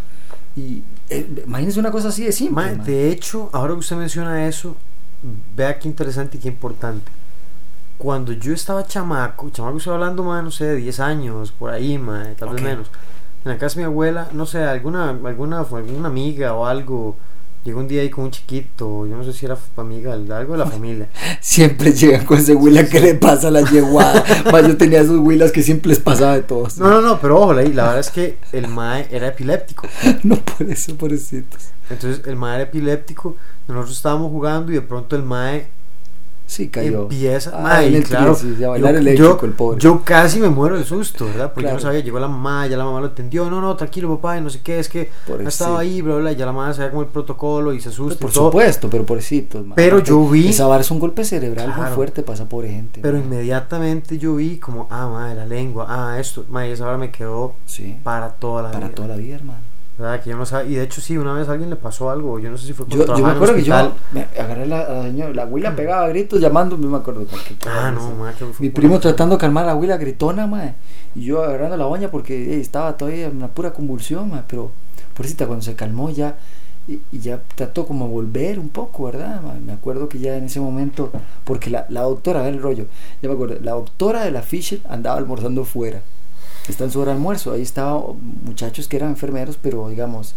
Y 0.55 0.83
eh, 1.09 1.43
imagínese 1.45 1.79
una 1.79 1.91
cosa 1.91 2.09
así 2.09 2.25
de 2.25 2.31
simple. 2.31 2.75
de 2.75 3.09
hecho, 3.09 3.49
ahora 3.53 3.73
que 3.73 3.79
usted 3.79 3.95
menciona 3.95 4.47
eso, 4.47 4.75
vea 5.55 5.79
qué 5.79 5.87
interesante 5.87 6.37
y 6.37 6.39
qué 6.39 6.49
importante 6.49 7.11
cuando 7.97 8.33
yo 8.33 8.53
estaba 8.53 8.85
chamaco, 8.85 9.49
chamaco 9.49 9.77
estoy 9.77 9.93
hablando 9.93 10.23
más, 10.23 10.43
no 10.43 10.51
sé, 10.51 10.75
10 10.75 10.99
años, 10.99 11.51
por 11.51 11.69
ahí, 11.69 11.97
más, 11.97 12.35
tal 12.35 12.49
vez 12.49 12.61
menos. 12.61 12.91
En 13.45 13.51
la 13.51 13.57
casa 13.57 13.75
de 13.75 13.81
mi 13.81 13.85
abuela, 13.85 14.27
no 14.33 14.45
sé, 14.45 14.63
alguna, 14.63 15.09
alguna, 15.09 15.59
alguna 15.59 16.07
amiga 16.07 16.53
o 16.53 16.65
algo, 16.65 17.15
llegó 17.63 17.79
un 17.79 17.87
día 17.87 18.01
ahí 18.01 18.09
con 18.09 18.25
un 18.25 18.31
chiquito, 18.31 19.07
yo 19.07 19.15
no 19.15 19.23
sé 19.23 19.33
si 19.33 19.45
era 19.45 19.57
amiga, 19.77 20.13
algo 20.13 20.53
de 20.53 20.59
la 20.59 20.65
familia. 20.65 21.09
Siempre 21.41 21.91
llegan 21.93 22.25
con 22.25 22.37
ese 22.37 22.55
huila 22.55 22.85
que 22.85 22.99
le 22.99 23.15
pasa 23.15 23.49
la 23.49 23.61
yeguada. 23.61 24.23
yo 24.67 24.77
tenía 24.77 25.01
esos 25.01 25.19
huilas 25.19 25.51
que 25.51 25.63
siempre 25.63 25.89
les 25.89 25.99
pasaba 25.99 26.35
de 26.35 26.43
todos. 26.43 26.77
No, 26.77 26.89
no, 26.89 27.01
no, 27.01 27.19
pero 27.19 27.39
ojo, 27.39 27.53
la, 27.53 27.63
la 27.63 27.83
verdad 27.83 27.99
es 27.99 28.11
que 28.11 28.37
el 28.51 28.67
mae 28.67 29.07
era 29.11 29.27
epiléptico. 29.27 29.87
no 30.23 30.35
por 30.37 30.69
eso, 30.69 30.95
pobrecitos. 30.95 31.69
Entonces 31.89 32.25
el 32.25 32.35
mae 32.35 32.55
era 32.55 32.63
epiléptico, 32.63 33.35
nosotros 33.67 33.97
estábamos 33.97 34.31
jugando 34.31 34.71
y 34.71 34.75
de 34.75 34.81
pronto 34.81 35.15
el 35.15 35.23
mae 35.23 35.67
Sí, 36.53 36.69
cayó. 36.69 37.03
Empieza, 37.03 37.49
ah, 37.51 37.81
claro. 38.07 38.37
yo, 39.15 39.39
yo, 39.79 40.01
casi 40.05 40.39
me 40.39 40.49
muero 40.49 40.77
de 40.77 40.83
susto, 40.83 41.25
¿verdad? 41.25 41.51
Porque 41.51 41.67
yo 41.67 41.73
no 41.73 41.79
sabía, 41.79 42.01
llegó 42.01 42.19
la 42.19 42.27
mamá, 42.27 42.67
ya 42.67 42.77
la 42.77 42.85
mamá 42.85 42.99
lo 42.99 43.07
entendió, 43.07 43.49
no, 43.49 43.59
no, 43.59 43.75
tranquilo 43.75 44.15
papá, 44.17 44.37
y 44.37 44.41
no 44.41 44.51
sé 44.51 44.61
qué, 44.61 44.77
es 44.77 44.87
que 44.87 45.09
ha 45.27 45.47
estado 45.47 45.79
ahí, 45.79 46.03
bla, 46.03 46.17
bla, 46.17 46.31
y 46.31 46.35
ya 46.35 46.45
la 46.45 46.51
mamá 46.51 46.71
sabía 46.71 46.91
como 46.91 47.01
el 47.01 47.07
protocolo 47.07 47.73
y 47.73 47.81
se 47.81 47.89
asusta. 47.89 48.19
por 48.19 48.31
supuesto, 48.31 48.87
pero 48.87 49.03
pobrecito. 49.03 49.65
Pero 49.75 49.97
yo 49.97 50.23
vi... 50.29 50.49
Esa 50.49 50.67
vara 50.67 50.81
es 50.81 50.91
un 50.91 50.99
golpe 50.99 51.25
cerebral 51.25 51.73
muy 51.75 51.87
fuerte 51.87 52.21
para 52.21 52.35
esa 52.35 52.45
pobre 52.47 52.69
gente. 52.69 52.99
Pero 53.01 53.17
inmediatamente 53.17 54.19
yo 54.19 54.35
vi 54.35 54.57
como, 54.57 54.87
ah, 54.91 55.07
madre, 55.07 55.33
la 55.33 55.47
lengua, 55.47 55.87
ah, 55.89 56.19
esto, 56.19 56.45
madre, 56.49 56.73
esa 56.73 56.85
vara 56.85 56.99
me 56.99 57.09
quedó 57.09 57.55
para 58.03 58.29
toda 58.29 58.61
la 58.61 58.69
vida. 58.69 58.79
Para 58.79 58.93
toda 58.93 59.07
la 59.07 59.15
vida, 59.15 59.37
hermano. 59.37 59.72
¿Verdad? 59.97 60.21
Que 60.21 60.31
yo 60.31 60.37
no 60.37 60.45
sabía. 60.45 60.71
Y 60.71 60.75
de 60.75 60.83
hecho, 60.83 61.01
sí, 61.01 61.17
una 61.17 61.33
vez 61.33 61.47
a 61.47 61.51
alguien 61.51 61.69
le 61.69 61.75
pasó 61.75 62.09
algo. 62.09 62.39
Yo 62.39 62.49
no 62.49 62.57
sé 62.57 62.67
si 62.67 62.73
fue 62.73 62.85
cuando 62.85 63.05
Yo, 63.05 63.17
yo 63.17 63.25
me 63.25 63.31
acuerdo 63.31 63.55
que 63.55 63.63
yo 63.63 63.93
me 64.11 64.27
agarré 64.39 64.65
la, 64.65 64.89
la 64.89 65.03
señora. 65.03 65.33
La 65.33 65.41
abuela 65.43 65.75
pegaba 65.75 66.07
gritos 66.09 66.39
llamándome, 66.39 66.87
me 66.87 66.97
acuerdo. 66.97 67.25
ah, 67.67 67.91
no, 67.91 68.11
ma, 68.11 68.33
Mi 68.59 68.69
primo 68.69 68.99
tratando 68.99 69.35
de 69.35 69.41
calmar 69.41 69.63
a 69.63 69.67
la 69.67 69.71
abuela 69.73 69.97
gritona, 69.97 70.47
ma. 70.47 70.73
Y 71.15 71.25
yo 71.25 71.43
agarrando 71.43 71.77
la 71.77 71.85
baña 71.85 72.09
porque 72.09 72.59
estaba 72.59 72.97
todavía 72.97 73.27
en 73.27 73.37
una 73.37 73.47
pura 73.47 73.73
convulsión, 73.73 74.31
ma. 74.31 74.43
Pero, 74.47 74.71
pobrecita, 75.13 75.45
cuando 75.45 75.63
se 75.63 75.75
calmó 75.75 76.09
ya. 76.09 76.37
Y, 76.85 76.99
ya 77.17 77.41
trató 77.55 77.85
como 77.85 78.09
volver 78.09 78.59
un 78.59 78.67
poco, 78.67 79.05
¿verdad? 79.05 79.41
Me 79.65 79.71
acuerdo 79.71 80.09
que 80.09 80.19
ya 80.19 80.35
en 80.35 80.45
ese 80.45 80.59
momento, 80.59 81.11
porque 81.45 81.69
la, 81.69 81.85
la 81.87 82.01
doctora, 82.01 82.41
a 82.41 82.43
ver 82.43 82.55
el 82.55 82.61
rollo, 82.61 82.87
ya 83.21 83.29
me 83.29 83.35
acuerdo, 83.35 83.55
la 83.61 83.71
doctora 83.71 84.25
de 84.25 84.31
la 84.31 84.41
Fisher 84.41 84.81
andaba 84.89 85.17
almorzando 85.17 85.63
fuera 85.63 86.01
está 86.71 86.85
en 86.85 86.91
su 86.91 86.99
hora 86.99 87.11
de 87.11 87.17
almuerzo. 87.17 87.51
Ahí 87.51 87.61
estaban 87.61 88.01
muchachos 88.45 88.87
que 88.87 88.97
eran 88.97 89.09
enfermeros, 89.09 89.57
pero 89.61 89.89
digamos, 89.89 90.35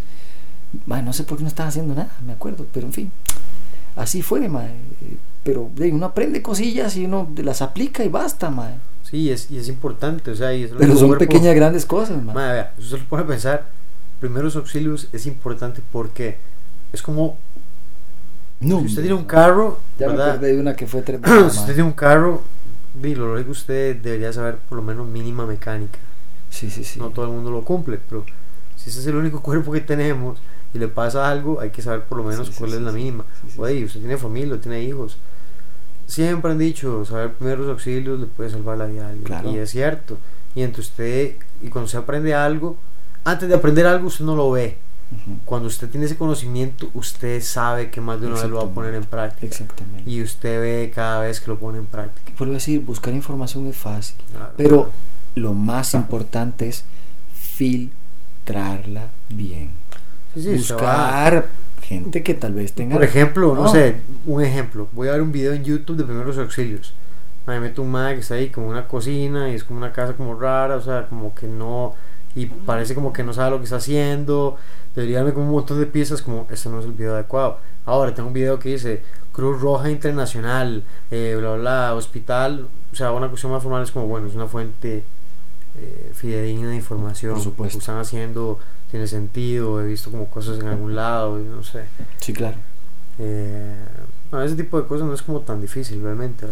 no 0.86 1.12
sé 1.12 1.24
por 1.24 1.38
qué 1.38 1.42
no 1.44 1.48
estaban 1.48 1.68
haciendo 1.68 1.94
nada, 1.94 2.16
me 2.24 2.32
acuerdo, 2.32 2.66
pero 2.72 2.86
en 2.86 2.92
fin, 2.92 3.12
así 3.94 4.22
fue, 4.22 4.48
pero 5.42 5.70
uno 5.78 6.06
aprende 6.06 6.42
cosillas 6.42 6.96
y 6.96 7.04
uno 7.04 7.28
las 7.36 7.62
aplica 7.62 8.04
y 8.04 8.08
basta, 8.08 8.50
ma. 8.50 8.70
Sí, 9.04 9.30
es, 9.30 9.50
y 9.50 9.58
es 9.58 9.68
importante, 9.68 10.32
o 10.32 10.34
sea, 10.34 10.50
pero 10.76 10.96
son 10.96 11.16
pequeñas 11.16 11.54
grandes 11.54 11.86
cosas, 11.86 12.22
ma. 12.22 12.32
ma 12.32 12.52
vea, 12.52 12.74
usted 12.78 12.98
lo 13.08 13.18
a 13.18 13.26
pensar, 13.26 13.66
primeros 14.20 14.56
auxilios 14.56 15.08
es 15.12 15.26
importante 15.26 15.80
porque 15.92 16.38
es 16.92 17.02
como 17.02 17.38
no, 18.60 18.80
si 18.80 18.86
usted 18.86 19.02
tiene 19.02 19.16
un 19.16 19.24
carro, 19.24 19.78
ya 19.98 20.08
me 20.08 20.22
acordé 20.22 20.52
de 20.54 20.60
una 20.60 20.74
que 20.74 20.86
fue 20.86 21.02
si 21.04 21.58
usted 21.58 21.74
tiene 21.74 21.82
un 21.82 21.92
carro, 21.92 22.42
lo 23.00 23.34
que 23.44 23.50
usted 23.50 23.96
debería 23.96 24.32
saber 24.32 24.56
por 24.56 24.76
lo 24.76 24.82
menos 24.82 25.06
mínima 25.06 25.46
mecánica. 25.46 25.98
Sí, 26.56 26.70
sí, 26.70 26.84
sí. 26.84 26.98
No 26.98 27.10
todo 27.10 27.26
el 27.26 27.32
mundo 27.32 27.50
lo 27.50 27.62
cumple, 27.62 28.00
pero 28.08 28.24
si 28.76 28.90
ese 28.90 29.00
es 29.00 29.06
el 29.06 29.16
único 29.16 29.42
cuerpo 29.42 29.72
que 29.72 29.80
tenemos 29.80 30.38
y 30.72 30.78
le 30.78 30.88
pasa 30.88 31.30
algo, 31.30 31.60
hay 31.60 31.70
que 31.70 31.82
saber 31.82 32.04
por 32.04 32.18
lo 32.18 32.24
menos 32.24 32.50
cuál 32.50 32.72
es 32.72 32.80
la 32.80 32.92
mínima. 32.92 33.24
Oye, 33.56 33.84
usted 33.84 34.00
tiene 34.00 34.16
familia, 34.16 34.60
tiene 34.60 34.82
hijos. 34.82 35.18
Siempre 36.06 36.52
han 36.52 36.58
dicho, 36.58 37.04
saber 37.04 37.32
primeros 37.34 37.68
auxilios 37.68 38.20
le 38.20 38.26
puede 38.26 38.50
salvar 38.50 38.78
la 38.78 38.86
vida 38.86 39.06
a 39.06 39.10
alguien. 39.10 39.54
Y 39.54 39.58
es 39.58 39.70
cierto. 39.70 40.18
Y 40.54 40.62
entonces 40.62 40.90
usted, 40.90 41.36
y 41.62 41.68
cuando 41.68 41.88
se 41.88 41.96
aprende 41.96 42.34
algo, 42.34 42.76
antes 43.24 43.48
de 43.48 43.54
aprender 43.54 43.86
algo 43.86 44.06
usted 44.06 44.24
no 44.24 44.36
lo 44.36 44.50
ve. 44.50 44.78
Cuando 45.44 45.68
usted 45.68 45.88
tiene 45.88 46.06
ese 46.06 46.16
conocimiento, 46.16 46.90
usted 46.94 47.40
sabe 47.40 47.90
que 47.90 48.00
más 48.00 48.20
de 48.20 48.26
una 48.26 48.40
vez 48.40 48.50
lo 48.50 48.56
va 48.56 48.64
a 48.64 48.74
poner 48.74 48.94
en 48.94 49.04
práctica. 49.04 49.46
Exactamente. 49.46 50.08
Y 50.08 50.22
usted 50.22 50.60
ve 50.60 50.92
cada 50.92 51.20
vez 51.20 51.40
que 51.40 51.48
lo 51.48 51.58
pone 51.58 51.78
en 51.78 51.86
práctica. 51.86 52.32
Puedo 52.36 52.52
decir, 52.52 52.80
buscar 52.80 53.14
información 53.14 53.66
es 53.68 53.76
fácil. 53.76 54.16
pero 54.56 54.90
lo 55.36 55.52
más 55.52 55.94
importante 55.94 56.66
es 56.66 56.84
filtrarla 57.32 59.10
bien. 59.28 59.70
Buscar 60.34 61.46
gente 61.82 62.22
que 62.22 62.34
tal 62.34 62.54
vez 62.54 62.72
tenga... 62.72 62.94
Por 62.94 63.04
ejemplo, 63.04 63.54
no. 63.54 63.68
sé, 63.68 63.96
un 64.24 64.42
ejemplo. 64.42 64.88
Voy 64.92 65.08
a 65.08 65.12
ver 65.12 65.22
un 65.22 65.32
video 65.32 65.52
en 65.52 65.62
YouTube 65.62 65.98
de 65.98 66.04
primeros 66.04 66.38
auxilios. 66.38 66.94
Me 67.46 67.60
meto 67.60 67.82
un 67.82 67.90
mag 67.90 68.14
que 68.14 68.20
está 68.20 68.34
ahí 68.34 68.48
como 68.48 68.68
una 68.68 68.88
cocina 68.88 69.50
y 69.50 69.54
es 69.54 69.62
como 69.62 69.78
una 69.78 69.92
casa 69.92 70.14
como 70.14 70.38
rara, 70.38 70.76
o 70.76 70.80
sea, 70.80 71.06
como 71.06 71.34
que 71.34 71.46
no... 71.46 71.94
Y 72.34 72.46
parece 72.46 72.94
como 72.94 73.12
que 73.12 73.22
no 73.22 73.32
sabe 73.32 73.52
lo 73.52 73.58
que 73.58 73.64
está 73.64 73.76
haciendo. 73.76 74.56
Debería 74.94 75.18
darme 75.18 75.32
como 75.32 75.46
un 75.46 75.52
montón 75.52 75.78
de 75.78 75.86
piezas 75.86 76.22
como, 76.22 76.46
este 76.50 76.68
no 76.70 76.80
es 76.80 76.86
el 76.86 76.92
video 76.92 77.14
adecuado. 77.14 77.58
Ahora 77.84 78.14
tengo 78.14 78.28
un 78.28 78.34
video 78.34 78.58
que 78.58 78.70
dice 78.70 79.02
Cruz 79.32 79.60
Roja 79.60 79.90
Internacional, 79.90 80.82
eh, 81.10 81.36
bla, 81.38 81.54
bla, 81.54 81.94
hospital. 81.94 82.68
O 82.92 82.96
sea, 82.96 83.12
una 83.12 83.28
cuestión 83.28 83.52
más 83.52 83.62
formal 83.62 83.82
es 83.82 83.90
como, 83.90 84.06
bueno, 84.06 84.26
es 84.26 84.34
una 84.34 84.46
fuente 84.46 85.04
eh, 85.78 86.12
fidedigna 86.14 86.70
de 86.70 86.76
información. 86.76 87.34
Por 87.34 87.42
supuesto. 87.42 87.78
Lo 87.78 87.80
están 87.80 87.98
haciendo 87.98 88.58
tiene 88.90 89.06
sentido, 89.06 89.80
he 89.80 89.86
visto 89.86 90.10
como 90.10 90.26
cosas 90.28 90.58
en 90.60 90.68
algún 90.68 90.94
lado, 90.94 91.38
no 91.38 91.62
sé. 91.62 91.84
Sí, 92.20 92.32
claro. 92.32 92.56
Eh, 93.18 93.74
ese 94.44 94.54
tipo 94.54 94.80
de 94.80 94.86
cosas 94.86 95.06
no 95.06 95.14
es 95.14 95.22
como 95.22 95.40
tan 95.40 95.60
difícil 95.60 96.02
realmente, 96.02 96.46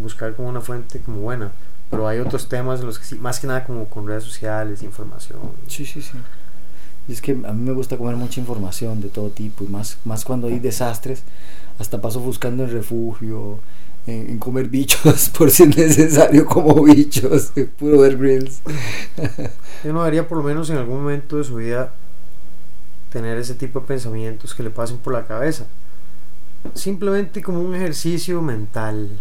buscar 0.00 0.34
como 0.34 0.48
una 0.48 0.60
fuente 0.60 1.00
como 1.00 1.20
buena, 1.20 1.52
pero 1.90 2.06
hay 2.06 2.18
otros 2.18 2.48
temas 2.48 2.80
en 2.80 2.86
los 2.86 2.98
que 2.98 3.04
sí, 3.04 3.14
más 3.16 3.40
que 3.40 3.46
nada 3.46 3.64
como 3.64 3.86
con 3.86 4.06
redes 4.06 4.24
sociales, 4.24 4.82
información. 4.82 5.38
Sí, 5.66 5.84
sí, 5.84 6.00
sí. 6.00 6.18
Y 7.08 7.12
es 7.12 7.20
que 7.20 7.32
a 7.32 7.52
mí 7.52 7.62
me 7.62 7.72
gusta 7.72 7.96
comer 7.96 8.16
mucha 8.16 8.40
información 8.40 9.00
de 9.00 9.08
todo 9.08 9.30
tipo, 9.30 9.64
y 9.64 9.68
más, 9.68 9.98
más 10.04 10.24
cuando 10.24 10.48
hay 10.48 10.58
desastres, 10.58 11.22
hasta 11.78 12.00
paso 12.00 12.20
buscando 12.20 12.64
el 12.64 12.70
refugio, 12.70 13.58
en, 14.06 14.38
comer 14.38 14.68
bichos 14.68 15.28
por 15.36 15.50
si 15.50 15.64
es 15.64 15.76
necesario 15.76 16.46
como 16.46 16.82
bichos, 16.84 17.52
puro 17.78 18.00
ver 18.00 18.16
grills. 18.16 18.60
Yo 19.84 19.92
no 19.92 20.00
debería 20.00 20.28
por 20.28 20.38
lo 20.38 20.44
menos 20.44 20.70
en 20.70 20.78
algún 20.78 21.02
momento 21.02 21.38
de 21.38 21.44
su 21.44 21.56
vida 21.56 21.92
tener 23.10 23.38
ese 23.38 23.54
tipo 23.54 23.80
de 23.80 23.86
pensamientos 23.86 24.54
que 24.54 24.62
le 24.62 24.70
pasen 24.70 24.98
por 24.98 25.12
la 25.12 25.26
cabeza. 25.26 25.66
Simplemente 26.74 27.42
como 27.42 27.60
un 27.60 27.74
ejercicio 27.74 28.42
mental. 28.42 29.18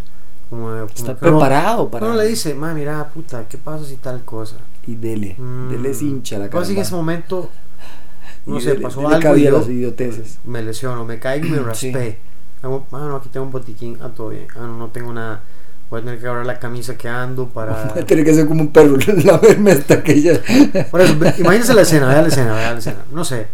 Como, 0.49 0.75
Está 0.83 1.15
preparado 1.15 1.89
para. 1.89 2.05
Uno 2.05 2.15
le 2.15 2.27
dice, 2.27 2.53
ma, 2.53 2.73
mira, 2.73 3.09
puta, 3.09 3.47
¿qué 3.47 3.57
pasa 3.57 3.85
si 3.85 3.95
tal 3.97 4.23
cosa? 4.23 4.57
Y 4.85 4.95
dele, 4.95 5.35
mm, 5.37 5.69
dele 5.69 5.91
hincha 5.99 6.37
la 6.37 6.49
cara. 6.49 6.67
en 6.67 6.77
ese 6.77 6.93
momento, 6.93 7.49
no 8.45 8.59
sé, 8.59 8.75
pasó 8.75 9.07
algo. 9.07 9.35
Y 9.35 9.43
las 9.43 9.67
idioteces. 9.67 10.39
Me 10.43 10.61
lesiono, 10.61 11.03
me 11.05 11.19
caigo 11.19 11.47
y 11.47 11.49
me 11.51 11.59
raspé. 11.59 12.19
Ah, 12.63 12.69
no, 12.91 13.15
aquí 13.15 13.29
tengo 13.29 13.45
un 13.45 13.51
botiquín. 13.51 13.97
Ah, 14.01 14.09
todo 14.15 14.29
bien. 14.29 14.47
Ah, 14.55 14.61
no, 14.61 14.77
no 14.77 14.87
tengo 14.87 15.13
nada. 15.13 15.41
Voy 15.89 16.01
a 16.01 16.03
tener 16.03 16.19
que 16.19 16.25
agarrar 16.25 16.45
la 16.45 16.59
camisa 16.59 16.97
que 16.97 17.07
ando 17.07 17.47
para. 17.47 17.91
Voy 17.93 18.01
a 18.01 18.05
tener 18.05 18.25
que 18.25 18.33
ser 18.33 18.47
como 18.47 18.61
un 18.61 18.71
perro, 18.71 18.97
la 19.23 19.37
verme 19.37 19.71
hasta 19.71 20.03
que 20.03 20.21
ya. 20.21 20.33
Por 20.91 21.01
eso, 21.01 21.13
imagínense 21.13 21.73
la 21.73 21.81
escena, 21.81 22.07
vea 22.07 22.21
la 22.21 22.27
escena, 22.27 22.53
vea 22.53 22.73
la 22.73 22.79
escena. 22.79 22.99
No 23.11 23.23
sé. 23.23 23.47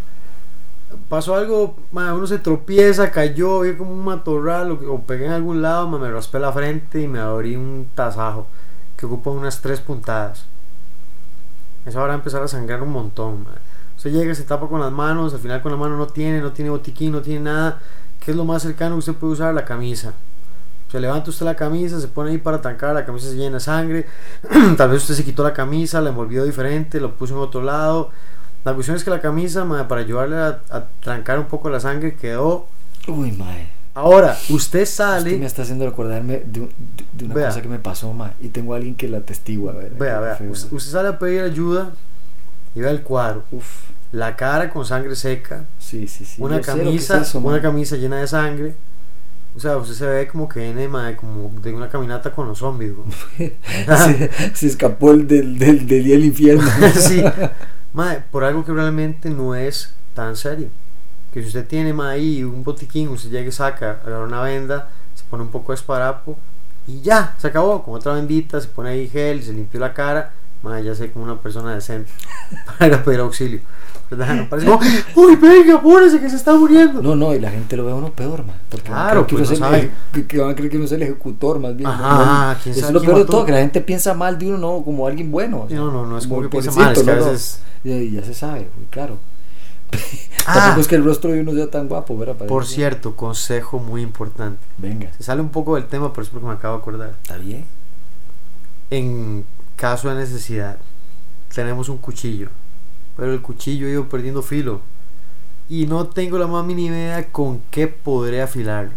Pasó 1.08 1.36
algo, 1.36 1.76
uno 1.92 2.26
se 2.26 2.38
tropieza, 2.38 3.10
cayó, 3.10 3.60
vi 3.60 3.74
como 3.74 3.92
un 3.92 4.02
matorral 4.02 4.72
o, 4.72 5.02
pegué 5.02 5.26
en 5.26 5.32
algún 5.32 5.60
lado, 5.60 5.86
me 5.86 6.10
raspé 6.10 6.38
la 6.38 6.52
frente 6.52 7.02
y 7.02 7.06
me 7.06 7.18
abrí 7.18 7.54
un 7.54 7.88
tasajo 7.94 8.46
que 8.96 9.04
ocupa 9.04 9.30
unas 9.30 9.60
tres 9.60 9.80
puntadas. 9.80 10.46
Eso 11.84 11.98
ahora 11.98 12.12
va 12.12 12.14
a 12.14 12.18
empezar 12.18 12.42
a 12.42 12.48
sangrar 12.48 12.82
un 12.82 12.92
montón. 12.92 13.46
Usted 13.96 14.10
llega, 14.10 14.34
se 14.34 14.44
tapa 14.44 14.68
con 14.68 14.80
las 14.80 14.90
manos, 14.90 15.34
al 15.34 15.40
final 15.40 15.60
con 15.60 15.72
la 15.72 15.78
mano 15.78 15.98
no 15.98 16.06
tiene, 16.06 16.40
no 16.40 16.52
tiene 16.52 16.70
botiquín, 16.70 17.12
no 17.12 17.20
tiene 17.20 17.40
nada. 17.40 17.80
¿Qué 18.24 18.30
es 18.32 18.36
lo 18.36 18.44
más 18.44 18.62
cercano 18.62 18.94
que 18.96 19.00
usted 19.00 19.14
puede 19.14 19.32
usar? 19.34 19.54
La 19.54 19.64
camisa. 19.64 20.12
Se 20.90 21.00
levanta 21.00 21.30
usted 21.30 21.46
la 21.46 21.56
camisa, 21.56 21.98
se 22.00 22.08
pone 22.08 22.30
ahí 22.32 22.38
para 22.38 22.60
tancar, 22.60 22.94
la 22.94 23.04
camisa 23.06 23.28
se 23.30 23.36
llena 23.36 23.54
de 23.54 23.60
sangre. 23.60 24.06
Tal 24.76 24.90
vez 24.90 25.02
usted 25.02 25.14
se 25.14 25.24
quitó 25.24 25.42
la 25.42 25.54
camisa, 25.54 26.00
la 26.02 26.10
envolvió 26.10 26.44
diferente, 26.44 27.00
lo 27.00 27.14
puso 27.14 27.34
en 27.34 27.40
otro 27.40 27.62
lado. 27.62 28.10
La 28.64 28.74
cuestión 28.74 28.96
es 28.96 29.02
que 29.02 29.10
la 29.10 29.20
camisa, 29.20 29.66
para 29.88 30.02
ayudarle 30.02 30.36
a, 30.36 30.60
a 30.70 30.84
trancar 31.00 31.38
un 31.38 31.46
poco 31.46 31.70
la 31.70 31.80
sangre, 31.80 32.14
quedó. 32.14 32.66
Uy, 33.08 33.32
mae. 33.32 33.68
Ahora, 33.94 34.36
usted 34.50 34.86
sale. 34.86 35.30
Usted 35.30 35.40
me 35.40 35.46
está 35.46 35.62
haciendo 35.62 35.84
recordarme 35.86 36.42
de, 36.46 36.60
un- 36.60 36.68
de- 36.68 37.04
de 37.12 37.24
una 37.24 37.34
Vea. 37.34 37.46
cosa 37.48 37.62
que 37.62 37.68
me 37.68 37.78
pasó, 37.78 38.12
mae. 38.12 38.32
Y 38.40 38.48
tengo 38.48 38.74
a 38.74 38.76
alguien 38.76 38.94
que 38.94 39.08
la 39.08 39.20
testigua. 39.22 39.72
Vea, 39.98 40.20
vea, 40.20 40.34
feo, 40.36 40.50
usted, 40.52 40.68
mae. 40.68 40.76
usted 40.76 40.92
sale 40.92 41.08
a 41.08 41.18
pedir 41.18 41.40
ayuda 41.42 41.90
y 42.74 42.80
ve 42.80 42.90
el 42.90 43.02
cuadro. 43.02 43.44
Uf. 43.50 43.90
La 44.12 44.36
cara 44.36 44.68
con 44.70 44.84
sangre 44.84 45.16
seca, 45.16 45.64
Sí, 45.78 46.06
sí, 46.06 46.24
sí. 46.24 46.40
una 46.42 46.56
Yo 46.56 46.62
que 46.62 46.70
es 46.70 46.76
camisa, 46.76 47.20
eso, 47.22 47.38
una 47.38 47.62
camisa 47.62 47.96
llena 47.96 48.18
de 48.18 48.26
sangre. 48.26 48.74
O 49.54 49.60
sea, 49.60 49.76
usted 49.76 49.94
se 49.94 50.06
ve 50.06 50.28
como 50.28 50.48
que 50.48 50.60
viene 50.60 50.88
mae, 50.88 51.16
como 51.16 51.50
de 51.60 51.72
una 51.72 51.88
caminata 51.88 52.30
con 52.30 52.48
los 52.48 52.58
zombies. 52.58 52.92
se, 53.36 54.30
se 54.54 54.66
escapó 54.66 55.12
el 55.12 55.26
del, 55.26 55.58
del, 55.58 55.86
del 55.86 56.04
día 56.04 56.14
del 56.14 56.24
infierno. 56.26 56.68
sí. 56.98 57.22
Mae, 57.92 58.22
por 58.30 58.44
algo 58.44 58.64
que 58.64 58.72
realmente 58.72 59.28
no 59.28 59.54
es 59.54 59.92
tan 60.14 60.36
serio. 60.36 60.68
Que 61.32 61.40
si 61.42 61.48
usted 61.48 61.66
tiene 61.66 61.92
mae, 61.92 62.18
ahí 62.18 62.44
un 62.44 62.64
botiquín, 62.64 63.08
usted 63.08 63.30
llega 63.30 63.48
y 63.48 63.52
saca, 63.52 64.00
agarra 64.02 64.24
una 64.24 64.42
venda, 64.42 64.88
se 65.14 65.24
pone 65.24 65.42
un 65.42 65.50
poco 65.50 65.72
de 65.72 65.76
esparapo 65.76 66.38
y 66.86 67.00
ya, 67.02 67.34
se 67.38 67.48
acabó. 67.48 67.82
Con 67.82 67.94
otra 67.94 68.14
bendita, 68.14 68.60
se 68.60 68.68
pone 68.68 68.90
ahí 68.90 69.08
gel, 69.08 69.42
se 69.42 69.52
limpió 69.52 69.80
la 69.80 69.92
cara. 69.92 70.32
Mae, 70.62 70.84
ya 70.84 70.94
sé 70.94 71.10
como 71.10 71.24
una 71.24 71.40
persona 71.40 71.74
decente 71.74 72.10
para 72.78 73.02
pedir 73.02 73.20
auxilio. 73.20 73.60
¿Verdad? 74.10 74.34
No 74.34 74.48
parece 74.48 74.68
como, 75.14 75.26
uy, 75.26 75.36
venga, 75.36 75.76
apúrese 75.76 76.20
que 76.20 76.28
se 76.28 76.36
está 76.36 76.54
muriendo. 76.54 77.00
No, 77.02 77.16
no, 77.16 77.34
y 77.34 77.40
la 77.40 77.50
gente 77.50 77.76
lo 77.78 77.84
ve 77.86 77.92
a 77.92 77.94
uno 77.94 78.10
peor, 78.12 78.44
man. 78.44 78.56
Porque 78.68 78.88
Claro, 78.90 79.26
que, 79.26 79.36
pues 79.36 79.48
uno 79.50 79.58
no 79.70 79.74
el- 79.74 79.90
sabe. 80.12 80.24
que- 80.26 80.38
van 80.38 80.50
a 80.50 80.54
creer 80.54 80.70
que 80.70 80.76
uno 80.76 80.84
es 80.86 80.92
el 80.92 81.02
ejecutor, 81.02 81.58
más 81.58 81.74
bien. 81.74 81.88
Ajá, 81.88 82.58
quién 82.62 82.72
Eso 82.74 82.82
sabe 82.82 82.98
es 82.98 83.02
lo 83.02 83.06
peor 83.06 83.18
de 83.18 83.24
todo, 83.24 83.44
que 83.46 83.52
la 83.52 83.58
gente 83.60 83.80
piensa 83.80 84.12
mal 84.14 84.38
de 84.38 84.48
uno, 84.48 84.58
no, 84.58 84.84
como 84.84 85.06
alguien 85.06 85.30
bueno. 85.30 85.62
o 85.62 85.68
sea, 85.68 85.78
No, 85.78 85.90
no, 85.90 86.04
no 86.06 86.18
es 86.18 86.26
como 86.26 86.42
que 86.42 86.48
piensa 86.50 86.72
mal, 86.72 86.92
es 86.92 87.02
que 87.02 87.10
a 87.10 87.14
no, 87.14 87.20
no. 87.20 87.26
veces- 87.32 87.60
Ya, 87.84 87.96
ya 87.96 88.22
se 88.24 88.34
sabe, 88.34 88.68
muy 88.76 88.86
claro. 88.90 89.18
Ah. 90.44 90.54
Tampoco 90.54 90.80
es 90.80 90.88
que 90.88 90.96
el 90.96 91.04
rostro 91.04 91.30
de 91.30 91.40
uno 91.40 91.52
sea 91.52 91.70
tan 91.70 91.86
guapo, 91.88 92.16
¿verdad? 92.18 92.34
Parece 92.34 92.48
Por 92.48 92.66
cierto, 92.66 93.14
consejo 93.14 93.78
muy 93.78 94.02
importante. 94.02 94.58
Venga, 94.76 95.10
Se 95.16 95.22
sale 95.22 95.40
un 95.40 95.50
poco 95.50 95.76
del 95.76 95.86
tema, 95.86 96.12
pero 96.12 96.22
es 96.24 96.30
porque 96.30 96.46
me 96.46 96.52
acabo 96.52 96.76
de 96.76 96.80
acordar. 96.82 97.10
está 97.22 97.36
bien. 97.36 97.64
En 98.90 99.44
caso 99.82 100.08
de 100.08 100.14
necesidad, 100.14 100.76
tenemos 101.52 101.88
un 101.88 101.98
cuchillo, 101.98 102.50
pero 103.16 103.32
el 103.32 103.42
cuchillo 103.42 103.88
ha 103.88 103.90
ido 103.90 104.08
perdiendo 104.08 104.40
filo 104.40 104.80
y 105.68 105.86
no 105.86 106.06
tengo 106.06 106.38
la 106.38 106.46
más 106.46 106.64
mínima 106.64 106.94
idea 106.96 107.24
con 107.32 107.60
qué 107.68 107.88
podré 107.88 108.40
afilarlo. 108.42 108.92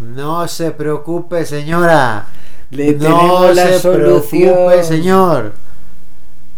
No 0.00 0.46
se 0.46 0.72
preocupe, 0.72 1.46
señora. 1.46 2.26
Le 2.70 2.92
no 2.96 3.50
la 3.54 3.66
se 3.66 3.78
solución. 3.78 4.52
preocupe, 4.52 4.84
señor. 4.84 5.54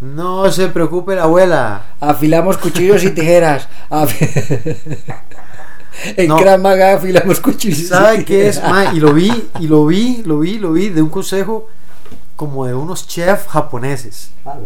No 0.01 0.51
se 0.51 0.67
preocupe, 0.67 1.15
la 1.15 1.23
abuela. 1.23 1.85
Afilamos 2.01 2.57
cuchillos 2.59 3.05
y 3.05 3.11
tijeras. 3.11 3.69
En 6.17 6.29
No. 6.29 6.37
Krav 6.37 6.61
Maga 6.61 6.95
afilamos 6.95 7.41
cuchillos. 7.41 7.79
y 7.79 7.85
¿Sabe 7.85 8.25
qué 8.25 8.49
es? 8.49 8.61
ma? 8.63 8.93
Y 8.93 8.99
lo 9.01 9.15
vi, 9.15 9.33
y 9.61 9.67
lo 9.69 9.87
vi, 9.87 10.23
lo 10.25 10.41
vi, 10.41 10.59
lo 10.59 10.73
vi 10.73 10.89
de 10.91 11.01
un 11.01 11.09
consejo 11.09 11.69
como 12.37 12.67
de 12.67 12.75
unos 12.75 13.07
chefs 13.07 13.49
japoneses. 13.49 14.31
Ah. 14.45 14.57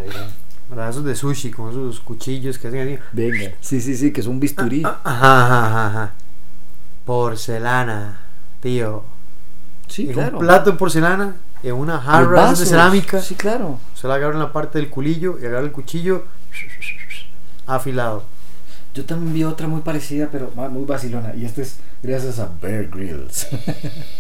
Esos 0.88 1.04
de 1.04 1.16
sushi, 1.16 1.50
con 1.50 1.70
esos 1.70 2.00
cuchillos 2.00 2.58
que 2.58 2.68
hacen 2.68 2.80
así. 2.80 2.98
Venga, 3.12 3.52
sí, 3.60 3.80
sí, 3.80 3.96
sí, 3.96 4.12
que 4.12 4.20
es 4.20 4.26
un 4.26 4.38
bisturí. 4.38 4.84
Ajá, 4.84 5.00
ajá, 5.04 5.66
ajá, 5.66 5.86
ajá. 5.86 6.12
Porcelana, 7.04 8.20
tío. 8.60 9.02
sí, 9.88 10.08
en 10.08 10.12
claro. 10.12 10.38
un 10.38 10.44
plato 10.44 10.70
de 10.70 10.76
porcelana, 10.76 11.36
en 11.62 11.74
una 11.74 11.98
jarra 11.98 12.50
de 12.50 12.56
cerámica. 12.56 13.20
Sí, 13.20 13.34
claro. 13.34 13.80
Se 13.94 14.06
la 14.06 14.14
agarra 14.14 14.34
en 14.34 14.40
la 14.40 14.52
parte 14.52 14.78
del 14.78 14.90
culillo 14.90 15.38
y 15.42 15.46
agarra 15.46 15.64
el 15.64 15.72
cuchillo 15.72 16.24
afilado. 17.66 18.24
Yo 18.94 19.04
también 19.04 19.34
vi 19.34 19.44
otra 19.44 19.66
muy 19.68 19.82
parecida, 19.82 20.28
pero 20.30 20.52
muy 20.70 20.84
vacilona. 20.84 21.34
Y 21.34 21.44
esta 21.44 21.62
es 21.62 21.76
gracias 22.02 22.38
a 22.38 22.48
Bear 22.60 22.88
Grylls. 22.88 23.48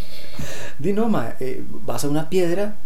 Di 0.78 0.92
no, 0.92 1.08
ma, 1.08 1.34
eh, 1.40 1.62
vas 1.84 2.04
a 2.04 2.08
una 2.08 2.28
piedra, 2.28 2.76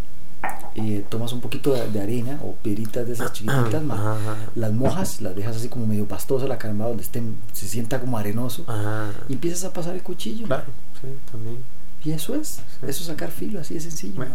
y 0.75 0.99
tomas 1.09 1.33
un 1.33 1.41
poquito 1.41 1.73
de, 1.73 1.89
de 1.91 2.01
arena 2.01 2.39
o 2.43 2.55
piedritas 2.55 3.07
de 3.07 3.13
esas 3.13 3.33
chiquititas, 3.33 3.83
ma, 3.83 3.95
Ajá, 3.95 4.13
ajá, 4.17 4.37
las 4.57 4.73
mojas, 4.73 5.21
las 5.21 5.35
dejas 5.37 5.57
así 5.57 5.69
como 5.69 5.87
medio 5.87 6.07
pastosa 6.09 6.47
la 6.47 6.59
caramba, 6.59 6.87
donde 6.89 7.03
estén, 7.03 7.37
se 7.53 7.69
sienta 7.69 8.01
como 8.01 8.19
arenoso. 8.19 8.65
ajá. 8.67 9.11
Y 9.29 9.35
empiezas 9.35 9.65
a 9.65 9.73
pasar 9.73 9.95
el 9.95 10.03
cuchillo. 10.03 10.47
Claro, 10.47 10.65
sí, 11.01 11.09
también. 11.31 11.59
Y 12.05 12.11
eso 12.13 12.35
es, 12.35 12.49
Sí. 12.49 12.61
eso 12.83 13.01
es 13.03 13.07
sacar 13.07 13.31
filo, 13.31 13.61
así 13.61 13.75
de 13.75 13.81
sencillo. 13.81 14.15
Bueno. 14.17 14.35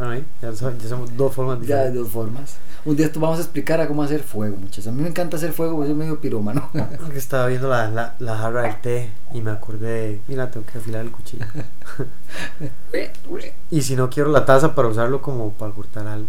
Bueno, 0.00 0.14
ahí 0.14 0.24
ya, 0.40 0.56
so- 0.56 0.72
ya 0.78 0.88
somos 0.88 1.14
dos 1.14 1.34
formas 1.34 1.58
Ya 1.60 1.76
de 1.76 1.90
diferentes. 1.90 2.02
dos 2.02 2.10
formas. 2.10 2.56
Un 2.86 2.96
día 2.96 3.04
esto 3.04 3.20
vamos 3.20 3.38
a 3.38 3.42
explicar 3.42 3.82
a 3.82 3.86
cómo 3.86 4.02
hacer 4.02 4.22
fuego, 4.22 4.56
muchachos. 4.56 4.86
A 4.86 4.92
mí 4.92 5.02
me 5.02 5.10
encanta 5.10 5.36
hacer 5.36 5.52
fuego, 5.52 5.74
porque 5.74 5.88
soy 5.88 5.94
medio 5.96 6.18
pirómano. 6.18 6.70
Porque 6.98 7.18
estaba 7.18 7.48
viendo 7.48 7.68
la, 7.68 7.90
la, 7.90 8.14
la 8.18 8.38
jarra 8.38 8.62
del 8.62 8.80
té 8.80 9.10
y 9.34 9.42
me 9.42 9.50
acordé, 9.50 9.88
de, 9.88 10.20
mira, 10.26 10.50
tengo 10.50 10.64
que 10.64 10.78
afilar 10.78 11.02
el 11.04 11.10
cuchillo. 11.10 11.44
y 13.70 13.82
si 13.82 13.94
no 13.94 14.08
quiero 14.08 14.30
la 14.30 14.46
taza 14.46 14.74
para 14.74 14.88
usarlo 14.88 15.20
como 15.20 15.52
para 15.52 15.72
cortar 15.72 16.06
algo. 16.06 16.28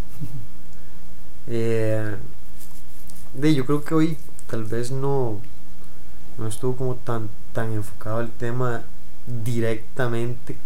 Eh, 1.47 2.13
de, 3.35 3.55
yo 3.55 3.65
creo 3.65 3.85
que 3.85 3.95
hoy 3.95 4.17
tal 4.49 4.65
vez 4.65 4.91
no, 4.91 5.39
no 6.37 6.47
estuvo 6.47 6.75
como 6.75 6.95
tan, 6.95 7.29
tan 7.53 7.71
enfocado 7.71 8.19
el 8.19 8.31
tema 8.31 8.81
directamente 9.25 10.57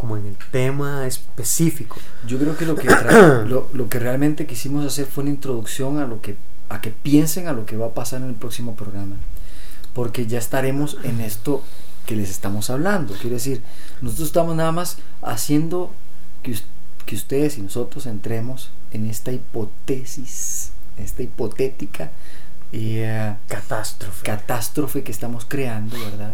como 0.00 0.16
en 0.16 0.24
el 0.24 0.36
tema 0.50 1.06
específico. 1.06 1.98
Yo 2.26 2.38
creo 2.38 2.56
que 2.56 2.64
lo 2.64 2.74
que, 2.74 2.88
lo, 3.46 3.68
lo 3.74 3.88
que 3.90 3.98
realmente 3.98 4.46
quisimos 4.46 4.86
hacer 4.86 5.04
fue 5.04 5.24
una 5.24 5.32
introducción 5.32 5.98
a 5.98 6.06
lo 6.06 6.22
que 6.22 6.36
a 6.70 6.80
que 6.80 6.90
piensen 6.90 7.48
a 7.48 7.52
lo 7.52 7.66
que 7.66 7.76
va 7.76 7.88
a 7.88 7.94
pasar 7.94 8.22
en 8.22 8.28
el 8.28 8.34
próximo 8.34 8.74
programa. 8.76 9.16
Porque 9.92 10.26
ya 10.26 10.38
estaremos 10.38 10.96
en 11.02 11.20
esto 11.20 11.62
que 12.06 12.16
les 12.16 12.30
estamos 12.30 12.70
hablando. 12.70 13.12
Quiero 13.12 13.34
decir, 13.36 13.60
nosotros 14.00 14.28
estamos 14.28 14.56
nada 14.56 14.72
más 14.72 14.96
haciendo 15.20 15.92
que, 16.42 16.56
que 17.04 17.14
ustedes 17.14 17.58
y 17.58 17.60
nosotros 17.60 18.06
entremos 18.06 18.70
en 18.92 19.04
esta 19.04 19.32
hipótesis, 19.32 20.70
esta 20.96 21.22
hipotética 21.22 22.10
eh, 22.72 23.34
Catástrofe. 23.48 24.24
catástrofe 24.24 25.02
que 25.02 25.12
estamos 25.12 25.44
creando, 25.44 25.98
¿verdad? 25.98 26.32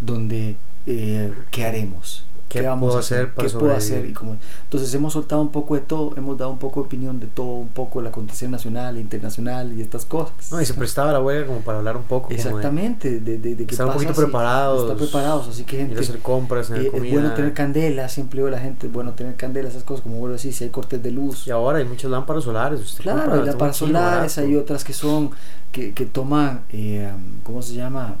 Donde, 0.00 0.56
eh, 0.86 1.34
¿qué 1.50 1.64
haremos? 1.64 2.26
¿Qué 2.60 2.62
puedo 2.78 2.98
hacer 2.98 3.32
para 3.34 3.48
¿Qué 3.48 3.54
puedo 3.54 3.74
hacer? 3.74 4.04
Y 4.04 4.12
cómo- 4.12 4.36
Entonces 4.64 4.92
hemos 4.94 5.12
soltado 5.14 5.40
un 5.40 5.50
poco 5.50 5.74
de 5.74 5.80
todo, 5.80 6.12
hemos 6.16 6.36
dado 6.36 6.50
un 6.50 6.58
poco 6.58 6.80
de 6.80 6.86
opinión 6.86 7.18
de 7.18 7.26
todo, 7.26 7.46
un 7.54 7.68
poco 7.68 8.00
del 8.00 8.08
acontecer 8.08 8.50
nacional, 8.50 8.98
internacional 8.98 9.72
y 9.72 9.80
estas 9.82 10.04
cosas. 10.04 10.34
no, 10.50 10.60
y 10.60 10.66
se 10.66 10.74
prestaba 10.74 11.12
la 11.12 11.20
huelga 11.20 11.46
como 11.46 11.60
para 11.60 11.78
hablar 11.78 11.96
un 11.96 12.02
poco. 12.04 12.28
como 12.28 12.34
Exactamente, 12.36 13.20
de, 13.20 13.38
de, 13.38 13.54
de 13.56 13.64
qué 13.66 13.72
estar 13.74 13.86
un 13.86 13.94
poquito 13.94 14.12
preparados, 14.12 14.82
Estar 14.82 14.96
preparados, 14.96 15.48
así 15.48 15.64
que 15.64 15.76
ir 15.76 15.82
gente... 15.86 15.98
a 15.98 16.00
hacer 16.02 16.18
compras, 16.18 16.68
tener 16.68 16.82
eh, 16.82 16.86
es 16.86 16.92
comida. 16.92 17.12
bueno 17.14 17.34
tener 17.34 17.54
candela, 17.54 18.08
siempre 18.08 18.36
digo 18.38 18.48
a 18.48 18.50
la 18.52 18.58
gente, 18.60 18.86
es 18.86 18.92
bueno 18.92 19.12
tener 19.12 19.34
candela, 19.36 19.68
esas 19.68 19.84
cosas, 19.84 20.02
como 20.02 20.16
vuelvo 20.18 20.34
a 20.34 20.36
decir, 20.36 20.52
si 20.52 20.64
hay 20.64 20.70
cortes 20.70 21.02
de 21.02 21.10
luz. 21.10 21.46
Y 21.46 21.50
ahora 21.50 21.78
hay 21.78 21.84
muchas 21.84 22.10
lámparas 22.10 22.44
solares. 22.44 22.80
usted 22.80 23.02
Claro, 23.02 23.20
compra, 23.22 23.40
hay 23.40 23.46
lámparas 23.46 23.76
solares, 23.76 24.38
hay 24.38 24.56
otras 24.56 24.84
que 24.84 24.92
son, 24.92 25.30
que, 25.72 25.92
que 25.94 26.04
toman, 26.06 26.62
eh, 26.70 27.10
¿cómo 27.44 27.62
se 27.62 27.74
llama? 27.74 28.16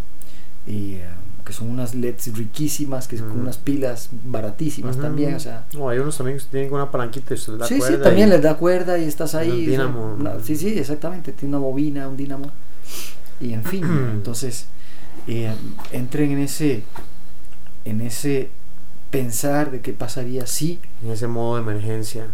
Eh, 0.66 1.04
que 1.44 1.52
son 1.52 1.68
unas 1.70 1.94
LEDs 1.94 2.36
riquísimas, 2.36 3.08
que 3.08 3.18
son 3.18 3.30
unas 3.32 3.58
pilas 3.58 4.08
baratísimas 4.24 4.96
también, 4.98 5.34
o 5.34 5.40
sea... 5.40 5.66
No, 5.74 5.88
hay 5.88 5.98
unos 5.98 6.16
también 6.16 6.38
que 6.38 6.44
tienen 6.44 6.72
una 6.72 6.90
palanquita 6.90 7.34
y 7.34 7.36
usted 7.36 7.52
le 7.54 7.58
da 7.60 7.66
Sí, 7.66 7.74
sí, 7.74 7.80
cuerda 7.80 8.02
también 8.04 8.28
y- 8.28 8.30
les 8.32 8.42
da 8.42 8.56
cuerda 8.56 8.98
y 8.98 9.04
estás 9.04 9.34
ahí. 9.34 9.48
Un 9.50 9.54
o 9.54 9.58
sea, 9.58 9.66
dínamo. 9.70 10.14
una- 10.18 10.40
sí, 10.40 10.56
sí, 10.56 10.78
exactamente, 10.78 11.32
tiene 11.32 11.56
una 11.56 11.64
bobina, 11.66 12.06
un 12.08 12.16
dínamo. 12.16 12.50
Y 13.40 13.52
en 13.54 13.64
fin, 13.64 13.82
entonces, 14.12 14.66
eh, 15.26 15.52
entren 15.90 16.30
en 16.32 16.38
ese, 16.38 16.82
en 17.84 18.00
ese 18.00 18.50
pensar 19.10 19.70
de 19.70 19.80
qué 19.80 19.92
pasaría 19.92 20.46
si 20.46 20.78
En 21.04 21.10
ese 21.10 21.26
modo 21.26 21.56
de 21.56 21.62
emergencia. 21.62 22.26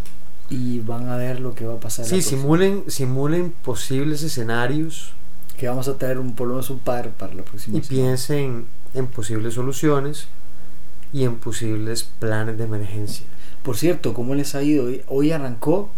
y 0.49 0.79
van 0.79 1.09
a 1.09 1.17
ver 1.17 1.39
lo 1.39 1.53
que 1.55 1.65
va 1.65 1.73
a 1.75 1.79
pasar. 1.79 2.05
Sí, 2.05 2.21
simulen, 2.21 2.83
simulen 2.87 3.51
posibles 3.63 4.23
escenarios 4.23 5.13
Que 5.57 5.67
vamos 5.67 5.87
a 5.89 5.97
traer 5.97 6.19
un, 6.19 6.35
por 6.35 6.47
lo 6.47 6.53
menos 6.53 6.69
un 6.69 6.79
par 6.79 7.09
para 7.11 7.33
la 7.33 7.43
próxima. 7.43 7.77
y 7.77 7.81
semana. 7.83 7.89
piensen 8.03 8.65
en 8.93 9.07
posibles 9.07 9.53
soluciones 9.53 10.27
y 11.13 11.23
en 11.23 11.35
posibles 11.35 12.03
planes 12.19 12.57
de 12.57 12.63
emergencia. 12.65 13.25
Por 13.63 13.77
cierto, 13.77 14.13
¿cómo 14.13 14.35
les 14.35 14.55
ha 14.55 14.63
ido? 14.63 14.87
Hoy, 15.07 15.31
arrancó 15.31 15.89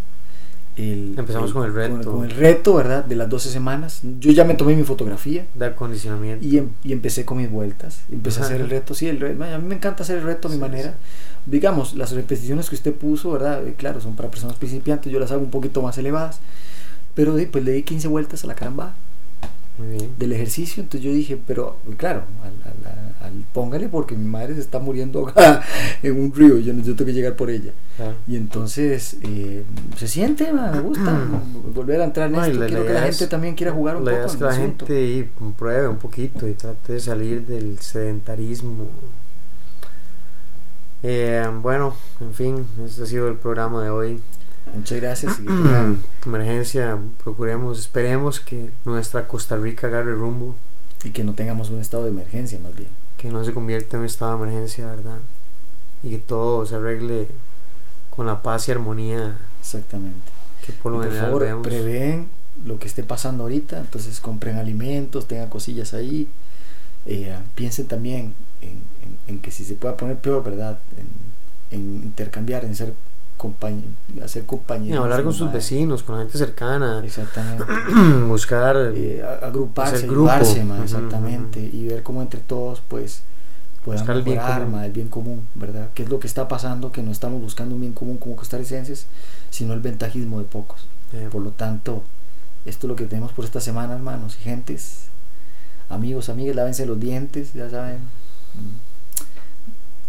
el... 0.78 1.16
Empezamos 1.18 1.54
con 1.54 1.66
el 1.66 1.74
reto. 1.74 2.12
Con, 2.12 2.26
el 2.26 2.32
reto, 2.32 2.74
¿verdad? 2.76 3.04
De 3.06 3.16
las 3.16 3.30
12 3.30 3.50
semanas. 3.50 4.00
Yo 4.20 4.32
ya 4.32 4.46
me 4.46 4.54
tomé 4.56 4.76
mi 4.76 4.84
fotografía 4.84 5.46
De 5.54 5.66
acondicionamiento. 5.66 6.46
y, 6.46 6.58
em- 6.58 6.70
y 6.84 6.94
empecé 6.94 7.26
con 7.26 7.38
mis 7.38 7.52
vueltas. 7.52 8.02
Empecé 8.12 8.42
a 8.42 8.46
hacer 8.46 8.62
el 8.62 8.70
reto. 8.70 8.94
Sí, 8.96 9.08
el 9.08 9.20
reto. 9.20 9.44
A 9.44 9.58
mí 9.58 9.68
me 9.68 9.76
encanta 9.76 10.04
hacer 10.04 10.18
el 10.18 10.24
reto 10.24 10.48
a 10.48 10.52
mi 10.52 10.56
Sí, 10.56 10.62
manera. 10.62 10.96
Digamos, 11.46 11.94
las 11.96 12.12
repeticiones 12.14 12.70
que 12.70 12.76
usted 12.76 12.94
puso, 12.94 13.32
¿verdad? 13.32 13.68
Eh, 13.68 13.76
Claro, 13.78 14.00
son 14.02 14.16
para 14.16 14.30
personas 14.30 14.56
principiantes. 14.58 15.12
Yo 15.12 15.20
las 15.20 15.32
hago 15.32 15.44
un 15.44 15.52
poquito 15.52 15.82
más 15.82 15.98
elevadas. 15.98 16.40
Pero 17.14 17.36
pues 17.52 17.64
le 17.66 17.74
di 17.74 17.84
15 17.84 18.08
vueltas 18.08 18.44
a 18.44 18.48
la 18.48 18.56
caramba. 18.56 18.94
Del 20.18 20.32
ejercicio. 20.32 20.84
Entonces 20.84 21.06
yo 21.06 21.14
dije, 21.14 21.38
pero 21.46 21.78
claro, 21.98 22.24
al, 23.22 23.32
póngale 23.54 23.88
porque 23.90 24.16
mi 24.16 24.26
madre 24.26 24.56
se 24.56 24.62
está 24.62 24.80
muriendo 24.80 25.28
acá 25.28 25.64
en 26.04 26.20
un 26.20 26.34
río, 26.34 26.58
yo 26.60 26.74
necesito 26.74 27.06
que 27.06 27.14
llegar 27.14 27.36
por 27.36 27.50
ella. 27.50 27.72
Y 28.28 28.36
entonces 28.36 29.18
eh, 29.22 29.64
se 29.96 30.08
siente, 30.08 30.52
me 30.52 30.80
gusta 30.80 31.20
volver 31.74 32.02
a 32.02 32.06
entrar 32.06 32.30
en 32.30 32.36
esto. 32.36 32.66
Quiero 32.66 32.86
que 32.86 32.94
la 32.94 33.04
gente 33.04 33.28
también 33.28 33.56
quiera 33.56 33.72
jugar 33.72 33.98
un 33.98 34.06
la 34.06 34.12
poco. 34.12 34.26
Es 34.26 34.36
que 34.36 34.44
la 34.44 34.56
gente 34.56 35.30
pruebe 35.58 35.88
un 35.88 35.98
poquito 35.98 36.48
y 36.48 36.54
trate 36.54 36.94
de 36.94 37.00
salir 37.00 37.46
del 37.46 37.80
sedentarismo. 37.80 38.88
Eh, 41.04 41.48
bueno, 41.62 41.96
en 42.20 42.34
fin, 42.34 42.66
este 42.86 43.04
ha 43.04 43.06
sido 43.06 43.28
el 43.28 43.36
programa 43.36 43.84
de 43.84 43.90
hoy. 43.90 44.22
Muchas 44.74 45.02
gracias. 45.02 45.40
Emergencia, 46.26 46.98
procuremos, 47.24 47.80
esperemos 47.80 48.40
que 48.40 48.72
nuestra 48.86 49.28
Costa 49.28 49.58
Rica 49.58 49.88
agarre 49.88 50.14
rumbo. 50.14 50.56
Y 51.04 51.10
que 51.10 51.24
no 51.24 51.34
tengamos 51.34 51.70
un 51.70 51.80
estado 51.80 52.04
de 52.04 52.12
emergencia 52.12 52.60
más 52.60 52.76
bien. 52.76 52.90
Que 53.18 53.30
no 53.30 53.44
se 53.44 53.54
convierta 53.54 53.98
en 53.98 54.02
un 54.02 54.06
estado 54.06 54.38
de 54.38 54.44
emergencia, 54.44 54.86
¿verdad? 54.88 55.20
Y 56.04 56.12
que 56.12 56.18
todo 56.20 56.66
se 56.66 56.76
arregle 56.76 57.28
con 58.10 58.28
la 58.28 58.42
paz 58.42 58.68
y 58.68 58.72
armonía. 58.72 59.38
Exactamente. 59.60 60.32
Que 60.66 60.74
por 60.74 60.92
lo 60.92 61.04
favor, 61.12 61.62
prevén 61.64 62.30
lo 62.66 62.78
que 62.78 62.88
esté 62.88 63.04
pasando 63.04 63.44
ahorita, 63.44 63.80
entonces 63.80 64.20
compren 64.20 64.58
alimentos, 64.58 65.28
tengan 65.28 65.50
cosillas 65.50 65.94
ahí. 65.94 66.28
Eh, 67.08 67.36
piensen 67.56 67.88
también 67.88 68.36
en, 69.28 69.40
que 69.40 69.50
si 69.50 69.64
se 69.64 69.74
pueda 69.74 69.98
poner 69.98 70.18
peor, 70.18 70.44
¿verdad? 70.44 70.78
en 71.72 72.04
intercambiar, 72.04 72.66
en 72.66 72.76
ser 72.76 72.94
hacer 74.24 74.46
compañía. 74.46 74.98
hablar 74.98 75.24
con 75.24 75.34
sus 75.34 75.52
vecinos, 75.52 76.04
con 76.04 76.16
la 76.16 76.22
gente 76.22 76.38
cercana. 76.38 77.02
Exactamente. 77.04 77.64
buscar. 78.28 78.94
Eh, 78.96 79.24
agruparse, 79.42 80.06
ayudarse, 80.06 80.66
exactamente. 80.84 81.60
Y 81.60 81.88
ver 81.88 82.04
cómo 82.04 82.22
entre 82.22 82.40
todos, 82.40 82.82
pues, 82.88 83.24
puedan 83.84 84.02
buscar 84.02 84.24
mejorar, 84.24 84.62
el 84.62 84.68
bien, 84.68 84.84
el 84.84 84.92
bien 84.92 85.08
común, 85.08 85.48
¿verdad? 85.56 85.90
¿Qué 85.94 86.04
es 86.04 86.10
lo 86.10 86.20
que 86.20 86.28
está 86.28 86.48
pasando? 86.48 86.92
Que 86.92 87.02
no 87.02 87.12
estamos 87.12 87.42
buscando 87.42 87.76
un 87.76 87.82
bien 87.82 87.94
común 87.94 88.18
como 88.18 88.36
costarricenses, 88.36 89.08
sino 89.50 89.74
el 89.74 89.80
ventajismo 89.80 90.40
de 90.40 90.46
pocos. 90.46 90.86
Por 91.32 91.42
lo 91.42 91.52
tanto, 91.52 92.04
esto 92.66 92.88
es 92.88 92.90
lo 92.90 92.96
que 92.96 93.06
tenemos 93.06 93.34
por 93.34 93.44
esta 93.44 93.60
semana, 93.60 93.96
hermanos 93.96 94.38
y 94.40 94.44
gentes. 94.44 95.08
Amigos, 95.90 96.30
amigas, 96.30 96.56
lávense 96.56 96.86
los 96.86 97.00
dientes, 97.00 97.54
ya 97.54 97.70
saben. 97.70 98.00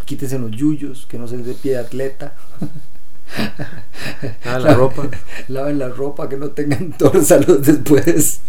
Quítense 0.04 0.38
los 0.38 0.50
yuyos, 0.52 1.06
que 1.06 1.18
no 1.18 1.26
se 1.26 1.38
les 1.38 1.46
dé 1.46 1.54
pie 1.54 1.72
de 1.72 1.78
atleta. 1.78 2.34
Laven 4.44 4.62
la 4.62 4.74
ropa. 4.74 5.08
Laven 5.48 5.78
la 5.78 5.88
ropa, 5.88 6.28
que 6.28 6.36
no 6.36 6.50
tengan 6.50 6.94
salud 7.24 7.60
después. 7.64 8.40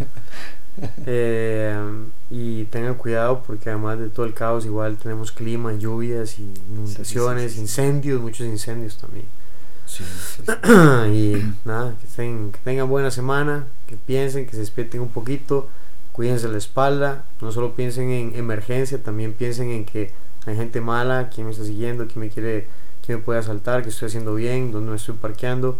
Eh, 1.05 1.75
y 2.31 2.65
tengan 2.65 2.95
cuidado 2.95 3.43
porque 3.45 3.69
además 3.69 3.99
de 3.99 4.09
todo 4.09 4.25
el 4.25 4.33
caos 4.33 4.65
igual 4.65 4.97
tenemos 4.97 5.31
clima, 5.31 5.73
lluvias, 5.73 6.39
y 6.39 6.51
inundaciones, 6.69 7.57
incendios, 7.57 8.21
muchos 8.21 8.47
incendios 8.47 8.97
también. 8.97 9.25
y 11.13 11.53
nada, 11.65 11.93
que, 12.01 12.07
que, 12.07 12.57
tengan 12.63 12.89
buena 12.89 13.11
semana, 13.11 13.67
que 13.85 13.95
piensen, 13.95 14.45
que 14.45 14.53
se 14.53 14.59
despierten 14.59 15.01
un 15.01 15.09
poquito, 15.09 15.69
cuídense 16.11 16.47
la 16.47 16.57
espalda, 16.57 17.25
no 17.41 17.51
solo 17.51 17.75
piensen 17.75 18.09
en 18.09 18.35
emergencia, 18.35 19.01
también 19.01 19.33
piensen 19.33 19.69
en 19.69 19.85
que 19.85 20.11
hay 20.45 20.55
gente 20.55 20.81
mala, 20.81 21.29
quien 21.29 21.45
me 21.45 21.53
está 21.53 21.63
siguiendo, 21.63 22.07
quien 22.07 22.21
me 22.21 22.29
quiere 22.29 22.67
que 23.05 23.17
me 23.17 23.21
puede 23.21 23.39
asaltar, 23.39 23.83
que 23.83 23.89
estoy 23.89 24.07
haciendo 24.07 24.33
bien, 24.35 24.71
dónde 24.71 24.91
me 24.91 24.97
estoy 24.97 25.15
parqueando, 25.15 25.77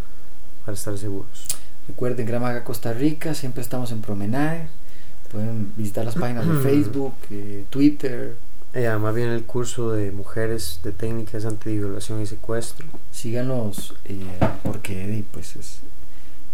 para 0.65 0.75
estar 0.75 0.97
seguros. 0.97 1.47
Recuerden 1.87 2.25
Gramaga 2.25 2.63
Costa 2.63 2.93
Rica, 2.93 3.33
siempre 3.33 3.61
estamos 3.61 3.91
en 3.91 4.01
Promenade. 4.01 4.67
Pueden 5.31 5.73
visitar 5.75 6.05
las 6.05 6.15
páginas 6.15 6.47
de 6.47 6.53
Facebook, 6.61 7.13
eh, 7.31 7.65
Twitter. 7.69 8.35
Eh, 8.73 8.87
además 8.87 9.15
viene 9.15 9.35
el 9.35 9.43
curso 9.43 9.91
de 9.91 10.11
mujeres 10.11 10.79
de 10.83 10.91
técnicas 10.91 11.45
anti-violación 11.45 12.21
y 12.21 12.25
secuestro. 12.25 12.87
Síganos 13.11 13.95
eh, 14.05 14.25
porque 14.63 15.23
pues 15.31 15.55
es, 15.55 15.79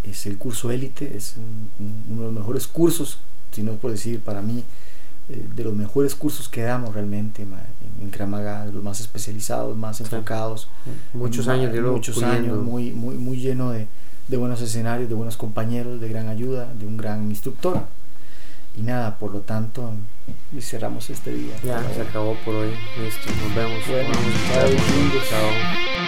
es, 0.04 0.26
el 0.26 0.38
curso 0.38 0.72
élite, 0.72 1.16
es 1.16 1.36
uno 2.10 2.22
de 2.22 2.26
los 2.26 2.34
mejores 2.34 2.68
cursos, 2.68 3.20
si 3.52 3.64
no 3.64 3.74
es 3.74 3.80
por 3.80 3.92
decir 3.92 4.20
para 4.20 4.42
mí, 4.42 4.64
eh, 5.30 5.46
de 5.56 5.64
los 5.64 5.74
mejores 5.74 6.16
cursos 6.16 6.50
que 6.50 6.64
damos 6.64 6.94
realmente 6.94 7.46
en 8.02 8.10
Kramaga, 8.10 8.66
de 8.66 8.74
los 8.74 8.84
más 8.84 9.00
especializados, 9.00 9.78
más 9.78 10.02
enfocados. 10.02 10.68
Muchos 11.14 11.48
años, 11.48 11.74
muchos 11.92 12.24
años, 12.24 12.58
muy, 12.64 12.92
muy, 12.92 13.16
muy 13.16 13.40
lleno 13.40 13.72
de, 13.72 13.88
de, 14.28 14.38
buenos 14.38 14.62
escenarios, 14.62 15.08
de 15.08 15.16
buenos 15.16 15.38
compañeros, 15.38 16.02
de 16.02 16.10
gran 16.10 16.28
ayuda, 16.28 16.74
de 16.74 16.86
un 16.86 16.98
gran 16.98 17.30
instructor. 17.30 17.84
Y 18.76 18.82
nada, 18.82 19.18
por 19.18 19.32
lo 19.32 19.42
tanto, 19.42 19.92
cerramos 20.60 21.10
este 21.10 21.34
día. 21.34 21.54
Ya, 21.64 21.84
se 21.94 22.02
acabó 22.02 22.36
por 22.46 22.56
hoy. 22.56 22.72
Listo, 23.02 23.30
nos 23.44 23.56
vemos. 23.56 23.88
Bueno, 23.88 24.14
chao. 25.30 25.99